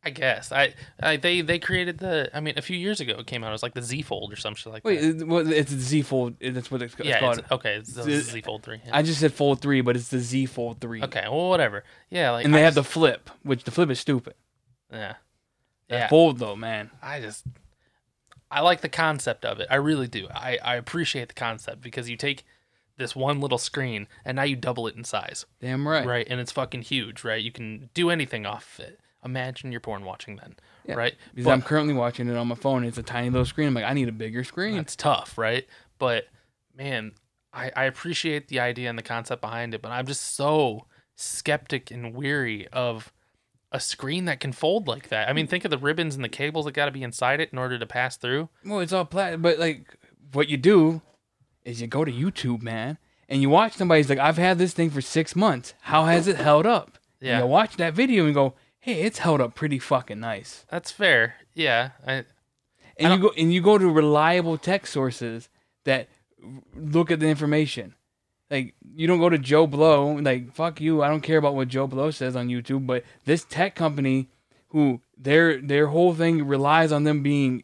I 0.03 0.09
guess 0.09 0.51
I, 0.51 0.73
I 1.01 1.17
they 1.17 1.41
they 1.41 1.59
created 1.59 1.99
the. 1.99 2.29
I 2.33 2.39
mean, 2.39 2.55
a 2.57 2.61
few 2.63 2.75
years 2.77 2.99
ago 2.99 3.13
it 3.19 3.27
came 3.27 3.43
out. 3.43 3.49
It 3.49 3.51
was 3.51 3.61
like 3.61 3.75
the 3.75 3.83
Z 3.83 4.01
Fold 4.01 4.33
or 4.33 4.35
some 4.35 4.55
shit 4.55 4.73
like 4.73 4.83
Wait, 4.83 4.99
that. 4.99 5.21
it, 5.21 5.27
well, 5.27 5.47
it's 5.51 5.71
Z 5.71 6.01
Fold. 6.01 6.35
That's 6.41 6.71
what 6.71 6.81
it's, 6.81 6.95
it's 6.95 7.05
yeah, 7.07 7.19
called. 7.19 7.37
it's, 7.39 7.51
okay, 7.51 7.75
it's 7.75 7.93
the 7.93 8.03
Z- 8.03 8.19
Z 8.21 8.41
Fold 8.41 8.63
three. 8.63 8.81
yeah. 8.83 8.97
I 8.97 9.03
just 9.03 9.19
said 9.19 9.31
Fold 9.31 9.61
three, 9.61 9.81
but 9.81 9.95
it's 9.95 10.07
the 10.07 10.17
Z 10.19 10.47
Fold 10.47 10.79
three. 10.81 11.03
okay, 11.03 11.25
well, 11.25 11.49
whatever. 11.49 11.83
Yeah, 12.09 12.31
like 12.31 12.45
And 12.45 12.53
they 12.55 12.61
I 12.61 12.65
have 12.65 12.73
the 12.73 12.81
just- 12.81 12.91
flip, 12.93 13.29
which 13.43 13.63
the 13.63 13.69
flip 13.71 13.91
is 13.91 13.99
stupid. 13.99 14.33
yeah, 14.91 15.15
That 15.89 15.95
yeah. 15.95 16.07
fold 16.09 16.39
though, 16.39 16.55
man. 16.55 16.89
I 17.03 17.19
just 17.21 17.45
I 18.49 18.61
like 18.61 18.81
the 18.81 18.89
concept 18.89 19.45
of 19.45 19.59
it. 19.59 19.67
I 19.69 19.75
really 19.75 20.07
do. 20.07 20.27
I 20.33 20.57
I 20.63 20.75
appreciate 20.77 21.27
the 21.27 21.35
concept 21.35 21.79
because 21.81 22.09
you 22.09 22.17
take 22.17 22.43
this 22.97 23.15
one 23.15 23.39
little 23.39 23.57
screen 23.59 24.07
and 24.25 24.35
now 24.35 24.43
you 24.43 24.55
double 24.55 24.87
it 24.87 24.95
in 24.95 25.03
size, 25.03 25.45
Damn 25.59 25.87
right. 25.87 26.05
right? 26.07 26.27
And 26.27 26.39
it's 26.39 26.51
fucking 26.51 26.81
huge, 26.81 27.23
right? 27.23 27.41
You 27.43 27.51
can 27.51 27.89
do 27.93 28.09
anything 28.09 28.47
off 28.47 28.79
of 28.79 28.85
it. 28.85 28.99
Imagine 29.23 29.71
you're 29.71 29.81
porn 29.81 30.03
watching 30.03 30.37
then, 30.37 30.55
Yeah, 30.85 30.95
right? 30.95 31.13
Because 31.33 31.45
But- 31.45 31.51
I'm 31.51 31.61
currently 31.61 31.93
watching 31.93 32.27
it 32.27 32.35
on 32.35 32.47
my 32.47 32.55
phone. 32.55 32.83
It's 32.83 32.97
a 32.97 33.03
tiny 33.03 33.29
little 33.29 33.45
screen. 33.45 33.67
I'm 33.67 33.73
like, 33.73 33.85
I 33.85 33.93
need 33.93 34.07
a 34.09 34.13
bigger 34.13 34.43
screen. 34.43 34.77
It's 34.77 34.95
tough, 34.95 35.37
right? 35.37 35.67
But 35.99 36.25
man, 36.75 37.11
I, 37.53 37.71
I 37.75 37.83
appreciate 37.85 38.47
the 38.47 38.59
idea 38.59 38.89
and 38.89 38.97
the 38.97 39.03
concept 39.03 39.41
behind 39.41 39.73
it, 39.75 39.81
but 39.81 39.91
I'm 39.91 40.07
just 40.07 40.35
so 40.35 40.85
skeptic 41.15 41.91
and 41.91 42.15
weary 42.15 42.67
of 42.69 43.11
a 43.71 43.79
screen 43.79 44.25
that 44.25 44.39
can 44.39 44.51
fold 44.51 44.87
like 44.87 45.09
that. 45.09 45.29
I 45.29 45.33
mean, 45.33 45.47
think 45.47 45.63
of 45.65 45.71
the 45.71 45.77
ribbons 45.77 46.15
and 46.15 46.23
the 46.23 46.29
cables 46.29 46.65
that 46.65 46.73
got 46.73 46.85
to 46.85 46.91
be 46.91 47.03
inside 47.03 47.39
it 47.39 47.49
in 47.51 47.57
order 47.59 47.77
to 47.77 47.85
pass 47.85 48.17
through. 48.17 48.49
Well, 48.65 48.79
it's 48.79 48.91
all 48.93 49.05
plat. 49.05 49.41
But 49.41 49.59
like, 49.59 49.95
what 50.33 50.49
you 50.49 50.57
do 50.57 51.01
is 51.63 51.79
you 51.79 51.87
go 51.87 52.03
to 52.03 52.11
YouTube, 52.11 52.61
man, 52.63 52.97
and 53.29 53.41
you 53.41 53.49
watch 53.49 53.73
somebody's 53.73 54.09
like, 54.09 54.17
I've 54.19 54.37
had 54.37 54.57
this 54.57 54.73
thing 54.73 54.89
for 54.89 54.99
six 55.01 55.35
months. 55.35 55.73
How 55.81 56.05
has 56.05 56.27
it 56.27 56.37
held 56.37 56.65
up? 56.65 56.97
And 57.21 57.27
Yeah. 57.29 57.39
you 57.41 57.45
watch 57.45 57.77
that 57.77 57.93
video 57.93 58.25
and 58.25 58.33
go, 58.33 58.55
Hey, 58.81 59.01
it's 59.03 59.19
held 59.19 59.41
up 59.41 59.55
pretty 59.55 59.79
fucking 59.79 60.19
nice. 60.19 60.65
That's 60.69 60.91
fair. 60.91 61.35
Yeah. 61.53 61.91
I, 62.05 62.25
And 62.97 63.13
you 63.13 63.19
go 63.19 63.33
and 63.37 63.53
you 63.53 63.61
go 63.61 63.77
to 63.77 63.87
reliable 63.89 64.57
tech 64.57 64.87
sources 64.87 65.49
that 65.85 66.09
look 66.75 67.11
at 67.11 67.19
the 67.19 67.27
information. 67.27 67.95
Like 68.49 68.73
you 68.95 69.07
don't 69.07 69.19
go 69.19 69.29
to 69.29 69.37
Joe 69.37 69.67
Blow. 69.67 70.13
Like 70.13 70.53
fuck 70.53 70.81
you. 70.81 71.03
I 71.03 71.07
don't 71.07 71.21
care 71.21 71.37
about 71.37 71.55
what 71.55 71.67
Joe 71.67 71.87
Blow 71.87 72.11
says 72.11 72.35
on 72.35 72.47
YouTube. 72.49 72.85
But 72.87 73.03
this 73.25 73.43
tech 73.45 73.75
company, 73.75 74.29
who 74.69 75.01
their 75.17 75.61
their 75.61 75.87
whole 75.87 76.13
thing 76.13 76.47
relies 76.47 76.91
on 76.91 77.03
them 77.03 77.21
being 77.21 77.63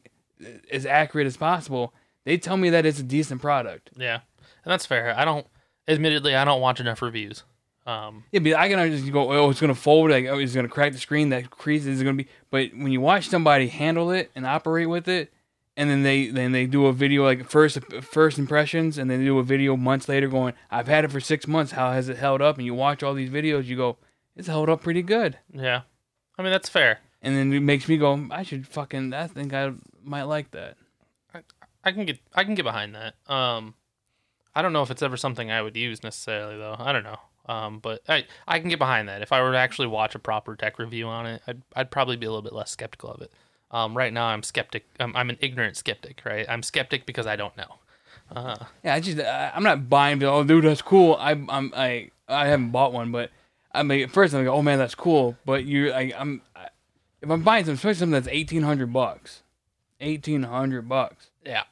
as 0.72 0.86
accurate 0.86 1.28
as 1.28 1.36
possible. 1.38 1.94
They 2.26 2.38
tell 2.38 2.58
me 2.58 2.70
that 2.70 2.86
it's 2.86 3.00
a 3.00 3.04
decent 3.04 3.42
product. 3.42 3.90
yeah. 3.98 4.20
And 4.66 4.72
that's 4.72 4.86
fair. 4.86 5.18
I 5.18 5.24
don't, 5.24 5.48
admittedly, 5.88 6.36
I 6.36 6.44
don't 6.44 6.60
watch 6.60 6.82
enough 6.82 7.02
reviews. 7.02 7.44
Um, 7.88 8.26
Yeah, 8.32 8.42
but 8.42 8.54
I 8.54 8.68
can 8.68 8.92
just 8.92 9.12
go, 9.12 9.32
oh, 9.32 9.50
it's 9.50 9.62
gonna 9.62 9.74
fold, 9.74 10.12
like, 10.12 10.26
oh, 10.26 10.38
it's 10.38 10.54
gonna 10.54 10.68
crack 10.68 10.92
the 10.92 11.00
screen. 11.00 11.30
That 11.30 11.50
crease 11.50 11.86
is 11.86 12.04
gonna 12.04 12.18
be. 12.18 12.28
But 12.52 12.72
when 12.74 12.92
you 12.92 13.02
watch 13.02 13.30
somebody 13.30 13.70
handle 13.70 14.12
it 14.12 14.30
and 14.36 14.46
operate 14.46 14.90
with 14.90 15.08
it, 15.08 15.32
and 15.78 15.90
then 15.90 16.04
they 16.04 16.28
then 16.28 16.52
they 16.52 16.66
do 16.66 16.88
a 16.88 16.94
video 16.94 17.24
like 17.24 17.50
first 17.50 17.80
first 18.04 18.38
impressions, 18.38 18.98
and 18.98 19.10
then 19.10 19.20
they 19.20 19.26
do 19.26 19.40
a 19.40 19.44
video 19.44 19.78
months 19.78 20.10
later 20.10 20.28
going, 20.28 20.54
I've 20.70 20.88
had 20.88 21.06
it 21.06 21.12
for 21.12 21.22
six 21.22 21.48
months. 21.48 21.72
How 21.72 21.92
has 21.94 22.10
it 22.10 22.18
held 22.18 22.42
up? 22.42 22.58
And 22.58 22.66
you 22.66 22.74
watch 22.74 23.04
all 23.04 23.14
these 23.14 23.30
videos, 23.30 23.66
you 23.66 23.78
go, 23.78 23.98
it's 24.36 24.48
held 24.48 24.70
up 24.70 24.82
pretty 24.84 25.02
good. 25.02 25.38
yeah. 25.54 25.82
I 26.38 26.44
mean, 26.44 26.52
that's 26.52 26.70
fair. 26.70 27.00
And 27.22 27.36
then 27.36 27.52
it 27.52 27.62
makes 27.62 27.88
me 27.88 27.98
go, 27.98 28.28
I 28.30 28.44
should 28.44 28.68
fucking, 28.68 29.12
I 29.12 29.26
think 29.26 29.54
I 29.54 29.72
might 30.04 30.24
like 30.24 30.52
that. 30.52 30.78
I 31.84 31.92
can 31.92 32.06
get 32.06 32.20
I 32.36 32.44
can 32.44 32.54
get 32.54 32.64
behind 32.64 32.96
that. 32.96 33.16
Um, 33.32 33.76
I 34.54 34.62
don't 34.62 34.74
know 34.74 34.82
if 34.82 34.92
it's 34.92 35.02
ever 35.02 35.16
something 35.16 35.50
I 35.52 35.62
would 35.62 35.78
use 35.78 36.04
necessarily 36.04 36.58
though. 36.58 36.76
I 36.78 36.92
don't 36.92 37.04
know. 37.04 37.20
Um, 37.48 37.80
but 37.80 38.02
I 38.10 38.26
I 38.48 38.60
can 38.60 38.70
get 38.70 38.80
behind 38.80 39.08
that. 39.10 39.22
If 39.22 39.32
I 39.32 39.42
were 39.42 39.52
to 39.54 39.58
actually 39.58 39.88
watch 39.88 40.16
a 40.16 40.20
proper 40.20 40.56
tech 40.56 40.80
review 40.80 41.08
on 41.08 41.26
it, 41.26 41.42
I'd 41.48 41.62
I'd 41.76 41.92
probably 41.92 42.18
be 42.18 42.26
a 42.26 42.30
little 42.30 42.42
bit 42.42 42.54
less 42.54 42.72
skeptical 42.72 43.12
of 43.12 43.22
it. 43.22 43.32
Um, 43.72 43.96
right 43.96 44.14
now 44.14 44.28
I'm 44.28 44.44
skeptic. 44.44 44.86
I'm, 45.00 45.16
I'm 45.16 45.30
an 45.30 45.38
ignorant 45.42 45.76
skeptic, 45.78 46.22
right? 46.26 46.46
I'm 46.48 46.64
skeptic 46.64 47.06
because 47.06 47.28
I 47.28 47.36
don't 47.36 47.56
know. 47.58 47.76
Uh, 48.34 48.56
Yeah, 48.84 48.96
I 48.96 49.00
just 49.00 49.20
I, 49.20 49.52
I'm 49.56 49.64
not 49.64 49.90
buying. 49.90 50.22
Oh, 50.24 50.44
dude, 50.44 50.66
that's 50.66 50.82
cool. 50.82 51.16
I 51.20 51.32
I'm 51.32 51.74
I 51.76 52.12
I 52.28 52.48
haven't 52.48 52.72
bought 52.72 52.94
one, 52.94 53.12
but 53.12 53.32
I 53.72 53.84
mean, 53.84 54.04
at 54.04 54.12
first 54.12 54.34
I'm 54.34 54.46
like, 54.46 54.54
oh 54.54 54.62
man, 54.62 54.78
that's 54.80 54.96
cool. 54.96 55.38
But 55.46 55.66
you, 55.66 55.92
I, 55.92 56.14
I'm 56.18 56.42
I, 56.56 56.68
if 57.22 57.30
I'm 57.30 57.44
buying 57.44 57.64
something, 57.64 57.76
especially 57.76 58.00
something 58.00 58.14
that's 58.14 58.28
eighteen 58.28 58.64
hundred 58.64 58.92
bucks, 58.92 59.44
eighteen 60.02 60.44
hundred 60.44 60.90
bucks, 60.90 61.30
yeah. 61.46 61.64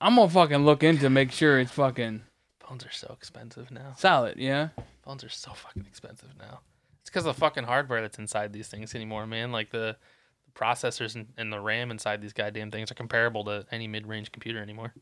I'm 0.00 0.16
gonna 0.16 0.28
fucking 0.28 0.64
look 0.64 0.82
into 0.82 1.08
make 1.08 1.32
sure 1.32 1.58
it's 1.58 1.72
fucking 1.72 2.22
Phones 2.74 2.86
are 2.86 2.92
so 2.92 3.12
expensive 3.12 3.70
now. 3.70 3.94
solid. 3.96 4.36
Yeah. 4.36 4.70
Phones 5.04 5.22
are 5.22 5.28
so 5.28 5.52
fucking 5.52 5.84
expensive 5.86 6.30
now. 6.36 6.58
It's 7.00 7.08
because 7.08 7.24
of 7.24 7.36
the 7.36 7.38
fucking 7.40 7.62
hardware 7.62 8.00
that's 8.00 8.18
inside 8.18 8.52
these 8.52 8.66
things 8.66 8.96
anymore, 8.96 9.28
man. 9.28 9.52
Like 9.52 9.70
the, 9.70 9.96
the 10.44 10.50
processors 10.58 11.14
and, 11.14 11.28
and 11.36 11.52
the 11.52 11.60
RAM 11.60 11.92
inside 11.92 12.20
these 12.20 12.32
goddamn 12.32 12.72
things 12.72 12.90
are 12.90 12.96
comparable 12.96 13.44
to 13.44 13.64
any 13.70 13.86
mid-range 13.86 14.32
computer 14.32 14.60
anymore. 14.60 14.92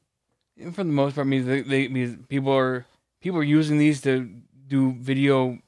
And 0.61 0.75
for 0.75 0.85
the 0.85 0.91
most 0.91 1.14
part, 1.14 1.27
means 1.27 1.47
they, 1.47 1.62
they 1.62 1.89
means 1.89 2.18
people 2.29 2.53
are 2.53 2.85
people 3.23 3.41
are 3.41 3.43
using 3.43 3.79
these 3.79 4.03
to 4.03 4.29
do 4.66 4.93
video, 5.01 5.59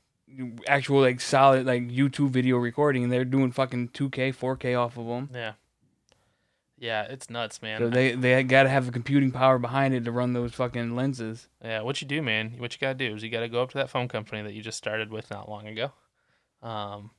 actual 0.68 1.00
like 1.00 1.22
solid 1.22 1.64
like 1.64 1.88
YouTube 1.88 2.28
video 2.28 2.58
recording, 2.58 3.04
and 3.04 3.10
they're 3.10 3.24
doing 3.24 3.50
fucking 3.50 3.88
2K, 3.88 4.36
4K 4.36 4.78
off 4.78 4.98
of 4.98 5.06
them. 5.06 5.30
Yeah. 5.32 5.52
Yeah, 6.78 7.02
it's 7.04 7.30
nuts, 7.30 7.62
man. 7.62 7.78
So 7.78 7.88
they 7.88 8.12
they 8.14 8.42
got 8.42 8.64
to 8.64 8.68
have 8.68 8.86
the 8.86 8.92
computing 8.92 9.30
power 9.30 9.58
behind 9.58 9.94
it 9.94 10.04
to 10.04 10.12
run 10.12 10.32
those 10.32 10.52
fucking 10.54 10.94
lenses. 10.96 11.48
yeah, 11.62 11.82
what 11.82 12.00
you 12.02 12.08
do, 12.08 12.20
man, 12.20 12.54
what 12.58 12.72
you 12.74 12.80
gotta 12.80 12.94
do 12.94 13.14
is 13.14 13.22
you 13.22 13.30
gotta 13.30 13.48
go 13.48 13.62
up 13.62 13.70
to 13.70 13.78
that 13.78 13.90
phone 13.90 14.08
company 14.08 14.42
that 14.42 14.54
you 14.54 14.62
just 14.62 14.78
started 14.78 15.10
with 15.10 15.30
not 15.30 15.48
long 15.48 15.66
ago, 15.68 15.92
um, 16.62 17.10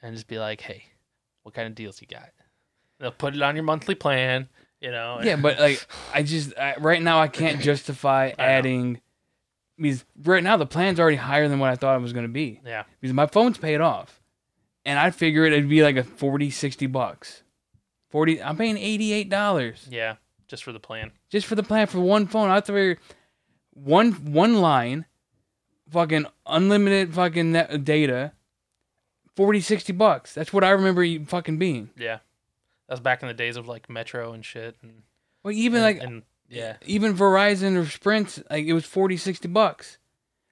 and 0.00 0.14
just 0.14 0.28
be 0.28 0.38
like, 0.38 0.60
hey, 0.62 0.84
what 1.42 1.54
kind 1.54 1.68
of 1.68 1.74
deals 1.74 2.00
you 2.00 2.06
got? 2.06 2.30
They'll 2.98 3.10
put 3.10 3.34
it 3.34 3.42
on 3.42 3.54
your 3.54 3.64
monthly 3.64 3.94
plan, 3.94 4.48
you 4.80 4.90
know. 4.90 5.20
Yeah, 5.22 5.36
but 5.36 5.58
like 5.58 5.86
I 6.14 6.22
just 6.22 6.56
I, 6.58 6.76
right 6.78 7.02
now 7.02 7.20
I 7.20 7.28
can't 7.28 7.60
justify 7.62 8.28
know. 8.28 8.44
adding 8.44 9.00
because 9.76 10.04
right 10.24 10.42
now 10.42 10.56
the 10.56 10.66
plan's 10.66 11.00
already 11.00 11.16
higher 11.16 11.48
than 11.48 11.58
what 11.58 11.70
I 11.70 11.76
thought 11.76 11.96
it 11.96 12.02
was 12.02 12.12
going 12.12 12.26
to 12.26 12.32
be 12.32 12.60
yeah, 12.64 12.84
because 13.00 13.12
my 13.12 13.26
phone's 13.26 13.58
paid 13.58 13.80
off. 13.80 14.20
And 14.84 14.98
I 14.98 15.10
figured 15.10 15.52
it'd 15.52 15.68
be 15.68 15.82
like 15.82 15.96
a 15.96 16.02
40 16.02 16.50
60 16.50 16.86
bucks. 16.88 17.42
40 18.12 18.42
I'm 18.42 18.56
paying 18.56 18.76
$88 18.76 19.88
yeah, 19.90 20.16
just 20.46 20.62
for 20.62 20.72
the 20.72 20.78
plan. 20.80 21.10
just 21.30 21.46
for 21.46 21.56
the 21.56 21.62
plan 21.62 21.88
for 21.88 21.98
one 21.98 22.26
phone. 22.26 22.50
I 22.50 22.60
figure 22.60 22.98
one 23.72 24.12
one 24.12 24.60
line 24.60 25.06
fucking 25.90 26.26
unlimited 26.46 27.14
fucking 27.14 27.52
net 27.52 27.70
uh, 27.72 27.76
data 27.78 28.32
40 29.34 29.60
60 29.60 29.92
bucks. 29.94 30.34
That's 30.34 30.52
what 30.52 30.62
I 30.62 30.70
remember 30.70 31.02
you 31.02 31.24
fucking 31.24 31.58
being. 31.58 31.90
Yeah, 31.96 32.18
that's 32.88 33.00
back 33.00 33.22
in 33.22 33.28
the 33.28 33.34
days 33.34 33.56
of 33.56 33.66
like 33.66 33.88
Metro 33.88 34.32
and 34.32 34.44
shit, 34.44 34.76
and 34.82 35.02
Well, 35.42 35.54
even 35.54 35.82
and, 35.82 35.84
like 35.84 36.06
and 36.06 36.22
yeah, 36.48 36.76
even 36.84 37.14
Verizon 37.16 37.76
or 37.80 37.86
Sprint, 37.86 38.42
like 38.50 38.66
it 38.66 38.74
was 38.74 38.84
40, 38.84 39.16
60 39.16 39.48
bucks. 39.48 39.96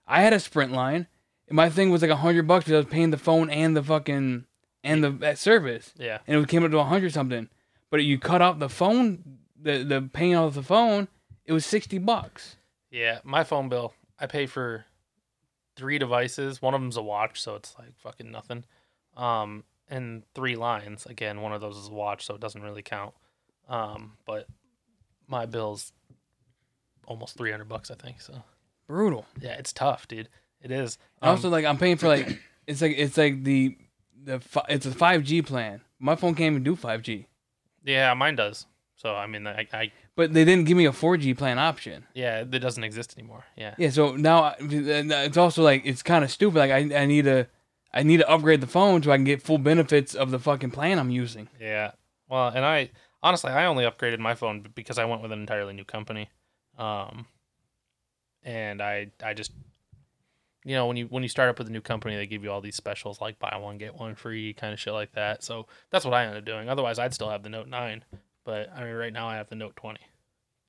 I 0.07 0.23
had 0.23 0.33
a 0.33 0.41
Sprint 0.41 0.73
line, 0.73 1.09
and 1.47 1.57
my 1.57 1.69
thing 1.69 1.91
was 1.91 2.01
like 2.01 2.11
a 2.11 2.17
hundred 2.17 2.47
bucks 2.47 2.65
because 2.65 2.75
I 2.75 2.85
was 2.85 2.93
paying 2.93 3.11
the 3.11 3.19
phone 3.19 3.51
and 3.51 3.77
the 3.77 3.83
fucking 3.83 4.47
and 4.85 5.03
the 5.05 5.11
that 5.11 5.39
service, 5.39 5.93
yeah, 5.99 6.19
and 6.27 6.43
it 6.43 6.49
came 6.49 6.65
up 6.65 6.71
to 6.71 6.79
a 6.79 6.85
hundred 6.85 7.13
something. 7.13 7.49
But 7.91 8.05
you 8.05 8.19
cut 8.19 8.41
off 8.43 8.59
the 8.59 8.69
phone, 8.69 9.39
the 9.61 9.83
the 9.83 10.03
paying 10.03 10.35
off 10.37 10.55
the 10.55 10.63
phone, 10.63 11.09
it 11.45 11.53
was 11.53 11.67
sixty 11.67 11.99
bucks. 11.99 12.57
yeah. 12.91 13.19
My 13.25 13.45
phone 13.45 13.69
bill, 13.69 13.95
I 14.19 14.27
pay 14.27 14.47
for 14.47 14.85
three 15.77 15.99
devices. 15.99 16.61
One 16.63 16.75
of 16.75 16.81
them's 16.81 16.97
a 16.97 17.03
watch, 17.03 17.41
so 17.41 17.55
it's 17.57 17.75
like 17.79 17.99
fucking 17.99 18.31
nothing. 18.31 18.65
Um, 19.17 19.65
and 19.89 20.23
three 20.35 20.55
lines. 20.57 21.05
Again, 21.07 21.41
one 21.41 21.53
of 21.53 21.61
those 21.61 21.77
is 21.77 21.89
a 21.89 21.93
watch, 21.93 22.25
so 22.25 22.35
it 22.35 22.41
doesn't 22.41 22.63
really 22.63 22.83
count. 22.83 23.13
Um, 23.69 24.13
but 24.25 24.47
my 25.27 25.47
bill's 25.47 25.93
almost 27.07 27.37
three 27.37 27.51
hundred 27.51 27.69
bucks, 27.69 27.91
I 27.91 27.95
think. 27.95 28.21
So 28.21 28.43
Brutal. 28.87 29.27
yeah, 29.41 29.53
it's 29.53 29.73
tough, 29.73 30.07
dude. 30.07 30.29
It 30.63 30.71
is. 30.71 30.97
Um, 31.23 31.31
also, 31.31 31.49
like 31.49 31.65
I'm 31.65 31.79
paying 31.79 31.97
for 31.97 32.07
like 32.09 32.41
it's 32.67 32.81
like 32.83 32.95
it's 32.97 33.17
like 33.17 33.43
the 33.43 33.77
the 34.23 34.41
fi- 34.41 34.67
it's 34.69 34.87
a 34.87 34.91
five 34.93 35.23
G 35.25 35.43
plan. 35.43 35.81
My 35.99 36.17
phone 36.17 36.35
can't 36.35 36.53
even 36.53 36.63
do 36.65 36.77
five 36.77 37.03
G, 37.03 37.27
yeah, 37.85 38.13
mine 38.15 38.37
does. 38.37 38.67
So 38.97 39.15
I 39.15 39.27
mean, 39.27 39.47
I, 39.47 39.67
I 39.73 39.93
but 40.17 40.35
they 40.35 40.45
didn't 40.45 40.67
give 40.67 40.77
me 40.77 40.85
a 40.85 40.93
four 40.93 41.17
G 41.17 41.33
plan 41.35 41.59
option. 41.59 42.05
yeah, 42.15 42.41
it 42.41 42.51
doesn't 42.59 42.85
exist 42.85 43.15
anymore. 43.19 43.45
Yeah, 43.57 43.75
Yeah, 43.79 43.91
so 43.91 44.15
now 44.17 44.43
I- 44.45 44.57
it's 44.61 45.37
also 45.39 45.63
like 45.63 45.83
it's 45.85 46.03
kind 46.03 46.23
of 46.25 46.31
stupid. 46.31 46.59
Like 46.59 46.71
I, 46.71 47.03
I 47.03 47.07
need 47.07 47.25
to, 47.25 47.47
I 47.95 48.03
need 48.03 48.19
to 48.19 48.29
upgrade 48.29 48.61
the 48.61 48.67
phone 48.67 49.03
so 49.03 49.11
I 49.11 49.17
can 49.17 49.25
get 49.25 49.41
full 49.43 49.59
benefits 49.59 50.15
of 50.15 50.31
the 50.31 50.39
fucking 50.39 50.71
plan 50.73 50.99
I'm 50.99 51.11
using. 51.11 51.49
Yeah. 51.59 51.93
Well, 52.29 52.49
and 52.49 52.65
I 52.65 52.91
honestly 53.23 53.51
I 53.53 53.65
only 53.67 53.85
upgraded 53.85 54.19
my 54.19 54.35
phone 54.35 54.61
b- 54.61 54.71
because 54.75 54.99
I 54.99 55.05
went 55.07 55.23
with 55.23 55.33
an 55.33 55.41
entirely 55.41 55.73
new 55.73 55.85
company. 55.85 56.29
Um 56.79 57.27
and 58.43 58.81
I 58.83 59.11
I 59.23 59.35
just 59.35 59.53
you 60.65 60.75
know, 60.75 60.87
when 60.87 60.97
you 60.97 61.07
when 61.07 61.23
you 61.23 61.29
start 61.29 61.49
up 61.49 61.59
with 61.59 61.69
a 61.69 61.73
new 61.73 61.81
company, 61.81 62.17
they 62.17 62.27
give 62.27 62.45
you 62.45 62.51
all 62.51 62.61
these 62.61 62.77
specials 62.77 63.21
like 63.21 63.39
buy 63.39 63.57
one 63.57 63.79
get 63.79 63.95
one 63.95 64.15
free 64.15 64.53
kind 64.53 64.73
of 64.73 64.81
shit 64.81 64.93
like 64.93 65.13
that. 65.13 65.43
So 65.43 65.67
that's 65.91 66.05
what 66.05 66.15
I 66.15 66.25
ended 66.25 66.39
up 66.39 66.45
doing. 66.45 66.69
Otherwise, 66.69 66.99
I'd 66.99 67.15
still 67.15 67.31
have 67.31 67.43
the 67.43 67.49
Note 67.49 67.69
9, 67.69 68.05
but 68.45 68.71
I 68.75 68.85
mean 68.85 68.95
right 68.95 69.13
now 69.13 69.27
I 69.29 69.37
have 69.37 69.49
the 69.49 69.57
Note 69.57 69.77
20 69.77 69.99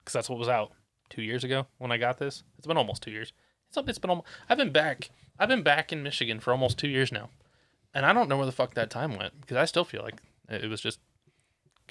cuz 0.06 0.14
that's 0.14 0.30
what 0.30 0.40
was 0.40 0.48
out 0.50 0.72
2 1.10 1.22
years 1.22 1.44
ago 1.44 1.68
when 1.78 1.92
I 1.92 1.98
got 1.98 2.18
this. 2.18 2.44
It's 2.58 2.68
been 2.68 2.78
almost 2.78 3.04
2 3.04 3.12
years. 3.12 3.34
It's 3.68 3.78
it's 3.78 4.00
been 4.00 4.10
almost 4.10 4.28
I've 4.50 4.58
been 4.58 4.72
back. 4.72 5.10
I've 5.38 5.50
been 5.50 5.64
back 5.64 5.92
in 5.92 6.04
Michigan 6.04 6.40
for 6.40 6.52
almost 6.52 6.78
2 6.78 6.88
years 6.88 7.12
now. 7.12 7.30
And 7.94 8.06
I 8.06 8.14
don't 8.14 8.30
know 8.30 8.38
where 8.38 8.46
the 8.46 8.54
fuck 8.54 8.76
that 8.76 8.90
time 8.90 9.18
went 9.18 9.42
because 9.42 9.58
I 9.58 9.66
still 9.66 9.84
feel 9.84 10.04
like 10.04 10.22
it 10.48 10.70
was 10.70 10.80
just 10.80 11.00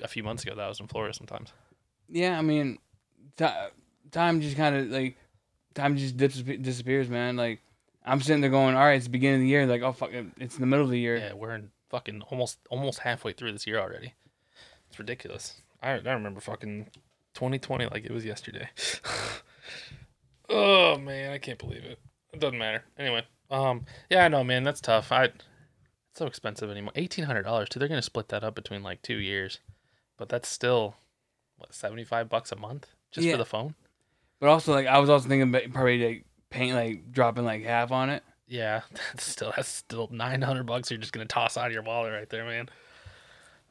a 0.03 0.09
few 0.09 0.23
months 0.23 0.43
ago 0.43 0.55
that 0.55 0.65
I 0.65 0.69
was 0.69 0.81
in 0.81 0.87
Florida 0.87 1.13
sometimes. 1.13 1.53
Yeah, 2.09 2.39
I 2.39 2.43
mean, 2.43 2.79
ti 3.37 3.47
time 4.11 4.41
just 4.41 4.57
kind 4.57 4.75
of 4.75 4.87
like 4.89 5.19
time 5.75 5.97
just 5.97 6.17
disappears, 6.17 7.09
man. 7.09 7.37
Like 7.37 7.61
I'm 8.11 8.21
sitting 8.21 8.41
there 8.41 8.51
going, 8.51 8.75
all 8.75 8.83
right, 8.85 8.95
it's 8.95 9.05
the 9.05 9.11
beginning 9.11 9.37
of 9.37 9.41
the 9.43 9.49
year. 9.49 9.67
Like, 9.67 9.83
oh 9.83 9.93
fuck, 9.93 10.11
it's 10.13 10.55
in 10.57 10.61
the 10.61 10.67
middle 10.67 10.85
of 10.85 10.91
the 10.91 10.99
year. 10.99 11.17
Yeah, 11.17 11.33
we're 11.35 11.55
in 11.55 11.71
fucking 11.91 12.23
almost 12.31 12.59
almost 12.71 13.01
halfway 13.01 13.33
through 13.33 13.53
this 13.53 13.67
year 13.67 13.79
already. 13.79 14.15
It's 14.89 14.99
ridiculous. 14.99 15.61
I 15.83 15.91
I 15.93 16.13
remember 16.13 16.41
fucking 16.41 16.89
2020 17.35 17.87
like 17.87 18.05
it 18.05 18.11
was 18.11 18.25
yesterday. 18.25 18.69
oh 20.49 20.99
man, 20.99 21.33
I 21.33 21.39
can't 21.39 21.59
believe 21.59 21.85
it. 21.85 21.99
It 22.33 22.41
doesn't 22.41 22.59
matter. 22.59 22.85
Anyway, 22.99 23.25
um, 23.51 23.85
yeah, 24.09 24.25
I 24.25 24.29
know, 24.29 24.45
man, 24.45 24.63
that's 24.65 24.81
tough. 24.81 25.13
I 25.13 25.25
it's 25.25 25.35
so 26.15 26.27
expensive 26.27 26.71
anymore. 26.71 26.93
Eighteen 26.97 27.25
hundred 27.25 27.43
dollars 27.45 27.69
too. 27.69 27.79
They're 27.79 27.89
gonna 27.89 28.03
split 28.03 28.29
that 28.29 28.45
up 28.45 28.55
between 28.55 28.83
like 28.83 29.03
two 29.03 29.17
years, 29.17 29.61
but 30.17 30.29
that's 30.29 30.49
still 30.49 30.97
what 31.57 31.75
seventy 31.75 32.05
five 32.05 32.29
bucks 32.29 32.53
a 32.53 32.57
month 32.57 32.89
just 33.13 33.27
Yeah. 33.27 33.33
for 33.33 33.39
the 33.39 33.45
phone. 33.45 33.75
But 34.41 34.49
also, 34.49 34.73
like, 34.73 34.87
I 34.87 34.99
was 34.99 35.11
also 35.11 35.29
thinking 35.29 35.51
about 35.55 35.71
probably 35.73 36.05
like 36.05 36.25
paint, 36.51 36.75
like 36.75 37.13
dropping 37.13 37.45
like 37.45 37.65
half 37.65 37.93
on 37.93 38.11
it. 38.11 38.23
Yeah, 38.47 38.83
that's 39.13 39.25
still 39.25 39.53
that's 39.57 39.69
still 39.69 40.09
nine 40.11 40.43
hundred 40.43 40.65
bucks. 40.65 40.91
You're 40.91 40.99
just 41.01 41.13
gonna 41.13 41.27
toss 41.27 41.57
out 41.57 41.69
of 41.69 41.73
your 41.73 41.83
wallet 41.83 42.13
right 42.13 42.29
there, 42.29 42.45
man. 42.45 42.69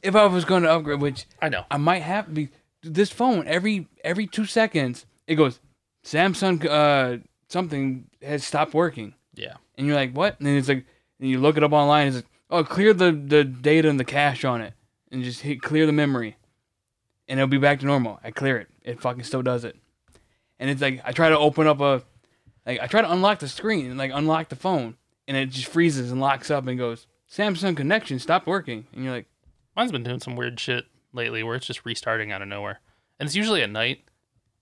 If 0.01 0.15
I 0.15 0.25
was 0.25 0.45
going 0.45 0.63
to 0.63 0.71
upgrade, 0.71 1.01
which 1.01 1.25
I 1.41 1.49
know. 1.49 1.65
I 1.69 1.75
might 1.75 2.03
have 2.03 2.27
to 2.27 2.31
be 2.31 2.49
this 2.81 3.11
phone 3.11 3.45
every 3.47 3.87
every 4.03 4.25
two 4.25 4.45
seconds 4.45 5.05
it 5.27 5.35
goes 5.35 5.59
Samsung 6.05 6.65
uh 6.65 7.21
something 7.49 8.05
has 8.21 8.45
stopped 8.45 8.73
working 8.73 9.13
Yeah, 9.35 9.55
and 9.77 9.85
you're 9.85 9.95
like 9.95 10.13
what 10.13 10.37
and 10.39 10.47
then 10.47 10.55
it's 10.55 10.69
like 10.69 10.85
and 11.19 11.29
you 11.29 11.39
look 11.39 11.57
it 11.57 11.63
up 11.63 11.73
online 11.73 12.07
it's 12.07 12.15
like 12.15 12.25
oh 12.49 12.63
clear 12.63 12.93
the 12.93 13.11
the 13.11 13.43
data 13.43 13.89
and 13.89 13.99
the 13.99 14.05
cache 14.05 14.45
on 14.45 14.61
it 14.61 14.73
and 15.11 15.23
just 15.23 15.41
hit 15.41 15.61
clear 15.61 15.85
the 15.85 15.91
memory 15.91 16.37
and 17.27 17.39
it'll 17.39 17.49
be 17.49 17.57
back 17.57 17.81
to 17.81 17.85
normal 17.85 18.19
I 18.23 18.31
clear 18.31 18.57
it 18.57 18.69
it 18.81 19.01
fucking 19.01 19.23
still 19.23 19.41
does 19.41 19.65
it 19.65 19.75
and 20.57 20.69
it's 20.69 20.81
like 20.81 21.01
I 21.03 21.11
try 21.11 21.27
to 21.27 21.37
open 21.37 21.67
up 21.67 21.81
a 21.81 22.03
like 22.69 22.81
I 22.81 22.87
try 22.87 23.01
to 23.01 23.11
unlock 23.11 23.39
the 23.39 23.47
screen 23.47 23.89
and 23.89 23.97
like 23.97 24.11
unlock 24.13 24.49
the 24.49 24.55
phone 24.55 24.95
and 25.27 25.35
it 25.35 25.49
just 25.49 25.67
freezes 25.67 26.11
and 26.11 26.21
locks 26.21 26.49
up 26.49 26.67
and 26.67 26.77
goes 26.77 27.07
Samsung 27.31 27.75
connection 27.75 28.19
stopped 28.19 28.47
working 28.47 28.85
and 28.93 29.03
you're 29.03 29.13
like 29.13 29.27
mine's 29.75 29.91
been 29.91 30.03
doing 30.03 30.19
some 30.19 30.35
weird 30.35 30.59
shit 30.59 30.85
lately 31.13 31.43
where 31.43 31.55
it's 31.55 31.65
just 31.65 31.85
restarting 31.85 32.31
out 32.31 32.41
of 32.41 32.47
nowhere, 32.47 32.79
and 33.19 33.27
it's 33.27 33.35
usually 33.35 33.61
at 33.61 33.69
night. 33.69 34.03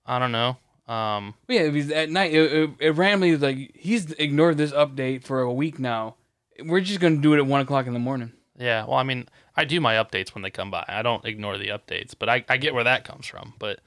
I 0.06 0.20
don't 0.20 0.32
know. 0.32 0.58
Um, 0.88 1.34
yeah, 1.48 1.70
because 1.70 1.92
at 1.92 2.10
night 2.10 2.34
it, 2.34 2.54
it, 2.54 2.70
it 2.80 2.90
randomly 2.92 3.32
was 3.32 3.42
like 3.42 3.76
he's 3.76 4.12
ignored 4.14 4.58
this 4.58 4.72
update 4.72 5.24
for 5.24 5.42
a 5.42 5.52
week 5.52 5.80
now. 5.80 6.16
We're 6.64 6.82
just 6.82 7.00
gonna 7.00 7.18
do 7.18 7.34
it 7.34 7.38
at 7.38 7.46
one 7.46 7.62
o'clock 7.62 7.88
in 7.88 7.94
the 7.94 8.00
morning. 8.00 8.32
Yeah, 8.58 8.86
well, 8.86 8.96
I 8.96 9.04
mean, 9.04 9.28
I 9.56 9.66
do 9.66 9.80
my 9.82 9.96
updates 9.96 10.34
when 10.34 10.42
they 10.42 10.50
come 10.50 10.72
by. 10.72 10.84
I 10.88 11.02
don't 11.02 11.26
ignore 11.26 11.58
the 11.58 11.68
updates, 11.68 12.14
but 12.18 12.30
I, 12.30 12.44
I 12.50 12.58
get 12.58 12.74
where 12.74 12.86
that 12.86 13.04
comes 13.04 13.28
from. 13.28 13.54
But 13.60 13.80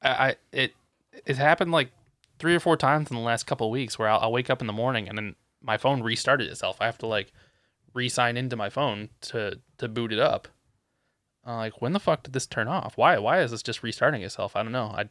I, 0.00 0.10
I 0.10 0.36
it 0.52 0.72
it 1.26 1.36
happened 1.36 1.72
like 1.72 1.90
three 2.42 2.56
or 2.56 2.60
four 2.60 2.76
times 2.76 3.08
in 3.08 3.16
the 3.16 3.22
last 3.22 3.46
couple 3.46 3.68
of 3.68 3.70
weeks 3.70 4.00
where 4.00 4.08
I'll, 4.08 4.18
I'll 4.18 4.32
wake 4.32 4.50
up 4.50 4.60
in 4.60 4.66
the 4.66 4.72
morning 4.72 5.08
and 5.08 5.16
then 5.16 5.36
my 5.62 5.76
phone 5.76 6.02
restarted 6.02 6.50
itself. 6.50 6.76
I 6.80 6.86
have 6.86 6.98
to 6.98 7.06
like 7.06 7.32
re-sign 7.94 8.36
into 8.36 8.56
my 8.56 8.68
phone 8.68 9.10
to 9.20 9.60
to 9.78 9.86
boot 9.86 10.12
it 10.12 10.18
up. 10.18 10.48
Uh, 11.46 11.56
like 11.58 11.80
when 11.80 11.92
the 11.92 12.00
fuck 12.00 12.24
did 12.24 12.32
this 12.32 12.48
turn 12.48 12.66
off? 12.66 12.96
Why 12.96 13.16
why 13.18 13.42
is 13.42 13.52
this 13.52 13.62
just 13.62 13.84
restarting 13.84 14.22
itself? 14.22 14.56
I 14.56 14.64
don't 14.64 14.72
know. 14.72 14.86
I 14.92 15.08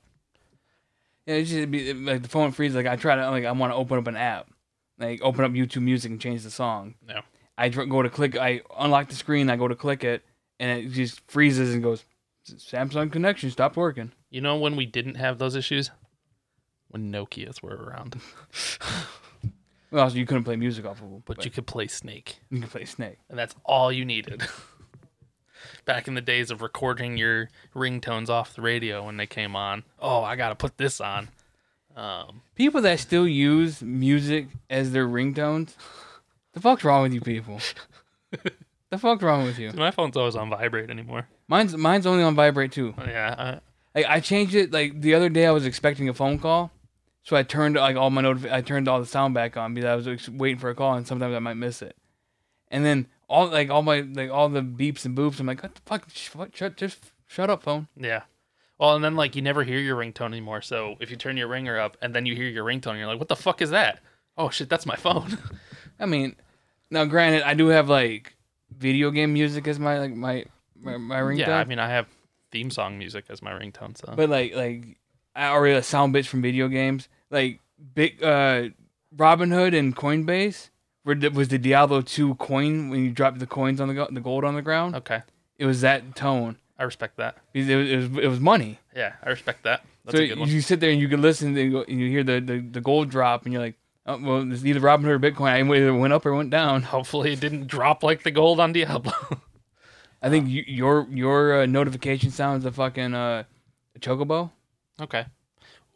Yeah, 1.26 1.36
it 1.36 1.46
just 1.46 1.72
be 1.72 1.94
like 1.94 2.22
the 2.22 2.28
phone 2.28 2.52
freezes. 2.52 2.76
Like 2.76 2.86
I 2.86 2.98
try 2.98 3.16
to 3.16 3.32
like 3.32 3.46
I 3.46 3.52
want 3.54 3.72
to 3.72 3.78
open 3.78 3.98
up 3.98 4.08
an 4.08 4.18
app, 4.18 4.50
like 5.00 5.22
open 5.22 5.46
up 5.46 5.52
YouTube 5.54 5.84
Music 5.84 6.12
and 6.12 6.20
change 6.20 6.44
the 6.44 6.52
song. 6.52 6.96
Yeah. 7.08 7.22
I 7.58 7.70
go 7.70 8.02
to 8.02 8.10
click. 8.10 8.36
I 8.36 8.60
unlock 8.78 9.08
the 9.08 9.16
screen. 9.16 9.50
I 9.50 9.56
go 9.56 9.70
to 9.70 9.76
click 9.76 10.04
it, 10.04 10.26
and 10.60 10.80
it 10.80 10.92
just 10.92 11.22
freezes 11.32 11.74
and 11.74 11.82
goes. 11.82 12.04
Samsung 12.46 13.10
connection 13.10 13.52
stopped 13.52 13.78
working. 13.78 14.12
you 14.30 14.42
know 14.42 14.58
when 14.58 14.76
we 14.76 14.86
didn't 14.86 15.16
have 15.16 15.38
those 15.38 15.56
issues 15.56 15.92
when 16.92 17.12
Nokia's 17.12 17.62
were 17.64 17.76
around, 17.76 18.20
Well, 19.92 20.04
also 20.04 20.16
you 20.18 20.26
couldn't 20.26 20.46
play 20.46 20.56
music 20.56 20.86
off 20.86 21.02
of 21.02 21.10
them, 21.10 21.24
but 21.26 21.44
you 21.44 21.52
could 21.52 21.68
play 21.68 21.88
Snake. 21.88 22.38
you 22.50 22.62
could 22.62 22.70
play 22.70 22.86
Snake. 22.86 23.18
and 23.30 23.38
that's 23.38 23.56
all 23.66 23.92
you 23.92 24.06
needed. 24.06 24.44
Back 25.86 26.08
in 26.08 26.14
the 26.16 26.22
days 26.22 26.50
of 26.50 26.62
recording 26.62 27.18
your 27.18 27.50
ringtones 27.76 28.30
off 28.30 28.56
the 28.56 28.62
radio 28.62 29.06
when 29.06 29.18
they 29.18 29.28
came 29.28 29.56
on. 29.56 29.84
Oh, 30.00 30.24
I 30.24 30.36
gotta 30.36 30.56
put 30.56 30.78
this 30.78 31.02
on. 31.02 31.28
Um, 31.96 32.42
People 32.56 32.82
that 32.84 33.00
still 33.00 33.28
use 33.28 33.82
music 33.82 34.48
as 34.70 34.92
their 34.92 35.08
ringtones, 35.08 35.76
the 36.54 36.62
fuck's 36.62 36.84
wrong 36.86 37.04
with 37.04 37.14
you 37.14 37.20
people? 37.22 37.60
the 38.90 38.98
fuck's 38.98 39.22
wrong 39.24 39.44
with 39.44 39.60
you? 39.60 39.72
my 39.74 39.92
phone's 39.92 40.16
always 40.16 40.36
on 40.38 40.50
vibrate 40.50 40.90
anymore. 40.90 41.28
Mine's 41.48 41.76
mine's 41.76 42.06
only 42.06 42.24
on 42.24 42.34
vibrate 42.34 42.72
too. 42.72 42.94
Yeah, 42.98 43.60
Like 43.94 44.06
I 44.08 44.20
changed 44.22 44.56
it 44.56 44.72
like 44.72 45.02
the 45.02 45.14
other 45.16 45.28
day. 45.30 45.46
I 45.46 45.52
was 45.52 45.66
expecting 45.66 46.08
a 46.08 46.14
phone 46.14 46.40
call, 46.40 46.72
so 47.24 47.36
I 47.36 47.44
turned 47.44 47.76
like 47.76 47.96
all 47.96 48.10
my 48.10 48.22
notif- 48.22 48.52
I 48.52 48.62
turned 48.62 48.88
all 48.88 49.00
the 49.00 49.06
sound 49.06 49.34
back 49.34 49.58
on 49.58 49.74
because 49.74 49.88
I 49.88 49.96
was 49.96 50.08
ex- 50.08 50.30
waiting 50.30 50.60
for 50.60 50.70
a 50.70 50.76
call, 50.76 50.94
and 50.96 51.06
sometimes 51.08 51.36
I 51.36 51.40
might 51.40 51.56
miss 51.56 51.82
it. 51.82 51.96
And 52.70 52.86
then 52.86 53.08
all 53.28 53.48
like 53.48 53.70
all 53.70 53.82
my 53.82 54.02
like 54.02 54.30
all 54.32 54.50
the 54.50 54.62
beeps 54.62 55.06
and 55.06 55.18
boops. 55.18 55.40
I'm 55.40 55.46
like, 55.48 55.62
what 55.64 55.76
the 55.76 55.82
fuck? 55.86 56.06
Sh- 56.12 56.34
what? 56.36 56.56
Shut 56.56 56.78
just 56.78 57.12
shut 57.28 57.50
up, 57.50 57.64
phone. 57.64 57.88
Yeah. 57.96 58.24
Well, 58.80 58.96
and 58.96 59.04
then 59.04 59.16
like 59.16 59.36
you 59.36 59.42
never 59.42 59.64
hear 59.64 59.80
your 59.80 59.96
ringtone 59.98 60.28
anymore. 60.28 60.62
So 60.62 60.96
if 61.00 61.12
you 61.12 61.18
turn 61.18 61.38
your 61.38 61.48
ringer 61.48 61.80
up 61.80 61.98
and 62.02 62.16
then 62.16 62.26
you 62.26 62.36
hear 62.36 62.48
your 62.48 62.66
ringtone, 62.66 62.98
you're 62.98 63.08
like, 63.08 63.20
"What 63.20 63.28
the 63.28 63.36
fuck 63.36 63.62
is 63.62 63.70
that?" 63.70 64.00
Oh 64.38 64.50
shit, 64.50 64.70
that's 64.70 64.86
my 64.86 64.96
phone. 64.96 65.38
I 66.00 66.06
mean, 66.08 66.36
now 66.90 67.06
granted, 67.06 67.44
I 67.44 67.54
do 67.54 67.68
have 67.68 67.90
like 67.90 68.36
video 68.76 69.12
game 69.12 69.34
music 69.34 69.68
as 69.68 69.78
my 69.80 70.00
like 70.00 70.16
my 70.16 70.46
my, 70.80 70.98
my 70.98 71.20
ringtone. 71.20 71.38
yeah, 71.40 71.58
I 71.60 71.66
mean, 71.66 71.78
I 71.78 71.90
have 71.90 72.08
theme 72.52 72.72
song 72.72 72.98
music 72.98 73.26
as 73.30 73.42
my 73.42 73.52
ringtone. 73.52 73.96
So 73.98 74.14
But 74.16 74.30
like 74.30 74.56
like 74.56 74.98
I 75.36 75.48
already 75.48 75.76
a 75.76 75.84
sound 75.84 76.14
bits 76.14 76.28
from 76.28 76.42
video 76.42 76.68
games. 76.68 77.08
Like 77.30 77.60
big 77.94 78.24
uh 78.24 78.70
Robinhood 79.16 79.78
and 79.78 79.96
Coinbase 79.96 80.70
were 81.04 81.16
the- 81.16 81.30
was 81.30 81.48
the 81.50 81.58
Diablo 81.58 82.02
2 82.02 82.36
coin 82.36 82.90
when 82.90 83.04
you 83.04 83.12
dropped 83.12 83.40
the 83.40 83.48
coins 83.48 83.82
on 83.82 83.88
the 83.88 83.94
go- 83.94 84.08
the 84.12 84.22
gold 84.22 84.44
on 84.44 84.56
the 84.56 84.62
ground. 84.62 84.96
okay, 84.96 85.22
It 85.58 85.66
was 85.66 85.82
that 85.82 86.16
tone. 86.16 86.58
I 86.78 86.84
respect 86.84 87.18
that. 87.18 87.38
It 87.54 87.60
was, 87.60 87.70
it 87.70 87.96
was 87.98 88.24
it 88.24 88.28
was 88.28 88.40
money. 88.40 88.80
Yeah, 88.96 89.14
I 89.24 89.30
respect 89.30 89.64
that. 89.64 89.84
That's 90.06 90.18
so 90.18 90.24
a 90.24 90.28
good 90.28 90.40
one. 90.40 90.50
you 90.50 90.62
sit 90.62 90.80
there 90.80 90.90
and 90.90 91.00
you 91.00 91.08
can 91.08 91.22
listen 91.22 91.50
and 91.50 91.58
you, 91.58 91.72
go, 91.72 91.82
and 91.88 92.00
you 92.00 92.10
hear 92.10 92.24
the, 92.24 92.40
the, 92.42 92.60
the 92.60 92.82
gold 92.82 93.10
drop 93.10 93.44
and 93.46 93.54
you're 93.54 93.62
like, 93.62 93.76
oh 94.08 94.18
well, 94.22 94.52
it's 94.52 94.66
either 94.66 94.80
Robinhood 94.80 95.06
or 95.10 95.20
Bitcoin. 95.20 95.52
I 95.52 95.62
either 95.62 95.94
went 95.94 96.12
up 96.14 96.26
or 96.26 96.34
went 96.34 96.50
down. 96.50 96.82
Hopefully, 96.96 97.34
it 97.34 97.40
didn't 97.40 97.68
drop 97.68 98.02
like 98.04 98.24
the 98.24 98.32
gold 98.32 98.60
on 98.60 98.74
Diablo. 98.74 99.14
I 100.24 100.30
think 100.30 100.50
you, 100.50 100.64
your 100.68 101.08
your 101.12 101.62
uh, 101.62 101.66
notification 101.68 102.32
sounds 102.32 102.66
a 102.66 102.72
fucking 102.72 103.14
uh 103.14 103.44
chocobo. 104.00 104.52
Okay. 105.02 105.26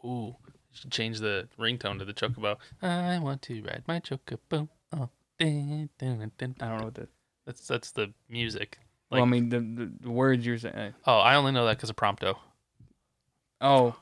Ooh, 0.04 0.36
should 0.74 0.92
change 0.92 1.20
the 1.20 1.48
ringtone 1.60 2.00
to 2.00 2.06
the 2.06 2.14
chocobo. 2.14 2.58
I 2.82 3.20
want 3.20 3.42
to 3.44 3.62
ride 3.64 3.84
my 3.88 4.00
chocobo. 4.00 4.68
Oh, 4.92 5.10
dun, 5.40 5.90
dun, 5.98 6.32
dun, 6.38 6.56
I 6.60 6.68
don't 6.70 6.78
know 6.80 6.86
what 6.86 6.96
the. 6.96 7.08
That's 7.46 7.68
that's 7.68 7.92
the 7.92 8.12
music. 8.30 8.80
well, 9.12 9.22
I 9.22 9.26
mean 9.26 9.50
the, 9.50 9.60
the, 9.60 9.92
the 10.02 10.12
words 10.12 10.46
you're 10.46 10.58
saying. 10.58 10.94
Oh, 11.06 11.20
I 11.20 11.36
only 11.36 11.52
know 11.52 11.66
that 11.66 11.78
because 11.78 11.90
of 11.92 11.96
Prompto. 11.96 12.36
Oh, 13.62 13.96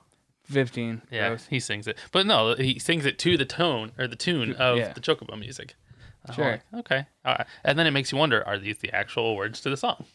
15. 0.46 1.02
Yeah, 1.12 1.30
Gross. 1.30 1.48
he 1.50 1.60
sings 1.60 1.88
it, 1.88 1.98
but 2.12 2.26
no, 2.26 2.56
he 2.56 2.80
sings 2.80 3.06
it 3.06 3.20
to 3.20 3.38
the 3.38 3.46
tone 3.46 3.92
or 3.98 4.08
the 4.08 4.16
tune 4.16 4.54
of 4.54 4.78
Yeah. 4.78 4.94
the 4.94 5.00
chocobo 5.02 5.38
music. 5.40 5.76
Sure. 6.34 6.52
like, 6.52 6.62
okay. 6.74 7.06
Right. 7.26 7.46
And 7.66 7.78
then 7.78 7.86
it 7.86 7.92
makes 7.92 8.12
you 8.14 8.18
wonder: 8.18 8.46
Are 8.48 8.58
these 8.58 8.78
the 8.78 8.92
actual 8.94 9.36
words 9.36 9.60
to 9.62 9.70
the 9.70 9.76
song? 9.78 10.06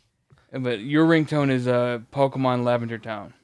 But 0.51 0.81
your 0.81 1.07
ringtone 1.07 1.51
is 1.51 1.69
uh, 1.69 1.99
Pokemon 2.11 2.65
Lavender 2.65 2.97
Town 2.97 3.35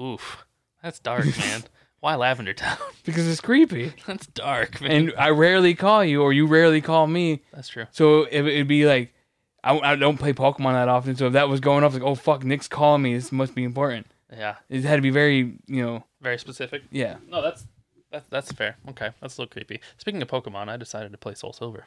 Oof, 0.00 0.46
that's 0.82 0.98
dark, 0.98 1.26
man. 1.38 1.64
Why 2.00 2.16
Lavender 2.16 2.52
Town? 2.52 2.78
because 3.04 3.28
it's 3.28 3.40
creepy, 3.40 3.92
that's 4.06 4.26
dark, 4.26 4.80
man. 4.80 4.90
and 4.90 5.12
I 5.16 5.30
rarely 5.30 5.74
call 5.74 6.04
you, 6.04 6.22
or 6.22 6.32
you 6.32 6.46
rarely 6.46 6.80
call 6.80 7.06
me. 7.06 7.42
that's 7.52 7.68
true. 7.68 7.86
So 7.92 8.24
it, 8.24 8.42
it'd 8.44 8.66
be 8.68 8.86
like, 8.86 9.14
I, 9.62 9.78
I 9.78 9.94
don't 9.96 10.18
play 10.18 10.32
Pokemon 10.32 10.72
that 10.72 10.88
often. 10.88 11.14
So 11.14 11.28
if 11.28 11.34
that 11.34 11.48
was 11.48 11.60
going 11.60 11.84
off, 11.84 11.94
like, 11.94 12.02
oh 12.02 12.16
fuck, 12.16 12.42
Nick's 12.44 12.66
calling 12.66 13.02
me. 13.02 13.14
This 13.14 13.30
must 13.30 13.54
be 13.54 13.62
important. 13.62 14.08
Yeah, 14.32 14.56
It 14.68 14.82
had 14.84 14.96
to 14.96 15.02
be 15.02 15.10
very, 15.10 15.58
you 15.66 15.82
know, 15.84 16.04
very 16.20 16.38
specific. 16.38 16.82
yeah. 16.90 17.16
No, 17.28 17.40
that's 17.42 17.66
that's 18.10 18.26
that's 18.30 18.50
fair. 18.50 18.76
Okay, 18.88 19.10
that's 19.20 19.36
a 19.38 19.42
little 19.42 19.52
creepy. 19.52 19.78
Speaking 19.98 20.20
of 20.22 20.28
Pokemon, 20.28 20.68
I 20.68 20.76
decided 20.78 21.12
to 21.12 21.18
play 21.18 21.34
Soul 21.34 21.52
Silver. 21.52 21.86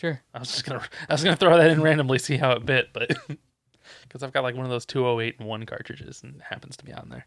Sure. 0.00 0.20
I 0.34 0.40
was 0.40 0.50
just 0.50 0.64
gonna 0.66 0.82
I 1.08 1.14
was 1.14 1.22
gonna 1.24 1.36
throw 1.36 1.56
that 1.56 1.70
in 1.70 1.80
randomly, 1.80 2.18
see 2.18 2.36
how 2.36 2.50
it 2.52 2.66
bit, 2.66 2.90
but 2.92 3.08
because 4.02 4.22
I've 4.22 4.32
got 4.32 4.42
like 4.42 4.56
one 4.56 4.64
of 4.64 4.70
those 4.70 4.84
208 4.86 5.36
and 5.38 5.48
one 5.48 5.64
cartridges, 5.66 6.22
and 6.22 6.36
it 6.36 6.42
happens 6.50 6.76
to 6.78 6.84
be 6.84 6.92
on 6.92 7.08
there. 7.10 7.26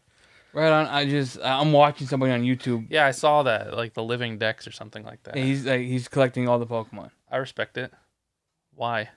Right 0.54 0.70
on. 0.70 0.86
I 0.86 1.04
just 1.04 1.38
I'm 1.42 1.72
watching 1.72 2.06
somebody 2.06 2.32
on 2.32 2.42
YouTube. 2.42 2.86
Yeah, 2.88 3.06
I 3.06 3.10
saw 3.10 3.42
that, 3.42 3.74
like 3.76 3.94
the 3.94 4.02
Living 4.02 4.38
Dex 4.38 4.66
or 4.66 4.72
something 4.72 5.04
like 5.04 5.22
that. 5.24 5.36
And 5.36 5.44
he's 5.44 5.66
like 5.66 5.80
he's 5.82 6.08
collecting 6.08 6.48
all 6.48 6.58
the 6.58 6.66
Pokemon. 6.66 7.10
I 7.30 7.36
respect 7.38 7.76
it. 7.76 7.92
Why? 8.74 9.10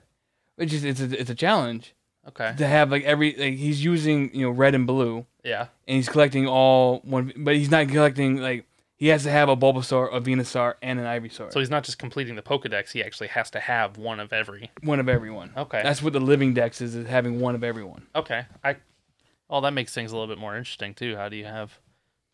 Which 0.56 0.72
is 0.72 0.84
it's 0.84 1.00
a 1.00 1.20
it's 1.20 1.30
a 1.30 1.34
challenge 1.34 1.94
Okay. 2.26 2.54
to 2.58 2.66
have 2.66 2.90
like 2.90 3.04
every 3.04 3.34
like 3.36 3.54
he's 3.54 3.82
using 3.82 4.34
you 4.34 4.42
know 4.46 4.50
red 4.50 4.74
and 4.74 4.86
blue. 4.86 5.24
Yeah. 5.44 5.68
and 5.86 5.96
he's 5.96 6.08
collecting 6.08 6.46
all 6.46 6.98
one, 7.04 7.32
but 7.36 7.54
he's 7.56 7.70
not 7.70 7.88
collecting 7.88 8.36
like 8.36 8.66
he 8.96 9.06
has 9.08 9.22
to 9.22 9.30
have 9.30 9.48
a 9.48 9.56
Bulbasaur, 9.56 10.12
a 10.12 10.20
Venusaur, 10.20 10.74
and 10.82 10.98
an 10.98 11.06
Ivysaur. 11.06 11.52
So 11.52 11.60
he's 11.60 11.70
not 11.70 11.84
just 11.84 11.98
completing 12.00 12.34
the 12.34 12.42
Pokedex; 12.42 12.90
he 12.90 13.02
actually 13.02 13.28
has 13.28 13.48
to 13.52 13.60
have 13.60 13.96
one 13.96 14.18
of 14.18 14.32
every. 14.32 14.70
one 14.82 14.98
of 14.98 15.08
everyone. 15.08 15.52
Okay. 15.56 15.80
That's 15.84 16.02
what 16.02 16.12
the 16.12 16.20
living 16.20 16.52
dex 16.52 16.80
is, 16.80 16.96
is 16.96 17.06
having 17.06 17.38
one 17.40 17.54
of 17.54 17.62
everyone. 17.62 18.08
Okay. 18.16 18.44
I. 18.64 18.76
Oh, 19.50 19.60
that 19.62 19.72
makes 19.72 19.94
things 19.94 20.12
a 20.12 20.16
little 20.16 20.32
bit 20.32 20.40
more 20.40 20.56
interesting 20.56 20.94
too. 20.94 21.16
How 21.16 21.28
do 21.28 21.36
you 21.36 21.44
have 21.46 21.78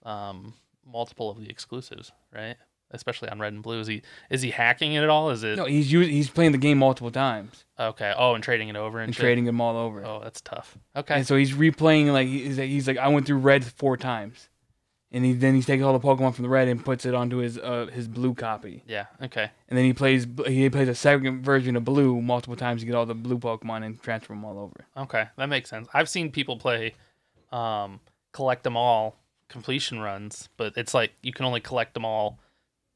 um, 0.04 0.54
multiple 0.86 1.30
of 1.30 1.38
the 1.40 1.48
exclusives, 1.48 2.12
right? 2.34 2.56
Especially 2.90 3.28
on 3.28 3.40
red 3.40 3.52
and 3.52 3.62
blue. 3.62 3.80
Is 3.80 3.86
he 3.88 4.02
is 4.30 4.42
he 4.42 4.50
hacking 4.50 4.92
it 4.92 5.02
at 5.02 5.08
all? 5.08 5.30
Is 5.30 5.42
it 5.42 5.56
No, 5.56 5.64
he's 5.64 5.92
us- 5.92 6.06
he's 6.06 6.30
playing 6.30 6.52
the 6.52 6.58
game 6.58 6.78
multiple 6.78 7.10
times 7.10 7.64
okay? 7.80 8.12
Oh, 8.16 8.34
and 8.34 8.44
trading 8.44 8.68
it 8.68 8.76
over 8.76 8.98
and, 8.98 9.08
and 9.08 9.14
shit? 9.16 9.22
trading 9.22 9.44
them 9.46 9.60
all 9.60 9.76
over. 9.76 10.04
Oh, 10.04 10.20
that's 10.22 10.40
tough. 10.40 10.78
Okay. 10.94 11.14
And 11.16 11.26
so 11.26 11.34
he's 11.36 11.52
replaying 11.54 12.12
like 12.12 12.28
he's 12.28 12.58
like, 12.58 12.68
he's 12.68 12.86
like 12.86 12.98
I 12.98 13.08
went 13.08 13.26
through 13.26 13.38
red 13.38 13.64
four 13.64 13.96
times, 13.96 14.48
and 15.10 15.24
he 15.24 15.32
then 15.32 15.54
he's 15.56 15.66
taking 15.66 15.82
all 15.84 15.98
the 15.98 16.06
Pokemon 16.06 16.34
from 16.34 16.42
the 16.44 16.48
red 16.48 16.68
and 16.68 16.84
puts 16.84 17.04
it 17.04 17.14
onto 17.14 17.38
his 17.38 17.58
uh, 17.58 17.86
his 17.92 18.06
blue 18.06 18.34
copy, 18.34 18.84
yeah. 18.86 19.06
Okay. 19.22 19.50
and 19.68 19.76
then 19.76 19.84
he 19.86 19.92
plays 19.92 20.26
he 20.46 20.68
plays 20.70 20.86
a 20.88 20.94
second 20.94 21.42
version 21.42 21.74
of 21.74 21.84
blue 21.84 22.20
multiple 22.20 22.54
times 22.54 22.82
to 22.82 22.86
get 22.86 22.94
all 22.94 23.06
the 23.06 23.14
blue 23.14 23.38
Pokemon 23.38 23.84
and 23.84 24.00
transfer 24.02 24.34
them 24.34 24.44
all 24.44 24.58
over. 24.58 24.86
Okay, 24.96 25.24
that 25.36 25.48
makes 25.48 25.68
sense. 25.70 25.88
I've 25.94 26.08
seen 26.08 26.30
people 26.30 26.58
play 26.58 26.94
um, 27.54 28.00
collect 28.32 28.64
them 28.64 28.76
all 28.76 29.16
completion 29.48 30.00
runs, 30.00 30.48
but 30.56 30.76
it's 30.76 30.92
like 30.92 31.12
you 31.22 31.32
can 31.32 31.46
only 31.46 31.60
collect 31.60 31.94
them 31.94 32.04
all 32.04 32.40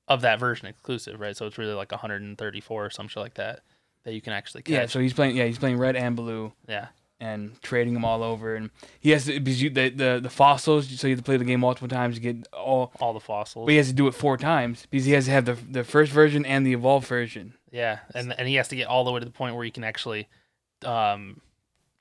of 0.09 0.23
that 0.23 0.41
version 0.41 0.67
exclusive, 0.67 1.21
right? 1.21 1.37
So 1.37 1.47
it's 1.47 1.59
really 1.59 1.75
like 1.75 1.93
134 1.93 2.85
or 2.85 2.91
some 2.91 3.09
shit 3.09 3.23
like 3.23 3.35
that 3.35 3.61
that 4.05 4.15
you 4.15 4.21
can 4.21 4.33
actually 4.33 4.63
catch. 4.63 4.73
Yeah, 4.73 4.87
so 4.87 4.99
he's 4.99 5.13
playing 5.13 5.37
yeah 5.37 5.45
he's 5.45 5.59
playing 5.59 5.79
red 5.79 5.95
and 5.95 6.17
blue 6.17 6.53
yeah. 6.67 6.89
and 7.21 7.61
trading 7.63 7.95
them 7.95 8.05
all 8.05 8.25
over, 8.25 8.57
and 8.57 8.71
he 8.99 9.11
has 9.11 9.27
to 9.27 9.39
because 9.39 9.63
you, 9.63 9.71
the, 9.71 9.91
the 9.91 10.21
the 10.23 10.31
fossils 10.31 10.89
so 10.89 11.07
you 11.07 11.13
have 11.13 11.21
to 11.21 11.25
play 11.25 11.37
the 11.37 11.45
game 11.45 11.61
multiple 11.61 11.89
times 11.89 12.17
to 12.17 12.21
get 12.21 12.49
all. 12.53 12.93
all 12.99 13.13
the 13.13 13.21
fossils. 13.21 13.67
But 13.67 13.71
he 13.71 13.77
has 13.77 13.89
to 13.89 13.93
do 13.93 14.09
it 14.09 14.15
four 14.15 14.37
times 14.37 14.87
because 14.91 15.07
he 15.07 15.13
has 15.13 15.27
to 15.27 15.31
have 15.31 15.45
the 15.45 15.55
the 15.71 15.85
first 15.85 16.11
version 16.11 16.45
and 16.45 16.67
the 16.67 16.73
evolved 16.73 17.07
version. 17.07 17.55
Yeah, 17.71 18.01
and 18.13 18.35
and 18.37 18.49
he 18.49 18.57
has 18.57 18.67
to 18.69 18.77
get 18.77 18.89
all 18.89 19.05
the 19.05 19.13
way 19.13 19.21
to 19.21 19.27
the 19.27 19.31
point 19.31 19.55
where 19.55 19.65
he 19.65 19.71
can 19.71 19.85
actually 19.85 20.27
um, 20.85 21.41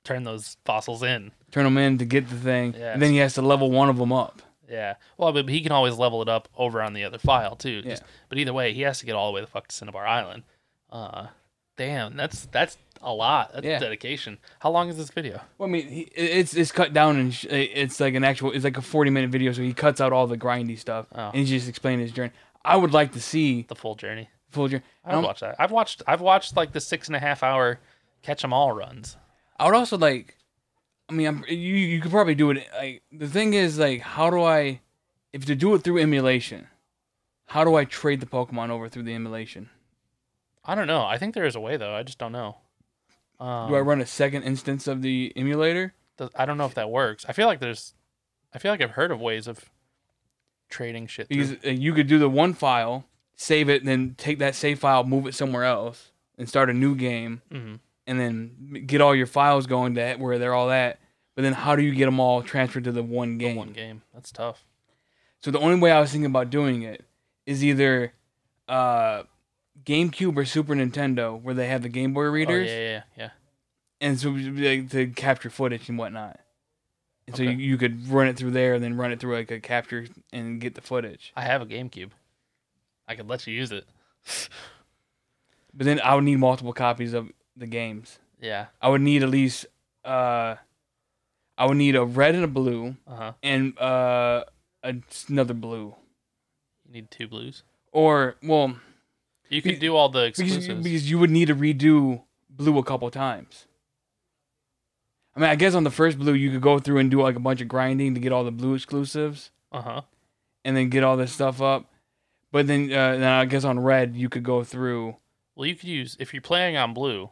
turn 0.08 0.24
those 0.24 0.56
fossils 0.64 1.02
in. 1.02 1.30
Turn 1.50 1.64
them 1.64 1.78
in 1.78 1.98
to 1.98 2.04
get 2.04 2.28
the 2.28 2.36
thing, 2.36 2.74
Yes. 2.74 2.94
and 2.94 3.02
then 3.02 3.10
he 3.12 3.18
has 3.18 3.34
to 3.34 3.42
level 3.42 3.70
one 3.70 3.88
of 3.88 3.96
them 3.98 4.12
up. 4.12 4.42
Yeah. 4.68 4.94
Well, 5.16 5.32
but 5.32 5.48
he 5.48 5.60
can 5.60 5.72
always 5.72 5.96
level 5.96 6.20
it 6.22 6.28
up 6.28 6.48
over 6.56 6.82
on 6.82 6.92
the 6.92 7.04
other 7.04 7.18
file 7.18 7.56
too. 7.56 7.82
Yeah. 7.84 7.98
But 8.28 8.38
either 8.38 8.52
way, 8.52 8.72
he 8.74 8.82
has 8.82 8.98
to 9.00 9.06
get 9.06 9.14
all 9.14 9.26
the 9.28 9.32
way 9.34 9.40
the 9.40 9.46
fuck 9.46 9.68
to 9.68 9.74
Cinnabar 9.74 10.06
Island. 10.06 10.42
Uh, 10.90 11.28
damn, 11.76 12.16
that's 12.16 12.46
that's 12.46 12.76
a 13.00 13.12
lot. 13.14 13.52
That's 13.54 13.64
Yeah. 13.64 13.78
dedication. 13.78 14.38
How 14.58 14.70
long 14.70 14.88
is 14.88 14.96
this 14.96 15.10
video? 15.10 15.40
Well, 15.56 15.68
I 15.68 15.72
mean, 15.72 15.88
he, 15.88 16.00
it's 16.14 16.54
it's 16.54 16.72
cut 16.72 16.92
down 16.92 17.16
and 17.16 17.32
sh- 17.32 17.46
it's 17.50 17.98
like 18.00 18.14
an 18.14 18.24
actual. 18.24 18.52
It's 18.52 18.64
like 18.64 18.76
a 18.76 18.82
forty 18.82 19.10
minute 19.10 19.30
video, 19.30 19.52
so 19.52 19.62
he 19.62 19.72
cuts 19.72 20.00
out 20.00 20.12
all 20.12 20.26
the 20.26 20.36
grindy 20.38 20.78
stuff 20.78 21.06
Oh. 21.14 21.28
and 21.28 21.36
he's 21.36 21.48
just 21.50 21.68
explaining 21.68 22.00
his 22.00 22.12
journey. 22.12 22.32
I 22.64 22.76
would 22.76 22.92
like 22.92 23.12
to 23.12 23.20
see 23.20 23.62
The 23.68 23.74
full 23.76 23.94
journey. 23.94 24.28
full 24.50 24.68
journey. 24.68 24.82
I 25.04 25.16
would 25.16 25.24
watch 25.24 25.40
that. 25.40 25.56
I've 25.58 25.70
watched. 25.70 26.02
I've 26.06 26.20
watched 26.20 26.56
like 26.56 26.72
the 26.72 26.80
six 26.80 27.06
and 27.06 27.16
a 27.16 27.20
half 27.20 27.42
hour 27.42 27.78
catch 28.22 28.44
'em 28.44 28.52
all 28.52 28.72
runs. 28.72 29.16
I 29.58 29.66
would 29.66 29.74
also 29.74 29.98
like. 29.98 30.36
I 31.10 31.14
mean, 31.14 31.26
I'm, 31.26 31.44
you 31.48 31.56
you 31.76 32.00
could 32.00 32.10
probably 32.10 32.34
do 32.34 32.50
it. 32.50 32.66
Like 32.76 33.02
the 33.10 33.28
thing 33.28 33.54
is, 33.54 33.78
like, 33.78 34.00
how 34.02 34.28
do 34.30 34.42
I, 34.42 34.80
if 35.32 35.46
to 35.46 35.54
do 35.54 35.74
it 35.74 35.82
through 35.82 35.98
emulation, 35.98 36.68
how 37.46 37.64
do 37.64 37.74
I 37.76 37.84
trade 37.86 38.20
the 38.20 38.26
Pokemon 38.26 38.68
over 38.70 38.88
through 38.90 39.04
the 39.04 39.14
emulation? 39.14 39.70
I 40.64 40.74
don't 40.74 40.86
know. 40.86 41.04
I 41.06 41.16
think 41.16 41.34
there 41.34 41.46
is 41.46 41.56
a 41.56 41.60
way 41.60 41.78
though. 41.78 41.94
I 41.94 42.02
just 42.02 42.18
don't 42.18 42.32
know. 42.32 42.58
Um, 43.40 43.68
Do 43.68 43.76
I 43.76 43.80
run 43.80 44.00
a 44.02 44.06
second 44.06 44.42
instance 44.42 44.86
of 44.86 45.00
the 45.00 45.32
emulator? 45.34 45.94
th- 46.18 46.30
I 46.34 46.44
don't 46.44 46.58
know 46.58 46.66
if 46.66 46.74
that 46.74 46.90
works. 46.90 47.24
I 47.28 47.32
feel 47.32 47.46
like 47.46 47.60
there's. 47.60 47.94
I 48.52 48.58
feel 48.58 48.70
like 48.72 48.82
I've 48.82 48.90
heard 48.90 49.10
of 49.10 49.20
ways 49.20 49.46
of 49.46 49.64
trading 50.68 51.06
shit. 51.06 51.28
Because 51.28 51.52
Through. 51.52 51.70
uh, 51.70 51.74
you 51.74 51.94
could 51.94 52.06
do 52.06 52.18
the 52.18 52.28
one 52.28 52.52
file, 52.52 53.04
save 53.36 53.68
it, 53.70 53.80
and 53.80 53.88
then 53.88 54.14
take 54.18 54.38
that 54.40 54.54
save 54.54 54.78
file, 54.80 55.04
move 55.04 55.26
it 55.26 55.34
somewhere 55.34 55.64
else, 55.64 56.10
and 56.36 56.48
start 56.48 56.68
a 56.68 56.74
new 56.74 56.94
game. 56.94 57.40
hmm 57.50 57.76
and 58.08 58.18
then 58.18 58.84
get 58.86 59.00
all 59.00 59.14
your 59.14 59.26
files 59.26 59.66
going 59.68 59.94
to 59.94 60.14
where 60.16 60.38
they're 60.38 60.54
all 60.54 60.70
at. 60.70 60.98
But 61.36 61.42
then 61.42 61.52
how 61.52 61.76
do 61.76 61.82
you 61.82 61.94
get 61.94 62.06
them 62.06 62.18
all 62.18 62.42
transferred 62.42 62.82
to 62.84 62.92
the 62.92 63.02
one 63.04 63.38
The 63.38 63.44
game? 63.44 63.56
one 63.56 63.72
game. 63.72 64.02
That's 64.12 64.32
tough. 64.32 64.64
So 65.40 65.52
the 65.52 65.60
only 65.60 65.78
way 65.78 65.92
I 65.92 66.00
was 66.00 66.10
thinking 66.10 66.26
about 66.26 66.50
doing 66.50 66.82
it 66.82 67.04
is 67.46 67.62
either 67.62 68.12
uh, 68.66 69.22
GameCube 69.84 70.36
or 70.36 70.44
Super 70.44 70.74
Nintendo, 70.74 71.40
where 71.40 71.54
they 71.54 71.68
have 71.68 71.82
the 71.82 71.88
Game 71.88 72.12
Boy 72.12 72.24
Oh, 72.24 72.30
readers, 72.30 72.68
yeah, 72.68 72.78
yeah, 72.80 73.02
yeah. 73.16 73.30
and 74.00 74.18
so 74.18 74.30
like, 74.30 74.90
to 74.90 75.06
capture 75.08 75.48
footage 75.48 75.88
and 75.88 75.96
whatnot. 75.96 76.40
And 77.28 77.36
so 77.36 77.42
you, 77.44 77.50
you 77.50 77.76
could 77.76 78.08
run 78.08 78.26
it 78.26 78.36
through 78.36 78.50
there, 78.52 78.74
and 78.74 78.82
then 78.82 78.96
run 78.96 79.12
it 79.12 79.20
through 79.20 79.36
like 79.36 79.50
a 79.52 79.60
capture 79.60 80.06
and 80.32 80.60
get 80.60 80.74
the 80.74 80.80
footage. 80.80 81.32
I 81.36 81.42
have 81.42 81.62
a 81.62 81.66
GameCube. 81.66 82.10
I 83.06 83.14
could 83.14 83.28
let 83.28 83.46
you 83.46 83.54
use 83.54 83.70
it. 83.70 83.84
But 85.74 85.84
then 85.84 86.00
I 86.00 86.14
would 86.14 86.24
need 86.24 86.38
multiple 86.38 86.72
copies 86.72 87.12
of 87.12 87.30
the 87.58 87.66
games. 87.66 88.18
Yeah. 88.40 88.66
I 88.80 88.88
would 88.88 89.00
need 89.00 89.22
at 89.22 89.28
least 89.30 89.66
uh, 90.04 90.56
I 91.56 91.66
would 91.66 91.76
need 91.76 91.96
a 91.96 92.04
red 92.04 92.34
and 92.34 92.44
a 92.44 92.48
blue, 92.48 92.96
Uh 93.06 93.16
huh. 93.16 93.32
and 93.42 93.76
uh, 93.78 94.44
another 94.82 95.54
blue. 95.54 95.94
You 96.86 96.92
need 96.92 97.10
two 97.10 97.26
blues. 97.28 97.64
Or 97.92 98.36
well, 98.42 98.76
You 99.48 99.60
could 99.62 99.80
do 99.80 99.96
all 99.96 100.08
the 100.08 100.26
because, 100.26 100.40
exclusives. 100.40 100.84
because 100.84 101.10
you 101.10 101.18
would 101.18 101.30
need 101.30 101.46
to 101.48 101.54
redo 101.56 102.22
blue 102.48 102.78
a 102.78 102.84
couple 102.84 103.10
times. 103.10 103.66
I 105.36 105.40
mean, 105.40 105.50
I 105.50 105.54
guess 105.56 105.74
on 105.74 105.84
the 105.84 105.90
first 105.90 106.18
blue 106.18 106.34
you 106.34 106.50
could 106.50 106.62
go 106.62 106.78
through 106.78 106.98
and 106.98 107.10
do 107.10 107.20
like 107.22 107.36
a 107.36 107.40
bunch 107.40 107.60
of 107.60 107.68
grinding 107.68 108.14
to 108.14 108.20
get 108.20 108.32
all 108.32 108.44
the 108.44 108.50
blue 108.50 108.74
exclusives, 108.74 109.50
Uh 109.72 109.82
huh. 109.82 110.00
and 110.64 110.76
then 110.76 110.88
get 110.90 111.04
all 111.04 111.16
this 111.16 111.32
stuff 111.32 111.60
up. 111.60 111.86
But 112.50 112.66
then, 112.66 112.90
uh, 112.92 113.12
then 113.12 113.24
I 113.24 113.44
guess 113.44 113.64
on 113.64 113.78
red 113.80 114.16
you 114.16 114.28
could 114.28 114.42
go 114.42 114.64
through. 114.64 115.16
Well, 115.54 115.66
you 115.66 115.74
could 115.74 115.88
use 115.88 116.16
if 116.18 116.32
you're 116.32 116.40
playing 116.40 116.76
on 116.76 116.94
blue, 116.94 117.30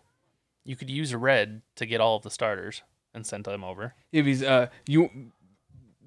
you 0.67 0.77
could 0.77 0.91
use 0.91 1.15
red 1.15 1.63
to 1.77 1.87
get 1.87 2.01
all 2.01 2.17
of 2.17 2.23
the 2.23 2.31
starters 2.31 2.83
and 3.15 3.27
send 3.27 3.45
them 3.45 3.65
over. 3.65 3.95
If 4.13 4.27
he's 4.27 4.43
uh 4.43 4.69
you, 4.87 5.11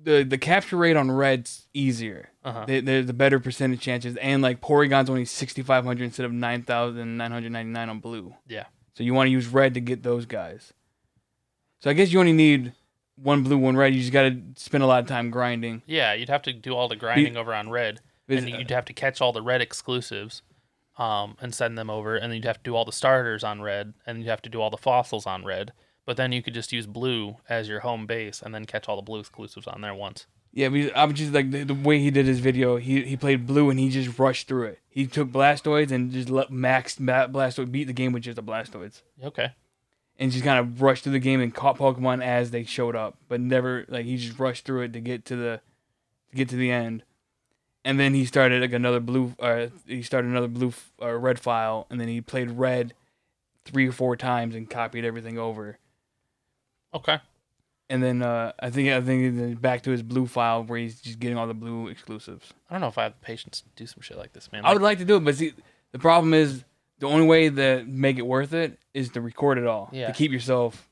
the 0.04 0.24
the 0.24 0.38
capture 0.38 0.78
rate 0.78 0.96
on 0.96 1.12
red's 1.12 1.68
easier. 1.74 2.30
Uh 2.44 2.52
huh. 2.52 2.66
They, 2.68 2.82
there's 2.82 3.08
the 3.08 3.14
better 3.14 3.40
percentage 3.40 3.82
chances, 3.82 4.16
and 4.18 4.42
like 4.42 4.62
Porygon's 4.62 5.10
only 5.10 5.26
6,500 5.26 6.04
instead 6.04 6.26
of 6.26 6.32
9,999 6.32 7.90
on 7.90 8.00
blue. 8.00 8.34
Yeah. 8.48 8.66
So 8.94 9.04
you 9.04 9.14
want 9.14 9.28
to 9.28 9.32
use 9.32 9.48
red 9.48 9.74
to 9.76 9.80
get 9.80 10.04
those 10.04 10.26
guys. 10.26 10.74
So 11.80 11.90
I 11.90 11.94
guess 11.94 12.12
you 12.12 12.20
only 12.20 12.34
need 12.34 12.74
one 13.16 13.44
blue, 13.44 13.58
one 13.58 13.78
red. 13.78 13.94
You 13.94 14.02
just 14.02 14.14
got 14.14 14.24
to 14.24 14.42
spend 14.56 14.84
a 14.84 14.88
lot 14.88 15.02
of 15.02 15.08
time 15.08 15.30
grinding. 15.30 15.82
Yeah, 15.86 16.14
you'd 16.14 16.30
have 16.30 16.42
to 16.44 16.54
do 16.54 16.76
all 16.76 16.88
the 16.88 16.96
grinding 16.96 17.38
over 17.38 17.54
on 17.54 17.70
red, 17.70 18.02
and 18.28 18.50
you'd 18.50 18.70
have 18.72 18.86
to 18.86 18.94
catch 18.94 19.22
all 19.22 19.32
the 19.32 19.42
red 19.42 19.62
exclusives, 19.62 20.42
um, 21.00 21.36
and 21.42 21.56
send 21.56 21.78
them 21.78 21.90
over, 21.90 22.16
and 22.16 22.26
then 22.32 22.36
you'd 22.36 22.46
have 22.46 22.58
to 22.62 22.70
do 22.70 22.76
all 22.76 22.86
the 22.86 22.92
starters 22.92 23.44
on 23.44 23.62
red, 23.62 23.94
and 24.06 24.20
you'd 24.20 24.28
have 24.28 24.42
to 24.44 24.50
do 24.50 24.62
all 24.62 24.70
the 24.70 24.78
fossils 24.78 25.26
on 25.26 25.44
red. 25.46 25.72
But 26.06 26.18
then 26.18 26.32
you 26.32 26.44
could 26.44 26.54
just 26.54 26.72
use 26.74 26.86
blue 26.88 27.38
as 27.48 27.68
your 27.70 27.80
home 27.80 28.06
base, 28.06 28.42
and 28.44 28.54
then 28.54 28.66
catch 28.66 28.88
all 28.88 28.96
the 28.96 29.02
blue 29.02 29.20
exclusives 29.20 29.66
on 29.68 29.82
there 29.82 29.94
once. 29.96 30.28
Yeah, 30.52 30.70
but 30.70 30.96
I 30.98 31.06
was 31.06 31.14
just 31.14 31.32
like 31.32 31.52
the, 31.52 31.64
the 31.64 31.76
way 31.76 32.00
he 32.00 32.10
did 32.10 32.26
his 32.26 32.40
video. 32.40 32.78
He 32.78 33.04
he 33.04 33.16
played 33.16 33.46
blue 33.46 33.70
and 33.70 33.80
he 33.80 33.90
just 33.90 34.18
rushed 34.18 34.48
through 34.48 34.64
it. 34.66 34.80
He 34.90 35.06
took 35.06 35.30
Blastoise 35.30 35.92
and 35.92 36.12
just 36.12 36.30
let 36.32 36.50
maxed 36.50 37.00
Ma- 37.00 37.28
Blastoise 37.28 37.72
beat 37.72 37.84
the 37.86 37.94
game 37.94 38.12
with 38.14 38.24
just 38.24 38.36
the 38.36 38.42
Blastoise, 38.44 39.04
Okay. 39.24 39.52
and 40.18 40.32
just 40.32 40.44
kind 40.44 40.58
of 40.60 40.82
rushed 40.82 41.04
through 41.04 41.12
the 41.14 41.20
game 41.20 41.40
and 41.40 41.54
caught 41.54 41.78
Pokemon 41.78 42.24
as 42.24 42.50
they 42.50 42.64
showed 42.64 42.96
up, 42.96 43.16
but 43.28 43.40
never 43.40 43.86
like 43.90 44.06
he 44.06 44.18
just 44.18 44.40
rushed 44.40 44.66
through 44.66 44.82
it 44.82 44.94
to 44.94 45.00
get 45.00 45.24
to 45.26 45.36
the 45.36 45.62
to 46.32 46.36
get 46.36 46.50
to 46.50 46.56
the 46.56 46.72
end. 46.72 47.04
And 47.86 48.00
then 48.00 48.14
he 48.14 48.26
started 48.26 48.62
like 48.62 48.74
another 48.74 49.00
blue. 49.00 49.34
Uh, 49.40 49.68
he 49.88 50.04
started 50.04 50.30
another 50.30 50.48
blue 50.48 50.74
uh, 51.02 51.14
red 51.14 51.40
file, 51.40 51.88
and 51.90 52.00
then 52.00 52.08
he 52.08 52.22
played 52.22 52.52
red 52.52 52.94
three 53.66 53.88
or 53.88 53.92
four 53.92 54.16
times 54.16 54.56
and 54.56 54.70
copied 54.70 55.06
everything 55.06 55.38
over. 55.38 55.78
Okay. 56.94 57.20
And 57.90 58.04
then 58.04 58.22
uh, 58.22 58.52
I 58.60 58.70
think 58.70 58.90
I 58.90 59.02
think 59.02 59.60
back 59.62 59.82
to 59.84 59.92
his 59.92 60.04
blue 60.04 60.28
file 60.28 60.64
where 60.64 60.78
he's 60.78 61.02
just 61.02 61.20
getting 61.20 61.38
all 61.38 61.48
the 61.48 61.54
blue 61.54 61.88
exclusives. 61.88 62.54
I 62.70 62.74
don't 62.74 62.82
know 62.82 62.88
if 62.88 62.98
I 62.98 63.04
have 63.04 63.14
the 63.14 63.26
patience 63.26 63.62
to 63.62 63.68
do 63.76 63.88
some 63.88 64.02
shit 64.02 64.18
like 64.18 64.34
this, 64.34 64.52
man. 64.52 64.66
I 64.66 64.74
would 64.74 64.82
like 64.82 65.00
to 65.00 65.06
do 65.06 65.16
it, 65.16 65.22
but 65.22 65.36
see, 65.36 65.54
the 65.92 66.00
problem 66.00 66.34
is 66.34 66.64
the 67.00 67.08
only 67.08 67.26
way 67.26 67.50
to 67.50 67.84
make 67.88 68.18
it 68.18 68.28
worth 68.28 68.54
it 68.54 68.78
is 68.94 69.10
to 69.10 69.22
record 69.22 69.58
it 69.58 69.66
all. 69.66 69.90
Yeah. 69.92 70.08
To 70.08 70.14
keep 70.14 70.32
yourself 70.32 70.88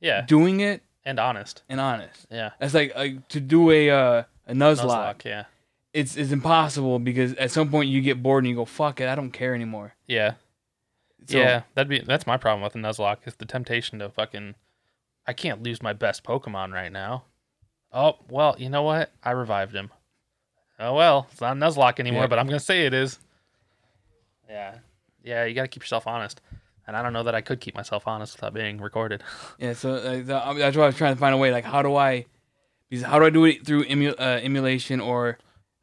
yeah, 0.00 0.22
doing 0.22 0.60
it 0.60 0.82
and 1.04 1.20
honest. 1.20 1.62
and 1.68 1.80
honest. 1.80 2.26
Yeah. 2.30 2.50
That's 2.58 2.74
like, 2.74 2.94
like 2.96 3.28
to 3.28 3.40
do 3.40 3.70
a 3.70 3.90
uh, 3.90 4.22
a 4.48 4.54
Nuzlocke. 4.54 5.18
Nuzlocke, 5.18 5.24
yeah. 5.24 5.44
It's 5.92 6.16
it's 6.16 6.32
impossible 6.32 6.98
because 6.98 7.34
at 7.34 7.50
some 7.50 7.70
point 7.70 7.88
you 7.90 8.00
get 8.00 8.22
bored 8.22 8.44
and 8.44 8.48
you 8.50 8.56
go 8.56 8.64
fuck 8.64 9.00
it, 9.00 9.08
I 9.08 9.14
don't 9.14 9.30
care 9.30 9.54
anymore. 9.54 9.94
Yeah. 10.06 10.34
So, 11.26 11.38
yeah, 11.38 11.62
that'd 11.74 11.88
be 11.88 12.00
that's 12.00 12.26
my 12.26 12.36
problem 12.36 12.62
with 12.62 12.72
the 12.72 12.78
Nuzlocke 12.78 13.26
is 13.26 13.36
the 13.36 13.44
temptation 13.46 13.98
to 14.00 14.08
fucking 14.08 14.54
I 15.26 15.32
can't 15.34 15.62
lose 15.62 15.82
my 15.82 15.92
best 15.92 16.24
Pokemon 16.24 16.72
right 16.72 16.90
now. 16.90 17.24
Oh, 17.92 18.16
well, 18.28 18.56
you 18.58 18.68
know 18.70 18.82
what? 18.82 19.12
I 19.22 19.32
revived 19.32 19.74
him. 19.74 19.90
Oh 20.80 20.94
well, 20.94 21.28
it's 21.30 21.40
not 21.40 21.56
Nuzlocke 21.56 22.00
anymore, 22.00 22.22
Yeah. 22.22 22.26
but 22.28 22.38
I'm 22.38 22.46
gonna 22.46 22.58
say 22.58 22.86
it 22.86 22.94
is. 22.94 23.18
Yeah. 24.48 24.78
Yeah, 25.22 25.44
you 25.44 25.54
gotta 25.54 25.68
keep 25.68 25.82
yourself 25.82 26.06
honest. 26.06 26.40
And 26.86 26.96
I 26.96 27.02
don't 27.02 27.12
know 27.12 27.22
that 27.22 27.34
I 27.34 27.40
could 27.42 27.60
keep 27.60 27.76
myself 27.76 28.08
honest 28.08 28.34
without 28.36 28.54
being 28.54 28.80
recorded. 28.80 29.22
Yeah. 29.58 29.74
So 29.74 29.94
uh, 29.94 30.22
that's 30.54 30.76
why 30.76 30.84
I 30.84 30.86
was 30.86 30.96
trying 30.96 31.14
to 31.14 31.20
find 31.20 31.34
a 31.34 31.38
way. 31.38 31.52
Like, 31.52 31.64
how 31.64 31.82
do 31.82 31.94
I? 31.94 32.24
Because 32.90 33.04
how 33.04 33.18
do 33.18 33.24
I 33.26 33.30
do 33.30 33.44
it 33.44 33.64
through 33.64 33.84
emu, 33.84 34.10
uh, 34.18 34.40
emulation 34.42 34.98
or 35.00 35.38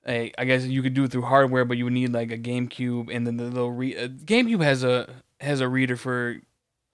a, 0.08 0.32
I 0.38 0.46
guess 0.46 0.66
you 0.66 0.82
could 0.82 0.94
do 0.94 1.04
it 1.04 1.12
through 1.12 1.24
hardware, 1.24 1.66
but 1.66 1.78
you 1.78 1.84
would 1.86 1.94
need 1.94 2.12
like 2.14 2.32
a 2.32 2.38
GameCube, 2.38 3.14
and 3.14 3.28
then 3.28 3.38
the 3.38 3.46
little 3.46 3.72
re- 3.72 3.98
uh, 3.98 4.08
GameCube 4.08 4.64
has 4.64 4.84
a 4.84 5.10
has 5.42 5.62
a 5.62 5.68
reader 5.70 5.96
for 5.96 6.38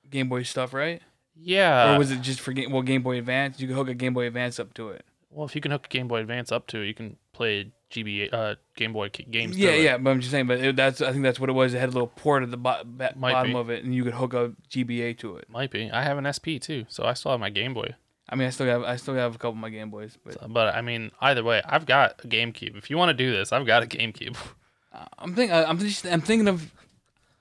Game 0.10 0.30
Boy 0.30 0.43
stuff, 0.43 0.74
right? 0.74 1.01
Yeah. 1.36 1.95
or 1.95 1.99
was 1.99 2.12
it 2.12 2.22
just 2.22 2.39
for 2.39 2.53
game? 2.53 2.72
Well, 2.72 2.82
Game 2.82 3.03
Boy 3.03 3.18
Advance, 3.18 3.60
you 3.60 3.68
could 3.68 3.76
hook 3.76 3.89
a 3.89 3.93
Game 3.93 4.14
Boy 4.14 4.26
Advance 4.28 4.60
up 4.60 4.74
to 4.76 4.89
it. 4.89 5.03
well, 5.30 5.45
if 5.45 5.53
you 5.56 5.62
can 5.62 5.72
hook 5.72 5.86
a 5.86 5.89
Game 5.89 6.08
Boy 6.08 6.20
Advance 6.20 6.51
up 6.51 6.68
to 6.68 6.80
it, 6.82 6.88
you 6.88 6.93
can 6.93 7.18
play 7.34 7.72
GBA 7.91 8.34
uh, 8.34 8.56
Game 8.76 8.93
Boy 8.93 9.10
games. 9.10 9.58
Yeah, 9.58 9.72
yeah, 9.72 9.97
but 9.97 10.10
I'm 10.12 10.20
just 10.20 10.32
saying, 10.32 10.47
but 10.47 10.60
it, 10.60 10.76
that's 10.76 11.01
I 11.01 11.12
think 11.12 11.24
that's 11.24 11.39
what 11.39 11.49
it 11.49 11.53
was. 11.53 11.74
It 11.74 11.80
had 11.80 11.89
a 11.89 11.91
little 11.91 12.08
port 12.08 12.43
at 12.43 12.51
the 12.51 12.58
bo- 12.58 12.84
bottom 12.86 13.51
be. 13.51 13.58
of 13.58 13.70
it, 13.70 13.84
and 13.84 13.93
you 13.93 14.03
could 14.03 14.14
hook 14.14 14.34
a 14.34 14.53
GBA 14.70 15.18
to 15.20 15.38
it. 15.38 15.49
Might 15.49 15.72
be. 15.72 15.91
I 15.91 16.03
have 16.03 16.18
an 16.18 16.32
SP 16.32 16.58
too, 16.60 16.86
so 16.89 17.03
I 17.03 17.14
still 17.14 17.32
have 17.32 17.39
my 17.39 17.49
Game 17.49 17.74
Boy. 17.74 17.95
I 18.28 18.36
mean, 18.36 18.47
I 18.47 18.51
still 18.51 18.65
have 18.67 18.84
I 18.84 18.95
still 18.95 19.13
have 19.15 19.36
a 19.36 19.38
couple 19.38 19.51
of 19.51 19.57
my 19.57 19.69
Game 19.69 19.89
Boys, 19.89 20.17
but 20.23 20.34
So- 20.34 20.47
but 20.49 20.73
I 20.76 20.82
mean, 20.82 21.11
either 21.21 21.43
way, 21.43 21.61
I've 21.65 21.86
got 21.86 22.21
a 22.23 22.28
GameCube. 22.28 22.76
If 22.78 22.89
you 22.89 22.97
want 22.97 23.09
to 23.09 23.13
do 23.13 23.32
this, 23.32 23.51
I've 23.53 23.65
got 23.65 23.84
a 23.84 23.86
GameCube. 23.88 24.36
I'm 25.19 25.36
thinking 25.36 25.55
I'm 25.55 25.78
just 25.78 26.05
I'm 26.05 26.21
thinking 26.21 26.47
of 26.47 26.71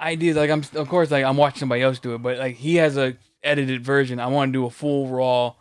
ideas 0.01 0.37
like 0.37 0.51
I'm 0.51 0.63
of 0.75 0.89
course 0.89 1.11
like 1.11 1.25
I'm 1.25 1.37
watching 1.37 1.61
somebody 1.61 1.83
else 1.83 1.99
do 2.01 2.15
it, 2.15 2.19
but 2.23 2.39
like 2.39 2.57
he 2.57 2.77
has 2.77 2.97
a 2.97 3.17
edited 3.43 3.83
version. 3.85 4.19
I 4.21 4.27
want 4.27 4.49
to 4.51 4.53
do 4.53 4.67
a 4.67 4.71
full 4.71 5.09
raw. 5.09 5.55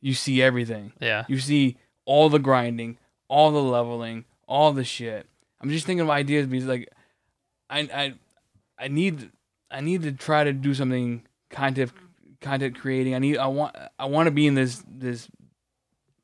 You 0.00 0.14
see 0.14 0.40
everything. 0.40 0.92
yeah. 1.00 1.24
You 1.28 1.38
see 1.40 1.76
all 2.06 2.28
the 2.30 2.38
grinding, 2.38 2.96
all 3.28 3.50
the 3.50 3.62
leveling, 3.62 4.24
all 4.46 4.72
the 4.72 4.84
shit. 4.84 5.26
I'm 5.60 5.68
just 5.70 5.84
thinking 5.86 6.02
of 6.02 6.10
ideas 6.10 6.46
because 6.46 6.66
like 6.66 6.88
I 7.68 7.80
I 7.80 8.14
I 8.78 8.88
need 8.88 9.30
I 9.70 9.80
need 9.80 10.02
to 10.02 10.12
try 10.12 10.44
to 10.44 10.52
do 10.52 10.72
something 10.72 11.22
content 11.50 11.92
content 12.40 12.78
creating. 12.78 13.14
I 13.14 13.18
need 13.18 13.38
I 13.38 13.46
want 13.46 13.76
I 13.98 14.06
want 14.06 14.26
to 14.26 14.30
be 14.30 14.46
in 14.46 14.54
this 14.54 14.82
this 14.88 15.28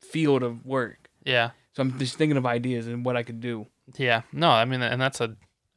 field 0.01 0.43
of 0.43 0.65
work. 0.65 1.09
Yeah. 1.23 1.51
So 1.73 1.81
I'm 1.81 1.97
just 1.99 2.17
thinking 2.17 2.37
of 2.37 2.45
ideas 2.45 2.87
and 2.87 3.05
what 3.05 3.15
I 3.15 3.23
could 3.23 3.39
do. 3.39 3.67
Yeah. 3.97 4.21
No, 4.33 4.49
I 4.49 4.65
mean, 4.65 4.81
and 4.81 4.99
that's 5.01 5.21
a, 5.21 5.35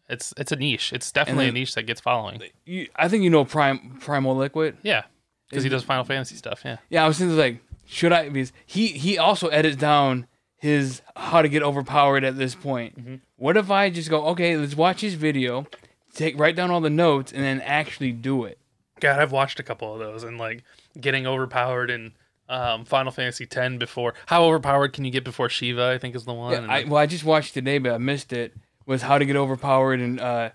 it's 0.09 0.33
it's 0.37 0.53
a 0.53 0.57
niche. 0.57 0.93
It's 0.93 1.13
definitely 1.13 1.47
then- 1.47 1.55
a 1.57 1.59
niche 1.59 1.75
that 1.75 1.83
gets 1.83 2.01
following. 2.01 2.43
You, 2.65 2.89
I 2.97 3.09
think 3.09 3.23
you 3.23 3.31
know 3.31 3.45
Prime 3.45 3.99
Primal 4.01 4.37
Liquid. 4.37 4.79
Yeah. 4.83 5.05
Because 5.49 5.65
he 5.65 5.69
does 5.69 5.83
Final 5.83 6.05
Fantasy 6.05 6.37
stuff. 6.37 6.63
Yeah. 6.65 6.77
Yeah, 6.91 7.05
I 7.05 7.09
was 7.09 7.19
thinking 7.19 7.37
like, 7.37 7.61
should 7.85 8.13
I? 8.13 8.29
Because 8.29 8.53
he 8.67 8.87
he 8.87 9.19
also 9.19 9.49
edits 9.49 9.77
down 9.77 10.29
his 10.57 11.03
how 11.17 11.43
to 11.43 11.49
get 11.49 11.63
overpowered 11.63 12.23
at 12.23 12.37
this 12.39 12.55
point. 12.55 12.97
Mm-hmm. 12.99 13.15
What 13.37 13.57
if 13.57 13.69
I 13.71 13.91
just 13.91 14.11
go, 14.11 14.27
okay, 14.27 14.57
let's 14.57 14.77
watch 14.77 15.01
his 15.01 15.15
video, 15.15 15.67
take 16.15 16.39
write 16.39 16.55
down 16.55 16.71
all 16.71 16.81
the 16.81 16.89
notes, 16.91 17.33
and 17.33 17.43
then 17.43 17.61
actually 17.63 18.13
do 18.13 18.45
it? 18.45 18.60
God, 19.01 19.19
I've 19.19 19.33
watched 19.33 19.59
a 19.61 19.63
couple 19.63 19.93
of 19.93 19.99
those 19.99 20.23
and 20.23 20.39
like 20.39 20.63
getting 21.01 21.27
overpowered 21.27 21.91
in 21.91 22.13
um, 22.49 22.85
Final 22.85 23.13
Fantasy 23.13 23.47
X 23.51 23.77
before. 23.79 24.15
How 24.27 24.45
overpowered 24.45 24.93
can 24.93 25.05
you 25.05 25.11
get 25.11 25.25
before 25.25 25.49
Shiva? 25.49 25.91
I 25.95 25.99
think 25.99 26.15
is 26.15 26.25
the 26.25 26.35
one. 26.35 26.53
Yeah, 26.53 26.67
I, 26.73 26.85
well, 26.85 26.97
I 26.97 27.07
just 27.07 27.25
watched 27.25 27.55
today, 27.55 27.79
but 27.79 27.93
I 27.93 27.99
missed 27.99 28.33
it. 28.33 28.55
Was 28.87 29.03
how 29.03 29.19
to 29.19 29.25
get 29.25 29.37
overpowered 29.37 30.01
and 30.01 30.19
uh, 30.19 30.51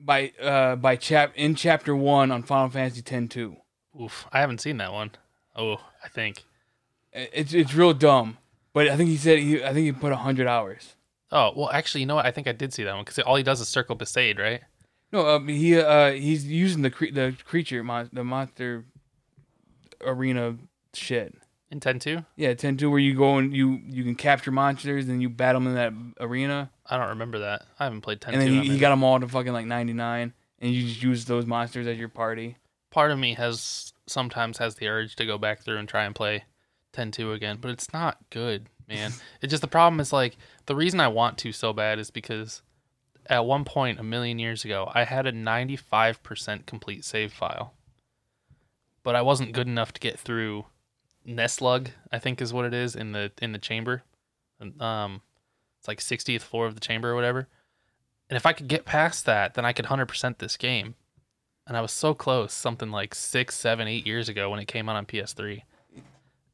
by 0.00 0.32
uh 0.40 0.76
by 0.76 0.96
chap 0.96 1.32
in 1.34 1.54
chapter 1.54 1.94
one 1.94 2.30
on 2.30 2.42
Final 2.42 2.70
Fantasy 2.70 3.02
X 3.06 3.28
two. 3.28 3.56
oof, 4.00 4.26
I 4.32 4.40
haven't 4.40 4.60
seen 4.60 4.78
that 4.78 4.92
one. 4.92 5.10
Oh, 5.54 5.80
I 6.02 6.08
think. 6.08 6.44
It's 7.12 7.52
it's 7.52 7.74
real 7.74 7.92
dumb, 7.92 8.38
but 8.72 8.88
I 8.88 8.96
think 8.96 9.10
he 9.10 9.16
said 9.16 9.38
he 9.40 9.62
I 9.62 9.72
think 9.72 9.84
he 9.84 9.92
put 9.92 10.12
hundred 10.12 10.46
hours. 10.46 10.96
Oh 11.32 11.52
well, 11.56 11.70
actually, 11.70 12.02
you 12.02 12.06
know 12.06 12.14
what? 12.14 12.26
I 12.26 12.30
think 12.30 12.46
I 12.46 12.52
did 12.52 12.72
see 12.72 12.84
that 12.84 12.94
one 12.94 13.04
because 13.04 13.18
all 13.20 13.36
he 13.36 13.42
does 13.42 13.60
is 13.60 13.68
circle 13.68 13.96
Besaid, 13.96 14.38
right? 14.38 14.62
No, 15.16 15.26
uh, 15.26 15.40
he 15.40 15.78
uh 15.78 16.12
he's 16.12 16.46
using 16.46 16.82
the 16.82 16.90
cre- 16.90 17.10
the 17.10 17.34
creature 17.44 17.82
mon- 17.82 18.10
the 18.12 18.22
monster 18.22 18.84
arena 20.04 20.56
shit. 20.92 21.34
In 21.70 21.80
Ten 21.80 21.98
Two. 21.98 22.26
Yeah, 22.36 22.52
ten 22.52 22.76
two 22.76 22.90
where 22.90 23.00
you 23.00 23.14
go 23.14 23.38
and 23.38 23.54
you 23.56 23.80
you 23.88 24.04
can 24.04 24.14
capture 24.14 24.50
monsters 24.50 25.08
and 25.08 25.22
you 25.22 25.30
battle 25.30 25.62
them 25.62 25.68
in 25.68 25.74
that 25.74 26.22
arena, 26.22 26.70
I 26.84 26.98
don't 26.98 27.08
remember 27.08 27.38
that. 27.40 27.62
I 27.78 27.84
haven't 27.84 28.02
played 28.02 28.20
Ten 28.20 28.34
and 28.34 28.42
then 28.42 28.62
he 28.62 28.78
got 28.78 28.90
them 28.90 29.02
all 29.02 29.18
to 29.18 29.26
fucking 29.26 29.54
like 29.54 29.64
ninety 29.64 29.94
nine, 29.94 30.34
and 30.60 30.70
you 30.70 30.86
just 30.86 31.02
use 31.02 31.24
those 31.24 31.46
monsters 31.46 31.86
as 31.86 31.96
your 31.96 32.10
party. 32.10 32.58
Part 32.90 33.10
of 33.10 33.18
me 33.18 33.34
has 33.34 33.94
sometimes 34.06 34.58
has 34.58 34.74
the 34.74 34.86
urge 34.86 35.16
to 35.16 35.24
go 35.24 35.38
back 35.38 35.62
through 35.62 35.78
and 35.78 35.88
try 35.88 36.04
and 36.04 36.14
play 36.14 36.44
Ten 36.92 37.10
Two 37.10 37.32
again, 37.32 37.56
but 37.58 37.70
it's 37.70 37.90
not 37.90 38.18
good, 38.28 38.68
man. 38.86 39.12
it's 39.40 39.50
just 39.50 39.62
the 39.62 39.66
problem 39.66 39.98
is 39.98 40.12
like 40.12 40.36
the 40.66 40.76
reason 40.76 41.00
I 41.00 41.08
want 41.08 41.38
to 41.38 41.52
so 41.52 41.72
bad 41.72 41.98
is 41.98 42.10
because 42.10 42.60
at 43.28 43.44
one 43.44 43.64
point 43.64 43.98
a 43.98 44.02
million 44.02 44.38
years 44.38 44.64
ago 44.64 44.90
I 44.94 45.04
had 45.04 45.26
a 45.26 45.32
ninety 45.32 45.76
five 45.76 46.22
percent 46.22 46.66
complete 46.66 47.04
save 47.04 47.32
file, 47.32 47.74
but 49.02 49.14
I 49.14 49.22
wasn't 49.22 49.52
good 49.52 49.66
enough 49.66 49.92
to 49.92 50.00
get 50.00 50.18
through 50.18 50.66
Neslug, 51.26 51.88
I 52.12 52.18
think 52.18 52.40
is 52.40 52.52
what 52.52 52.64
it 52.64 52.74
is 52.74 52.94
in 52.94 53.12
the 53.12 53.32
in 53.42 53.52
the 53.52 53.58
chamber. 53.58 54.02
Um, 54.80 55.22
it's 55.78 55.88
like 55.88 56.00
60th 56.00 56.40
floor 56.42 56.66
of 56.66 56.74
the 56.74 56.80
chamber 56.80 57.10
or 57.10 57.14
whatever. 57.14 57.48
And 58.28 58.36
if 58.36 58.46
I 58.46 58.52
could 58.52 58.68
get 58.68 58.84
past 58.84 59.24
that, 59.26 59.54
then 59.54 59.64
I 59.64 59.72
could 59.72 59.84
100% 59.84 60.38
this 60.38 60.56
game. 60.56 60.94
And 61.66 61.76
I 61.76 61.80
was 61.80 61.92
so 61.92 62.14
close, 62.14 62.52
something 62.52 62.90
like 62.90 63.14
six, 63.14 63.54
seven, 63.54 63.86
eight 63.88 64.06
years 64.06 64.28
ago 64.28 64.50
when 64.50 64.60
it 64.60 64.66
came 64.66 64.88
out 64.88 64.96
on 64.96 65.06
PS3. 65.06 65.62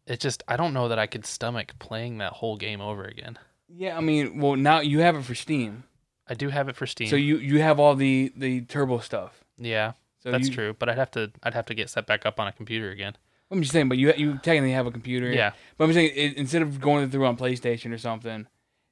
It 0.07 0.21
just, 0.21 0.43
I 0.49 0.57
don't 0.57 0.75
know 0.75 0.89
that 0.89 0.99
I 0.99 1.07
could 1.07 1.25
stomach 1.25 1.79
playing 1.79 2.19
that 2.19 2.35
whole 2.35 2.57
game 2.57 2.81
over 2.81 3.05
again. 3.05 3.39
Yeah, 3.69 3.97
I 3.97 4.01
mean, 4.01 4.39
well 4.39 4.57
now 4.57 4.81
you 4.81 4.99
have 5.01 5.17
it 5.17 5.23
for 5.23 5.35
Steam, 5.35 5.85
I 6.29 6.35
do 6.35 6.49
have 6.51 6.69
it 6.69 6.77
for 6.77 6.87
Steam. 6.87 7.09
so 7.09 7.17
you 7.17 7.37
you 7.39 7.61
have 7.61 7.79
all 7.81 7.95
the 7.95 8.33
the 8.37 8.63
turbo 8.63 8.99
stuff. 9.01 9.45
yeah, 9.59 9.93
So 10.21 10.31
that's 10.31 10.49
you, 10.49 10.55
true. 10.55 10.77
But 10.79 10.89
I'd 10.89 10.99
have 10.99 11.11
to, 11.13 11.33
I'd 11.43 11.55
have 11.55 11.67
to 11.67 11.75
get 11.75 11.91
set 11.91 12.07
back 12.07 12.25
up 12.27 12.39
on 12.41 12.47
a 12.47 12.53
computer 12.53 12.91
again. 12.91 13.17
I'm 13.51 13.61
just 13.61 13.73
saying, 13.73 13.89
but 13.89 13.99
you 13.99 14.13
you 14.17 14.39
technically 14.39 14.73
have 14.73 14.87
a 14.87 14.91
computer. 14.91 15.31
Yeah. 15.31 15.53
But 15.77 15.85
I'm 15.85 15.93
saying 15.93 16.13
it, 16.15 16.37
instead 16.37 16.63
of 16.63 16.81
going 16.81 17.11
through 17.11 17.27
on 17.27 17.37
PlayStation 17.37 17.93
or 17.93 17.99
something, 17.99 18.47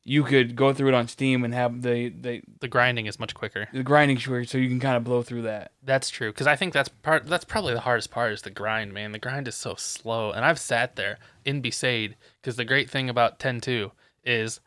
you 0.04 0.22
could 0.24 0.54
go 0.56 0.72
through 0.74 0.88
it 0.88 0.94
on 0.94 1.08
Steam 1.08 1.44
and 1.44 1.54
have 1.54 1.80
the 1.82 2.10
the, 2.10 2.42
The 2.60 2.68
grinding 2.68 3.06
is 3.06 3.18
much 3.18 3.34
quicker. 3.34 3.68
the 3.72 3.82
grinding 3.82 4.18
short, 4.18 4.48
so 4.48 4.58
you 4.58 4.68
can 4.68 4.80
kind 4.80 4.96
of 4.96 5.04
blow 5.04 5.22
through 5.22 5.42
that. 5.42 5.72
That's 5.82 6.10
true 6.10 6.30
because 6.30 6.46
I 6.46 6.56
think 6.56 6.72
that's 6.74 6.88
part. 6.90 7.26
That's 7.26 7.44
probably 7.46 7.72
the 7.74 7.80
hardest 7.80 8.10
part 8.10 8.32
is 8.32 8.42
the 8.42 8.50
grind, 8.50 8.92
man. 8.92 9.12
The 9.12 9.18
grind 9.18 9.48
is 9.48 9.54
so 9.54 9.76
slow, 9.76 10.32
and 10.32 10.44
I've 10.44 10.58
sat 10.58 10.96
there 10.96 11.18
in 11.44 11.62
Besaid 11.62 12.14
because 12.42 12.56
the 12.56 12.64
great 12.66 12.90
thing 12.90 13.08
about 13.08 13.38
10-2 13.38 13.92
is 14.24 14.60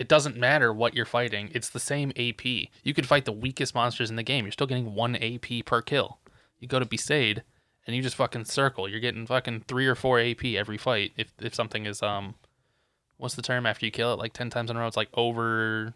it 0.00 0.08
doesn't 0.08 0.36
matter 0.36 0.72
what 0.72 0.94
you're 0.94 1.04
fighting. 1.04 1.50
It's 1.52 1.68
the 1.68 1.78
same 1.78 2.10
AP. 2.16 2.44
You 2.82 2.94
could 2.94 3.06
fight 3.06 3.26
the 3.26 3.32
weakest 3.32 3.74
monsters 3.74 4.08
in 4.10 4.16
the 4.16 4.22
game. 4.22 4.46
You're 4.46 4.52
still 4.52 4.66
getting 4.66 4.94
one 4.94 5.14
AP 5.14 5.64
per 5.66 5.82
kill. 5.82 6.18
You 6.58 6.66
go 6.66 6.78
to 6.80 6.86
Besaid 6.86 7.42
and 7.86 7.94
you 7.94 8.02
just 8.02 8.16
fucking 8.16 8.46
circle. 8.46 8.88
You're 8.88 8.98
getting 9.00 9.26
fucking 9.26 9.64
three 9.68 9.86
or 9.86 9.94
four 9.94 10.18
AP 10.18 10.44
every 10.56 10.78
fight. 10.78 11.12
If 11.16 11.32
if 11.40 11.54
something 11.54 11.84
is 11.86 12.02
um, 12.02 12.34
what's 13.18 13.34
the 13.34 13.42
term 13.42 13.66
after 13.66 13.84
you 13.84 13.92
kill 13.92 14.12
it 14.14 14.18
like 14.18 14.32
ten 14.32 14.48
times 14.50 14.70
in 14.70 14.76
a 14.76 14.80
row? 14.80 14.86
It's 14.86 14.96
like 14.96 15.10
over 15.14 15.94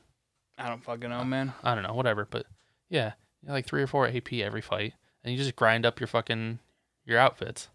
I 0.59 0.69
don't 0.69 0.85
fucking 0.85 1.09
know, 1.11 1.25
man. 1.25 1.55
I 1.65 1.75
don't 1.75 1.83
know, 1.85 1.95
whatever. 1.95 2.27
But 2.31 2.47
yeah, 2.91 3.13
like 3.47 3.67
three 3.67 3.83
or 3.83 3.87
four 3.87 4.07
AP 4.07 4.35
every 4.35 4.61
fight, 4.61 4.93
and 5.25 5.33
you 5.33 5.39
just 5.39 5.57
grind 5.57 5.85
up 5.87 5.99
your 5.99 6.07
fucking 6.09 6.59
your 7.07 7.19
outfits. 7.19 7.69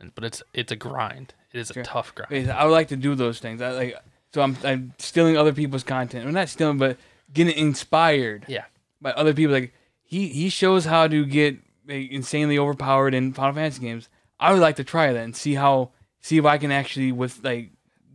And 0.00 0.12
but 0.16 0.24
it's 0.24 0.42
it's 0.52 0.72
a 0.72 0.76
grind. 0.76 1.32
It 1.52 1.60
is 1.60 1.70
a 1.70 1.74
Sure. 1.74 1.84
tough 1.84 2.12
grind. 2.14 2.50
I 2.50 2.64
would 2.64 2.72
like 2.72 2.88
to 2.88 2.96
do 2.96 3.14
those 3.14 3.38
things. 3.38 3.62
I 3.62 3.70
like 3.70 3.96
so 4.34 4.42
I'm 4.42 4.56
I'm 4.64 4.92
stealing 4.98 5.36
other 5.36 5.52
people's 5.52 5.84
content. 5.84 6.26
I'm 6.26 6.34
not 6.34 6.48
stealing, 6.48 6.76
but 6.78 6.98
getting 7.32 7.56
inspired 7.56 8.44
Yeah, 8.48 8.64
by 9.00 9.12
other 9.12 9.32
people. 9.32 9.54
Like 9.54 9.72
he 10.02 10.26
he 10.28 10.48
shows 10.48 10.84
how 10.84 11.06
to 11.06 11.24
get 11.24 11.56
like, 11.86 12.10
insanely 12.10 12.58
overpowered 12.58 13.14
in 13.14 13.32
Final 13.32 13.54
Fantasy 13.54 13.80
games. 13.80 14.08
I 14.40 14.52
would 14.52 14.60
like 14.60 14.76
to 14.76 14.84
try 14.84 15.12
that 15.12 15.22
and 15.24 15.36
see 15.36 15.54
how 15.54 15.92
see 16.20 16.36
if 16.36 16.44
I 16.44 16.58
can 16.58 16.72
actually 16.72 17.12
with 17.12 17.44
like 17.44 17.70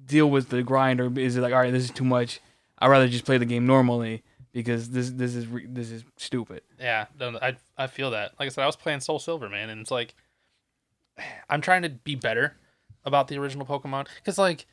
deal 0.06 0.30
with 0.30 0.50
the 0.50 0.62
grind 0.62 1.00
or 1.00 1.18
is 1.18 1.38
it 1.38 1.42
like 1.42 1.54
all 1.54 1.60
right 1.60 1.72
this 1.72 1.86
is 1.86 1.92
too 1.92 2.04
much. 2.04 2.42
I'd 2.78 2.90
rather 2.90 3.08
just 3.08 3.24
play 3.26 3.38
the 3.38 3.46
game 3.46 3.66
normally 3.66 4.24
because 4.52 4.90
this 4.90 5.12
this 5.12 5.36
is 5.36 5.48
re- 5.48 5.68
this 5.70 5.90
is 5.90 6.04
stupid. 6.18 6.64
yeah. 6.80 7.06
No, 7.18 7.40
I 7.42 7.56
I 7.78 7.88
feel 7.88 8.12
that. 8.12 8.34
Like 8.38 8.48
I 8.48 8.50
said, 8.50 8.64
I 8.64 8.66
was 8.68 8.76
playing 8.76 9.00
Soul 9.00 9.20
Silver, 9.20 9.48
man, 9.48 9.70
and 9.70 9.80
it's 9.80 9.92
like 9.92 10.16
I'm 11.50 11.62
trying 11.62 11.84
to 11.84 11.90
be 11.90 12.16
better 12.16 12.58
about 13.06 13.30
the 13.30 13.38
original 13.38 13.66
Pokemon 13.66 14.08
because 14.16 14.38
like 14.38 14.66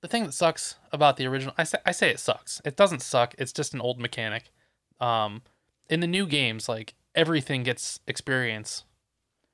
the 0.00 0.08
thing 0.08 0.24
that 0.24 0.32
sucks 0.32 0.76
about 0.92 1.16
the 1.16 1.26
original, 1.26 1.54
I 1.58 1.64
say 1.64 1.78
I 1.86 1.92
say 1.92 2.10
it 2.10 2.20
sucks. 2.20 2.60
It 2.64 2.76
doesn't 2.76 3.02
suck. 3.02 3.34
It's 3.38 3.52
just 3.52 3.74
an 3.74 3.80
old 3.80 3.98
mechanic. 3.98 4.50
Um, 5.00 5.42
in 5.90 6.00
the 6.00 6.06
new 6.06 6.26
games, 6.26 6.68
like 6.68 6.94
everything 7.14 7.62
gets 7.62 8.00
experience, 8.06 8.84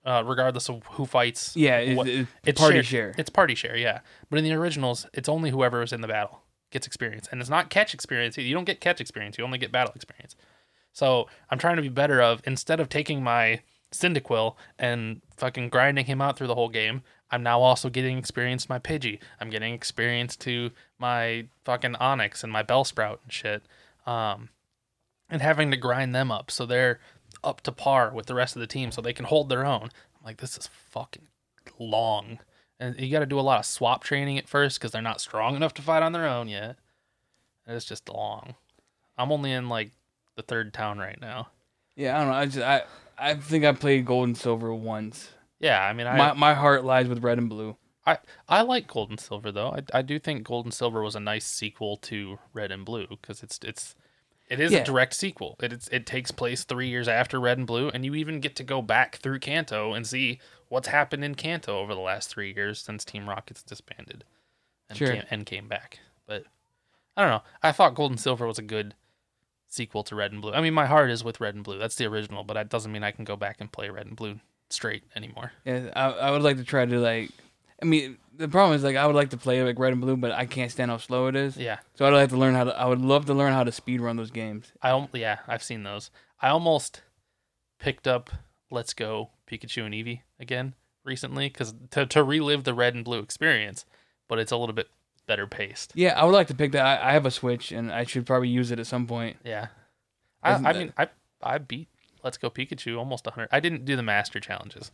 uh, 0.05 0.23
regardless 0.25 0.69
of 0.69 0.83
who 0.93 1.07
fights. 1.07 1.57
Yeah, 1.57 1.79
it, 1.79 1.97
what- 1.97 2.09
it- 2.09 2.27
it's 2.45 2.61
party 2.61 2.77
shared- 2.77 2.87
share. 2.87 3.15
It's 3.19 3.31
party 3.31 3.55
share, 3.55 3.77
yeah. 3.77 4.01
But 4.31 4.39
in 4.39 4.45
the 4.45 4.53
originals, 4.53 5.07
it's 5.13 5.29
only 5.29 5.51
whoever 5.51 5.83
is 5.83 5.93
in 5.93 6.01
the 6.01 6.09
battle 6.09 6.43
gets 6.71 6.87
experience, 6.87 7.29
and 7.31 7.41
it's 7.41 7.51
not 7.51 7.71
catch 7.71 7.95
experience. 7.95 8.37
You 8.37 8.53
don't 8.55 8.65
get 8.65 8.81
catch 8.81 9.01
experience. 9.01 9.39
You 9.39 9.45
only 9.45 9.59
get 9.59 9.71
battle 9.73 9.93
experience. 9.95 10.35
So 10.93 11.29
I'm 11.51 11.59
trying 11.59 11.77
to 11.77 11.83
be 11.83 11.89
better 11.89 12.21
of 12.23 12.41
instead 12.45 12.81
of 12.81 12.89
taking 12.89 13.23
my 13.23 13.63
Cyndaquil 13.93 14.57
and 14.79 15.23
fucking 15.37 15.69
grinding 15.69 16.07
him 16.07 16.21
out 16.21 16.37
through 16.37 16.49
the 16.49 16.55
whole 16.57 16.69
game. 16.69 17.03
I'm 17.35 17.43
now 17.43 17.61
also 17.61 17.91
getting 17.91 18.17
experience 18.17 18.67
to 18.67 18.71
my 18.71 18.79
Pidgey. 18.79 19.19
I'm 19.41 19.51
getting 19.51 19.75
experience 19.75 20.37
to 20.37 20.71
my 21.01 21.47
fucking 21.65 21.95
Onix 21.95 22.45
and 22.45 22.53
my 22.53 22.63
Bellsprout 22.63 23.19
and 23.25 23.33
shit. 23.33 23.65
Um, 24.07 24.51
and 25.29 25.43
having 25.43 25.73
to 25.73 25.77
grind 25.77 26.15
them 26.15 26.31
up 26.31 26.53
so 26.53 26.65
they're 26.65 27.01
up 27.43 27.61
to 27.63 27.73
par 27.73 28.13
with 28.15 28.27
the 28.27 28.37
rest 28.37 28.55
of 28.55 28.61
the 28.61 28.69
team 28.69 28.93
so 28.93 29.03
they 29.03 29.13
can 29.13 29.25
hold 29.25 29.49
their 29.49 29.67
own. 29.67 29.83
I'm 29.83 30.25
like, 30.25 30.37
this 30.37 30.57
is 30.57 30.69
fucking 30.91 31.27
long. 31.77 32.39
And 32.79 33.01
you 33.01 33.11
got 33.11 33.19
to 33.19 33.27
do 33.27 33.41
a 33.41 33.43
lot 33.43 33.59
of 33.59 33.67
swap 33.67 34.05
training 34.05 34.39
at 34.39 34.49
first 34.49 34.79
because 34.79 34.93
they're 34.93 35.03
not 35.03 35.21
strong 35.21 35.57
enough 35.57 35.75
to 35.75 35.83
fight 35.83 36.05
on 36.05 36.13
their 36.13 36.29
own 36.29 36.47
yet. 36.47 36.77
and 37.67 37.75
it's 37.75 37.85
just 37.85 38.09
long. 38.09 38.55
I'm 39.19 39.33
only 39.33 39.51
in 39.51 39.69
like 39.69 39.91
the 40.37 40.43
third 40.43 40.73
town 40.73 40.99
right 40.99 41.21
now. 41.21 41.49
Yeah, 41.97 42.17
I 42.17 42.21
don't 42.21 42.29
know. 42.29 42.37
I 42.37 42.47
just 42.47 42.59
I 42.59 42.83
I 43.19 43.35
think 43.35 43.65
I 43.65 43.73
played 43.73 44.07
Gold 44.07 44.29
and 44.29 44.39
Silver 44.39 44.73
once. 44.73 45.31
Yeah, 45.65 45.83
I 45.83 45.93
mean, 45.95 46.07
I 46.07 46.17
my 46.19 46.33
my 46.35 46.55
heart 46.55 46.85
lies 46.85 47.09
with 47.09 47.23
Red 47.23 47.39
and 47.39 47.49
Blue. 47.49 47.77
I, 48.07 48.19
I 48.49 48.61
like 48.61 48.87
Gold 48.87 49.09
and 49.09 49.19
Silver 49.19 49.51
though. 49.51 49.71
I, 49.71 49.99
I 49.99 50.03
do 50.03 50.19
think 50.19 50.45
Gold 50.45 50.67
and 50.67 50.75
Silver 50.75 51.03
was 51.03 51.15
a 51.17 51.21
nice 51.21 51.47
sequel 51.47 51.97
to 51.99 52.39
Red 52.53 52.71
and 52.71 52.85
Blue 52.85 53.07
because 53.09 53.43
it's 53.43 53.59
it's 53.65 53.95
it 54.51 54.61
is 54.61 54.73
Yeah. 54.73 54.81
a 54.81 54.85
direct 54.85 55.15
sequel. 55.15 55.57
It 55.63 55.73
it's, 55.73 55.89
it 55.89 56.05
takes 56.05 56.31
place 56.31 56.65
three 56.65 56.89
years 56.89 57.09
after 57.09 57.41
Red 57.41 57.57
and 57.57 57.67
Blue, 57.67 57.89
and 57.89 58.05
you 58.05 58.15
even 58.15 58.41
get 58.41 58.57
to 58.57 58.63
go 58.63 58.83
back 58.83 59.17
through 59.17 59.39
Kanto 59.39 59.95
and 59.95 60.07
see 60.07 60.39
what's 60.69 60.89
happened 60.89 61.25
in 61.25 61.35
Kanto 61.35 61.79
over 61.79 61.95
the 61.95 62.01
last 62.01 62.29
three 62.29 62.53
years 62.55 62.79
since 62.79 63.07
Team 63.07 63.27
Rocket's 63.27 63.63
disbanded 63.63 64.25
and 64.91 64.99
Sure. 64.99 65.13
came, 65.13 65.23
and 65.31 65.47
came 65.47 65.67
back. 65.67 66.01
But 66.27 66.45
I 67.17 67.23
don't 67.23 67.31
know. 67.31 67.43
I 67.63 67.73
thought 67.73 67.95
Gold 67.95 68.11
and 68.11 68.21
Silver 68.21 68.47
was 68.47 68.59
a 68.59 68.63
good 68.63 68.95
sequel 69.67 70.03
to 70.05 70.15
Red 70.15 70.31
and 70.33 70.43
Blue. 70.43 70.53
I 70.53 70.61
mean, 70.61 70.75
my 70.75 70.85
heart 70.87 71.11
is 71.11 71.25
with 71.25 71.41
Red 71.41 71.55
and 71.55 71.65
Blue. 71.65 71.79
That's 71.79 71.97
the 71.97 72.05
original, 72.05 72.45
but 72.45 72.53
that 72.55 72.69
doesn't 72.69 72.93
mean 72.93 73.03
I 73.03 73.13
can 73.13 73.25
go 73.25 73.37
back 73.37 73.57
and 73.61 73.73
play 73.73 73.89
Red 73.89 74.07
and 74.07 74.17
Blue 74.17 74.41
straight 74.71 75.03
anymore. 75.17 75.53
Yeah, 75.65 75.91
I 75.95 76.11
I 76.11 76.31
would 76.31 76.43
like 76.43 76.57
to 76.59 76.65
try 76.65 76.85
to 76.85 76.99
like. 76.99 77.31
I 77.83 77.87
mean, 77.87 78.19
the 78.37 78.49
problem 78.49 78.77
is 78.77 78.83
like 78.85 78.97
I 78.97 79.07
would 79.07 79.17
like 79.17 79.31
to 79.31 79.37
play 79.37 79.63
like 79.63 79.79
Red 79.79 79.93
and 79.93 80.01
Blue, 80.01 80.17
but 80.17 80.33
I 80.33 80.47
can't 80.47 80.71
stand 80.71 80.91
how 80.91 80.97
slow 80.97 81.27
it 81.27 81.37
is. 81.37 81.57
Yeah. 81.57 81.79
So 81.95 82.07
I'd 82.07 82.13
like 82.15 82.31
to 82.31 82.37
learn 82.37 82.55
how 82.55 82.65
to. 82.65 82.77
I 82.79 82.87
would 82.87 83.01
love 83.01 83.27
to 83.27 83.35
learn 83.35 83.53
how 83.53 83.65
to 83.65 83.73
speed 83.73 84.01
run 84.01 84.17
those 84.17 84.31
games. 84.31 84.73
I 84.83 84.91
al- 84.91 85.11
yeah, 85.13 85.39
I've 85.47 85.63
seen 85.63 85.83
those. 85.83 86.11
I 86.41 86.49
almost 86.49 87.03
picked 87.79 88.07
up 88.07 88.31
Let's 88.71 88.95
Go 88.95 89.31
Pikachu 89.51 89.85
and 89.85 89.95
Eevee 89.95 90.21
again 90.41 90.75
recently 91.05 91.49
because 91.49 91.75
to 91.91 92.07
to 92.07 92.23
relive 92.25 92.65
the 92.65 92.75
red 92.75 92.95
and 92.95 93.05
blue 93.05 93.19
experience, 93.21 93.85
but 94.29 94.39
it's 94.39 94.53
a 94.53 94.57
little 94.57 94.75
bit 94.75 94.89
better 95.27 95.47
paced. 95.47 95.93
Yeah, 95.95 96.19
I 96.19 96.25
would 96.25 96.33
like 96.33 96.47
to 96.49 96.55
pick 96.55 96.73
that. 96.73 96.85
I, 97.03 97.11
I 97.11 97.13
have 97.13 97.27
a 97.27 97.31
Switch, 97.31 97.73
and 97.73 97.93
I 97.93 98.05
should 98.05 98.25
probably 98.27 98.49
use 98.49 98.71
it 98.71 98.79
at 98.79 98.87
some 98.87 99.07
point. 99.07 99.37
Yeah, 99.45 99.69
I, 100.43 100.55
Isn't 100.55 100.67
I 100.67 100.73
that- 100.73 100.79
mean 100.79 100.93
I 100.97 101.09
I 101.43 101.59
beat 101.59 101.89
Let's 102.25 102.39
Go 102.39 102.51
Pikachu 102.51 102.99
almost 102.99 103.27
hundred. 103.27 103.51
I 103.53 103.61
didn't 103.61 103.85
do 103.85 103.95
the 103.95 104.03
master 104.03 104.41
challenges. 104.41 104.91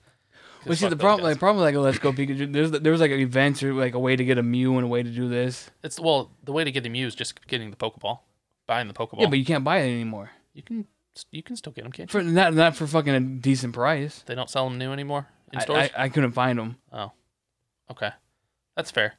Well, 0.66 0.76
see, 0.76 0.88
the 0.88 0.96
problem, 0.96 1.20
guys. 1.20 1.34
like, 1.34 1.38
problem, 1.38 1.64
like, 1.64 1.74
Let's 1.74 1.98
Go 1.98 2.12
Pikachu. 2.12 2.52
There's 2.52 2.70
there 2.70 2.92
was 2.92 3.00
like 3.00 3.12
events 3.12 3.62
or 3.62 3.72
like 3.72 3.94
a 3.94 3.98
way 3.98 4.16
to 4.16 4.24
get 4.24 4.36
a 4.36 4.42
Mew 4.42 4.76
and 4.76 4.84
a 4.84 4.88
way 4.88 5.02
to 5.02 5.10
do 5.10 5.28
this. 5.28 5.70
it's 5.82 5.98
well 5.98 6.32
the 6.44 6.52
way 6.52 6.64
to 6.64 6.70
get 6.72 6.82
the 6.82 6.90
Mew 6.90 7.06
is 7.06 7.14
just 7.14 7.46
getting 7.46 7.70
the 7.70 7.76
Pokeball, 7.76 8.18
buying 8.66 8.88
the 8.88 8.94
Pokeball. 8.94 9.20
Yeah, 9.20 9.28
but 9.28 9.38
you 9.38 9.46
can't 9.46 9.64
buy 9.64 9.78
it 9.78 9.90
anymore 9.90 10.32
you 10.54 10.62
can 10.62 10.86
you 11.30 11.42
can 11.42 11.56
still 11.56 11.72
get 11.72 11.82
them, 11.82 11.92
can't 11.92 12.12
you? 12.12 12.20
for 12.20 12.24
not 12.24 12.54
not 12.54 12.76
for 12.76 12.86
fucking 12.86 13.14
a 13.14 13.20
decent 13.20 13.74
price. 13.74 14.22
They 14.26 14.34
don't 14.34 14.50
sell 14.50 14.68
them 14.68 14.78
new 14.78 14.92
anymore 14.92 15.26
in 15.52 15.58
I, 15.58 15.62
stores. 15.62 15.90
I, 15.96 16.04
I 16.04 16.08
couldn't 16.08 16.32
find 16.32 16.58
them. 16.58 16.76
oh, 16.92 17.12
okay, 17.90 18.10
that's 18.76 18.90
fair. 18.90 19.14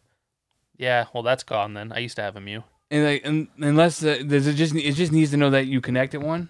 Yeah, 0.77 1.05
well 1.13 1.23
that's 1.23 1.43
gone 1.43 1.73
then. 1.73 1.91
I 1.91 1.99
used 1.99 2.15
to 2.15 2.21
have 2.21 2.35
a 2.35 2.41
Mew. 2.41 2.63
And 2.89 3.05
like, 3.05 3.21
and, 3.25 3.47
unless 3.57 4.03
uh, 4.03 4.21
does 4.25 4.47
it 4.47 4.53
just 4.53 4.75
it 4.75 4.93
just 4.93 5.11
needs 5.11 5.31
to 5.31 5.37
know 5.37 5.49
that 5.49 5.67
you 5.67 5.81
connected 5.81 6.21
one. 6.21 6.49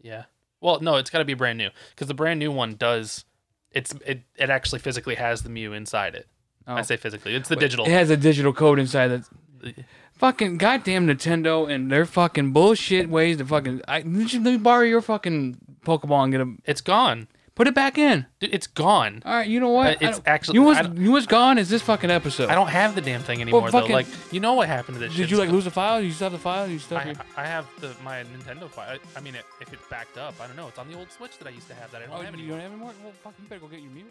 Yeah. 0.00 0.24
Well, 0.62 0.80
no, 0.80 0.96
it's 0.96 1.10
got 1.10 1.18
to 1.18 1.24
be 1.24 1.34
brand 1.34 1.58
new 1.58 1.70
because 1.90 2.08
the 2.08 2.14
brand 2.14 2.38
new 2.38 2.52
one 2.52 2.76
does. 2.76 3.24
It's 3.72 3.92
it, 4.06 4.22
it 4.36 4.48
actually 4.48 4.78
physically 4.78 5.16
has 5.16 5.42
the 5.42 5.50
Mew 5.50 5.72
inside 5.72 6.14
it. 6.14 6.28
Oh. 6.66 6.74
I 6.74 6.82
say 6.82 6.96
physically. 6.96 7.34
It's 7.34 7.48
the 7.48 7.56
digital. 7.56 7.84
It 7.84 7.90
has 7.90 8.08
a 8.10 8.16
digital 8.16 8.52
code 8.52 8.78
inside 8.78 9.08
that. 9.08 9.24
Uh, 9.64 9.82
fucking 10.12 10.58
goddamn 10.58 11.08
Nintendo 11.08 11.68
and 11.68 11.90
their 11.90 12.06
fucking 12.06 12.52
bullshit 12.52 13.08
ways 13.08 13.38
to 13.38 13.44
fucking. 13.44 13.82
I 13.88 13.98
let 13.98 14.34
me 14.34 14.56
borrow 14.56 14.84
your 14.84 15.02
fucking 15.02 15.58
Pokeball 15.84 16.24
and 16.24 16.32
get 16.32 16.40
a 16.40 16.54
It's 16.64 16.80
gone. 16.80 17.26
Put 17.54 17.66
it 17.68 17.74
back 17.74 17.98
in. 17.98 18.26
Dude, 18.40 18.54
it's 18.54 18.66
gone. 18.66 19.22
All 19.24 19.34
right, 19.34 19.48
you 19.48 19.60
know 19.60 19.70
what? 19.70 19.86
Uh, 19.86 19.90
I 19.90 19.92
it's 20.08 20.18
don't- 20.18 20.28
actually- 20.28 20.54
you 20.54 20.60
know 20.60 20.66
what's, 20.68 20.80
don't- 20.80 20.96
you 20.96 21.04
know 21.06 21.10
what's 21.12 21.26
gone 21.26 21.58
is 21.58 21.68
this 21.68 21.82
fucking 21.82 22.10
episode. 22.10 22.48
I 22.50 22.54
don't 22.54 22.68
have 22.68 22.94
the 22.94 23.00
damn 23.00 23.20
thing 23.22 23.40
anymore 23.40 23.70
fucking- 23.70 23.88
though. 23.88 23.94
Like 23.94 24.06
you 24.32 24.40
know 24.40 24.54
what 24.54 24.68
happened 24.68 24.96
to 24.96 25.00
this? 25.00 25.12
Did 25.12 25.22
shit 25.22 25.30
you 25.30 25.36
like 25.36 25.46
stuff? 25.48 25.54
lose 25.54 25.64
the 25.64 25.70
file? 25.70 26.00
You 26.00 26.10
still 26.12 26.26
have 26.26 26.32
the 26.32 26.38
file? 26.38 26.66
You 26.66 26.78
still? 26.78 26.98
I, 26.98 27.02
Have 27.04 27.26
I 27.36 27.44
have 27.46 27.66
the 27.80 27.94
my 28.04 28.24
Nintendo 28.24 28.68
file. 28.68 28.98
I, 29.14 29.18
I 29.18 29.20
mean, 29.20 29.34
if 29.60 29.72
it's 29.72 29.86
backed 29.88 30.18
up, 30.18 30.34
I 30.40 30.46
don't 30.46 30.56
know. 30.56 30.68
It's 30.68 30.78
on 30.78 30.88
the 30.88 30.96
old 30.96 31.10
Switch 31.12 31.38
that 31.38 31.46
I 31.46 31.50
used 31.50 31.68
to 31.68 31.74
have 31.74 31.90
that 31.92 32.02
I 32.02 32.06
don't 32.06 32.14
oh, 32.18 32.22
have 32.22 32.34
you 32.34 32.40
anymore. 32.40 32.56
don't 32.58 32.62
have 32.62 32.72
anymore? 32.72 32.92
Well, 33.02 33.12
fuck, 33.22 33.34
you 33.40 33.48
better 33.48 33.60
go 33.60 33.68
get 33.68 33.80
your. 33.80 33.90
I'm 33.90 34.04